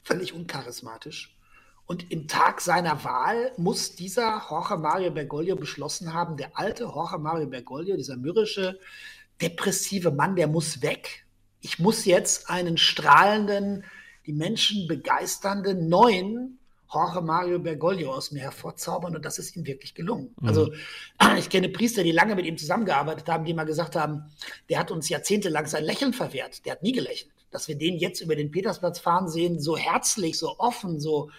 völlig 0.03 0.33
uncharismatisch. 0.33 1.35
Und 1.87 2.11
im 2.11 2.27
Tag 2.27 2.61
seiner 2.61 3.03
Wahl 3.03 3.51
muss 3.57 3.95
dieser 3.95 4.43
Jorge 4.49 4.77
Mario 4.77 5.11
Bergoglio 5.11 5.55
beschlossen 5.55 6.13
haben, 6.13 6.37
der 6.37 6.57
alte 6.57 6.83
Jorge 6.83 7.17
Mario 7.17 7.47
Bergoglio, 7.47 7.97
dieser 7.97 8.17
mürrische, 8.17 8.79
depressive 9.41 10.11
Mann, 10.11 10.35
der 10.35 10.47
muss 10.47 10.81
weg. 10.83 11.25
Ich 11.59 11.79
muss 11.79 12.05
jetzt 12.05 12.49
einen 12.51 12.77
strahlenden, 12.77 13.83
die 14.27 14.33
Menschen 14.33 14.87
begeisternden, 14.87 15.89
neuen 15.89 16.59
Jorge 16.93 17.21
Mario 17.21 17.59
Bergoglio 17.59 18.13
aus 18.13 18.31
mir 18.31 18.41
hervorzaubern 18.41 19.15
und 19.15 19.25
das 19.25 19.39
ist 19.39 19.55
ihm 19.55 19.65
wirklich 19.65 19.95
gelungen. 19.95 20.35
Mhm. 20.39 20.47
Also 20.47 20.71
ich 21.37 21.49
kenne 21.49 21.69
Priester, 21.69 22.03
die 22.03 22.11
lange 22.11 22.35
mit 22.35 22.45
ihm 22.45 22.57
zusammengearbeitet 22.57 23.27
haben, 23.29 23.45
die 23.45 23.53
mal 23.53 23.65
gesagt 23.65 23.95
haben, 23.95 24.31
der 24.69 24.79
hat 24.79 24.91
uns 24.91 25.09
jahrzehntelang 25.09 25.65
sein 25.65 25.83
Lächeln 25.83 26.13
verwehrt, 26.13 26.65
der 26.65 26.73
hat 26.73 26.83
nie 26.83 26.91
gelächelt. 26.91 27.31
Dass 27.51 27.67
wir 27.67 27.75
den 27.75 27.97
jetzt 27.97 28.21
über 28.21 28.35
den 28.35 28.51
Petersplatz 28.51 28.99
fahren 28.99 29.27
sehen, 29.27 29.59
so 29.59 29.77
herzlich, 29.77 30.39
so 30.39 30.57
offen, 30.57 30.99
so 30.99 31.29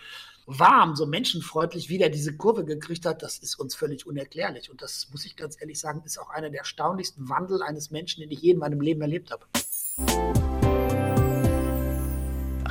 warm, 0.47 0.95
so 0.95 1.07
menschenfreundlich, 1.07 1.89
wie 1.89 1.99
der 1.99 2.11
diese 2.11 2.37
Kurve 2.37 2.65
gekriegt 2.65 3.07
hat, 3.07 3.23
das 3.23 3.39
ist 3.39 3.59
uns 3.59 3.75
völlig 3.75 4.07
unerklärlich. 4.07 4.71
Und 4.71 4.83
das 4.83 5.09
muss 5.11 5.25
ich 5.25 5.37
ganz 5.37 5.61
ehrlich 5.61 5.81
sagen, 5.81 6.03
ist 6.05 6.19
auch 6.19 6.31
einer 6.31 6.51
der 6.51 6.61
erstaunlichsten 6.61 7.29
Wandel 7.29 7.63
eines 7.63 7.91
Menschen, 7.91 8.21
den 8.21 8.31
ich 8.31 8.41
je 8.41 8.53
in 8.53 8.59
meinem 8.59 8.81
Leben 8.81 9.01
erlebt 9.01 9.31
habe. 9.31 9.47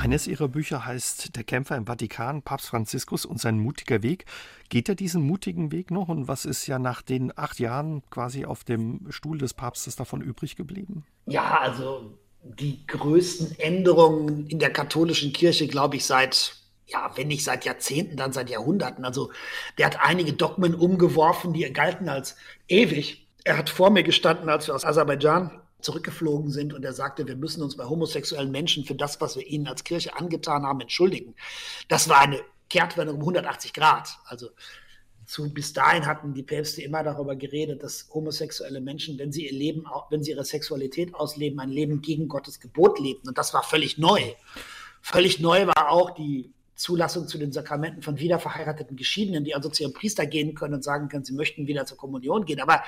Eines 0.04 0.26
ihrer 0.26 0.48
Bücher 0.48 0.84
heißt 0.84 1.34
Der 1.34 1.44
Kämpfer 1.44 1.76
im 1.76 1.86
Vatikan, 1.86 2.42
Papst 2.42 2.68
Franziskus 2.68 3.24
und 3.24 3.40
sein 3.40 3.58
mutiger 3.58 4.02
Weg. 4.02 4.26
Geht 4.68 4.90
er 4.90 4.96
diesen 4.96 5.22
mutigen 5.22 5.72
Weg 5.72 5.90
noch? 5.90 6.08
Und 6.08 6.28
was 6.28 6.44
ist 6.44 6.66
ja 6.66 6.78
nach 6.78 7.00
den 7.00 7.32
acht 7.38 7.58
Jahren 7.58 8.02
quasi 8.10 8.44
auf 8.44 8.64
dem 8.64 9.06
Stuhl 9.08 9.38
des 9.38 9.54
Papstes 9.54 9.96
davon 9.96 10.20
übrig 10.20 10.56
geblieben? 10.56 11.06
Ja, 11.24 11.58
also 11.58 12.18
die 12.42 12.86
größten 12.86 13.58
Änderungen 13.58 14.46
in 14.48 14.58
der 14.58 14.74
katholischen 14.74 15.32
Kirche, 15.32 15.68
glaube 15.68 15.96
ich, 15.96 16.04
seit 16.04 16.54
ja, 16.86 17.10
wenn 17.14 17.28
nicht 17.28 17.42
seit 17.42 17.64
Jahrzehnten, 17.64 18.18
dann 18.18 18.34
seit 18.34 18.50
Jahrhunderten. 18.50 19.06
Also 19.06 19.32
der 19.78 19.86
hat 19.86 20.00
einige 20.02 20.34
Dogmen 20.34 20.74
umgeworfen, 20.74 21.54
die 21.54 21.62
galten 21.72 22.10
als 22.10 22.36
ewig. 22.68 23.26
Er 23.42 23.56
hat 23.56 23.70
vor 23.70 23.88
mir 23.88 24.02
gestanden, 24.02 24.50
als 24.50 24.66
wir 24.66 24.74
aus 24.74 24.84
Aserbaidschan 24.84 25.62
zurückgeflogen 25.84 26.50
sind 26.50 26.74
und 26.74 26.84
er 26.84 26.92
sagte, 26.92 27.26
wir 27.26 27.36
müssen 27.36 27.62
uns 27.62 27.76
bei 27.76 27.84
homosexuellen 27.84 28.50
Menschen 28.50 28.84
für 28.84 28.94
das, 28.94 29.20
was 29.20 29.36
wir 29.36 29.46
ihnen 29.46 29.66
als 29.66 29.84
Kirche 29.84 30.16
angetan 30.16 30.64
haben, 30.64 30.80
entschuldigen. 30.80 31.34
Das 31.88 32.08
war 32.08 32.20
eine 32.20 32.40
Kehrtwendung 32.70 33.16
um 33.16 33.22
180 33.22 33.72
Grad. 33.72 34.08
Also 34.24 34.48
zu, 35.26 35.52
bis 35.52 35.72
dahin 35.72 36.06
hatten 36.06 36.34
die 36.34 36.42
Päpste 36.42 36.82
immer 36.82 37.02
darüber 37.02 37.36
geredet, 37.36 37.82
dass 37.82 38.08
homosexuelle 38.12 38.80
Menschen, 38.80 39.18
wenn 39.18 39.32
sie 39.32 39.46
ihr 39.46 39.52
Leben, 39.52 39.86
wenn 40.10 40.22
sie 40.22 40.32
ihre 40.32 40.44
Sexualität 40.44 41.14
ausleben, 41.14 41.60
ein 41.60 41.70
Leben 41.70 42.02
gegen 42.02 42.28
Gottes 42.28 42.60
Gebot 42.60 42.98
lebten. 42.98 43.28
Und 43.28 43.38
das 43.38 43.54
war 43.54 43.62
völlig 43.62 43.98
neu. 43.98 44.20
Völlig 45.00 45.40
neu 45.40 45.66
war 45.66 45.90
auch 45.90 46.10
die 46.12 46.52
Zulassung 46.74 47.28
zu 47.28 47.38
den 47.38 47.52
Sakramenten 47.52 48.02
von 48.02 48.18
wiederverheirateten 48.18 48.96
Geschiedenen, 48.96 49.44
die 49.44 49.54
also 49.54 49.68
zu 49.68 49.82
ihrem 49.82 49.92
Priester 49.92 50.26
gehen 50.26 50.54
können 50.54 50.74
und 50.74 50.84
sagen 50.84 51.08
können, 51.08 51.24
sie 51.24 51.32
möchten 51.32 51.66
wieder 51.66 51.86
zur 51.86 51.96
Kommunion 51.96 52.44
gehen. 52.44 52.60
Aber 52.60 52.82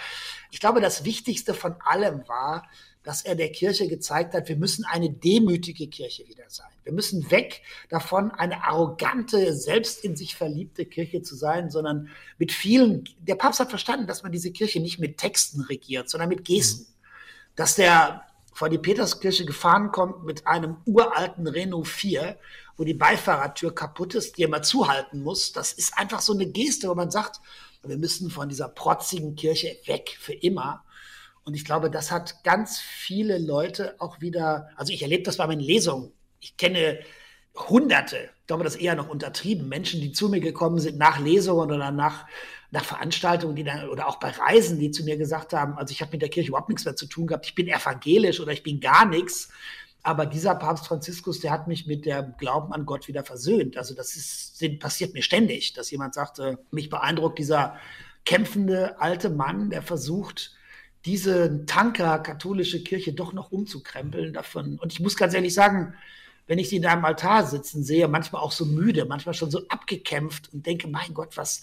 ich 0.51 0.61
glaube, 0.61 0.81
das 0.81 1.05
Wichtigste 1.05 1.55
von 1.55 1.77
allem 1.85 2.27
war, 2.27 2.69
dass 3.07 3.23
er 3.23 3.37
der 3.37 3.53
Kirche 3.53 3.87
gezeigt 3.87 4.35
hat, 4.35 4.49
wir 4.49 4.57
müssen 4.57 4.85
eine 4.85 5.09
demütige 5.09 5.87
Kirche 5.87 6.27
wieder 6.27 6.43
sein. 6.49 6.67
Wir 6.83 6.93
müssen 6.93 7.31
weg 7.31 7.63
davon, 7.89 8.33
eine 8.33 8.65
arrogante, 8.65 9.55
selbst 9.55 10.03
in 10.05 10.17
sich 10.17 10.35
verliebte 10.35 10.85
Kirche 10.85 11.23
zu 11.23 11.37
sein, 11.37 11.71
sondern 11.71 12.09
mit 12.37 12.51
vielen, 12.51 13.09
der 13.21 13.37
Papst 13.37 13.61
hat 13.61 13.71
verstanden, 13.71 14.09
dass 14.09 14.25
man 14.25 14.33
diese 14.33 14.51
Kirche 14.51 14.81
nicht 14.81 14.99
mit 14.99 15.19
Texten 15.19 15.61
regiert, 15.61 16.11
sondern 16.11 16.29
mit 16.29 16.45
Gesten. 16.45 16.93
Dass 17.55 17.77
der 17.77 18.23
vor 18.57 18.69
die 18.69 18.79
Peterskirche 18.79 19.45
gefahren 19.45 19.93
kommt 19.93 20.25
mit 20.25 20.47
einem 20.47 20.77
uralten 20.87 21.47
Renault 21.47 21.89
4 21.89 22.37
wo 22.77 22.85
die 22.85 22.95
Beifahrertür 22.95 23.75
kaputt 23.75 24.15
ist, 24.15 24.37
die 24.37 24.43
er 24.43 24.49
mal 24.49 24.63
zuhalten 24.63 25.23
muss. 25.23 25.53
Das 25.53 25.73
ist 25.73 25.97
einfach 25.97 26.21
so 26.21 26.35
eine 26.35 26.47
Geste, 26.47 26.89
wo 26.89 26.95
man 26.95 27.11
sagt, 27.11 27.41
wir 27.83 27.97
müssen 27.97 28.31
von 28.31 28.49
dieser 28.49 28.69
protzigen 28.69 29.37
Kirche 29.37 29.77
weg 29.87 30.17
für 30.21 30.35
immer. 30.35 30.85
Und 31.45 31.55
ich 31.55 31.65
glaube, 31.65 31.91
das 31.91 32.11
hat 32.11 32.43
ganz 32.43 32.79
viele 32.79 33.39
Leute 33.39 33.95
auch 33.99 34.21
wieder, 34.21 34.69
also 34.77 34.93
ich 34.93 35.03
erlebe 35.03 35.23
das 35.23 35.37
bei 35.37 35.47
meinen 35.47 35.61
Lesungen. 35.61 36.13
Ich 36.41 36.57
kenne 36.57 36.99
Hunderte, 37.55 38.29
ich 38.41 38.47
glaube, 38.47 38.65
das 38.65 38.77
eher 38.77 38.97
noch 38.97 39.09
untertrieben, 39.09 39.69
Menschen, 39.69 40.01
die 40.01 40.13
zu 40.13 40.29
mir 40.29 40.41
gekommen 40.41 40.79
sind 40.79 40.99
nach 40.99 41.19
Lesungen 41.19 41.71
oder 41.71 41.91
nach, 41.91 42.27
nach 42.77 42.85
Veranstaltungen, 42.85 43.57
die 43.57 43.65
dann, 43.65 43.89
oder 43.89 44.07
auch 44.07 44.17
bei 44.17 44.29
Reisen, 44.29 44.79
die 44.79 44.91
zu 44.91 45.03
mir 45.03 45.17
gesagt 45.17 45.55
haben, 45.55 45.79
also 45.79 45.93
ich 45.93 46.03
habe 46.03 46.13
mit 46.13 46.21
der 46.21 46.29
Kirche 46.29 46.51
überhaupt 46.51 46.69
nichts 46.69 46.85
mehr 46.85 46.95
zu 46.95 47.07
tun 47.07 47.27
gehabt, 47.27 47.47
ich 47.47 47.55
bin 47.55 47.69
evangelisch 47.69 48.39
oder 48.39 48.53
ich 48.53 48.63
bin 48.63 48.81
gar 48.81 49.07
nichts. 49.07 49.49
Aber 50.03 50.27
dieser 50.27 50.55
Papst 50.55 50.87
Franziskus, 50.87 51.41
der 51.41 51.51
hat 51.51 51.67
mich 51.67 51.87
mit 51.87 52.05
dem 52.05 52.35
Glauben 52.39 52.73
an 52.73 52.85
Gott 52.87 53.09
wieder 53.09 53.25
versöhnt. 53.25 53.77
Also 53.77 53.95
das 53.95 54.15
ist, 54.15 54.79
passiert 54.79 55.15
mir 55.15 55.23
ständig, 55.23 55.73
dass 55.73 55.91
jemand 55.91 56.15
sagt, 56.15 56.39
äh, 56.39 56.57
mich 56.71 56.91
beeindruckt 56.91 57.39
dieser 57.39 57.77
kämpfende 58.25 59.01
alte 59.01 59.31
Mann, 59.31 59.71
der 59.71 59.83
versucht, 59.83 60.55
diese 61.07 61.65
Tanker 61.65 62.19
katholische 62.19 62.85
Kirche 62.85 63.15
doch 63.15 63.33
noch 63.33 63.51
umzukrempeln 63.53 64.35
davon. 64.35 64.79
Und 64.79 64.93
ich 64.93 65.01
muss 65.01 65.17
ganz 65.17 65.33
ehrlich 65.35 65.55
sagen, 65.55 65.95
wenn 66.47 66.59
ich 66.59 66.69
sie 66.69 66.77
in 66.77 66.87
einem 66.87 67.05
Altar 67.05 67.47
sitzen 67.47 67.83
sehe, 67.83 68.07
manchmal 68.07 68.43
auch 68.43 68.53
so 68.53 68.67
müde, 68.67 69.07
manchmal 69.07 69.35
schon 69.35 69.51
so 69.51 69.67
abgekämpft 69.69 70.53
und 70.53 70.67
denke, 70.67 70.89
mein 70.89 71.15
Gott, 71.15 71.37
was, 71.37 71.63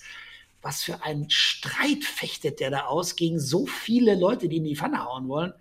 was 0.63 0.81
für 0.81 1.03
ein 1.03 1.29
Streit 1.29 2.03
fechtet 2.03 2.59
der 2.59 2.71
da 2.71 2.85
aus 2.85 3.15
gegen 3.15 3.39
so 3.39 3.67
viele 3.67 4.15
Leute, 4.15 4.49
die 4.49 4.57
in 4.57 4.63
die 4.63 4.75
Pfanne 4.75 5.05
hauen 5.05 5.27
wollen 5.27 5.53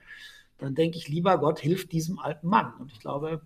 dann 0.63 0.77
denke 0.77 0.97
ich, 0.97 1.09
lieber 1.09 1.39
Gott, 1.39 1.59
hilft 1.59 1.91
diesem 1.91 2.21
alten 2.21 2.47
Mann. 2.47 2.73
Und 2.79 2.93
ich 2.93 3.01
glaube, 3.01 3.43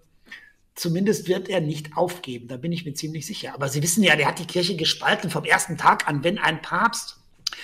Zumindest 0.77 1.27
wird 1.27 1.49
er 1.49 1.63
nicht 1.63 1.97
aufgeben, 1.97 2.49
da 2.49 2.59
bin 2.59 2.71
ich 2.71 2.85
mir 2.85 2.93
ziemlich 2.93 3.25
sicher. 3.25 3.55
Aber 3.55 3.71
Sie 3.71 3.83
wissen 3.83 4.05
ja, 4.05 4.15
der 4.15 4.27
hat 4.27 4.39
die 4.39 4.47
Kirche 4.47 4.77
gespalten 4.77 5.31
vom 5.31 5.45
ersten 5.47 5.79
Tag 5.79 6.07
an, 6.07 6.23
wenn 6.23 6.39
ein 6.39 6.61
Papst 6.61 7.17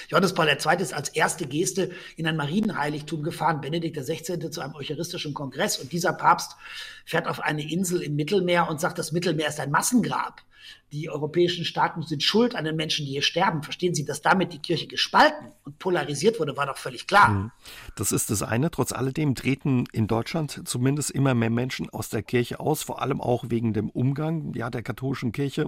Johannes 0.09 0.33
Paul 0.33 0.49
II. 0.49 0.81
ist 0.81 0.95
als 0.95 1.11
erste 1.11 1.47
Geste 1.47 1.91
in 2.17 2.27
ein 2.27 2.39
Marienheiligtum 2.39 3.23
gefahren, 3.23 3.61
Benedikt 3.61 3.99
XVI. 3.99 4.51
zu 4.51 4.63
einem 4.63 4.75
eucharistischen 4.75 5.35
Kongress. 5.35 5.77
Und 5.77 5.93
dieser 5.93 6.15
Papst 6.15 6.57
fährt 7.05 7.29
auf 7.29 7.41
eine 7.41 7.71
Insel 7.71 8.01
im 8.01 8.17
Mittelmeer 8.17 8.71
und 8.71 8.81
sagt, 8.81 8.99
das 8.99 9.13
Mittelmeer 9.13 9.49
ist 9.49 9.61
ein 9.61 9.71
Massengrab 9.71 10.41
die 10.93 11.09
europäischen 11.09 11.65
Staaten 11.65 12.03
sind 12.03 12.23
schuld 12.23 12.55
an 12.55 12.65
den 12.65 12.77
Menschen, 12.77 13.07
die 13.07 13.13
hier 13.13 13.23
sterben. 13.23 13.63
Verstehen 13.63 13.95
Sie, 13.95 14.05
dass 14.05 14.21
damit 14.21 14.53
die 14.53 14.59
Kirche 14.59 14.87
gespalten 14.87 15.49
und 15.65 15.79
polarisiert 15.79 16.39
wurde, 16.39 16.57
war 16.57 16.67
doch 16.67 16.77
völlig 16.77 17.07
klar. 17.07 17.29
Hm. 17.29 17.51
Das 17.97 18.13
ist 18.13 18.31
das 18.31 18.43
eine. 18.43 18.71
Trotz 18.71 18.93
alledem 18.93 19.35
treten 19.35 19.85
in 19.93 20.07
Deutschland 20.07 20.69
zumindest 20.69 21.11
immer 21.11 21.35
mehr 21.35 21.51
Menschen 21.51 21.89
aus 21.89 22.11
der 22.11 22.23
Kirche 22.23 22.61
aus, 22.61 22.83
vor 22.83 23.01
allem 23.01 23.23
auch 23.23 23.45
wegen 23.49 23.73
dem 23.73 23.89
Umgang 23.89 24.53
ja, 24.55 24.69
der 24.69 24.83
katholischen 24.83 25.33
Kirche 25.33 25.67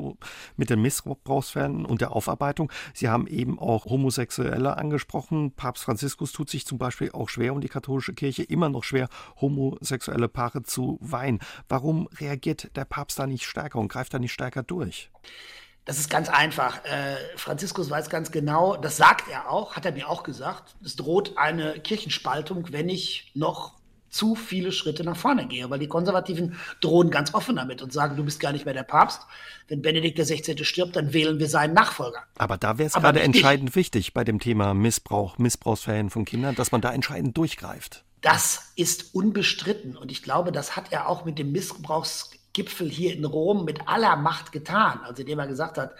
mit 0.56 0.68
den 0.68 0.82
Missbrauchsfällen 0.82 1.86
und 1.86 2.02
der 2.02 2.12
Aufarbeitung. 2.12 2.70
Sie 2.92 3.08
haben 3.08 3.26
eben 3.26 3.58
auch 3.58 3.86
Homosexuelle 3.86 4.76
angesprochen. 4.76 5.52
Papst 5.52 5.84
Franziskus 5.84 6.32
tut 6.32 6.50
sich 6.50 6.66
zum 6.66 6.76
Beispiel 6.76 7.10
auch 7.12 7.30
schwer 7.30 7.54
um 7.54 7.62
die 7.62 7.68
katholische 7.68 8.12
Kirche 8.12 8.42
immer 8.42 8.68
noch 8.68 8.84
schwer, 8.84 9.08
homosexuelle 9.40 10.28
Paare 10.28 10.64
zu 10.64 10.98
weihen. 11.00 11.38
Warum 11.68 12.08
reagiert 12.18 12.76
der 12.76 12.84
Papst 12.84 13.18
da 13.18 13.26
nicht 13.26 13.46
stärker 13.46 13.78
und 13.78 13.88
greift 13.88 14.12
da 14.12 14.18
nicht 14.18 14.32
stärker 14.32 14.62
durch? 14.62 14.83
Das 15.84 15.98
ist 15.98 16.08
ganz 16.08 16.28
einfach. 16.28 16.82
Äh, 16.84 17.16
Franziskus 17.36 17.90
weiß 17.90 18.08
ganz 18.08 18.30
genau, 18.30 18.76
das 18.76 18.96
sagt 18.96 19.28
er 19.28 19.50
auch, 19.50 19.76
hat 19.76 19.84
er 19.84 19.92
mir 19.92 20.08
auch 20.08 20.22
gesagt, 20.22 20.76
es 20.82 20.96
droht 20.96 21.36
eine 21.36 21.78
Kirchenspaltung, 21.80 22.72
wenn 22.72 22.88
ich 22.88 23.30
noch 23.34 23.74
zu 24.14 24.36
viele 24.36 24.70
Schritte 24.70 25.02
nach 25.02 25.16
vorne 25.16 25.46
gehe, 25.48 25.68
weil 25.70 25.80
die 25.80 25.88
Konservativen 25.88 26.56
drohen 26.80 27.10
ganz 27.10 27.34
offen 27.34 27.56
damit 27.56 27.82
und 27.82 27.92
sagen, 27.92 28.16
du 28.16 28.24
bist 28.24 28.38
gar 28.38 28.52
nicht 28.52 28.64
mehr 28.64 28.72
der 28.72 28.84
Papst. 28.84 29.22
Wenn 29.66 29.82
Benedikt 29.82 30.18
XVI. 30.18 30.64
stirbt, 30.64 30.94
dann 30.94 31.12
wählen 31.12 31.40
wir 31.40 31.48
seinen 31.48 31.74
Nachfolger. 31.74 32.20
Aber 32.38 32.56
da 32.56 32.78
wäre 32.78 32.86
es 32.86 32.92
gerade 32.92 33.20
entscheidend 33.20 33.70
ich. 33.70 33.76
wichtig 33.76 34.14
bei 34.14 34.22
dem 34.22 34.38
Thema 34.38 34.72
Missbrauch, 34.72 35.36
Missbrauchsfällen 35.38 36.10
von 36.10 36.24
Kindern, 36.24 36.54
dass 36.54 36.70
man 36.70 36.80
da 36.80 36.92
entscheidend 36.92 37.36
durchgreift. 37.36 38.04
Das 38.20 38.72
ist 38.76 39.14
unbestritten 39.14 39.96
und 39.96 40.12
ich 40.12 40.22
glaube, 40.22 40.52
das 40.52 40.76
hat 40.76 40.92
er 40.92 41.08
auch 41.08 41.24
mit 41.24 41.38
dem 41.38 41.50
Missbrauchs 41.50 42.30
Gipfel 42.54 42.88
hier 42.88 43.14
in 43.14 43.26
Rom 43.26 43.66
mit 43.66 43.86
aller 43.86 44.16
Macht 44.16 44.52
getan, 44.52 45.00
also 45.04 45.20
indem 45.20 45.38
er 45.40 45.46
gesagt 45.46 45.76
hat, 45.76 45.94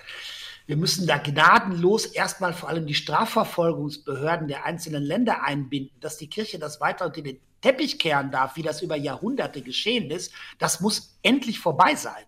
wir 0.67 0.77
müssen 0.77 1.07
da 1.07 1.19
gnadenlos 1.19 2.07
erstmal 2.07 2.55
vor 2.55 2.71
allem 2.71 2.87
die 2.87 2.95
Strafverfolgungsbehörden 2.95 4.49
der 4.49 4.65
einzelnen 4.65 5.03
Länder 5.03 5.43
einbinden, 5.43 6.01
dass 6.01 6.17
die 6.17 6.31
Kirche 6.31 6.59
das 6.59 6.81
weiter 6.81 7.05
unter 7.05 7.21
den 7.21 7.39
Teppich 7.61 7.99
kehren 7.99 8.31
darf, 8.31 8.57
wie 8.57 8.63
das 8.63 8.81
über 8.81 8.97
Jahrhunderte 8.97 9.61
geschehen 9.61 10.11
ist. 10.11 10.33
Das 10.59 10.81
muss 10.81 11.19
endlich 11.23 11.59
vorbei 11.59 11.95
sein. 11.97 12.25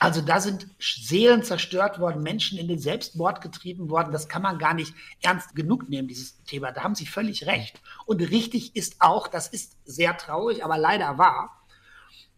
Also 0.00 0.22
da 0.22 0.40
sind 0.40 0.66
Seelen 0.78 1.42
zerstört 1.42 2.00
worden, 2.00 2.22
Menschen 2.22 2.58
in 2.58 2.68
den 2.68 2.78
Selbstmord 2.78 3.42
getrieben 3.42 3.90
worden. 3.90 4.12
Das 4.12 4.28
kann 4.28 4.42
man 4.42 4.58
gar 4.58 4.72
nicht 4.72 4.94
ernst 5.20 5.54
genug 5.54 5.88
nehmen, 5.90 6.08
dieses 6.08 6.42
Thema. 6.44 6.72
Da 6.72 6.82
haben 6.82 6.94
Sie 6.94 7.04
völlig 7.04 7.46
recht. 7.46 7.80
Und 8.06 8.22
richtig 8.22 8.74
ist 8.74 8.96
auch, 9.00 9.28
das 9.28 9.46
ist 9.48 9.76
sehr 9.84 10.16
traurig, 10.16 10.64
aber 10.64 10.78
leider 10.78 11.18
wahr, 11.18 11.59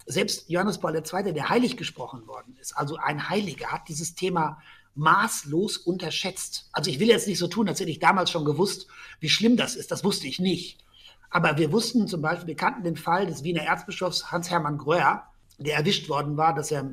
selbst 0.06 0.48
Johannes 0.48 0.78
Paul 0.78 0.94
II., 0.96 1.32
der 1.32 1.48
heilig 1.48 1.76
gesprochen 1.76 2.26
worden 2.26 2.56
ist, 2.60 2.76
also 2.76 2.96
ein 2.96 3.28
Heiliger, 3.28 3.68
hat 3.68 3.88
dieses 3.88 4.14
Thema 4.14 4.60
maßlos 4.94 5.78
unterschätzt. 5.78 6.68
Also 6.72 6.90
ich 6.90 7.00
will 7.00 7.08
jetzt 7.08 7.26
nicht 7.26 7.38
so 7.38 7.48
tun, 7.48 7.68
als 7.68 7.80
hätte 7.80 7.90
ich 7.90 7.98
damals 7.98 8.30
schon 8.30 8.44
gewusst, 8.44 8.86
wie 9.20 9.28
schlimm 9.28 9.56
das 9.56 9.74
ist. 9.74 9.90
Das 9.90 10.04
wusste 10.04 10.26
ich 10.26 10.38
nicht. 10.38 10.78
Aber 11.30 11.56
wir 11.56 11.72
wussten 11.72 12.08
zum 12.08 12.20
Beispiel, 12.20 12.48
wir 12.48 12.56
kannten 12.56 12.84
den 12.84 12.96
Fall 12.96 13.26
des 13.26 13.42
Wiener 13.42 13.62
Erzbischofs 13.62 14.30
Hans-Hermann 14.30 14.76
Gröer, 14.76 15.26
der 15.58 15.76
erwischt 15.76 16.08
worden 16.08 16.36
war, 16.36 16.54
dass 16.54 16.70
er 16.70 16.92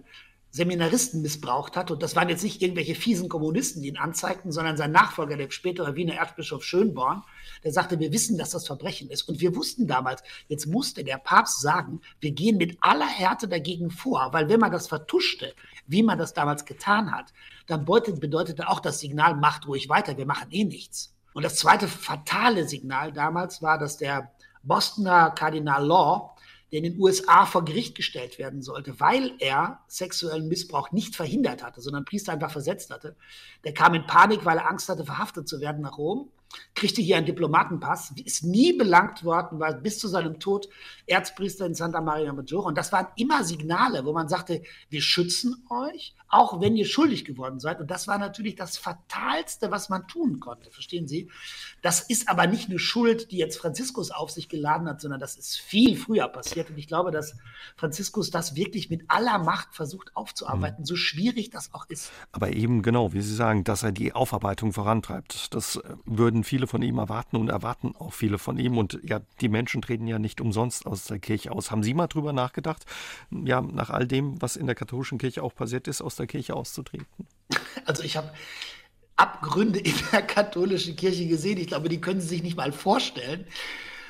Seminaristen 0.52 1.22
missbraucht 1.22 1.78
hat. 1.78 1.92
Und 1.92 2.02
das 2.02 2.16
waren 2.16 2.30
jetzt 2.30 2.44
nicht 2.44 2.62
irgendwelche 2.62 2.96
fiesen 2.96 3.30
Kommunisten, 3.30 3.82
die 3.82 3.90
ihn 3.90 3.98
anzeigten, 3.98 4.52
sondern 4.52 4.78
sein 4.78 4.92
Nachfolger, 4.92 5.38
der 5.38 5.52
spätere 5.52 5.96
Wiener 5.96 6.16
Erzbischof 6.16 6.64
Schönborn, 6.64 7.24
der 7.64 7.72
sagte, 7.72 8.00
wir 8.00 8.12
wissen, 8.12 8.38
dass 8.38 8.50
das 8.52 8.66
Verbrechen 8.66 9.10
ist. 9.10 9.24
Und 9.24 9.40
wir 9.42 9.56
wussten 9.56 9.88
damals, 9.88 10.24
jetzt 10.48 10.66
musste 10.66 11.04
der 11.04 11.18
Papst 11.18 11.62
sagen, 11.62 12.02
wir 12.20 12.32
gehen 12.32 12.58
mit 12.58 12.78
aller 12.82 13.08
Härte 13.08 13.48
dagegen 13.48 13.92
vor, 13.92 14.30
weil 14.32 14.50
wenn 14.50 14.60
man 14.60 14.72
das 14.72 14.88
vertuschte, 14.88 15.54
wie 15.86 16.04
man 16.04 16.18
das 16.18 16.34
damals 16.34 16.66
getan 16.66 17.12
hat, 17.12 17.34
dann 17.68 17.86
bedeutete 17.86 18.70
auch 18.70 18.80
das 18.80 19.00
Signal, 19.00 19.36
macht 19.36 19.68
ruhig 19.68 19.90
weiter, 19.90 20.18
wir 20.18 20.26
machen 20.26 20.48
eh 20.52 20.64
nichts. 20.64 21.14
Und 21.34 21.44
das 21.44 21.58
zweite 21.58 21.88
fatale 21.88 22.68
Signal 22.68 23.14
damals 23.14 23.62
war, 23.62 23.78
dass 23.78 23.98
der 23.98 24.32
Bostoner 24.64 25.32
Kardinal 25.32 25.86
Law 25.86 26.36
der 26.72 26.80
in 26.80 26.84
den 26.84 27.00
USA 27.00 27.46
vor 27.46 27.66
Gericht 27.66 27.96
gestellt 27.96 28.38
werden 28.40 28.62
sollte, 28.62 29.00
weil 29.00 29.34
er 29.40 29.80
sexuellen 29.88 30.48
Missbrauch 30.48 30.92
nicht 30.92 31.16
verhindert 31.16 31.64
hatte, 31.64 31.82
sondern 31.82 32.06
Priester 32.06 32.34
einfach 32.34 32.52
versetzt 32.52 32.92
hatte. 32.92 33.16
Der 33.64 33.74
kam 33.74 33.94
in 33.94 34.06
Panik, 34.06 34.46
weil 34.46 34.58
er 34.58 34.70
Angst 34.70 34.90
hatte, 34.90 35.06
verhaftet 35.06 35.48
zu 35.48 35.60
werden 35.62 35.82
nach 35.82 35.98
Rom 35.98 36.30
kriegte 36.76 37.02
hier 37.02 37.18
einen 37.18 37.26
Diplomatenpass, 37.26 38.14
ist 38.26 38.44
nie 38.44 38.74
belangt 38.74 39.24
worden, 39.24 39.60
war 39.60 39.74
bis 39.74 40.00
zu 40.00 40.08
seinem 40.08 40.40
Tod 40.40 40.70
Erzpriester 41.06 41.66
in 41.66 41.76
Santa 41.76 42.02
Maria 42.02 42.34
Maggiore. 42.34 42.68
Und 42.68 42.78
das 42.78 42.92
waren 42.92 43.08
immer 43.18 43.44
Signale, 43.44 44.06
wo 44.06 44.14
man 44.14 44.30
sagte, 44.30 44.64
wir 44.90 45.02
schützen 45.02 45.66
euch, 45.70 46.16
auch 46.30 46.62
wenn 46.62 46.76
ihr 46.76 46.86
schuldig 46.86 47.26
geworden 47.26 47.60
seid. 47.60 47.80
Und 47.80 47.92
das 47.92 48.08
war 48.08 48.18
natürlich 48.18 48.56
das 48.56 48.78
Fatalste, 48.78 49.72
was 49.72 49.90
man 49.90 50.08
tun 50.08 50.40
konnte, 50.40 50.72
verstehen 50.72 51.08
Sie? 51.08 51.30
Das 51.82 52.02
ist 52.02 52.30
aber 52.30 52.48
nicht 52.48 52.70
eine 52.70 52.80
Schuld, 52.80 53.32
die 53.32 53.38
jetzt 53.38 53.58
Franziskus 53.58 54.12
auf 54.12 54.32
sich 54.32 54.50
geladen 54.50 54.88
hat, 54.88 55.02
sondern 55.02 55.20
das 55.20 55.38
ist 55.38 55.60
viel 55.60 55.98
früher 55.98 56.28
passiert. 56.28 56.70
Und 56.70 56.78
ich 56.78 56.88
glaube, 56.88 57.12
dass 57.12 57.36
Franziskus 57.76 58.32
das 58.32 58.56
wirklich 58.56 58.90
mit 58.90 59.04
aller 59.08 59.40
Macht 59.40 59.76
versucht 59.76 60.16
aufzuarbeiten, 60.16 60.82
mhm. 60.82 60.86
so 60.86 60.96
schwierig 60.96 61.50
das 61.50 61.74
auch 61.74 61.86
ist. 61.90 62.12
Aber 62.32 62.50
eben 62.50 62.82
genau, 62.82 63.14
wie 63.14 63.22
Sie 63.22 63.36
sagen, 63.36 63.64
dass 63.64 63.84
er 63.84 63.92
die 63.92 64.14
Aufarbeitung 64.14 64.74
vorantreibt. 64.74 65.54
Das 65.54 65.76
äh, 65.76 65.82
würden 66.06 66.40
würden 66.40 66.44
viele 66.44 66.68
von 66.68 66.82
ihm 66.82 66.98
erwarten 66.98 67.38
und 67.38 67.50
erwarten 67.50 67.96
auch 67.98 68.14
viele 68.14 68.38
von 68.38 68.58
ihm. 68.58 68.78
Und 68.78 69.00
ja, 69.04 69.20
die 69.42 69.50
Menschen 69.50 69.82
treten 69.82 70.08
ja 70.08 70.20
nicht 70.20 70.42
umsonst 70.42 70.86
aus 70.86 71.06
der 71.06 71.20
Kirche 71.20 71.52
aus. 71.52 71.72
Haben 71.72 71.84
Sie 71.84 71.94
mal 71.94 72.08
drüber 72.08 72.34
nachgedacht, 72.34 72.86
ja, 73.32 73.62
nach 73.62 73.90
all 73.90 74.08
dem, 74.08 74.42
was 74.42 74.56
in 74.56 74.66
der 74.66 74.76
katholischen 74.76 75.18
Kirche 75.18 75.44
auch 75.44 75.54
passiert 75.54 75.88
ist, 75.88 76.02
aus 76.02 76.16
der 76.20 76.28
Kirche 76.28 76.56
auszutreten? 76.56 77.08
Also 77.86 78.04
ich 78.04 78.16
habe 78.16 78.32
Abgründe 79.16 79.80
in 79.80 79.96
der 80.12 80.22
katholischen 80.22 80.96
Kirche 80.96 81.26
gesehen. 81.28 81.58
Ich 81.58 81.68
glaube, 81.68 81.90
die 81.90 82.00
können 82.00 82.22
Sie 82.22 82.28
sich 82.28 82.44
nicht 82.44 82.56
mal 82.56 82.72
vorstellen. 82.72 83.48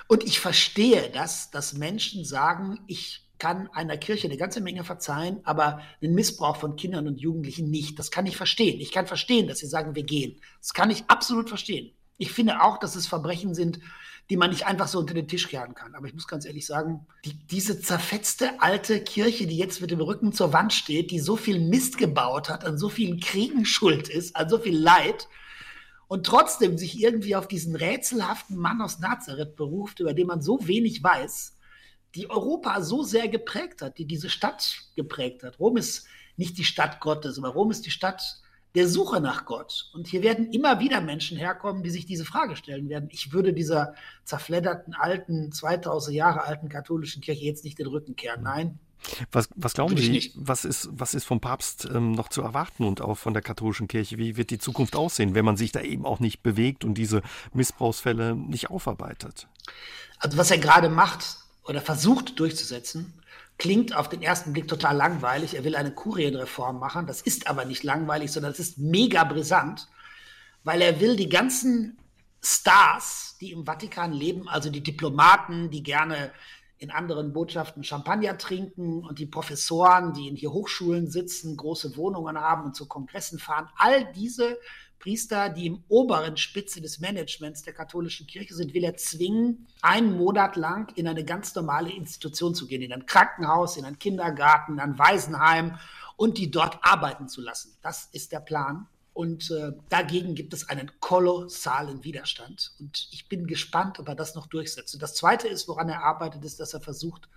Und 0.08 0.24
ich 0.24 0.40
verstehe 0.40 1.10
das, 1.10 1.50
dass 1.50 1.74
Menschen 1.74 2.26
sagen, 2.26 2.80
ich 2.88 3.30
kann 3.40 3.70
einer 3.70 3.98
Kirche 3.98 4.28
eine 4.28 4.38
ganze 4.38 4.60
Menge 4.62 4.84
verzeihen, 4.84 5.40
aber 5.46 5.82
den 6.02 6.14
Missbrauch 6.14 6.58
von 6.58 6.76
Kindern 6.76 7.08
und 7.08 7.22
Jugendlichen 7.22 7.72
nicht. 7.72 7.98
Das 7.98 8.12
kann 8.12 8.26
ich 8.26 8.36
verstehen. 8.36 8.82
Ich 8.82 8.92
kann 8.92 9.08
verstehen, 9.08 9.48
dass 9.48 9.60
sie 9.60 9.68
sagen, 9.68 9.96
wir 9.96 10.04
gehen. 10.04 10.42
Das 10.60 10.74
kann 10.74 10.92
ich 10.92 11.06
absolut 11.08 11.48
verstehen. 11.48 11.92
Ich 12.18 12.32
finde 12.32 12.62
auch, 12.62 12.78
dass 12.78 12.96
es 12.96 13.08
Verbrechen 13.08 13.56
sind, 13.56 13.80
die 14.30 14.38
man 14.38 14.52
nicht 14.52 14.68
einfach 14.68 14.88
so 14.88 15.00
unter 15.00 15.14
den 15.14 15.28
Tisch 15.28 15.48
kehren 15.48 15.74
kann. 15.74 15.96
Aber 15.96 16.06
ich 16.06 16.14
muss 16.14 16.28
ganz 16.28 16.46
ehrlich 16.46 16.66
sagen, 16.66 17.08
die, 17.26 17.34
diese 17.48 17.82
zerfetzte 17.82 18.62
alte 18.62 19.02
Kirche, 19.04 19.48
die 19.48 19.58
jetzt 19.58 19.82
mit 19.82 19.90
dem 19.90 20.02
Rücken 20.02 20.34
zur 20.34 20.54
Wand 20.54 20.72
steht, 20.72 21.10
die 21.12 21.20
so 21.20 21.36
viel 21.36 21.60
Mist 21.60 21.98
gebaut 21.98 22.50
hat, 22.50 22.64
an 22.64 22.78
so 22.78 22.90
vielen 22.90 23.20
Kriegen 23.20 23.66
schuld 23.66 24.08
ist, 24.08 24.36
an 24.36 24.48
so 24.48 24.60
viel 24.60 24.78
Leid 24.78 25.28
und 26.08 26.26
trotzdem 26.26 26.78
sich 26.78 27.02
irgendwie 27.02 27.36
auf 27.36 27.48
diesen 27.48 27.76
rätselhaften 27.76 28.58
Mann 28.58 28.82
aus 28.82 29.00
Nazareth 29.00 29.56
beruft, 29.56 30.00
über 30.00 30.14
den 30.14 30.28
man 30.28 30.42
so 30.42 30.68
wenig 30.68 31.04
weiß, 31.04 31.56
die 32.16 32.30
Europa 32.30 32.82
so 32.82 33.04
sehr 33.04 33.28
geprägt 33.30 33.82
hat, 33.82 33.98
die 33.98 34.06
diese 34.06 34.30
Stadt 34.30 34.82
geprägt 34.96 35.44
hat. 35.44 35.60
Rom 35.60 35.78
ist 35.78 36.08
nicht 36.38 36.58
die 36.58 36.66
Stadt 36.66 37.00
Gottes, 37.00 37.38
aber 37.38 37.50
Rom 37.50 37.72
ist 37.72 37.86
die 37.86 37.92
Stadt 37.92 38.42
der 38.80 38.88
Suche 38.88 39.20
nach 39.20 39.44
Gott. 39.44 39.90
Und 39.94 40.08
hier 40.08 40.24
werden 40.24 40.54
immer 40.54 40.80
wieder 40.80 41.02
Menschen 41.02 41.38
herkommen, 41.38 41.84
die 41.84 41.90
sich 41.90 42.06
diese 42.06 42.24
Frage 42.24 42.56
stellen 42.56 42.88
werden. 42.88 43.10
Ich 43.12 43.34
würde 43.34 43.52
dieser 43.52 43.94
zerfledderten, 44.24 44.94
alten, 44.94 45.52
2000 45.52 46.16
Jahre 46.16 46.46
alten 46.46 46.70
katholischen 46.70 47.22
Kirche 47.22 47.44
jetzt 47.44 47.66
nicht 47.66 47.78
den 47.78 47.88
Rücken 47.88 48.16
kehren. 48.16 48.42
Nein. 48.42 48.80
Was, 49.34 49.50
was 49.56 49.74
glauben 49.74 49.98
Sie, 49.98 50.32
was 50.36 50.64
ist, 50.64 50.88
was 50.94 51.14
ist 51.14 51.26
vom 51.26 51.42
Papst 51.42 51.90
ähm, 51.94 52.14
noch 52.14 52.30
zu 52.30 52.42
erwarten 52.42 52.86
und 52.86 53.02
auch 53.02 53.18
von 53.18 53.34
der 53.34 53.42
katholischen 53.42 53.90
Kirche? 53.90 54.18
Wie 54.18 54.38
wird 54.38 54.50
die 54.50 54.60
Zukunft 54.60 54.96
aussehen, 54.96 55.36
wenn 55.36 55.44
man 55.44 55.58
sich 55.58 55.74
da 55.74 55.82
eben 55.82 56.06
auch 56.06 56.22
nicht 56.22 56.42
bewegt 56.42 56.86
und 56.86 56.94
diese 56.94 57.22
Missbrauchsfälle 57.54 58.34
nicht 58.34 58.70
aufarbeitet? 58.70 59.50
Also 60.20 60.38
was 60.38 60.52
er 60.52 60.58
gerade 60.58 60.88
macht 60.88 61.36
oder 61.66 61.82
versucht 61.82 62.40
durchzusetzen, 62.40 63.14
klingt 63.60 63.96
auf 63.96 64.10
den 64.10 64.24
ersten 64.24 64.54
Blick 64.54 64.68
total 64.68 64.96
langweilig. 64.96 65.54
Er 65.54 65.64
will 65.64 65.76
eine 65.76 65.92
Kurienreform 65.92 66.80
machen. 66.80 67.06
Das 67.06 67.22
ist 67.22 67.48
aber 67.48 67.66
nicht 67.66 67.84
langweilig, 67.84 68.32
sondern 68.32 68.54
es 68.54 68.60
ist 68.60 68.80
mega 68.80 69.24
brisant, 69.26 69.88
weil 70.64 70.82
er 70.82 71.00
will 71.00 71.16
die 71.16 71.30
ganzen 71.30 72.00
Stars, 72.42 73.38
die 73.42 73.52
im 73.52 73.66
Vatikan 73.66 74.14
leben, 74.14 74.48
also 74.48 74.70
die 74.70 74.82
Diplomaten, 74.82 75.70
die 75.70 75.84
gerne 75.84 76.32
in 76.78 76.90
anderen 76.90 77.34
Botschaften 77.34 77.84
Champagner 77.84 78.38
trinken 78.38 79.04
und 79.04 79.20
die 79.20 79.26
Professoren, 79.26 80.14
die 80.14 80.30
in 80.30 80.38
hier 80.38 80.54
Hochschulen 80.54 81.12
sitzen, 81.12 81.58
große 81.58 81.98
Wohnungen 81.98 82.40
haben 82.40 82.64
und 82.64 82.76
zu 82.76 82.88
Kongressen 82.88 83.38
fahren, 83.38 83.68
all 83.76 84.10
diese 84.14 84.58
Priester, 85.00 85.50
die 85.50 85.66
im 85.66 85.84
oberen 85.88 86.38
Spitze 86.38 86.82
des 86.82 87.00
Managements 87.00 87.64
der 87.64 87.74
katholischen 87.74 88.28
Kirche 88.28 88.54
sind, 88.54 88.74
will 88.74 88.84
er 88.84 88.98
zwingen, 88.98 89.68
einen 89.82 90.18
Monat 90.18 90.56
lang 90.56 90.92
in 90.96 91.08
eine 91.08 91.24
ganz 91.24 91.56
normale 91.56 91.92
Institution 91.92 92.54
zu 92.54 92.68
gehen, 92.68 92.82
in 92.82 92.94
ein 92.94 93.06
Krankenhaus, 93.06 93.78
in 93.78 93.86
einen 93.86 94.00
Kindergarten, 94.00 94.74
in 94.74 94.80
ein 94.80 95.00
Waisenheim 95.00 95.80
und 96.18 96.38
die 96.38 96.52
dort 96.52 96.80
arbeiten 96.82 97.30
zu 97.30 97.42
lassen. 97.42 97.78
Das 97.82 98.10
ist 98.12 98.32
der 98.32 98.42
Plan. 98.42 98.88
Und 99.14 99.52
äh, 99.52 99.74
dagegen 99.90 100.36
gibt 100.36 100.54
es 100.54 100.70
einen 100.70 100.92
kolossalen 101.00 102.04
Widerstand. 102.04 102.74
Und 102.80 103.10
ich 103.12 103.28
bin 103.28 103.48
gespannt, 103.48 104.00
ob 104.00 104.08
er 104.08 104.16
das 104.16 104.36
noch 104.36 104.48
durchsetzt. 104.48 104.94
Und 104.94 105.02
das 105.02 105.16
Zweite 105.16 105.48
ist, 105.48 105.68
woran 105.68 105.90
er 105.90 106.04
arbeitet, 106.04 106.46
ist, 106.46 106.60
dass 106.60 106.74
er 106.74 106.82
versucht, 106.82 107.28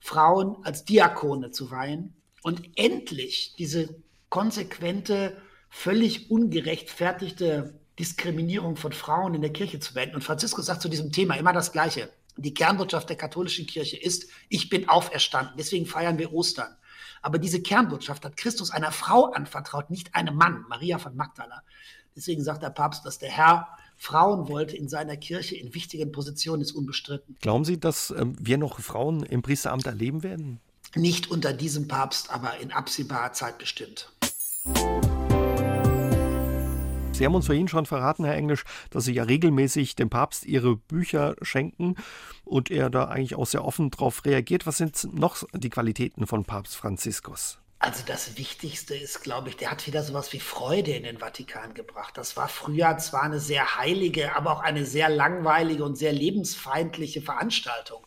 Frauen 0.00 0.56
als 0.64 0.84
Diakone 0.84 1.50
zu 1.50 1.70
weihen 1.70 2.14
und 2.42 2.70
endlich 2.76 3.54
diese 3.58 3.94
konsequente, 4.28 5.36
völlig 5.70 6.30
ungerechtfertigte 6.30 7.74
Diskriminierung 7.98 8.76
von 8.76 8.92
Frauen 8.92 9.34
in 9.34 9.42
der 9.42 9.52
Kirche 9.52 9.80
zu 9.80 9.94
beenden. 9.94 10.16
Und 10.16 10.24
Franziskus 10.24 10.66
sagt 10.66 10.82
zu 10.82 10.88
diesem 10.88 11.12
Thema 11.12 11.34
immer 11.34 11.52
das 11.52 11.72
Gleiche. 11.72 12.10
Die 12.36 12.54
Kernbotschaft 12.54 13.08
der 13.08 13.16
katholischen 13.16 13.66
Kirche 13.66 13.96
ist, 13.96 14.28
ich 14.48 14.68
bin 14.68 14.88
auferstanden. 14.88 15.54
Deswegen 15.58 15.86
feiern 15.86 16.18
wir 16.18 16.32
Ostern. 16.32 16.76
Aber 17.20 17.38
diese 17.38 17.60
Kernbotschaft 17.60 18.24
hat 18.24 18.36
Christus 18.36 18.70
einer 18.70 18.92
Frau 18.92 19.32
anvertraut, 19.32 19.90
nicht 19.90 20.14
einem 20.14 20.36
Mann, 20.36 20.64
Maria 20.68 20.98
von 20.98 21.16
Magdala. 21.16 21.62
Deswegen 22.14 22.44
sagt 22.44 22.62
der 22.62 22.70
Papst, 22.70 23.04
dass 23.04 23.18
der 23.18 23.30
Herr 23.30 23.68
Frauen 23.96 24.48
wollte 24.48 24.76
in 24.76 24.88
seiner 24.88 25.16
Kirche 25.16 25.56
in 25.56 25.74
wichtigen 25.74 26.12
Positionen, 26.12 26.62
ist 26.62 26.72
unbestritten. 26.72 27.36
Glauben 27.40 27.64
Sie, 27.64 27.80
dass 27.80 28.10
ähm, 28.16 28.36
wir 28.40 28.56
noch 28.56 28.78
Frauen 28.78 29.24
im 29.24 29.42
Priesteramt 29.42 29.86
erleben 29.86 30.22
werden? 30.22 30.60
Nicht 30.94 31.30
unter 31.30 31.52
diesem 31.52 31.88
Papst, 31.88 32.30
aber 32.30 32.58
in 32.58 32.70
absehbarer 32.70 33.32
Zeit 33.32 33.58
bestimmt. 33.58 34.10
Sie 37.18 37.26
haben 37.26 37.34
uns 37.34 37.46
vorhin 37.46 37.66
schon 37.66 37.84
verraten, 37.84 38.24
Herr 38.24 38.36
Englisch, 38.36 38.62
dass 38.90 39.04
Sie 39.04 39.12
ja 39.12 39.24
regelmäßig 39.24 39.96
dem 39.96 40.08
Papst 40.08 40.46
Ihre 40.46 40.76
Bücher 40.76 41.34
schenken 41.42 41.96
und 42.44 42.70
er 42.70 42.90
da 42.90 43.06
eigentlich 43.06 43.34
auch 43.34 43.46
sehr 43.46 43.64
offen 43.64 43.90
darauf 43.90 44.24
reagiert. 44.24 44.68
Was 44.68 44.76
sind 44.76 45.12
noch 45.12 45.42
die 45.52 45.68
Qualitäten 45.68 46.28
von 46.28 46.44
Papst 46.44 46.76
Franziskus? 46.76 47.58
Also 47.80 48.04
das 48.06 48.38
Wichtigste 48.38 48.94
ist, 48.94 49.24
glaube 49.24 49.48
ich, 49.48 49.56
der 49.56 49.72
hat 49.72 49.84
wieder 49.88 50.04
sowas 50.04 50.32
wie 50.32 50.38
Freude 50.38 50.92
in 50.92 51.02
den 51.02 51.18
Vatikan 51.18 51.74
gebracht. 51.74 52.16
Das 52.16 52.36
war 52.36 52.48
früher 52.48 52.96
zwar 52.98 53.24
eine 53.24 53.40
sehr 53.40 53.76
heilige, 53.76 54.36
aber 54.36 54.52
auch 54.52 54.60
eine 54.62 54.86
sehr 54.86 55.08
langweilige 55.08 55.84
und 55.84 55.96
sehr 55.96 56.12
lebensfeindliche 56.12 57.20
Veranstaltung. 57.20 58.06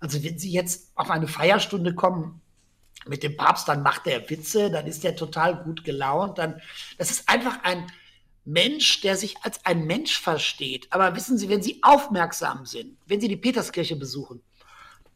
Also 0.00 0.22
wenn 0.22 0.38
Sie 0.38 0.52
jetzt 0.52 0.92
auf 0.96 1.08
eine 1.08 1.28
Feierstunde 1.28 1.94
kommen 1.94 2.42
mit 3.06 3.22
dem 3.22 3.38
Papst, 3.38 3.68
dann 3.68 3.82
macht 3.82 4.06
er 4.06 4.28
Witze, 4.28 4.70
dann 4.70 4.86
ist 4.86 5.02
er 5.02 5.16
total 5.16 5.56
gut 5.64 5.82
gelaunt, 5.82 6.36
dann 6.36 6.60
das 6.98 7.10
ist 7.10 7.26
einfach 7.30 7.62
ein 7.62 7.86
Mensch, 8.44 9.00
der 9.00 9.16
sich 9.16 9.36
als 9.42 9.64
ein 9.64 9.86
Mensch 9.86 10.20
versteht. 10.20 10.86
Aber 10.90 11.16
wissen 11.16 11.38
Sie, 11.38 11.48
wenn 11.48 11.62
Sie 11.62 11.78
aufmerksam 11.82 12.66
sind, 12.66 12.98
wenn 13.06 13.20
Sie 13.20 13.28
die 13.28 13.36
Peterskirche 13.36 13.96
besuchen, 13.96 14.42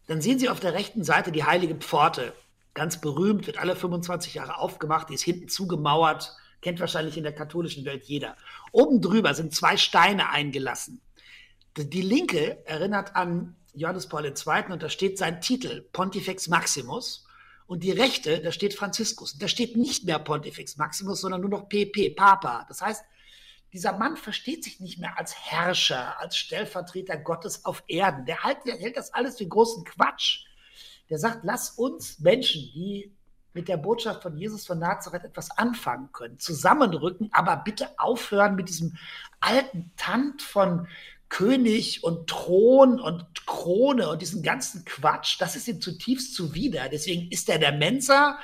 dann 0.06 0.22
sehen 0.22 0.38
Sie 0.38 0.48
auf 0.48 0.60
der 0.60 0.72
rechten 0.72 1.04
Seite 1.04 1.30
die 1.30 1.44
heilige 1.44 1.74
Pforte. 1.74 2.32
Ganz 2.74 3.00
berühmt, 3.00 3.46
wird 3.46 3.58
alle 3.58 3.76
25 3.76 4.34
Jahre 4.34 4.58
aufgemacht, 4.58 5.10
die 5.10 5.14
ist 5.14 5.22
hinten 5.22 5.48
zugemauert, 5.48 6.34
kennt 6.62 6.80
wahrscheinlich 6.80 7.16
in 7.16 7.22
der 7.22 7.34
katholischen 7.34 7.84
Welt 7.84 8.04
jeder. 8.04 8.36
Oben 8.72 9.00
drüber 9.00 9.34
sind 9.34 9.54
zwei 9.54 9.76
Steine 9.76 10.30
eingelassen. 10.30 11.00
Die 11.76 12.02
linke 12.02 12.66
erinnert 12.66 13.14
an 13.14 13.56
Johannes 13.74 14.08
Paul 14.08 14.24
II. 14.24 14.72
und 14.72 14.82
da 14.82 14.88
steht 14.88 15.18
sein 15.18 15.40
Titel, 15.40 15.82
Pontifex 15.92 16.48
Maximus. 16.48 17.26
Und 17.66 17.84
die 17.84 17.90
rechte, 17.90 18.40
da 18.40 18.50
steht 18.50 18.72
Franziskus. 18.72 19.36
Da 19.36 19.46
steht 19.46 19.76
nicht 19.76 20.04
mehr 20.04 20.18
Pontifex 20.18 20.78
Maximus, 20.78 21.20
sondern 21.20 21.42
nur 21.42 21.50
noch 21.50 21.68
PP, 21.68 22.10
Papa. 22.10 22.64
Das 22.66 22.80
heißt, 22.80 23.04
dieser 23.72 23.96
Mann 23.98 24.16
versteht 24.16 24.64
sich 24.64 24.80
nicht 24.80 24.98
mehr 24.98 25.18
als 25.18 25.34
Herrscher, 25.34 26.18
als 26.20 26.36
Stellvertreter 26.36 27.16
Gottes 27.18 27.64
auf 27.64 27.84
Erden. 27.86 28.24
Der, 28.24 28.42
halt, 28.42 28.58
der 28.66 28.76
hält 28.76 28.96
das 28.96 29.12
alles 29.12 29.38
für 29.38 29.46
großen 29.46 29.84
Quatsch. 29.84 30.44
Der 31.10 31.18
sagt, 31.18 31.40
lass 31.42 31.70
uns 31.70 32.18
Menschen, 32.20 32.62
die 32.74 33.14
mit 33.52 33.68
der 33.68 33.76
Botschaft 33.76 34.22
von 34.22 34.36
Jesus 34.36 34.66
von 34.66 34.78
Nazareth 34.78 35.24
etwas 35.24 35.50
anfangen 35.50 36.10
können, 36.12 36.38
zusammenrücken, 36.38 37.30
aber 37.32 37.56
bitte 37.56 37.98
aufhören 37.98 38.54
mit 38.54 38.68
diesem 38.68 38.96
alten 39.40 39.90
Tant 39.96 40.42
von 40.42 40.86
König 41.28 42.04
und 42.04 42.28
Thron 42.28 43.00
und 43.00 43.46
Krone 43.46 44.08
und 44.08 44.22
diesen 44.22 44.42
ganzen 44.42 44.84
Quatsch. 44.84 45.40
Das 45.40 45.56
ist 45.56 45.68
ihm 45.68 45.80
zutiefst 45.80 46.34
zuwider. 46.34 46.88
Deswegen 46.88 47.30
ist 47.30 47.48
er 47.48 47.58
der 47.58 47.72
Mensa 47.72 48.38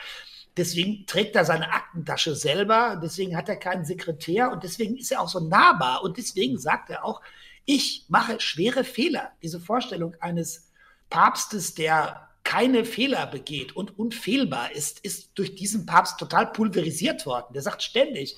Deswegen 0.56 1.06
trägt 1.06 1.34
er 1.34 1.44
seine 1.44 1.72
Aktentasche 1.72 2.36
selber, 2.36 3.00
deswegen 3.02 3.36
hat 3.36 3.48
er 3.48 3.56
keinen 3.56 3.84
Sekretär 3.84 4.52
und 4.52 4.62
deswegen 4.62 4.96
ist 4.96 5.10
er 5.10 5.20
auch 5.20 5.28
so 5.28 5.40
nahbar 5.40 6.02
und 6.04 6.16
deswegen 6.16 6.58
sagt 6.58 6.90
er 6.90 7.04
auch, 7.04 7.20
ich 7.64 8.04
mache 8.08 8.40
schwere 8.40 8.84
Fehler. 8.84 9.32
Diese 9.42 9.58
Vorstellung 9.58 10.14
eines 10.20 10.70
Papstes, 11.10 11.74
der 11.74 12.28
keine 12.44 12.84
Fehler 12.84 13.26
begeht 13.26 13.74
und 13.74 13.98
unfehlbar 13.98 14.72
ist, 14.72 15.00
ist 15.00 15.30
durch 15.34 15.54
diesen 15.54 15.86
Papst 15.86 16.18
total 16.18 16.52
pulverisiert 16.52 17.26
worden. 17.26 17.52
Der 17.54 17.62
sagt 17.62 17.82
ständig, 17.82 18.36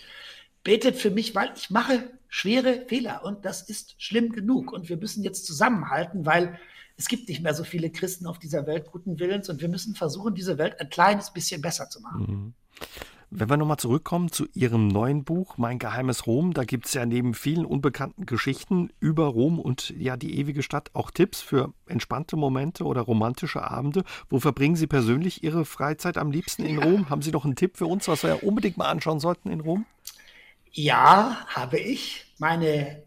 betet 0.62 0.96
für 0.96 1.10
mich, 1.10 1.34
weil 1.34 1.52
ich 1.56 1.70
mache 1.70 2.10
schwere 2.28 2.86
Fehler 2.86 3.24
und 3.24 3.44
das 3.44 3.62
ist 3.62 3.94
schlimm 3.98 4.32
genug 4.32 4.72
und 4.72 4.88
wir 4.88 4.96
müssen 4.96 5.22
jetzt 5.22 5.44
zusammenhalten, 5.44 6.24
weil 6.24 6.58
es 6.97 7.09
gibt 7.09 7.28
nicht 7.28 7.42
mehr 7.42 7.55
so 7.55 7.64
viele 7.64 7.90
Christen 7.90 8.26
auf 8.26 8.38
dieser 8.38 8.66
Welt 8.66 8.90
guten 8.90 9.18
Willens 9.18 9.49
und 9.49 9.61
wir 9.61 9.68
müssen 9.68 9.94
versuchen, 9.94 10.34
diese 10.34 10.59
Welt 10.59 10.80
ein 10.80 10.88
kleines 10.88 11.32
bisschen 11.32 11.61
besser 11.61 11.88
zu 11.90 12.01
machen. 12.01 12.26
Mhm. 12.26 12.55
Wenn 13.30 13.51
wir 13.51 13.57
nochmal 13.57 13.78
zurückkommen 13.78 14.30
zu 14.30 14.47
Ihrem 14.55 14.86
neuen 14.86 15.24
Buch, 15.24 15.59
Mein 15.59 15.80
geheimes 15.80 16.28
Rom, 16.28 16.55
da 16.55 16.62
gibt 16.62 16.86
es 16.86 16.94
ja 16.94 17.05
neben 17.05 17.34
vielen 17.34 17.66
unbekannten 17.66 18.24
Geschichten 18.24 18.90
über 19.01 19.26
Rom 19.26 19.59
und 19.59 19.90
ja 19.90 20.16
die 20.16 20.38
ewige 20.38 20.62
Stadt 20.62 20.90
auch 20.94 21.11
Tipps 21.11 21.40
für 21.40 21.74
entspannte 21.86 22.36
Momente 22.36 22.84
oder 22.84 23.01
romantische 23.01 23.68
Abende. 23.68 24.05
Wo 24.28 24.38
verbringen 24.38 24.76
Sie 24.76 24.86
persönlich 24.86 25.42
Ihre 25.42 25.64
Freizeit 25.64 26.18
am 26.18 26.30
liebsten 26.30 26.64
in 26.64 26.78
Rom? 26.78 27.11
Haben 27.11 27.22
Sie 27.22 27.32
noch 27.32 27.44
einen 27.44 27.57
Tipp 27.57 27.76
für 27.76 27.86
uns, 27.86 28.07
was 28.07 28.22
wir 28.22 28.30
ja 28.30 28.36
unbedingt 28.36 28.76
mal 28.76 28.88
anschauen 28.88 29.18
sollten 29.18 29.51
in 29.51 29.61
Rom? 29.61 29.86
Ja, 30.70 31.44
habe 31.49 31.78
ich. 31.78 32.32
Meine 32.38 33.03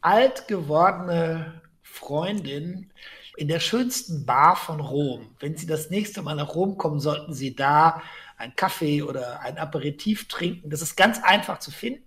alt 0.00 0.46
gewordene 0.46 1.60
Freundin 1.82 2.92
in 3.36 3.48
der 3.48 3.60
schönsten 3.60 4.26
Bar 4.26 4.56
von 4.56 4.80
Rom. 4.80 5.34
Wenn 5.40 5.56
Sie 5.56 5.66
das 5.66 5.90
nächste 5.90 6.22
Mal 6.22 6.34
nach 6.34 6.54
Rom 6.54 6.78
kommen, 6.78 7.00
sollten 7.00 7.34
Sie 7.34 7.54
da 7.54 8.02
einen 8.36 8.54
Kaffee 8.56 9.02
oder 9.02 9.40
ein 9.40 9.58
Aperitif 9.58 10.28
trinken. 10.28 10.70
Das 10.70 10.82
ist 10.82 10.96
ganz 10.96 11.22
einfach 11.22 11.58
zu 11.58 11.70
finden. 11.70 12.02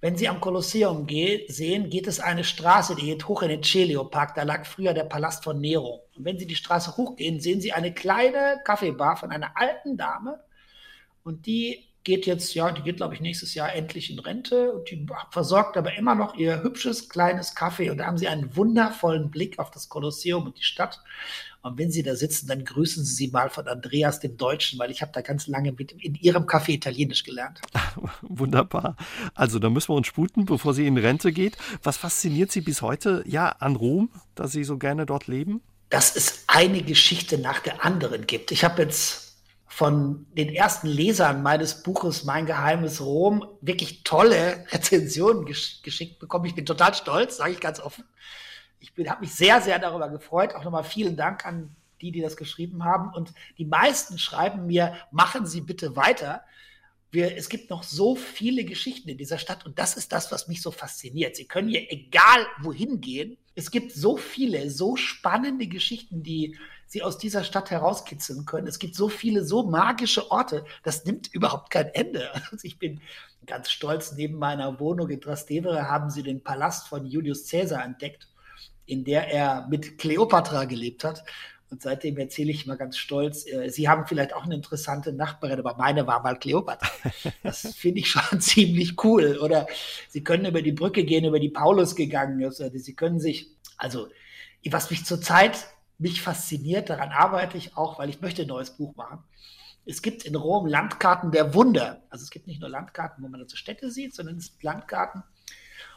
Wenn 0.00 0.16
Sie 0.16 0.28
am 0.28 0.40
Kolosseum 0.40 1.06
sehen, 1.48 1.90
geht 1.90 2.06
es 2.06 2.20
eine 2.20 2.42
Straße, 2.42 2.94
die 2.94 3.06
geht 3.06 3.28
hoch 3.28 3.42
in 3.42 3.50
den 3.50 3.62
Celio-Park. 3.62 4.34
Da 4.34 4.44
lag 4.44 4.64
früher 4.64 4.94
der 4.94 5.04
Palast 5.04 5.44
von 5.44 5.60
Nero. 5.60 6.06
Und 6.16 6.24
wenn 6.24 6.38
Sie 6.38 6.46
die 6.46 6.56
Straße 6.56 6.96
hochgehen, 6.96 7.38
sehen 7.38 7.60
Sie 7.60 7.72
eine 7.72 7.92
kleine 7.92 8.60
Kaffeebar 8.64 9.18
von 9.18 9.30
einer 9.30 9.52
alten 9.56 9.98
Dame. 9.98 10.40
Und 11.22 11.44
die 11.44 11.89
geht 12.04 12.26
jetzt, 12.26 12.54
ja, 12.54 12.70
die 12.72 12.82
geht, 12.82 12.96
glaube 12.96 13.14
ich, 13.14 13.20
nächstes 13.20 13.54
Jahr 13.54 13.74
endlich 13.74 14.10
in 14.10 14.18
Rente 14.18 14.72
und 14.72 14.90
die 14.90 15.06
versorgt 15.30 15.76
aber 15.76 15.96
immer 15.96 16.14
noch 16.14 16.34
ihr 16.34 16.62
hübsches 16.62 17.08
kleines 17.08 17.54
Kaffee 17.54 17.90
und 17.90 17.98
da 17.98 18.06
haben 18.06 18.18
sie 18.18 18.28
einen 18.28 18.56
wundervollen 18.56 19.30
Blick 19.30 19.58
auf 19.58 19.70
das 19.70 19.88
Kolosseum 19.88 20.46
und 20.46 20.58
die 20.58 20.62
Stadt. 20.62 21.00
Und 21.62 21.76
wenn 21.76 21.90
Sie 21.90 22.02
da 22.02 22.16
sitzen, 22.16 22.46
dann 22.46 22.64
grüßen 22.64 23.04
Sie 23.04 23.12
sie 23.12 23.28
mal 23.28 23.50
von 23.50 23.68
Andreas 23.68 24.18
dem 24.18 24.38
Deutschen, 24.38 24.78
weil 24.78 24.90
ich 24.90 25.02
habe 25.02 25.12
da 25.12 25.20
ganz 25.20 25.46
lange 25.46 25.72
mit 25.72 25.92
in 25.92 26.14
Ihrem 26.14 26.44
Café 26.44 26.70
Italienisch 26.70 27.22
gelernt. 27.22 27.60
Wunderbar. 28.22 28.96
Also 29.34 29.58
da 29.58 29.68
müssen 29.68 29.90
wir 29.90 29.96
uns 29.96 30.06
sputen, 30.06 30.46
bevor 30.46 30.72
sie 30.72 30.86
in 30.86 30.96
Rente 30.96 31.32
geht. 31.32 31.58
Was 31.82 31.98
fasziniert 31.98 32.50
Sie 32.50 32.62
bis 32.62 32.80
heute 32.80 33.22
ja 33.26 33.50
an 33.50 33.76
Rom, 33.76 34.08
dass 34.34 34.52
Sie 34.52 34.64
so 34.64 34.78
gerne 34.78 35.04
dort 35.04 35.26
leben? 35.26 35.60
Dass 35.90 36.16
es 36.16 36.44
eine 36.46 36.82
Geschichte 36.82 37.36
nach 37.36 37.60
der 37.60 37.84
anderen 37.84 38.26
gibt. 38.26 38.52
Ich 38.52 38.64
habe 38.64 38.80
jetzt 38.80 39.29
von 39.80 40.26
den 40.34 40.50
ersten 40.50 40.88
Lesern 40.88 41.42
meines 41.42 41.82
Buches 41.82 42.24
Mein 42.24 42.44
geheimes 42.44 43.00
Rom 43.00 43.46
wirklich 43.62 44.04
tolle 44.04 44.66
Rezensionen 44.72 45.46
gesch 45.46 45.80
geschickt 45.80 46.18
bekommen. 46.18 46.44
Ich 46.44 46.54
bin 46.54 46.66
total 46.66 46.92
stolz, 46.92 47.38
sage 47.38 47.52
ich 47.52 47.60
ganz 47.60 47.80
offen. 47.80 48.04
Ich 48.78 48.92
habe 49.08 49.22
mich 49.22 49.32
sehr, 49.32 49.62
sehr 49.62 49.78
darüber 49.78 50.10
gefreut. 50.10 50.54
Auch 50.54 50.64
nochmal 50.64 50.84
vielen 50.84 51.16
Dank 51.16 51.46
an 51.46 51.74
die, 52.02 52.12
die 52.12 52.20
das 52.20 52.36
geschrieben 52.36 52.84
haben. 52.84 53.10
Und 53.14 53.32
die 53.56 53.64
meisten 53.64 54.18
schreiben 54.18 54.66
mir, 54.66 54.98
machen 55.12 55.46
Sie 55.46 55.62
bitte 55.62 55.96
weiter. 55.96 56.42
Wir, 57.10 57.34
es 57.38 57.48
gibt 57.48 57.70
noch 57.70 57.82
so 57.82 58.16
viele 58.16 58.64
Geschichten 58.64 59.08
in 59.08 59.16
dieser 59.16 59.38
Stadt 59.38 59.64
und 59.64 59.78
das 59.78 59.96
ist 59.96 60.12
das, 60.12 60.30
was 60.30 60.46
mich 60.46 60.60
so 60.60 60.72
fasziniert. 60.72 61.36
Sie 61.36 61.46
können 61.46 61.70
hier 61.70 61.90
egal 61.90 62.46
wohin 62.60 63.00
gehen. 63.00 63.38
Es 63.54 63.70
gibt 63.70 63.92
so 63.92 64.18
viele, 64.18 64.68
so 64.68 64.96
spannende 64.96 65.68
Geschichten, 65.68 66.22
die 66.22 66.58
sie 66.90 67.04
aus 67.04 67.18
dieser 67.18 67.44
Stadt 67.44 67.70
herauskitzeln 67.70 68.46
können. 68.46 68.66
Es 68.66 68.80
gibt 68.80 68.96
so 68.96 69.08
viele, 69.08 69.44
so 69.44 69.62
magische 69.62 70.28
Orte, 70.32 70.64
das 70.82 71.04
nimmt 71.04 71.32
überhaupt 71.32 71.70
kein 71.70 71.86
Ende. 71.86 72.28
Also 72.50 72.64
ich 72.66 72.80
bin 72.80 73.00
ganz 73.46 73.70
stolz, 73.70 74.12
neben 74.12 74.38
meiner 74.38 74.80
Wohnung 74.80 75.08
in 75.08 75.20
Trastevere 75.20 75.88
haben 75.88 76.10
sie 76.10 76.24
den 76.24 76.42
Palast 76.42 76.88
von 76.88 77.06
Julius 77.06 77.48
Caesar 77.48 77.84
entdeckt, 77.84 78.26
in 78.86 79.04
der 79.04 79.28
er 79.28 79.68
mit 79.68 79.98
Kleopatra 79.98 80.64
gelebt 80.64 81.04
hat. 81.04 81.22
Und 81.70 81.80
seitdem 81.80 82.18
erzähle 82.18 82.50
ich 82.50 82.66
immer 82.66 82.76
ganz 82.76 82.98
stolz, 82.98 83.46
äh, 83.46 83.68
Sie 83.70 83.88
haben 83.88 84.08
vielleicht 84.08 84.34
auch 84.34 84.42
eine 84.42 84.56
interessante 84.56 85.12
Nachbarin, 85.12 85.60
aber 85.60 85.76
meine 85.76 86.08
war 86.08 86.20
mal 86.20 86.36
Kleopatra. 86.36 86.90
Das 87.44 87.72
finde 87.76 88.00
ich 88.00 88.10
schon 88.10 88.40
ziemlich 88.40 89.04
cool. 89.04 89.38
Oder 89.38 89.68
Sie 90.08 90.24
können 90.24 90.46
über 90.46 90.60
die 90.60 90.72
Brücke 90.72 91.04
gehen, 91.04 91.24
über 91.24 91.38
die 91.38 91.50
Paulus 91.50 91.94
gegangen 91.94 92.40
ist. 92.40 92.56
Sie 92.56 92.94
können 92.96 93.20
sich, 93.20 93.46
also 93.76 94.08
was 94.68 94.90
mich 94.90 95.04
zurzeit 95.04 95.68
mich 96.00 96.22
fasziniert, 96.22 96.90
daran 96.90 97.10
arbeite 97.10 97.58
ich 97.58 97.76
auch, 97.76 97.98
weil 97.98 98.08
ich 98.08 98.20
möchte 98.20 98.42
ein 98.42 98.48
neues 98.48 98.70
Buch 98.70 98.96
machen. 98.96 99.22
Es 99.86 100.02
gibt 100.02 100.24
in 100.24 100.36
Rom 100.36 100.66
Landkarten 100.66 101.30
der 101.30 101.54
Wunder. 101.54 102.02
Also 102.10 102.22
es 102.22 102.30
gibt 102.30 102.46
nicht 102.46 102.60
nur 102.60 102.70
Landkarten, 102.70 103.24
wo 103.24 103.28
man 103.28 103.46
so 103.48 103.56
Städte 103.56 103.90
sieht, 103.90 104.14
sondern 104.14 104.36
es 104.36 104.50
gibt 104.50 104.62
Landkarten, 104.62 105.22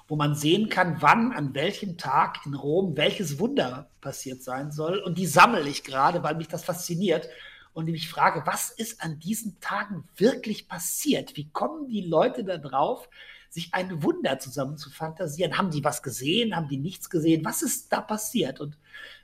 wo 0.08 0.16
man 0.16 0.36
sehen 0.36 0.70
kann, 0.70 1.02
wann, 1.02 1.32
an 1.32 1.54
welchem 1.54 1.98
Tag 1.98 2.40
in 2.46 2.54
Rom 2.54 2.98
welches 2.98 3.40
Wunder 3.40 3.90
passiert 4.02 4.44
sein 4.44 4.72
soll. 4.72 5.00
Und 5.00 5.18
die 5.18 5.28
sammle 5.28 5.68
ich 5.68 5.84
gerade, 5.84 6.24
weil 6.24 6.36
mich 6.36 6.48
das 6.48 6.64
fasziniert. 6.64 7.30
Und 7.74 7.88
ich 7.88 8.10
frage, 8.10 8.44
was 8.46 8.70
ist 8.70 9.02
an 9.02 9.20
diesen 9.20 9.60
Tagen 9.60 10.08
wirklich 10.16 10.68
passiert? 10.68 11.36
Wie 11.36 11.50
kommen 11.50 11.88
die 11.88 12.02
Leute 12.02 12.44
da 12.44 12.58
drauf, 12.58 13.10
sich 13.50 13.74
ein 13.74 14.04
Wunder 14.04 14.40
zusammen 14.40 14.78
zu 14.78 14.90
fantasieren? 14.90 15.58
Haben 15.58 15.72
die 15.72 15.84
was 15.84 16.04
gesehen? 16.04 16.56
Haben 16.56 16.68
die 16.68 16.78
nichts 16.78 17.10
gesehen? 17.10 17.44
Was 17.46 17.62
ist 17.62 17.92
da 17.92 18.02
passiert? 18.02 18.60
Und 18.60 18.78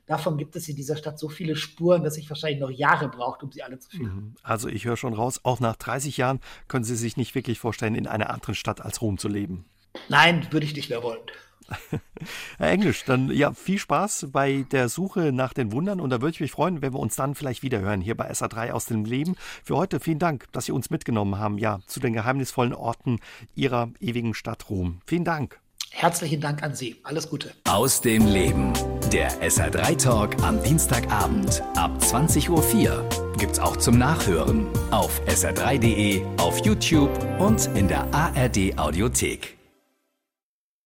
davon 0.10 0.38
gibt 0.38 0.56
es 0.56 0.68
in 0.68 0.76
dieser 0.76 0.98
Stadt 0.98 1.20
so 1.20 1.30
viele 1.30 1.56
Spuren, 1.56 2.04
dass 2.04 2.18
ich 2.18 2.30
wahrscheinlich 2.30 2.60
noch 2.60 2.72
Jahre 2.72 3.08
braucht, 3.08 3.44
um 3.44 3.52
sie 3.52 3.62
alle 3.62 3.78
zu 3.78 3.90
finden. 3.92 4.16
Mhm. 4.16 4.36
Also 4.42 4.68
ich 4.68 4.86
höre 4.86 4.98
schon 4.98 5.14
raus, 5.14 5.40
auch 5.44 5.60
nach 5.60 5.76
30 5.76 6.18
Jahren 6.18 6.40
können 6.68 6.84
Sie 6.84 6.96
sich 6.96 7.16
nicht 7.16 7.36
wirklich 7.36 7.60
vorstellen, 7.60 7.96
in 7.96 8.08
einer 8.08 8.32
anderen 8.32 8.56
Stadt 8.56 8.82
als 8.82 9.02
Rom 9.02 9.20
zu 9.20 9.28
leben. 9.28 9.66
Nein, 10.10 10.48
würde 10.52 10.66
ich 10.66 10.76
nicht 10.76 10.90
mehr 10.90 11.04
wollen. 11.04 11.22
Herr 12.58 12.72
Englisch, 12.72 13.06
dann 13.06 13.30
ja, 13.30 13.54
viel 13.54 13.78
Spaß 13.78 14.30
bei 14.32 14.66
der 14.72 14.90
Suche 14.90 15.32
nach 15.32 15.54
den 15.54 15.72
Wundern 15.72 16.02
und 16.02 16.10
da 16.10 16.20
würde 16.20 16.34
ich 16.34 16.40
mich 16.40 16.52
freuen, 16.52 16.82
wenn 16.82 16.94
wir 16.94 17.00
uns 17.00 17.16
dann 17.16 17.36
vielleicht 17.36 17.62
wieder 17.62 17.80
hören 17.80 18.02
hier 18.02 18.18
bei 18.18 18.32
SA3 18.32 18.72
aus 18.72 18.86
dem 18.86 19.06
Leben. 19.06 19.36
Für 19.64 19.78
heute 19.78 20.00
vielen 20.00 20.18
Dank, 20.18 20.52
dass 20.52 20.66
Sie 20.66 20.72
uns 20.72 20.90
mitgenommen 20.90 21.38
haben, 21.38 21.60
ja, 21.60 21.82
zu 21.86 22.00
den 22.00 22.14
geheimnisvollen 22.14 22.74
Orten 22.74 23.20
Ihrer 23.54 23.92
ewigen 24.00 24.34
Stadt 24.34 24.72
Rom. 24.72 25.02
Vielen 25.06 25.26
Dank. 25.26 25.60
Herzlichen 25.92 26.40
Dank 26.40 26.64
an 26.64 26.76
Sie. 26.76 26.96
Alles 27.04 27.30
Gute. 27.30 27.52
Aus 27.68 28.02
dem 28.02 28.26
Leben. 28.26 28.74
Der 29.12 29.32
SA3 29.42 30.02
Talk 30.02 30.42
am 30.44 30.62
Dienstagabend 30.64 31.62
ab 31.76 31.92
20.04 32.00 32.50
Uhr 32.50 33.10
gibt's 33.38 33.60
auch 33.60 33.78
zum 33.78 33.98
Nachhören 33.98 34.68
auf 34.92 35.22
sr3.de, 35.28 36.24
auf 36.38 36.60
YouTube 36.66 37.12
und 37.40 37.66
in 37.76 37.88
der 37.88 38.14
ARD 38.14 38.78
Audiothek. 38.78 39.59